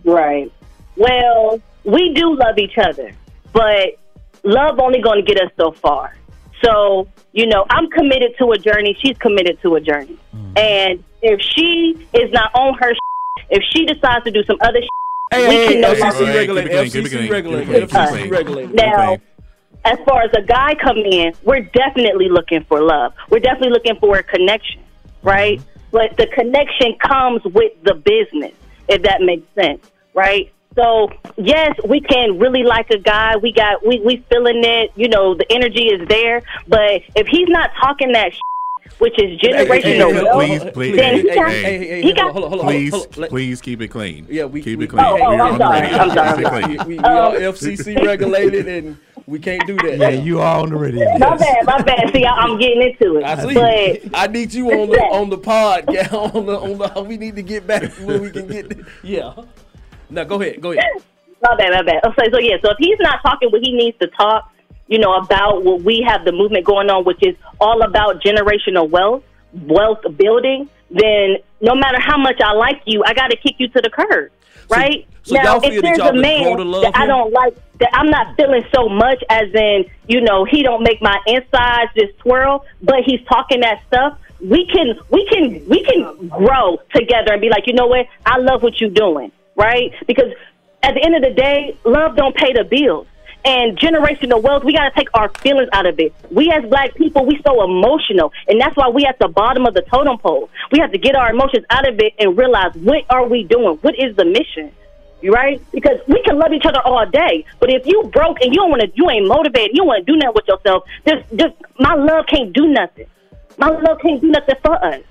Right. 0.03 0.51
Well, 0.95 1.61
we 1.83 2.15
do 2.15 2.35
love 2.35 2.57
each 2.57 2.79
other, 2.79 3.11
but 3.51 3.99
love 4.41 4.79
only 4.79 5.03
going 5.03 5.23
to 5.23 5.33
get 5.33 5.39
us 5.39 5.51
so 5.55 5.71
far. 5.71 6.17
So, 6.63 7.07
you 7.33 7.45
know, 7.45 7.63
I'm 7.69 7.91
committed 7.91 8.31
to 8.39 8.53
a 8.53 8.57
journey. 8.57 8.97
She's 9.03 9.19
committed 9.19 9.61
to 9.61 9.75
a 9.75 9.81
journey. 9.81 10.17
Mm-hmm. 10.35 10.57
And 10.57 11.03
if 11.21 11.39
she 11.41 12.07
is 12.11 12.31
not 12.31 12.49
on 12.55 12.73
her, 12.79 12.93
if 13.51 13.61
she 13.69 13.85
decides 13.85 14.23
to 14.25 14.31
do 14.31 14.43
some 14.45 14.57
other, 14.61 14.79
Hey, 15.31 15.47
we 15.47 15.55
hey, 15.55 15.67
can 15.67 15.73
hey, 15.73 15.81
know 15.81 15.93
FCC 15.93 16.25
Hey, 16.25 16.37
regulated, 16.39 16.91
keep 16.91 17.05
it 17.05 17.09
clean, 17.09 17.11
keep 17.11 17.11
it 17.11 17.11
FCC 17.11 17.17
clean, 17.17 17.31
regulated, 17.31 17.67
keep 17.67 17.75
it 17.75 17.89
clean, 17.89 18.07
FCC 18.07 18.17
keep 18.17 18.25
it 18.25 18.31
regulated. 18.31 18.75
Now, 18.75 19.17
as 19.85 19.99
far 20.05 20.21
as 20.21 20.31
a 20.33 20.41
guy 20.41 20.75
coming 20.75 21.11
in, 21.11 21.33
we're 21.43 21.61
definitely 21.61 22.29
looking 22.29 22.63
for 22.65 22.81
love. 22.81 23.13
We're 23.29 23.39
definitely 23.39 23.71
looking 23.71 23.97
for 23.99 24.17
a 24.17 24.23
connection, 24.23 24.81
right? 25.21 25.59
Mm-hmm. 25.59 25.69
But 25.91 26.17
the 26.17 26.27
connection 26.27 26.95
comes 26.99 27.43
with 27.45 27.71
the 27.83 27.93
business, 27.93 28.53
if 28.87 29.03
that 29.03 29.21
makes 29.21 29.45
sense, 29.53 29.91
right? 30.13 30.51
So 30.75 31.11
yes, 31.37 31.75
we 31.87 32.01
can 32.01 32.39
really 32.39 32.63
like 32.63 32.89
a 32.89 32.97
guy. 32.97 33.35
We 33.37 33.53
got 33.53 33.85
we 33.85 33.99
we 33.99 34.25
feeling 34.29 34.63
it. 34.63 34.91
You 34.95 35.07
know, 35.07 35.35
the 35.35 35.45
energy 35.51 35.85
is 35.85 36.07
there. 36.07 36.41
But 36.67 37.03
if 37.15 37.27
he's 37.27 37.47
not 37.47 37.69
talking 37.79 38.11
that, 38.13 38.33
which 38.97 39.13
is 39.19 39.39
generational, 39.39 40.13
Hey, 40.13 40.23
wealth, 40.23 40.33
please, 40.33 40.71
please, 40.73 40.95
then 40.95 41.15
he 41.15 41.29
hey, 41.29 41.35
got, 41.35 41.51
hey, 41.51 42.01
he 42.01 42.13
got 42.13 42.31
hold 42.31 42.45
on, 42.45 42.49
hold 42.49 42.61
on, 42.61 42.67
please, 42.67 42.91
hold 42.91 43.19
on. 43.19 43.29
Please 43.29 43.61
keep 43.61 43.81
it 43.81 43.89
clean. 43.89 44.25
Yeah, 44.29 44.45
we 44.45 44.61
keep 44.63 44.79
we- 44.79 44.85
it 44.85 44.89
clean. 44.89 45.05
Oh, 45.05 45.17
oh, 45.21 45.35
We're 45.35 45.41
I'm 45.41 45.41
on 45.41 45.57
the 45.59 45.65
sorry, 45.65 45.81
radio. 45.81 45.97
I'm 45.97 46.09
sorry, 46.11 46.37
Keep 46.37 46.47
I'm 46.47 46.63
clean. 46.63 46.77
We, 46.79 46.85
we, 46.85 46.95
we 46.95 46.99
oh. 47.03 47.31
are 47.31 47.35
FCC 47.35 48.05
regulated, 48.05 48.67
and 48.67 48.97
we 49.27 49.39
can't 49.39 49.65
do 49.65 49.75
that. 49.77 49.97
Yeah, 49.97 50.09
you 50.09 50.39
are 50.39 50.59
on 50.61 50.69
the 50.69 50.75
radio. 50.77 51.05
my 51.17 51.37
bad, 51.37 51.65
my 51.65 51.81
bad. 51.81 52.11
See, 52.13 52.25
I- 52.25 52.35
I'm 52.35 52.57
getting 52.59 52.81
into 52.81 53.17
it. 53.17 53.23
I 53.23 53.47
see. 53.47 53.53
But 54.11 54.17
I 54.19 54.27
need 54.27 54.53
you 54.53 54.69
on 54.71 54.89
the 54.89 54.99
on 54.99 55.29
the 55.29 55.37
pod. 55.37 55.85
Yeah, 55.93 56.07
on 56.11 56.45
the 56.45 56.59
on 56.59 56.77
the. 56.77 57.03
We 57.03 57.17
need 57.17 57.35
to 57.35 57.41
get 57.43 57.65
back 57.67 57.91
where 58.05 58.19
we 58.21 58.31
can 58.31 58.47
get. 58.47 58.71
Yeah. 59.03 59.33
Now 60.09 60.23
go 60.25 60.41
ahead. 60.41 60.61
Go 60.61 60.71
ahead. 60.71 60.83
My 61.41 61.55
bad, 61.57 61.71
my 61.73 61.81
bad. 61.83 62.03
Okay, 62.05 62.31
so 62.31 62.39
yeah, 62.39 62.55
so 62.63 62.71
if 62.71 62.77
he's 62.79 62.97
not 62.99 63.19
talking 63.21 63.49
what 63.49 63.61
he 63.61 63.73
needs 63.73 63.97
to 63.99 64.07
talk, 64.07 64.49
you 64.87 64.97
know, 64.99 65.13
about 65.15 65.63
what 65.63 65.81
we 65.81 66.05
have 66.07 66.23
the 66.25 66.31
movement 66.31 66.65
going 66.65 66.89
on, 66.89 67.03
which 67.03 67.19
is 67.21 67.35
all 67.59 67.81
about 67.81 68.21
generational 68.21 68.89
wealth, 68.89 69.23
wealth 69.53 69.99
building, 70.17 70.69
then 70.89 71.37
no 71.63 71.73
matter 71.73 71.97
how 71.99 72.17
much 72.17 72.39
I 72.43 72.53
like 72.53 72.81
you, 72.85 73.03
I 73.05 73.13
got 73.13 73.31
to 73.31 73.37
kick 73.37 73.55
you 73.57 73.69
to 73.69 73.81
the 73.81 73.89
curb, 73.89 74.31
right? 74.69 75.07
so 75.23 75.35
now, 75.35 75.59
if 75.63 75.81
there's 75.81 75.97
a 75.97 76.13
man 76.13 76.57
that 76.57 76.91
I 76.93 77.07
don't 77.07 77.31
like, 77.31 77.55
that 77.79 77.89
I'm 77.93 78.09
not 78.09 78.35
feeling 78.35 78.63
so 78.75 78.89
much, 78.89 79.23
as 79.29 79.47
in, 79.55 79.85
you 80.07 80.19
know, 80.21 80.43
he 80.43 80.61
don't 80.61 80.83
make 80.83 81.01
my 81.01 81.17
insides 81.25 81.91
just 81.97 82.17
twirl, 82.19 82.65
but 82.81 82.97
he's 83.05 83.21
talking 83.27 83.61
that 83.61 83.81
stuff. 83.87 84.19
We 84.41 84.67
can, 84.67 84.99
we 85.09 85.25
can, 85.27 85.67
we 85.69 85.83
can 85.85 86.27
grow 86.27 86.79
together 86.93 87.31
and 87.31 87.39
be 87.39 87.49
like, 87.49 87.65
you 87.65 87.73
know 87.73 87.87
what? 87.87 88.07
I 88.25 88.39
love 88.39 88.61
what 88.61 88.81
you're 88.81 88.89
doing, 88.89 89.31
right? 89.55 89.93
Because 90.05 90.33
at 90.83 90.95
the 90.95 91.01
end 91.01 91.15
of 91.15 91.21
the 91.21 91.31
day, 91.31 91.77
love 91.85 92.17
don't 92.17 92.35
pay 92.35 92.51
the 92.51 92.65
bills. 92.65 93.07
And 93.45 93.77
generational 93.77 94.41
wealth, 94.41 94.63
we 94.63 94.71
got 94.71 94.89
to 94.89 94.95
take 94.95 95.09
our 95.13 95.29
feelings 95.41 95.67
out 95.73 95.85
of 95.85 95.99
it. 95.99 96.13
We 96.31 96.49
as 96.49 96.63
black 96.69 96.95
people, 96.95 97.25
we 97.25 97.41
so 97.45 97.63
emotional, 97.63 98.31
and 98.47 98.59
that's 98.59 98.75
why 98.77 98.87
we 98.87 99.05
at 99.05 99.19
the 99.19 99.27
bottom 99.27 99.65
of 99.65 99.73
the 99.73 99.81
totem 99.81 100.17
pole. 100.17 100.49
We 100.71 100.79
have 100.79 100.91
to 100.93 100.97
get 100.97 101.15
our 101.15 101.29
emotions 101.29 101.65
out 101.69 101.87
of 101.87 101.99
it 101.99 102.13
and 102.19 102.37
realize 102.37 102.73
what 102.75 103.03
are 103.09 103.27
we 103.27 103.43
doing? 103.43 103.77
What 103.81 103.95
is 103.99 104.15
the 104.15 104.23
mission? 104.23 104.71
You 105.21 105.31
right? 105.31 105.61
Because 105.71 105.99
we 106.07 106.21
can 106.23 106.37
love 106.37 106.53
each 106.53 106.65
other 106.65 106.81
all 106.85 107.05
day, 107.05 107.45
but 107.59 107.69
if 107.69 107.85
you 107.85 108.03
broke 108.13 108.37
and 108.41 108.53
you 108.53 108.61
don't 108.61 108.69
want 108.69 108.81
to, 108.81 108.91
you 108.93 109.09
ain't 109.09 109.27
motivated, 109.27 109.71
you 109.73 109.83
want 109.85 110.05
to 110.05 110.11
do 110.11 110.17
nothing 110.17 110.35
with 110.35 110.47
yourself. 110.47 110.83
Just, 111.07 111.23
just 111.35 111.53
my 111.79 111.95
love 111.95 112.25
can't 112.27 112.53
do 112.53 112.67
nothing. 112.67 113.07
My 113.57 113.69
love 113.69 113.99
can't 114.01 114.21
do 114.21 114.27
nothing 114.29 114.55
for 114.63 114.83
us. 114.83 115.01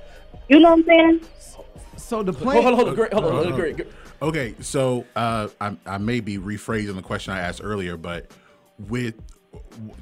You 0.49 0.61
know 0.61 0.71
what 0.75 0.81
I'm 0.81 0.85
saying? 0.85 1.21
So 1.97 2.23
the 2.23 2.33
plan. 2.33 2.63
Hold 2.63 2.67
on, 2.67 2.75
hold 2.75 2.89
on, 2.89 2.95
great, 2.95 3.13
hold 3.13 3.25
on, 3.25 3.33
Hold 3.33 3.45
hold 3.47 3.61
on, 3.61 3.71
on. 3.71 3.75
great. 3.75 3.89
Okay, 4.23 4.55
so 4.61 5.05
uh, 5.17 5.49
I, 5.61 5.77
I 5.85 5.99
may 5.99 6.21
be 6.21 6.39
rephrasing 6.39 6.95
the 6.95 7.03
question 7.03 7.35
I 7.35 7.41
asked 7.41 7.61
earlier, 7.63 7.97
but 7.97 8.31
with 8.89 9.15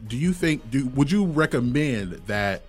do 0.09 0.17
you 0.19 0.35
think 0.35 0.71
do 0.71 0.89
would 0.89 1.11
you 1.11 1.25
recommend 1.25 2.13
that 2.27 2.61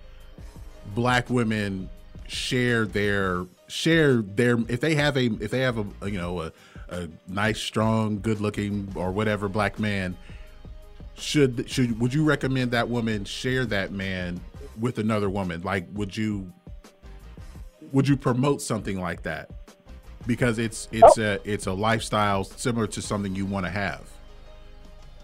black 0.94 1.28
women 1.28 1.90
share 2.26 2.86
their 2.86 3.44
share 3.68 4.22
their 4.22 4.58
if 4.68 4.80
they 4.80 4.94
have 4.94 5.18
a 5.18 5.26
if 5.40 5.50
they 5.50 5.60
have 5.60 5.76
a, 5.76 5.86
a, 6.00 6.10
you 6.10 6.16
know 6.16 6.40
a, 6.40 6.52
a 6.88 7.08
nice 7.28 7.60
strong 7.60 8.18
good 8.20 8.40
looking 8.40 8.90
or 8.94 9.12
whatever 9.12 9.46
black 9.46 9.78
man 9.78 10.16
should 11.16 11.68
should 11.68 12.00
would 12.00 12.14
you 12.14 12.24
recommend 12.24 12.70
that 12.70 12.88
woman 12.88 13.26
share 13.26 13.66
that 13.66 13.92
man 13.92 14.40
with 14.80 14.98
another 14.98 15.28
woman? 15.28 15.60
Like 15.60 15.86
would 15.92 16.16
you 16.16 16.50
would 17.92 18.08
you 18.08 18.16
promote 18.16 18.62
something 18.62 18.98
like 18.98 19.22
that 19.24 19.50
because 20.26 20.58
it's 20.58 20.88
it's 20.92 21.18
a 21.18 21.40
it's 21.44 21.66
a 21.66 21.72
lifestyle 21.72 22.44
similar 22.44 22.86
to 22.86 23.02
something 23.02 23.34
you 23.34 23.46
want 23.46 23.66
to 23.66 23.70
have 23.70 24.12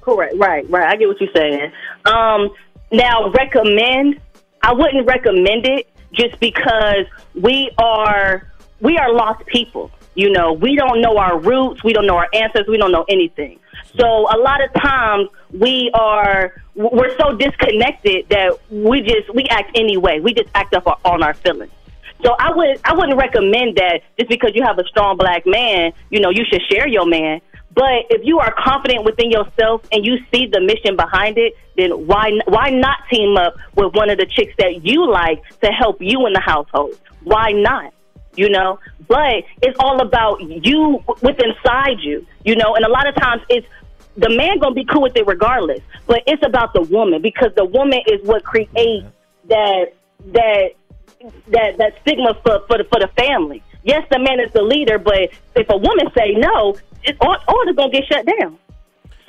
Correct. 0.09 0.35
Right. 0.39 0.69
Right. 0.71 0.89
I 0.89 0.97
get 0.97 1.07
what 1.07 1.21
you're 1.21 1.31
saying. 1.35 1.71
Um, 2.07 2.51
now, 2.91 3.31
recommend. 3.31 4.21
I 4.63 4.73
wouldn't 4.73 5.07
recommend 5.07 5.67
it 5.67 5.89
just 6.13 6.41
because 6.41 7.05
we 7.35 7.71
are 7.79 8.51
we 8.81 8.97
are 8.97 9.13
lost 9.13 9.45
people. 9.47 9.91
You 10.15 10.31
know, 10.31 10.55
we 10.55 10.75
don't 10.75 11.01
know 11.01 11.19
our 11.19 11.39
roots. 11.39 11.85
We 11.85 11.93
don't 11.93 12.07
know 12.07 12.17
our 12.17 12.29
ancestors. 12.33 12.67
We 12.69 12.79
don't 12.79 12.91
know 12.91 13.05
anything. 13.09 13.61
So 13.99 14.07
a 14.07 14.39
lot 14.39 14.65
of 14.65 14.73
times 14.81 15.29
we 15.53 15.91
are 15.95 16.55
we're 16.75 17.17
so 17.19 17.37
disconnected 17.37 18.29
that 18.31 18.59
we 18.71 19.03
just 19.03 19.33
we 19.35 19.45
act 19.45 19.77
anyway. 19.77 20.21
We 20.21 20.33
just 20.33 20.49
act 20.55 20.75
up 20.75 21.01
on 21.05 21.23
our 21.23 21.35
feelings. 21.35 21.73
So 22.25 22.35
I 22.39 22.53
would 22.55 22.81
I 22.85 22.95
wouldn't 22.95 23.19
recommend 23.19 23.77
that 23.77 24.01
just 24.19 24.29
because 24.29 24.51
you 24.55 24.65
have 24.65 24.79
a 24.79 24.85
strong 24.85 25.17
black 25.17 25.47
man, 25.47 25.93
you 26.11 26.21
know, 26.21 26.31
you 26.31 26.45
should 26.51 26.63
share 26.71 26.89
your 26.89 27.07
man. 27.07 27.41
But 27.75 28.07
if 28.11 28.23
you 28.25 28.41
are 28.41 28.53
confident 28.59 29.05
within 29.05 29.31
yourself 29.31 29.87
and 29.93 30.05
you 30.05 30.19
see 30.33 30.47
the 30.47 30.61
mission 30.61 30.97
behind 30.97 31.39
it, 31.39 31.55
then 31.77 31.91
why 32.09 32.33
why 32.47 32.71
not 32.71 32.99
team 33.11 33.37
up 33.37 33.55
with 33.77 33.95
one 33.95 34.11
of 34.11 34.19
the 34.19 34.27
chicks 34.27 34.53
that 34.59 34.85
you 34.85 35.09
like 35.09 35.43
to 35.61 35.69
help 35.69 35.99
you 36.01 36.27
in 36.27 36.33
the 36.33 36.41
household? 36.41 36.99
Why 37.23 37.53
not? 37.53 37.95
You 38.35 38.51
know, 38.51 38.81
but 39.07 39.45
it's 39.63 39.77
all 39.81 40.01
about 40.01 40.41
you 40.41 41.03
with 41.23 41.41
inside 41.41 42.01
you. 42.01 42.27
You 42.45 42.57
know, 42.57 42.75
and 42.75 42.85
a 42.85 42.91
lot 42.91 43.09
of 43.09 43.15
times 43.15 43.43
it's 43.49 43.67
the 44.17 44.31
man 44.31 44.59
gonna 44.59 44.75
be 44.75 44.85
cool 44.85 45.03
with 45.03 45.17
it 45.17 45.27
regardless. 45.27 45.81
But 46.07 46.23
it's 46.27 46.45
about 46.45 46.73
the 46.73 46.83
woman 46.83 47.23
because 47.23 47.53
the 47.57 47.65
woman 47.65 48.01
is 48.07 48.27
what 48.27 48.43
creates 48.43 49.07
that 49.49 49.93
that 50.33 50.71
that 51.49 51.79
that 51.79 51.99
stigma 52.03 52.35
for 52.43 52.65
for 52.67 52.79
the, 52.79 52.85
for 52.85 53.01
the 53.01 53.09
family. 53.17 53.63
Yes, 53.83 54.07
the 54.11 54.19
man 54.19 54.41
is 54.41 54.53
the 54.53 54.63
leader, 54.63 54.99
but 54.99 55.31
if 55.57 55.69
a 55.71 55.77
woman 55.77 56.09
say 56.17 56.33
no, 56.37 56.77
it, 57.05 57.17
all, 57.21 57.37
all 57.47 57.69
is 57.69 57.77
gonna 57.77 57.91
get 57.91 58.05
shut 58.07 58.27
down. 58.27 58.59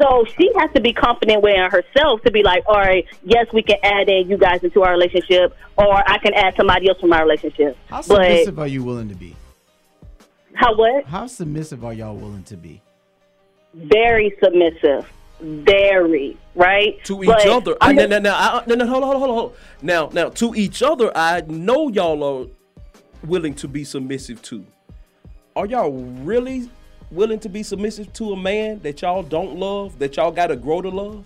So 0.02 0.26
she 0.38 0.50
has 0.58 0.72
to 0.74 0.82
be 0.82 0.94
confident 0.94 1.44
within 1.44 1.70
herself 1.70 2.22
to 2.24 2.32
be 2.32 2.42
like, 2.42 2.64
all 2.68 2.78
right, 2.78 3.06
yes, 3.24 3.48
we 3.52 3.62
can 3.62 3.78
add 3.84 4.08
in 4.08 4.30
you 4.30 4.38
guys 4.38 4.64
into 4.64 4.82
our 4.84 4.94
relationship, 4.94 5.56
or 5.78 5.94
I 6.10 6.18
can 6.20 6.34
add 6.34 6.56
somebody 6.56 6.88
else 6.88 7.00
from 7.00 7.12
our 7.12 7.24
relationship. 7.24 7.78
How 7.90 7.98
but 7.98 8.08
submissive 8.08 8.60
are 8.60 8.68
you 8.68 8.84
willing 8.84 9.10
to 9.10 9.16
be? 9.16 9.36
how 10.60 10.76
what? 10.76 11.06
How 11.06 11.26
submissive 11.28 11.86
are 11.86 11.94
y'all 11.94 12.16
willing 12.16 12.44
to 12.44 12.58
be? 12.58 12.82
Very 13.74 14.36
submissive, 14.44 15.10
very 15.42 16.38
right 16.56 17.04
to 17.06 17.24
each 17.24 17.28
But 17.28 17.48
other. 17.48 17.76
I, 17.82 17.92
a- 17.92 18.08
now, 18.08 18.20
now, 18.20 18.36
I, 18.36 18.64
no, 18.68 18.76
no, 18.76 18.86
hold 18.88 19.04
on, 19.04 19.10
hold 19.10 19.24
on, 19.24 19.30
hold 19.30 19.52
on. 19.52 19.58
Now, 19.82 20.10
now, 20.12 20.30
to 20.30 20.54
each 20.56 20.84
other, 20.84 21.16
I 21.16 21.42
know 21.48 21.90
y'all 21.90 22.24
are 22.24 22.48
willing 23.26 23.54
to 23.56 23.68
be 23.68 23.84
submissive 23.84 24.42
to. 24.44 24.66
Are 25.56 25.66
y'all 25.66 25.92
really 25.92 26.70
willing 27.12 27.40
to 27.40 27.50
be 27.50 27.64
submissive 27.64 28.12
to 28.14 28.34
a 28.34 28.38
man 28.38 28.80
that 28.80 29.02
y'all 29.02 29.24
don't 29.24 29.56
love, 29.58 30.00
that 30.00 30.18
y'all 30.18 30.32
got 30.32 30.48
to 30.48 30.56
grow 30.56 30.82
to 30.82 30.90
love? 30.90 31.24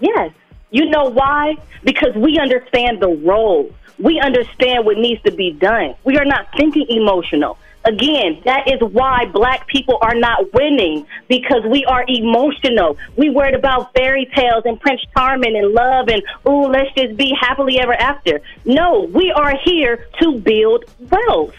Yes. 0.00 0.32
You 0.70 0.90
know 0.90 1.04
why? 1.04 1.56
Because 1.84 2.14
we 2.14 2.38
understand 2.38 3.00
the 3.00 3.08
role. 3.08 3.70
We 3.98 4.20
understand 4.20 4.84
what 4.84 4.98
needs 4.98 5.22
to 5.22 5.32
be 5.32 5.52
done. 5.52 5.94
We 6.04 6.18
are 6.18 6.24
not 6.24 6.48
thinking 6.56 6.86
emotional. 6.88 7.56
Again, 7.86 8.42
that 8.44 8.66
is 8.66 8.80
why 8.92 9.26
black 9.26 9.68
people 9.68 9.98
are 10.02 10.14
not 10.16 10.52
winning 10.52 11.06
because 11.28 11.62
we 11.70 11.84
are 11.84 12.04
emotional. 12.08 12.96
We 13.16 13.30
worried 13.30 13.54
about 13.54 13.94
fairy 13.94 14.28
tales 14.34 14.62
and 14.64 14.80
Prince 14.80 15.02
Charming 15.16 15.56
and 15.56 15.72
love 15.72 16.08
and 16.08 16.20
ooh, 16.48 16.66
let's 16.66 16.92
just 16.96 17.16
be 17.16 17.32
happily 17.40 17.78
ever 17.78 17.94
after. 17.94 18.40
No, 18.64 19.08
we 19.14 19.30
are 19.30 19.54
here 19.64 20.08
to 20.20 20.40
build 20.40 20.86
wealth. 20.98 21.54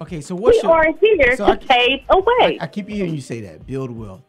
Okay, 0.00 0.20
so 0.20 0.36
what's 0.36 0.62
we 0.62 0.68
your, 0.68 0.72
are 0.72 0.92
here 1.00 1.36
so 1.36 1.46
to 1.46 1.52
I- 1.52 1.56
pave 1.56 2.00
a 2.10 2.18
way. 2.18 2.58
I, 2.60 2.64
I 2.64 2.66
keep 2.68 2.88
hearing 2.88 3.14
you 3.14 3.20
say 3.20 3.40
that 3.40 3.66
build 3.66 3.90
wealth. 3.90 4.22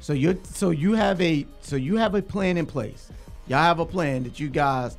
So 0.00 0.12
you 0.12 0.40
so 0.44 0.70
you 0.70 0.94
have 0.94 1.20
a 1.20 1.46
so 1.60 1.76
you 1.76 1.96
have 1.96 2.16
a 2.16 2.22
plan 2.22 2.56
in 2.56 2.66
place. 2.66 3.10
Y'all 3.46 3.58
have 3.62 3.78
a 3.78 3.86
plan 3.86 4.24
that 4.24 4.40
you 4.40 4.48
guys 4.48 4.98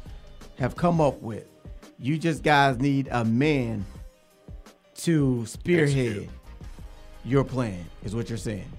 have 0.58 0.76
come 0.78 1.02
up 1.02 1.22
with. 1.22 1.46
You 2.00 2.18
just 2.18 2.44
guys 2.44 2.80
need 2.80 3.10
a 3.12 3.26
man 3.26 3.86
to 4.98 5.46
spearhead 5.46 6.30
your 7.24 7.44
plan. 7.44 7.86
Is 8.04 8.16
what 8.16 8.30
you're 8.30 8.38
saying. 8.38 8.72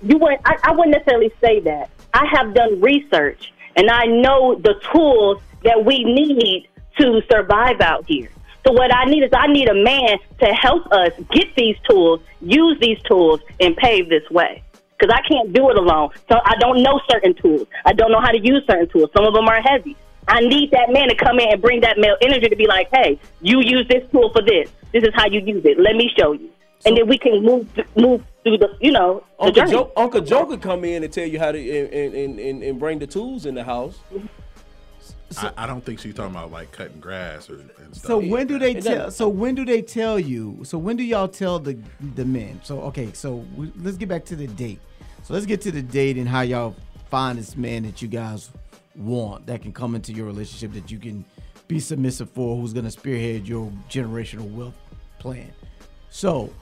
you 0.00 0.18
would 0.18 0.38
I, 0.44 0.56
I 0.64 0.72
wouldn't 0.72 0.92
necessarily 0.92 1.32
say 1.40 1.60
that. 1.60 1.90
I 2.14 2.26
have 2.32 2.54
done 2.54 2.80
research 2.80 3.52
and 3.76 3.90
I 3.90 4.04
know 4.06 4.54
the 4.56 4.74
tools 4.92 5.42
that 5.64 5.84
we 5.84 6.04
need 6.04 6.68
to 6.98 7.22
survive 7.30 7.80
out 7.80 8.04
here. 8.06 8.28
So 8.66 8.72
what 8.72 8.94
I 8.94 9.04
need 9.06 9.24
is 9.24 9.30
I 9.32 9.48
need 9.48 9.68
a 9.68 9.74
man 9.74 10.18
to 10.40 10.46
help 10.46 10.90
us 10.92 11.12
get 11.32 11.54
these 11.56 11.76
tools, 11.88 12.20
use 12.40 12.78
these 12.80 13.00
tools, 13.02 13.40
and 13.60 13.76
pave 13.76 14.08
this 14.08 14.28
way. 14.30 14.62
Because 14.98 15.12
I 15.12 15.26
can't 15.26 15.52
do 15.52 15.68
it 15.70 15.78
alone. 15.78 16.10
So 16.28 16.38
I 16.44 16.54
don't 16.60 16.80
know 16.82 17.00
certain 17.10 17.34
tools. 17.34 17.66
I 17.84 17.92
don't 17.92 18.12
know 18.12 18.20
how 18.20 18.30
to 18.30 18.38
use 18.38 18.62
certain 18.68 18.88
tools. 18.88 19.10
Some 19.16 19.24
of 19.24 19.34
them 19.34 19.48
are 19.48 19.60
heavy. 19.60 19.96
I 20.28 20.40
need 20.40 20.70
that 20.70 20.90
man 20.92 21.08
to 21.08 21.14
come 21.16 21.38
in 21.40 21.50
and 21.52 21.60
bring 21.60 21.80
that 21.80 21.98
male 21.98 22.16
energy 22.22 22.48
to 22.48 22.56
be 22.56 22.66
like, 22.66 22.88
hey, 22.92 23.18
you 23.40 23.60
use 23.60 23.86
this 23.88 24.08
tool 24.10 24.30
for 24.32 24.42
this. 24.42 24.70
This 24.92 25.02
is 25.04 25.10
how 25.14 25.26
you 25.26 25.40
use 25.40 25.64
it. 25.64 25.78
Let 25.78 25.96
me 25.96 26.10
show 26.18 26.32
you. 26.32 26.50
and 26.84 26.96
then 26.96 27.06
we 27.08 27.18
can 27.18 27.42
move 27.44 27.68
move 27.96 28.22
through 28.42 28.58
the, 28.58 28.76
you 28.80 28.90
know, 28.92 29.24
the 29.38 29.44
Uncle 29.44 29.52
journey. 29.52 29.70
Joe, 29.72 29.92
Uncle 29.96 30.20
Joe 30.20 30.46
could 30.46 30.62
come 30.62 30.84
in 30.84 31.04
and 31.04 31.12
tell 31.12 31.26
you 31.26 31.38
how 31.38 31.52
to 31.52 31.58
and, 31.58 32.14
and, 32.14 32.38
and, 32.38 32.62
and 32.62 32.78
bring 32.78 32.98
the 32.98 33.06
tools 33.06 33.46
in 33.46 33.54
the 33.54 33.64
house. 33.64 33.98
I, 35.38 35.50
I 35.56 35.66
don't 35.66 35.82
think 35.84 35.98
she's 35.98 36.12
talking 36.14 36.34
about 36.34 36.50
like 36.50 36.72
cutting 36.72 37.00
grass 37.00 37.48
or 37.48 37.54
and 37.54 37.70
stuff. 37.92 38.06
So 38.06 38.18
when 38.18 38.46
do 38.46 38.58
they 38.58 38.74
tell? 38.74 39.10
So 39.10 39.28
when 39.28 39.54
do 39.54 39.64
they 39.64 39.80
tell 39.80 40.18
you? 40.20 40.60
So 40.64 40.76
when 40.76 40.96
do 40.96 41.02
y'all 41.04 41.28
tell 41.28 41.58
the 41.58 41.78
the 42.14 42.24
men? 42.24 42.60
So 42.62 42.80
okay, 42.82 43.12
so 43.12 43.36
we, 43.56 43.72
let's 43.80 43.96
get 43.96 44.08
back 44.08 44.24
to 44.26 44.36
the 44.36 44.46
date. 44.46 44.80
So 45.22 45.34
let's 45.34 45.46
get 45.46 45.60
to 45.62 45.72
the 45.72 45.82
date 45.82 46.18
and 46.18 46.28
how 46.28 46.42
y'all 46.42 46.76
find 47.10 47.38
this 47.38 47.56
man 47.56 47.84
that 47.84 48.02
you 48.02 48.08
guys 48.08 48.50
want 48.96 49.46
that 49.46 49.62
can 49.62 49.72
come 49.72 49.94
into 49.94 50.12
your 50.12 50.26
relationship 50.26 50.72
that 50.72 50.90
you 50.90 50.98
can 50.98 51.24
be 51.68 51.80
submissive 51.80 52.30
for, 52.30 52.56
who's 52.56 52.72
gonna 52.72 52.90
spearhead 52.90 53.46
your 53.48 53.70
generational 53.88 54.50
wealth 54.52 54.76
plan. 55.18 55.50
So 56.10 56.52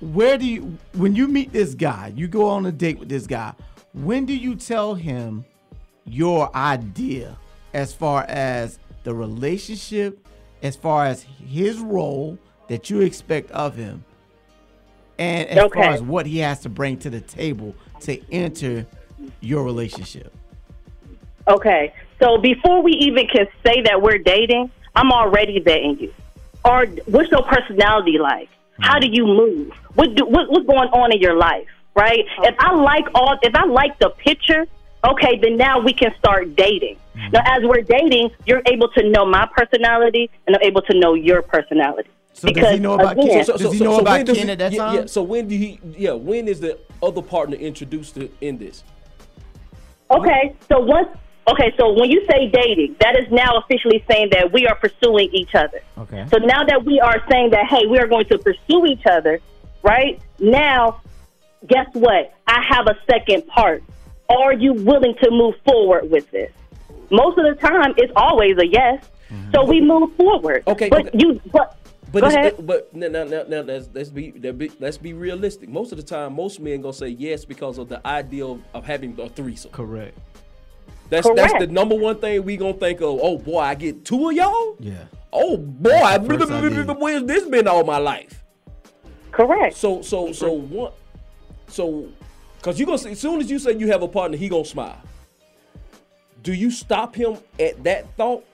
where 0.00 0.36
do 0.36 0.44
you 0.46 0.76
when 0.94 1.14
you 1.14 1.28
meet 1.28 1.52
this 1.52 1.74
guy, 1.74 2.12
you 2.16 2.26
go 2.28 2.48
on 2.48 2.66
a 2.66 2.72
date 2.72 2.98
with 2.98 3.08
this 3.08 3.26
guy, 3.26 3.52
when 3.92 4.26
do 4.26 4.34
you 4.34 4.54
tell 4.56 4.94
him 4.94 5.44
your 6.04 6.54
idea 6.56 7.36
as 7.74 7.92
far 7.94 8.24
as 8.24 8.78
the 9.04 9.14
relationship, 9.14 10.26
as 10.62 10.74
far 10.74 11.06
as 11.06 11.22
his 11.22 11.78
role 11.78 12.38
that 12.68 12.90
you 12.90 13.00
expect 13.00 13.50
of 13.52 13.76
him, 13.76 14.04
and 15.18 15.48
as 15.48 15.58
Okay. 15.58 15.80
far 15.80 15.92
as 15.92 16.02
what 16.02 16.26
he 16.26 16.38
has 16.38 16.60
to 16.60 16.68
bring 16.68 16.96
to 16.98 17.10
the 17.10 17.20
table 17.20 17.74
to 18.00 18.20
enter 18.32 18.86
your 19.40 19.62
relationship? 19.62 20.34
Okay, 21.48 21.92
so 22.20 22.38
before 22.38 22.82
we 22.82 22.92
even 22.92 23.26
can 23.26 23.46
say 23.64 23.82
that 23.82 24.00
we're 24.00 24.18
dating, 24.18 24.70
I'm 24.94 25.10
already 25.10 25.60
vetting 25.60 26.00
you. 26.00 26.14
Or 26.64 26.86
what's 27.06 27.30
your 27.30 27.42
personality 27.42 28.18
like? 28.18 28.48
How 28.80 28.98
do 28.98 29.08
you 29.08 29.26
move? 29.26 29.72
What 29.94 30.14
do 30.14 30.24
what, 30.26 30.50
what's 30.50 30.66
going 30.66 30.88
on 30.90 31.12
in 31.12 31.20
your 31.20 31.36
life? 31.36 31.66
Right? 31.94 32.24
If 32.38 32.54
I 32.58 32.74
like 32.74 33.06
all, 33.14 33.38
if 33.42 33.54
I 33.54 33.64
like 33.66 33.98
the 33.98 34.10
picture, 34.10 34.66
okay, 35.04 35.38
then 35.38 35.56
now 35.56 35.80
we 35.80 35.92
can 35.92 36.14
start 36.18 36.56
dating. 36.56 36.96
Mm-hmm. 37.16 37.32
Now, 37.32 37.42
as 37.44 37.62
we're 37.64 37.82
dating, 37.82 38.30
you're 38.46 38.62
able 38.66 38.88
to 38.90 39.10
know 39.10 39.26
my 39.26 39.48
personality, 39.54 40.30
and 40.46 40.56
I'm 40.56 40.62
able 40.62 40.82
to 40.82 40.98
know 40.98 41.14
your 41.14 41.42
personality. 41.42 42.08
So 42.32 42.48
does 42.48 42.72
he 42.72 42.78
know 42.78 42.94
about 42.94 43.12
again, 43.12 43.44
Ken? 43.44 43.56
Does 43.56 43.72
he 43.72 43.80
know 43.80 43.98
about 43.98 44.26
Ken 44.26 44.50
at 44.50 44.58
that 44.58 44.72
yeah, 44.72 44.78
time? 44.78 44.94
Yeah, 44.94 45.06
so 45.06 45.22
when 45.22 45.48
do 45.48 45.56
he? 45.56 45.80
Yeah, 45.96 46.12
when 46.12 46.48
is 46.48 46.60
the 46.60 46.78
other 47.02 47.20
partner 47.20 47.56
introduced 47.56 48.14
to, 48.14 48.30
in 48.40 48.58
this? 48.58 48.84
Okay, 50.10 50.54
so 50.68 50.78
once 50.80 51.08
okay, 51.48 51.74
so 51.76 51.92
when 51.92 52.10
you 52.10 52.24
say 52.30 52.48
dating, 52.48 52.96
that 53.00 53.18
is 53.18 53.30
now 53.30 53.58
officially 53.58 54.04
saying 54.08 54.30
that 54.32 54.52
we 54.52 54.66
are 54.66 54.74
pursuing 54.76 55.28
each 55.32 55.54
other. 55.54 55.80
Okay. 55.98 56.26
So 56.30 56.38
now 56.38 56.64
that 56.64 56.84
we 56.84 57.00
are 57.00 57.22
saying 57.30 57.50
that 57.50 57.66
hey, 57.66 57.86
we 57.86 57.98
are 57.98 58.06
going 58.06 58.26
to 58.26 58.38
pursue 58.38 58.86
each 58.86 59.06
other, 59.06 59.40
right? 59.82 60.20
Now, 60.38 61.00
guess 61.66 61.86
what? 61.92 62.34
I 62.46 62.62
have 62.62 62.86
a 62.86 62.96
second 63.10 63.46
part. 63.46 63.82
Are 64.28 64.52
you 64.52 64.72
willing 64.72 65.14
to 65.22 65.30
move 65.30 65.54
forward 65.64 66.10
with 66.10 66.30
this? 66.30 66.50
Most 67.10 67.38
of 67.38 67.44
the 67.44 67.54
time, 67.60 67.94
it's 67.96 68.12
always 68.16 68.56
a 68.58 68.66
yes. 68.66 69.04
Mm-hmm. 69.30 69.50
So 69.54 69.64
we 69.64 69.80
move 69.80 70.14
forward. 70.16 70.62
Okay, 70.66 70.88
but 70.88 71.08
okay. 71.08 71.18
you 71.18 71.40
but. 71.52 71.78
But 72.12 72.24
it's, 72.24 72.34
it- 72.58 72.66
but 72.66 72.94
now, 72.94 73.08
now, 73.08 73.24
now, 73.24 73.42
now 73.48 73.60
let's, 73.62 73.88
let's 73.94 74.10
be 74.10 74.32
let's 74.78 74.98
be- 74.98 75.14
realistic. 75.14 75.70
Most 75.70 75.92
of 75.92 75.98
the 75.98 76.04
time, 76.04 76.34
most 76.34 76.60
men 76.60 76.82
gonna 76.82 76.92
say 76.92 77.08
yes 77.08 77.46
because 77.46 77.78
of 77.78 77.88
the 77.88 78.06
idea 78.06 78.44
of, 78.44 78.60
of 78.74 78.84
having 78.84 79.18
a 79.18 79.30
threesome. 79.30 79.70
Correct. 79.70 80.16
That's 81.12 81.28
that's 81.36 81.52
the 81.58 81.66
number 81.66 81.94
one 81.94 82.18
thing 82.20 82.42
we 82.42 82.56
gonna 82.56 82.72
think 82.72 83.02
of. 83.02 83.20
Oh 83.20 83.36
boy, 83.36 83.58
I 83.58 83.74
get 83.74 84.02
two 84.02 84.30
of 84.30 84.34
y'all. 84.34 84.76
Yeah. 84.80 85.04
Oh 85.30 85.58
boy, 85.58 85.90
I, 85.90 86.16
That's 86.16 86.26
the 86.26 86.38
first 86.46 86.50
idea. 86.50 86.94
where's 86.94 87.24
this 87.24 87.44
been 87.44 87.68
all 87.68 87.84
my 87.84 87.98
life? 87.98 88.42
Correct. 89.30 89.76
So 89.76 90.00
so 90.00 90.32
so 90.32 90.52
what? 90.52 90.94
So, 91.68 92.08
cause 92.62 92.80
you 92.80 92.86
gonna 92.86 92.96
say 92.96 93.12
as 93.12 93.20
soon 93.20 93.40
as 93.40 93.50
you 93.50 93.58
say 93.58 93.76
you 93.76 93.88
have 93.88 94.00
a 94.00 94.08
partner, 94.08 94.38
he 94.38 94.48
gonna 94.48 94.64
smile. 94.64 95.02
Do 96.42 96.54
you 96.54 96.70
stop 96.70 97.14
him 97.14 97.36
at 97.60 97.84
that 97.84 98.10
thought 98.16 98.46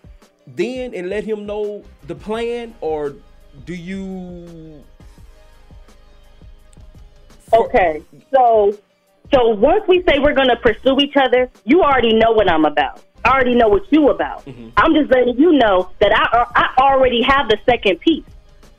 then 0.48 0.94
and 0.94 1.08
let 1.08 1.22
him 1.22 1.46
know 1.46 1.84
the 2.08 2.16
plan, 2.16 2.74
or 2.80 3.14
do 3.66 3.74
you? 3.74 4.82
Okay, 7.52 8.02
so 8.34 8.76
So 9.32 9.48
once 9.48 9.84
we 9.86 10.02
say 10.08 10.18
we're 10.18 10.34
going 10.34 10.48
to 10.48 10.56
pursue 10.56 10.98
each 11.00 11.16
other, 11.16 11.50
you 11.64 11.82
already 11.82 12.14
know 12.14 12.32
what 12.32 12.50
I'm 12.50 12.64
about. 12.64 13.02
I 13.24 13.30
already 13.30 13.54
know 13.54 13.68
what 13.68 13.90
you 13.92 14.08
about. 14.08 14.44
Mm-hmm. 14.46 14.70
I'm 14.76 14.94
just 14.94 15.10
letting 15.10 15.38
you 15.38 15.52
know 15.52 15.90
that 16.00 16.12
I 16.12 16.38
uh, 16.38 16.46
I 16.54 16.74
already 16.78 17.22
have 17.22 17.48
the 17.48 17.58
second 17.66 18.00
piece, 18.00 18.24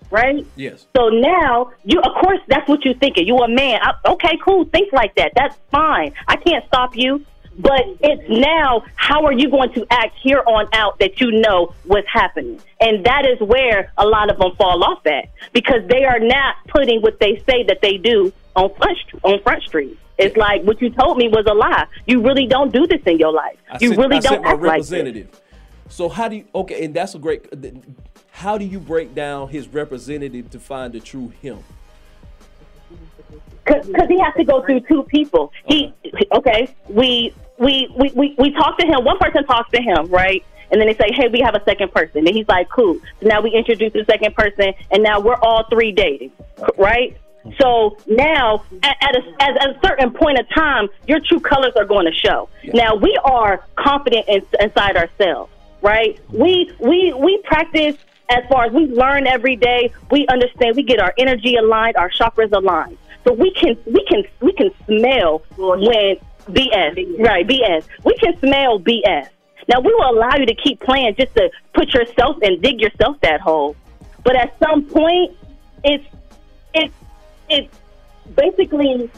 right? 0.10 0.46
Yes. 0.56 0.88
So 0.96 1.10
now 1.10 1.72
you, 1.84 2.00
of 2.00 2.14
course, 2.24 2.40
that's 2.48 2.68
what 2.68 2.84
you're 2.86 2.96
thinking. 2.96 3.28
You 3.28 3.38
a 3.38 3.48
man. 3.48 3.80
I, 3.82 3.94
okay, 4.14 4.38
cool. 4.44 4.66
Think 4.66 4.94
like 4.94 5.14
that. 5.16 5.34
That's 5.36 5.56
fine. 5.72 6.14
I 6.28 6.38
can't 6.38 6.66
stop 6.68 6.96
you. 6.96 7.26
But 7.58 7.82
it's 8.00 8.24
now, 8.30 8.86
how 8.96 9.26
are 9.26 9.34
you 9.34 9.50
going 9.50 9.74
to 9.74 9.86
act 9.92 10.16
here 10.22 10.42
on 10.48 10.70
out 10.72 10.98
that 11.00 11.20
you 11.20 11.30
know 11.30 11.74
what's 11.84 12.08
happening? 12.08 12.62
And 12.80 13.06
that 13.06 13.26
is 13.26 13.38
where 13.46 13.92
a 13.98 14.08
lot 14.08 14.32
of 14.32 14.40
them 14.40 14.56
fall 14.56 14.82
off 14.82 15.06
at 15.06 15.30
because 15.52 15.86
they 15.90 16.06
are 16.06 16.20
not 16.20 16.56
putting 16.70 17.02
what 17.02 17.20
they 17.20 17.44
say 17.50 17.64
that 17.64 17.80
they 17.82 17.98
do 17.98 18.32
on 18.56 18.74
front, 18.76 18.98
on 19.24 19.42
front 19.44 19.64
street. 19.64 20.00
It's 20.20 20.36
like 20.38 20.64
what 20.64 20.82
you 20.82 20.90
told 20.90 21.18
me 21.18 21.30
was 21.30 21.46
a 21.48 21.54
lie. 21.54 21.86
You 22.06 22.22
really 22.22 22.46
don't 22.46 22.74
do 22.74 22.86
this 22.86 23.02
in 23.06 23.18
your 23.18 23.32
life. 23.32 23.58
I 23.72 23.78
you 23.80 23.90
sent- 23.90 24.00
really 24.00 24.18
I 24.18 24.20
don't 24.20 24.32
sent 24.34 24.44
my 24.44 24.52
act 24.52 24.62
like 24.62 24.82
this. 24.82 24.92
representative. 24.92 25.42
So 25.88 26.10
how 26.10 26.28
do 26.28 26.36
you? 26.36 26.46
Okay, 26.54 26.86
and 26.86 26.94
that's 26.94 27.16
a 27.16 27.20
great. 27.20 27.48
How 28.32 28.58
do 28.58 28.66
you 28.66 28.80
break 28.80 29.16
down 29.16 29.50
his 29.50 29.68
representative 29.68 30.52
to 30.52 30.60
find 30.60 30.94
the 30.94 31.00
true 31.00 31.30
him? 31.42 31.64
because 33.66 34.08
he 34.08 34.20
has 34.20 34.34
to 34.36 34.44
go 34.44 34.64
through 34.66 34.82
two 34.82 35.04
people. 35.04 35.52
He 35.66 35.94
okay. 36.34 36.76
We 36.88 37.34
we 37.58 37.88
we 37.98 38.12
we 38.16 38.36
we 38.38 38.52
talk 38.52 38.78
to 38.80 38.86
him. 38.86 39.04
One 39.04 39.18
person 39.20 39.46
talks 39.46 39.72
to 39.72 39.82
him, 39.82 40.08
right? 40.08 40.44
And 40.72 40.80
then 40.80 40.88
they 40.88 40.96
say, 40.96 41.12
"Hey, 41.14 41.28
we 41.28 41.40
have 41.42 41.56
a 41.56 41.64
second 41.64 41.92
person." 41.92 42.28
And 42.28 42.36
he's 42.36 42.48
like, 42.48 42.70
"Cool." 42.70 43.00
So 43.22 43.28
now 43.28 43.42
we 43.42 43.52
introduce 43.52 43.94
the 43.94 44.06
second 44.06 44.36
person, 44.36 44.74
and 44.92 45.04
now 45.04 45.20
we're 45.20 45.36
all 45.36 45.66
three 45.70 45.92
dating, 45.92 46.32
right? 46.78 47.18
So 47.58 47.98
now, 48.08 48.64
at, 48.84 48.98
at, 49.02 49.16
a, 49.16 49.44
at 49.44 49.70
a 49.70 49.80
certain 49.84 50.12
point 50.12 50.40
of 50.40 50.50
time, 50.50 50.90
your 51.08 51.20
true 51.20 51.40
colors 51.40 51.74
are 51.76 51.86
going 51.86 52.06
to 52.06 52.14
show. 52.14 52.50
Now 52.74 52.96
we 52.96 53.18
are 53.24 53.66
confident 53.76 54.28
in, 54.28 54.46
inside 54.60 54.98
ourselves, 54.98 55.52
right? 55.82 56.20
We 56.30 56.72
we 56.80 57.14
we 57.14 57.38
practice 57.44 57.96
as 58.30 58.44
far 58.50 58.66
as 58.66 58.74
we 58.74 58.88
learn 58.88 59.26
every 59.26 59.56
day. 59.56 59.92
We 60.12 60.28
understand. 60.28 60.76
We 60.76 60.84
get 60.84 61.00
our 61.00 61.14
energy 61.18 61.56
aligned, 61.56 61.96
our 61.96 62.10
chakras 62.10 62.52
aligned. 62.52 62.98
So 63.24 63.34
we 63.34 63.52
can 63.54 63.78
we 63.86 64.04
can 64.06 64.24
we 64.42 64.54
can 64.54 64.72
smell 64.86 65.44
when 65.58 66.18
BS 66.52 67.26
right 67.26 67.48
BS. 67.48 67.86
We 68.04 68.16
can 68.18 68.38
smell 68.40 68.80
BS. 68.80 69.30
Now 69.68 69.80
we 69.80 69.94
will 69.94 70.10
allow 70.12 70.36
you 70.36 70.46
to 70.46 70.56
keep 70.56 70.80
playing 70.82 71.16
just 71.16 71.34
to 71.36 71.50
put 71.74 71.94
yourself 71.94 72.38
and 72.42 72.62
dig 72.62 72.82
yourself 72.82 73.20
that 73.22 73.40
hole. 73.40 73.76
But 74.24 74.36
at 74.36 74.58
some 74.60 74.86
point, 74.86 75.38
it's 75.84 76.06
it's 76.74 76.94
it's 77.50 77.76
basically 78.36 79.10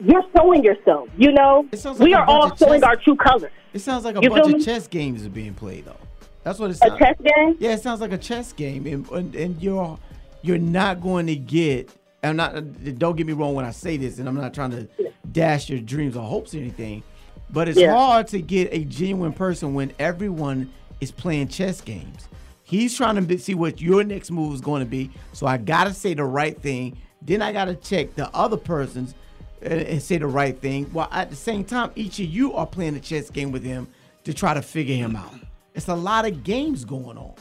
you're 0.00 0.24
showing 0.36 0.62
yourself. 0.64 1.08
You 1.16 1.32
know, 1.32 1.66
sounds 1.74 1.98
we 1.98 2.14
are 2.14 2.24
all 2.26 2.54
showing 2.56 2.84
our 2.84 2.96
true 2.96 3.16
colors. 3.16 3.52
It 3.72 3.80
sounds 3.80 4.04
like 4.04 4.16
a 4.16 4.20
You 4.22 4.30
bunch 4.30 4.54
of 4.54 4.64
chess 4.64 4.86
games 4.88 5.24
are 5.26 5.30
being 5.30 5.54
played 5.54 5.84
though. 5.84 5.96
That's 6.44 6.58
what 6.58 6.70
it 6.70 6.74
sounds. 6.74 6.94
A 6.94 6.98
chess 6.98 7.16
game? 7.22 7.56
Yeah, 7.58 7.72
it 7.72 7.82
sounds 7.82 8.00
like 8.00 8.12
a 8.12 8.18
chess 8.18 8.52
game, 8.52 8.86
and 8.86 9.08
and, 9.10 9.34
and 9.34 9.62
you're 9.62 9.98
you're 10.42 10.58
not 10.58 11.00
going 11.00 11.26
to 11.26 11.36
get. 11.36 11.90
I'm 12.22 12.36
not. 12.36 12.54
Don't 12.98 13.16
get 13.16 13.26
me 13.26 13.32
wrong 13.32 13.54
when 13.54 13.64
I 13.64 13.70
say 13.70 13.96
this, 13.96 14.18
and 14.18 14.28
I'm 14.28 14.34
not 14.34 14.54
trying 14.54 14.70
to 14.70 14.88
dash 15.30 15.68
your 15.68 15.80
dreams 15.80 16.16
or 16.16 16.24
hopes 16.26 16.54
or 16.54 16.58
anything, 16.58 17.02
but 17.50 17.68
it's 17.68 17.78
Yeah. 17.78 17.94
hard 17.94 18.28
to 18.28 18.40
get 18.40 18.72
a 18.72 18.84
genuine 18.84 19.32
person 19.32 19.74
when 19.74 19.92
everyone 19.98 20.72
is 21.00 21.10
playing 21.10 21.48
chess 21.48 21.80
games. 21.80 22.28
He's 22.64 22.94
trying 22.96 23.24
to 23.26 23.38
see 23.38 23.54
what 23.54 23.80
your 23.80 24.04
next 24.04 24.30
move 24.30 24.54
is 24.54 24.60
going 24.60 24.80
to 24.80 24.88
be, 24.88 25.10
so 25.32 25.46
I 25.46 25.56
gotta 25.56 25.94
say 25.94 26.14
the 26.14 26.24
right 26.24 26.60
thing. 26.60 26.98
Then 27.28 27.42
I 27.42 27.52
gotta 27.52 27.74
check 27.74 28.14
the 28.14 28.34
other 28.34 28.56
person's 28.56 29.14
and, 29.60 29.82
and 29.82 30.02
say 30.02 30.16
the 30.16 30.26
right 30.26 30.58
thing. 30.58 30.86
While 30.86 31.08
at 31.12 31.28
the 31.28 31.36
same 31.36 31.62
time, 31.62 31.90
each 31.94 32.18
of 32.20 32.26
you 32.26 32.54
are 32.54 32.66
playing 32.66 32.96
a 32.96 33.00
chess 33.00 33.28
game 33.28 33.52
with 33.52 33.62
him 33.62 33.86
to 34.24 34.32
try 34.32 34.54
to 34.54 34.62
figure 34.62 34.96
him 34.96 35.14
out. 35.14 35.34
It's 35.74 35.88
a 35.88 35.94
lot 35.94 36.26
of 36.26 36.42
games 36.42 36.86
going 36.86 37.18
on. 37.18 37.34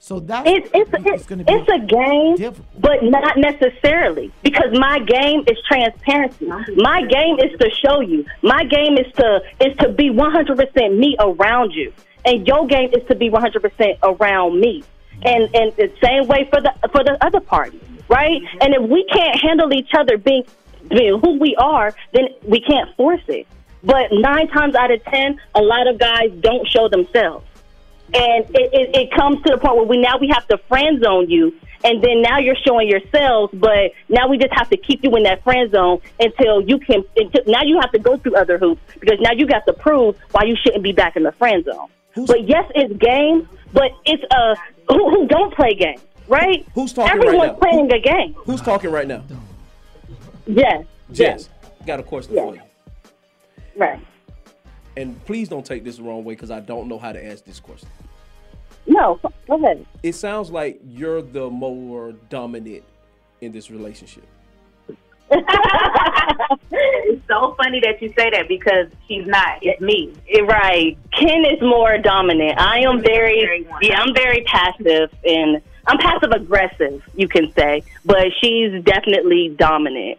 So 0.00 0.18
that's 0.18 0.50
It's 0.50 0.68
it's 0.74 0.90
it's, 0.92 1.26
gonna 1.26 1.44
be 1.44 1.52
it's 1.52 1.68
a 1.70 1.78
game, 1.78 2.54
but 2.80 3.04
not 3.04 3.38
necessarily 3.38 4.32
because 4.42 4.76
my 4.78 4.98
game 4.98 5.44
is 5.46 5.58
transparency. 5.66 6.46
My 6.74 7.02
game 7.06 7.38
is 7.38 7.56
to 7.60 7.70
show 7.70 8.00
you. 8.00 8.26
My 8.42 8.64
game 8.64 8.98
is 8.98 9.10
to 9.14 9.40
is 9.60 9.76
to 9.78 9.90
be 9.90 10.10
100% 10.10 10.98
me 10.98 11.16
around 11.20 11.72
you, 11.72 11.92
and 12.24 12.44
your 12.46 12.66
game 12.66 12.90
is 12.92 13.06
to 13.06 13.14
be 13.14 13.30
100% 13.30 13.98
around 14.02 14.60
me. 14.60 14.82
And 15.22 15.44
and 15.54 15.72
the 15.76 15.90
same 16.02 16.26
way 16.26 16.48
for 16.50 16.60
the 16.60 16.74
for 16.92 17.02
the 17.04 17.16
other 17.24 17.40
party, 17.40 17.80
right? 18.08 18.40
And 18.60 18.74
if 18.74 18.82
we 18.88 19.04
can't 19.12 19.40
handle 19.40 19.72
each 19.72 19.90
other 19.96 20.18
being, 20.18 20.44
being 20.88 21.20
who 21.20 21.38
we 21.38 21.56
are, 21.56 21.94
then 22.12 22.28
we 22.42 22.60
can't 22.60 22.94
force 22.96 23.22
it. 23.28 23.46
But 23.82 24.12
nine 24.12 24.48
times 24.48 24.74
out 24.74 24.90
of 24.90 25.04
ten, 25.04 25.38
a 25.54 25.60
lot 25.60 25.86
of 25.86 25.98
guys 25.98 26.30
don't 26.40 26.66
show 26.66 26.88
themselves 26.88 27.46
and 28.12 28.44
it, 28.50 28.70
it, 28.72 28.96
it 28.96 29.10
comes 29.12 29.42
to 29.42 29.50
the 29.50 29.58
point 29.58 29.76
where 29.76 29.86
we 29.86 29.96
now 29.96 30.18
we 30.18 30.28
have 30.28 30.46
to 30.48 30.58
friend 30.68 31.02
zone 31.02 31.28
you 31.28 31.54
and 31.84 32.02
then 32.02 32.22
now 32.22 32.38
you're 32.38 32.56
showing 32.66 32.88
yourselves 32.88 33.52
but 33.54 33.92
now 34.08 34.28
we 34.28 34.36
just 34.38 34.52
have 34.52 34.68
to 34.68 34.76
keep 34.76 35.02
you 35.02 35.14
in 35.16 35.22
that 35.22 35.42
friend 35.42 35.70
zone 35.70 36.00
until 36.20 36.60
you 36.62 36.78
can 36.78 37.02
until, 37.16 37.42
now 37.46 37.62
you 37.62 37.80
have 37.80 37.90
to 37.92 37.98
go 37.98 38.16
through 38.16 38.36
other 38.36 38.58
hoops 38.58 38.80
because 39.00 39.18
now 39.20 39.32
you 39.32 39.46
got 39.46 39.64
to 39.66 39.72
prove 39.72 40.16
why 40.32 40.44
you 40.44 40.56
shouldn't 40.56 40.82
be 40.82 40.92
back 40.92 41.16
in 41.16 41.22
the 41.22 41.32
friend 41.32 41.64
zone 41.64 41.88
but 42.26 42.46
yes 42.46 42.70
it's 42.74 42.94
game 42.98 43.48
but 43.72 43.90
it's 44.04 44.22
uh 44.30 44.54
who, 44.88 45.10
who 45.10 45.26
don't 45.26 45.54
play 45.54 45.74
games 45.74 46.00
right 46.28 46.66
Who's 46.74 46.92
talking 46.92 47.12
everyone's 47.12 47.38
right 47.50 47.52
now? 47.52 47.58
playing 47.70 47.92
a 47.92 48.00
game 48.00 48.34
Who's 48.38 48.60
talking 48.60 48.90
right 48.90 49.06
now? 49.06 49.22
yes 50.46 50.84
Jess, 51.12 51.48
got 51.86 52.00
a 52.00 52.02
question 52.02 52.34
for 52.34 52.54
you. 52.56 52.62
right 53.76 54.00
And 54.96 55.22
please 55.26 55.48
don't 55.48 55.64
take 55.66 55.84
this 55.84 55.96
the 55.98 56.02
wrong 56.02 56.24
way 56.24 56.34
because 56.34 56.50
I 56.50 56.60
don't 56.60 56.88
know 56.88 56.98
how 56.98 57.12
to 57.12 57.24
ask 57.24 57.44
this 57.44 57.60
question. 57.60 57.88
no 58.86 59.18
go 59.46 59.56
ahead 59.62 59.84
It 60.02 60.14
sounds 60.14 60.50
like 60.50 60.80
you're 60.86 61.22
the 61.22 61.50
more 61.50 62.12
dominant 62.30 62.84
in 63.40 63.52
this 63.52 63.70
relationship. 63.70 64.24
it's 65.30 67.26
so 67.28 67.54
funny 67.56 67.80
that 67.80 68.00
you 68.00 68.08
say 68.16 68.30
that 68.30 68.46
because 68.48 68.86
he's 69.06 69.26
not. 69.26 69.58
It's 69.62 69.80
me. 69.80 70.12
Right. 70.42 70.96
Ken 71.12 71.44
is 71.44 71.60
more 71.60 71.98
dominant. 71.98 72.58
I 72.58 72.80
am 72.80 73.02
very, 73.02 73.66
yeah, 73.82 74.00
I'm 74.00 74.14
very 74.14 74.42
passive 74.44 75.10
and 75.24 75.60
I'm 75.86 75.98
passive 75.98 76.30
aggressive, 76.32 77.02
you 77.14 77.28
can 77.28 77.52
say, 77.52 77.82
but 78.04 78.26
she's 78.40 78.82
definitely 78.84 79.54
dominant, 79.58 80.18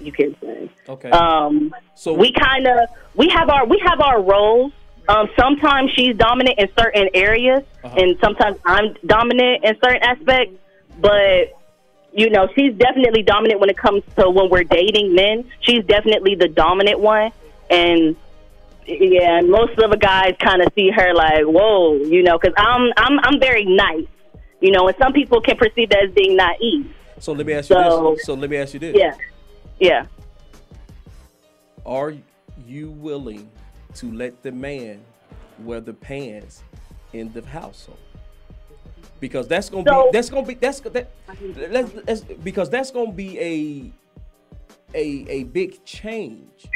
you 0.00 0.12
can 0.12 0.34
say. 0.40 0.70
Okay. 0.88 1.10
Um, 1.10 1.74
so 1.94 2.12
we 2.12 2.32
kind 2.32 2.66
of 2.66 2.88
we 3.14 3.28
have 3.28 3.48
our 3.48 3.64
we 3.66 3.80
have 3.84 4.00
our 4.00 4.20
roles. 4.22 4.72
Um, 5.08 5.28
sometimes 5.38 5.90
she's 5.92 6.16
dominant 6.16 6.58
in 6.58 6.68
certain 6.78 7.08
areas, 7.14 7.62
Uh-huh. 7.84 7.94
and 8.00 8.18
sometimes 8.20 8.56
I'm 8.64 8.94
dominant 9.06 9.62
in 9.64 9.74
certain 9.82 10.02
aspects. 10.02 10.56
But 10.98 11.52
you 12.12 12.30
know, 12.30 12.48
she's 12.56 12.72
definitely 12.74 13.22
dominant 13.22 13.60
when 13.60 13.70
it 13.70 13.76
comes 13.76 14.02
to 14.16 14.30
when 14.30 14.48
we're 14.48 14.64
dating 14.64 15.14
men. 15.14 15.44
She's 15.60 15.84
definitely 15.84 16.34
the 16.36 16.48
dominant 16.48 17.00
one, 17.00 17.32
and 17.70 18.16
yeah, 18.86 19.40
most 19.42 19.78
of 19.78 19.90
the 19.90 19.96
guys 19.96 20.34
kind 20.38 20.62
of 20.62 20.72
see 20.74 20.90
her 20.90 21.14
like, 21.14 21.44
whoa, 21.44 21.94
you 21.96 22.22
know, 22.22 22.38
because 22.38 22.54
I'm 22.56 22.92
I'm 22.96 23.18
I'm 23.20 23.40
very 23.40 23.64
nice, 23.64 24.06
you 24.60 24.70
know, 24.70 24.88
and 24.88 24.96
some 24.98 25.12
people 25.12 25.40
can 25.40 25.56
perceive 25.56 25.90
that 25.90 26.04
as 26.04 26.10
being 26.12 26.36
naive. 26.36 26.94
So 27.18 27.32
let 27.32 27.46
me 27.46 27.52
ask 27.52 27.70
you 27.70 27.76
So- 27.76 28.14
this. 28.16 28.24
So 28.24 28.34
let 28.34 28.50
me 28.50 28.56
ask 28.56 28.74
you 28.74 28.80
this. 28.80 28.96
Yeah, 28.96 29.14
yeah. 29.78 30.06
Are 31.86 32.14
you 32.66 32.90
willing 32.90 33.50
to 33.96 34.12
let 34.12 34.42
the 34.42 34.52
man 34.52 35.00
wear 35.60 35.80
the 35.80 35.92
pants 35.92 36.62
in 37.12 37.32
the 37.32 37.44
household? 37.46 37.98
Because 39.20 39.46
that's 39.48 39.68
gonna 39.68 39.84
So- 39.88 40.04
be 40.04 40.10
that's 40.12 40.30
gonna 40.30 40.46
be 40.46 40.54
that's 40.54 40.80
that 40.80 41.10
let's, 41.70 41.92
let's, 42.06 42.20
because 42.22 42.68
that's 42.70 42.90
gonna 42.90 43.12
be 43.12 43.38
a 43.38 43.92
a 44.94 45.26
a 45.28 45.44
big 45.44 45.84
change. 45.84 46.66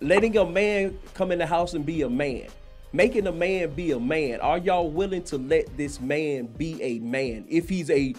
Letting 0.00 0.36
a 0.36 0.44
man 0.44 0.98
come 1.14 1.32
in 1.32 1.38
the 1.38 1.46
house 1.46 1.72
and 1.74 1.84
be 1.84 2.02
a 2.02 2.08
man, 2.08 2.48
making 2.96 3.26
a 3.26 3.32
man 3.32 3.70
be 3.70 3.90
a 3.92 4.00
man. 4.00 4.40
Are 4.40 4.58
y'all 4.58 4.90
willing 4.90 5.22
to 5.24 5.36
let 5.36 5.76
this 5.76 6.00
man 6.00 6.46
be 6.46 6.82
a 6.82 6.98
man? 7.00 7.44
If 7.48 7.68
he's 7.68 7.90
a 7.90 8.14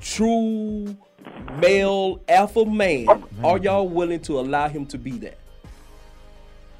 true 0.00 0.96
male 1.58 2.20
alpha 2.28 2.66
man, 2.66 3.06
are 3.44 3.58
y'all 3.58 3.88
willing 3.88 4.20
to 4.22 4.40
allow 4.40 4.68
him 4.68 4.84
to 4.86 4.98
be 4.98 5.12
that? 5.18 5.38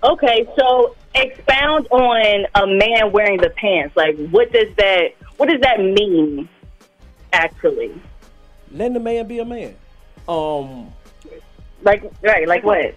Okay, 0.03 0.47
so 0.59 0.95
expound 1.15 1.87
on 1.91 2.47
a 2.55 2.67
man 2.67 3.13
wearing 3.13 3.39
the 3.39 3.51
pants. 3.51 3.97
Like, 3.97 4.17
what 4.29 4.53
does 4.53 4.75
that 4.77 5.15
what 5.37 5.49
does 5.49 5.61
that 5.61 5.79
mean? 5.79 6.49
Actually, 7.33 7.95
letting 8.73 8.95
the 8.95 9.01
man 9.01 9.27
be 9.27 9.39
a 9.39 9.45
man. 9.45 9.75
Um, 10.29 10.93
like 11.83 12.03
right, 12.23 12.49
like 12.49 12.65
what? 12.65 12.95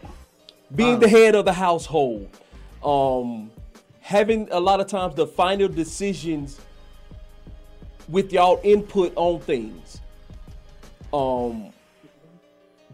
being 0.76 1.00
the 1.00 1.08
head 1.08 1.36
of 1.36 1.46
the 1.46 1.54
household, 1.54 2.30
um, 2.84 3.52
having 4.10 4.48
a 4.50 4.60
lot 4.60 4.80
of 4.80 4.88
times 4.88 5.14
the 5.14 5.28
final 5.28 5.68
decisions 5.68 6.60
with 8.08 8.34
y'all 8.34 8.60
input 8.64 9.14
on 9.16 9.40
things. 9.40 10.02
Um, 11.14 11.72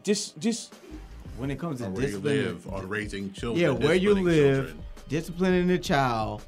just 0.04 0.38
just 0.40 0.74
when 1.38 1.50
it 1.52 1.58
comes 1.58 1.80
to 1.80 1.86
where 1.90 2.10
you 2.10 2.18
live, 2.20 2.68
or 2.68 2.82
raising 2.82 3.32
children, 3.32 3.62
Yeah, 3.62 3.70
where 3.70 3.96
you 3.96 4.14
live, 4.14 4.66
children. 4.66 4.84
disciplining 5.08 5.68
the 5.68 5.80
child, 5.80 6.42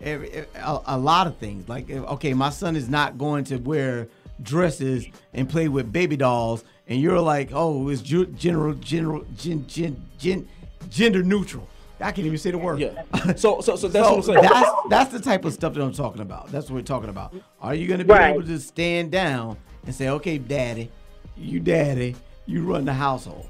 every, 0.00 0.30
a, 0.54 0.80
a 0.86 0.98
lot 0.98 1.26
of 1.26 1.36
things. 1.36 1.68
Like, 1.68 1.90
okay, 1.90 2.32
my 2.32 2.48
son 2.48 2.76
is 2.76 2.88
not 2.88 3.18
going 3.18 3.44
to 3.44 3.58
wear 3.58 4.08
dresses 4.42 5.06
and 5.34 5.50
play 5.50 5.68
with 5.68 5.92
baby 5.92 6.16
dolls, 6.16 6.64
and 6.88 6.98
you're 6.98 7.20
like, 7.20 7.50
oh, 7.52 7.90
it's 7.90 8.00
ju- 8.00 8.26
general, 8.26 8.72
general, 8.72 9.26
gen, 9.36 9.66
gen, 9.66 10.02
gen, 10.18 10.48
gender 10.88 11.22
neutral. 11.22 11.68
I 12.04 12.12
can't 12.12 12.26
even 12.26 12.38
say 12.38 12.50
the 12.50 12.58
word. 12.58 12.80
Yeah. 12.80 13.02
So 13.36 13.60
so 13.62 13.76
so 13.76 13.88
that's 13.88 14.06
what 14.08 14.16
I'm 14.16 14.22
saying. 14.22 14.42
That's, 14.42 14.70
that's 14.90 15.12
the 15.12 15.20
type 15.20 15.44
of 15.46 15.52
stuff 15.54 15.72
that 15.74 15.82
I'm 15.82 15.92
talking 15.92 16.20
about. 16.20 16.48
That's 16.52 16.68
what 16.68 16.76
we're 16.76 16.82
talking 16.82 17.08
about. 17.08 17.34
Are 17.60 17.74
you 17.74 17.86
going 17.88 17.98
to 18.00 18.04
be 18.04 18.12
Right. 18.12 18.34
able 18.34 18.46
to 18.46 18.58
stand 18.60 19.10
down 19.10 19.56
and 19.86 19.94
say, 19.94 20.08
okay, 20.10 20.36
daddy, 20.38 20.90
you 21.36 21.60
daddy, 21.60 22.14
you 22.46 22.62
run 22.64 22.84
the 22.84 22.92
household? 22.92 23.48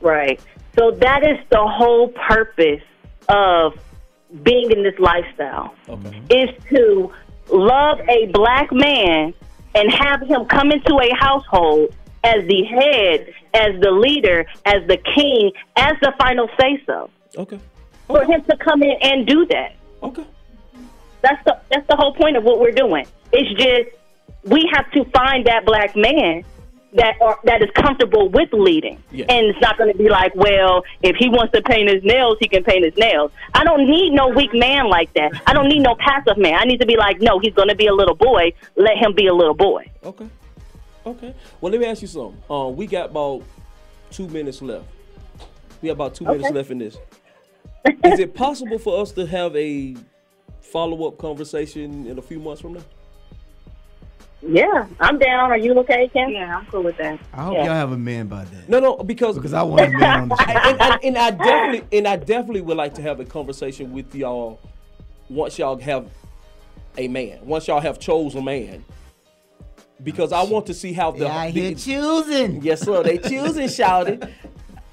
Right. 0.00 0.40
So 0.78 0.90
that 0.90 1.22
is 1.22 1.38
the 1.50 1.64
whole 1.64 2.08
purpose 2.08 2.82
of 3.28 3.74
being 4.42 4.70
in 4.72 4.82
this 4.82 4.98
lifestyle 4.98 5.74
Okay. 5.88 6.20
is 6.30 6.50
to 6.74 7.12
love 7.50 8.00
a 8.08 8.26
black 8.32 8.72
man 8.72 9.32
and 9.74 9.90
have 9.92 10.20
him 10.22 10.44
come 10.46 10.72
into 10.72 10.98
a 11.00 11.14
household 11.14 11.94
as 12.24 12.44
the 12.48 12.64
head, 12.64 13.32
as 13.54 13.80
the 13.80 13.90
leader, 13.92 14.44
as 14.64 14.86
the 14.88 14.96
king, 15.14 15.52
as 15.76 15.92
the 16.02 16.12
final 16.18 16.48
say 16.60 16.82
so. 16.86 17.08
Okay. 17.36 17.60
For 18.06 18.24
him 18.24 18.42
to 18.44 18.56
come 18.56 18.82
in 18.82 18.96
and 19.02 19.26
do 19.26 19.46
that. 19.46 19.74
Okay. 20.02 20.24
That's 21.22 21.42
the 21.44 21.60
that's 21.70 21.86
the 21.88 21.96
whole 21.96 22.14
point 22.14 22.36
of 22.36 22.44
what 22.44 22.60
we're 22.60 22.72
doing. 22.72 23.06
It's 23.32 23.60
just 23.60 23.96
we 24.44 24.70
have 24.72 24.90
to 24.92 25.04
find 25.10 25.46
that 25.46 25.64
black 25.64 25.96
man 25.96 26.44
that 26.92 27.20
are, 27.20 27.38
that 27.44 27.62
is 27.62 27.70
comfortable 27.74 28.28
with 28.28 28.48
leading. 28.52 29.02
And 29.28 29.46
it's 29.46 29.60
not 29.60 29.76
going 29.76 29.92
to 29.92 29.98
be 29.98 30.08
like, 30.08 30.34
well, 30.34 30.84
if 31.02 31.16
he 31.16 31.28
wants 31.28 31.52
to 31.52 31.62
paint 31.62 31.90
his 31.90 32.02
nails, 32.04 32.38
he 32.40 32.48
can 32.48 32.64
paint 32.64 32.84
his 32.84 32.96
nails. 32.96 33.32
I 33.54 33.64
don't 33.64 33.86
need 33.88 34.12
no 34.12 34.28
weak 34.28 34.54
man 34.54 34.88
like 34.88 35.12
that. 35.14 35.42
I 35.46 35.52
don't 35.52 35.68
need 35.68 35.80
no 35.80 35.94
passive 35.96 36.38
man. 36.38 36.54
I 36.54 36.64
need 36.64 36.80
to 36.80 36.86
be 36.86 36.96
like, 36.96 37.20
no, 37.20 37.38
he's 37.38 37.54
going 37.54 37.68
to 37.68 37.74
be 37.74 37.86
a 37.86 37.94
little 37.94 38.14
boy. 38.14 38.52
Let 38.76 38.96
him 38.96 39.14
be 39.14 39.26
a 39.26 39.34
little 39.34 39.54
boy. 39.54 39.90
Okay. 40.04 40.28
Okay. 41.04 41.34
Well, 41.60 41.70
let 41.70 41.80
me 41.80 41.86
ask 41.86 42.02
you 42.02 42.08
something. 42.08 42.42
Um, 42.48 42.76
we 42.76 42.86
got 42.86 43.10
about 43.10 43.42
two 44.10 44.28
minutes 44.28 44.62
left. 44.62 44.86
We 45.82 45.88
have 45.88 45.98
about 45.98 46.14
two 46.14 46.24
minutes 46.24 46.50
left 46.50 46.70
in 46.70 46.78
this. 46.78 46.96
Is 48.04 48.18
it 48.18 48.34
possible 48.34 48.78
for 48.78 49.00
us 49.00 49.12
to 49.12 49.26
have 49.26 49.54
a 49.56 49.94
follow 50.60 51.06
up 51.06 51.18
conversation 51.18 52.06
in 52.06 52.18
a 52.18 52.22
few 52.22 52.38
months 52.40 52.60
from 52.60 52.74
now? 52.74 52.82
Yeah, 54.42 54.86
I'm 55.00 55.18
down. 55.18 55.50
Are 55.50 55.56
you 55.58 55.76
okay, 55.80 56.08
Ken? 56.12 56.30
Yeah, 56.30 56.58
I'm 56.58 56.66
cool 56.66 56.82
with 56.82 56.96
that. 56.98 57.18
I 57.32 57.42
hope 57.44 57.54
Yeah. 57.54 57.64
y'all 57.64 57.74
have 57.74 57.92
a 57.92 57.96
man 57.96 58.26
by 58.26 58.44
then. 58.44 58.64
No, 58.68 58.78
no, 58.80 58.96
because 58.98 59.36
because 59.36 59.54
I 59.54 59.62
want 59.62 59.82
a 59.94 59.98
man 59.98 60.20
on 60.22 60.28
the 60.28 60.36
show. 60.44 60.44
and, 60.50 60.80
and, 60.80 61.04
and 61.04 61.18
I 61.18 61.30
definitely 61.30 61.98
and 61.98 62.06
I 62.08 62.16
definitely 62.16 62.60
would 62.60 62.76
like 62.76 62.94
to 62.94 63.02
have 63.02 63.18
a 63.18 63.24
conversation 63.24 63.92
with 63.92 64.14
y'all 64.14 64.60
once 65.28 65.58
y'all 65.58 65.78
have 65.78 66.06
a 66.98 67.08
man, 67.08 67.38
once 67.44 67.66
y'all 67.66 67.80
have 67.80 67.98
chosen 67.98 68.40
a 68.40 68.44
man. 68.44 68.84
Because 70.02 70.30
I 70.32 70.42
want 70.42 70.66
to 70.66 70.74
see 70.74 70.92
how 70.92 71.10
the, 71.10 71.24
Yeah, 71.24 71.36
I 71.36 71.50
the- 71.50 71.74
choosing. 71.74 72.62
Yes, 72.62 72.82
sir. 72.82 73.02
They 73.02 73.16
choosing 73.18 73.68
shouted. 73.68 74.32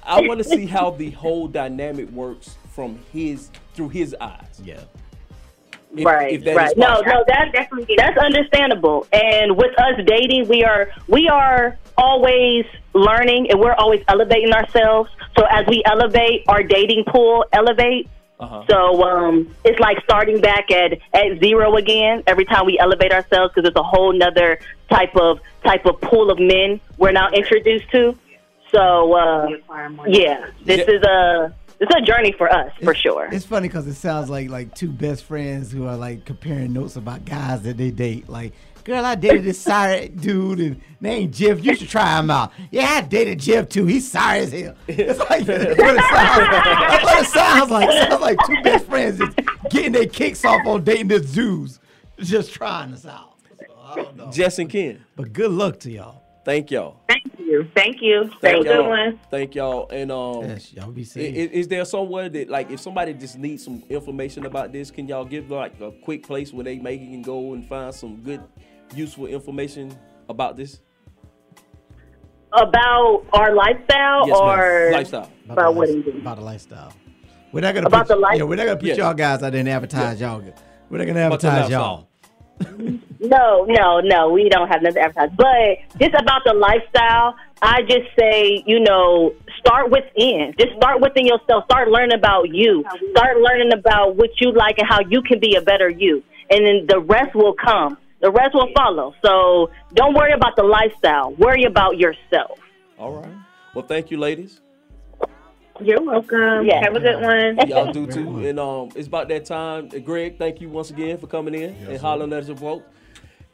I 0.02 0.22
want 0.22 0.38
to 0.38 0.44
see 0.48 0.64
how 0.66 0.90
the 0.90 1.10
whole 1.10 1.46
dynamic 1.48 2.08
works 2.10 2.56
from 2.74 2.98
his 3.12 3.50
through 3.74 3.90
his 3.90 4.14
eyes. 4.20 4.60
Yeah. 4.62 4.80
If- 5.96 6.04
right, 6.04 6.32
if 6.32 6.42
that 6.44 6.50
is 6.50 6.56
right. 6.56 6.76
No, 6.76 6.86
possible. 6.86 7.12
no, 7.12 7.24
that's 7.28 7.52
definitely 7.52 7.94
that's 7.96 8.18
understandable. 8.18 9.06
And 9.12 9.56
with 9.56 9.78
us 9.78 9.94
dating, 10.06 10.48
we 10.48 10.64
are 10.64 10.90
we 11.08 11.28
are 11.28 11.78
always 11.96 12.64
learning 12.94 13.50
and 13.50 13.60
we're 13.60 13.74
always 13.74 14.02
elevating 14.08 14.52
ourselves. 14.52 15.10
So 15.38 15.44
as 15.48 15.64
we 15.68 15.82
elevate, 15.86 16.44
our 16.48 16.62
dating 16.64 17.04
pool 17.06 17.44
elevates. 17.52 18.08
Uh-huh. 18.40 18.64
So 18.68 19.02
um, 19.04 19.54
it's 19.64 19.78
like 19.78 20.02
starting 20.02 20.40
back 20.40 20.68
at, 20.72 20.94
at 21.14 21.38
zero 21.38 21.76
again 21.76 22.24
every 22.26 22.44
time 22.44 22.66
we 22.66 22.76
elevate 22.80 23.12
ourselves 23.12 23.54
because 23.54 23.68
it's 23.68 23.78
a 23.78 23.82
whole 23.82 24.12
nother 24.12 24.58
type 24.90 25.14
of 25.14 25.38
type 25.64 25.86
of 25.86 26.00
pool 26.00 26.30
of 26.32 26.40
men 26.40 26.80
we're 26.98 27.12
now 27.12 27.30
introduced 27.30 27.88
to. 27.92 28.18
So 28.72 29.12
uh, 29.14 29.48
yeah, 30.08 30.50
this 30.64 30.78
Yeah. 30.78 30.94
is 30.96 31.02
a 31.04 31.54
this 31.78 31.88
is 31.88 31.96
a 31.96 32.00
journey 32.02 32.32
for 32.32 32.50
us 32.52 32.72
for 32.82 32.94
sure. 32.94 33.28
It's 33.32 33.44
funny 33.44 33.68
because 33.68 33.86
it 33.86 33.94
sounds 33.94 34.30
like 34.30 34.48
like 34.48 34.74
two 34.74 34.90
best 34.90 35.24
friends 35.24 35.72
who 35.72 35.86
are 35.86 35.96
like 35.96 36.24
comparing 36.24 36.72
notes 36.72 36.96
about 36.96 37.24
guys 37.24 37.62
that 37.62 37.76
they 37.76 37.90
date. 37.90 38.28
Like, 38.28 38.52
girl, 38.84 39.04
I 39.04 39.14
dated 39.16 39.44
this 39.44 39.60
sorry 39.60 40.08
dude 40.08 40.60
and 40.60 40.80
name 41.00 41.32
Jeff. 41.32 41.64
You 41.64 41.74
should 41.74 41.88
try 41.88 42.18
him 42.18 42.30
out. 42.30 42.52
Yeah, 42.70 42.84
I 42.86 43.00
dated 43.02 43.40
Jeff 43.40 43.68
too. 43.68 43.86
He's 43.86 44.10
sorry 44.10 44.40
as 44.40 44.52
hell. 44.52 44.76
It's 44.86 45.18
like 45.18 45.46
that's 45.46 45.78
what 45.78 45.96
it 45.96 46.02
sounds, 46.02 46.50
that's 46.50 47.04
what 47.04 47.22
it 47.22 47.26
sounds 47.26 47.70
like. 47.70 47.88
It 47.90 48.08
sounds 48.08 48.22
like 48.22 48.38
two 48.46 48.62
best 48.62 48.86
friends 48.86 49.18
just 49.18 49.36
getting 49.70 49.92
their 49.92 50.06
kicks 50.06 50.44
off 50.44 50.66
on 50.66 50.84
dating 50.84 51.08
this 51.08 51.32
dudes, 51.32 51.80
just 52.18 52.52
trying 52.52 52.92
us 52.92 53.06
out. 53.06 53.34
So, 53.58 53.74
I 53.82 53.94
don't 53.96 54.16
know. 54.16 54.30
Jess 54.30 54.58
and 54.58 54.70
Ken. 54.70 55.04
But 55.16 55.32
good 55.32 55.50
luck 55.50 55.80
to 55.80 55.90
y'all. 55.90 56.23
Thank 56.44 56.70
y'all. 56.70 57.00
Thank 57.08 57.22
you, 57.38 57.66
thank 57.74 58.02
you, 58.02 58.24
Thank 58.40 58.64
thank 58.64 58.66
y'all. 58.66 59.12
Thank 59.30 59.54
y'all. 59.54 59.88
And 59.90 60.12
um, 60.12 60.42
Yes, 60.44 60.72
y'all 60.74 60.90
be 60.90 61.00
i- 61.00 61.04
safe. 61.04 61.34
i- 61.34 61.54
Is, 61.54 61.68
there 61.68 61.84
somewhere 61.86 62.28
that 62.28 62.50
like 62.50 62.70
if 62.70 62.80
somebody 62.80 63.14
just 63.14 63.38
needs 63.38 63.64
some 63.64 63.82
information 63.88 64.44
about 64.44 64.72
this, 64.72 64.90
can 64.90 65.08
y'all 65.08 65.24
give 65.24 65.50
like 65.50 65.80
a 65.80 65.90
quick 65.90 66.26
place 66.26 66.52
where 66.52 66.64
they 66.64 66.78
maybe 66.78 67.06
can 67.06 67.22
go 67.22 67.54
and 67.54 67.66
find 67.66 67.94
some 67.94 68.16
good, 68.22 68.42
useful 68.94 69.26
information 69.26 69.96
about 70.28 70.56
this? 70.56 70.80
About 72.52 73.24
our 73.32 73.52
lifestyle 73.54 74.28
Yes, 74.28 74.36
or 74.38 74.90
Lifestyle. 74.92 75.30
about 75.48 75.74
what 75.74 75.88
life- 75.88 76.06
about 76.06 76.36
the 76.36 76.44
lifestyle. 76.44 76.92
We're 77.52 77.60
not 77.62 77.74
gonna 77.74 77.86
About 77.86 78.06
put, 78.06 78.14
the 78.14 78.20
life- 78.20 78.36
Yeah, 78.38 78.44
we're 78.44 78.56
not 78.56 78.66
gonna 78.66 78.76
put 78.76 78.86
Yes. 78.86 78.98
y'all 78.98 79.14
guys 79.14 79.42
out 79.42 79.52
there 79.52 79.60
and 79.60 79.68
advertise 79.68 80.20
y'all. 80.20 80.42
We're 80.90 80.98
not 80.98 81.06
gonna 81.06 81.20
advertise 81.20 81.70
y'all. 81.70 82.08
No, 83.20 83.64
no, 83.64 84.00
no. 84.00 84.30
We 84.30 84.48
don't 84.48 84.68
have 84.68 84.82
nothing 84.82 85.02
advertise. 85.02 85.30
But 85.36 85.98
just 85.98 86.14
about 86.14 86.42
the 86.44 86.54
lifestyle, 86.54 87.36
I 87.62 87.82
just 87.82 88.08
say, 88.18 88.62
you 88.66 88.80
know, 88.80 89.34
start 89.58 89.90
within. 89.90 90.54
Just 90.58 90.76
start 90.76 91.00
within 91.00 91.26
yourself. 91.26 91.64
Start 91.64 91.88
learning 91.88 92.16
about 92.16 92.50
you. 92.50 92.84
Start 93.12 93.38
learning 93.38 93.72
about 93.72 94.16
what 94.16 94.30
you 94.40 94.52
like 94.52 94.78
and 94.78 94.86
how 94.88 95.00
you 95.08 95.22
can 95.22 95.40
be 95.40 95.56
a 95.56 95.62
better 95.62 95.88
you. 95.88 96.22
And 96.50 96.66
then 96.66 96.86
the 96.86 97.00
rest 97.00 97.34
will 97.34 97.54
come. 97.54 97.96
The 98.20 98.30
rest 98.30 98.54
will 98.54 98.70
follow. 98.76 99.14
So 99.24 99.70
don't 99.94 100.14
worry 100.14 100.32
about 100.32 100.56
the 100.56 100.62
lifestyle. 100.62 101.32
Worry 101.34 101.64
about 101.64 101.98
yourself. 101.98 102.58
All 102.98 103.12
right. 103.12 103.32
Well, 103.74 103.86
thank 103.86 104.10
you, 104.10 104.18
ladies. 104.18 104.60
You're 105.80 106.02
welcome. 106.02 106.66
Yeah. 106.66 106.80
Have 106.84 106.94
a 106.94 107.00
good 107.00 107.20
one. 107.20 107.68
Y'all 107.68 107.92
do 107.92 108.06
too. 108.06 108.46
And 108.46 108.60
um, 108.60 108.90
it's 108.94 109.08
about 109.08 109.28
that 109.28 109.44
time. 109.44 109.88
Greg, 109.88 110.38
thank 110.38 110.60
you 110.60 110.68
once 110.68 110.90
again 110.90 111.18
for 111.18 111.26
coming 111.26 111.54
in 111.54 111.74
and 111.88 111.98
hollering 111.98 112.32
at 112.32 112.48
us 112.48 112.58
folks. 112.60 112.84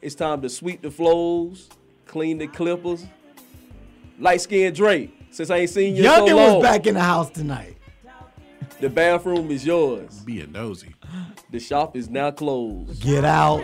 It's 0.01 0.15
time 0.15 0.41
to 0.41 0.49
sweep 0.49 0.81
the 0.81 0.91
flows, 0.91 1.69
clean 2.05 2.37
the 2.37 2.47
clippers. 2.47 3.05
Light 4.19 4.41
skinned 4.41 4.75
Drake. 4.75 5.17
Since 5.31 5.49
I 5.49 5.57
ain't 5.57 5.69
seen 5.69 5.95
you 5.95 6.03
in 6.03 6.09
so 6.09 6.25
Youngin 6.27 6.35
long, 6.35 6.55
was 6.55 6.63
back 6.63 6.85
in 6.85 6.93
the 6.95 7.01
house 7.01 7.29
tonight. 7.29 7.77
the 8.79 8.89
bathroom 8.89 9.49
is 9.49 9.65
yours. 9.65 10.19
Being 10.19 10.51
nosy. 10.51 10.93
The 11.49 11.59
shop 11.59 11.95
is 11.95 12.09
now 12.09 12.31
closed. 12.31 13.01
Get 13.01 13.23
out. 13.25 13.63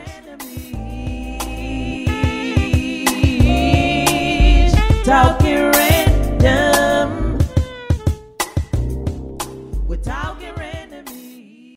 Talking 5.04 5.72
rain. 5.72 7.27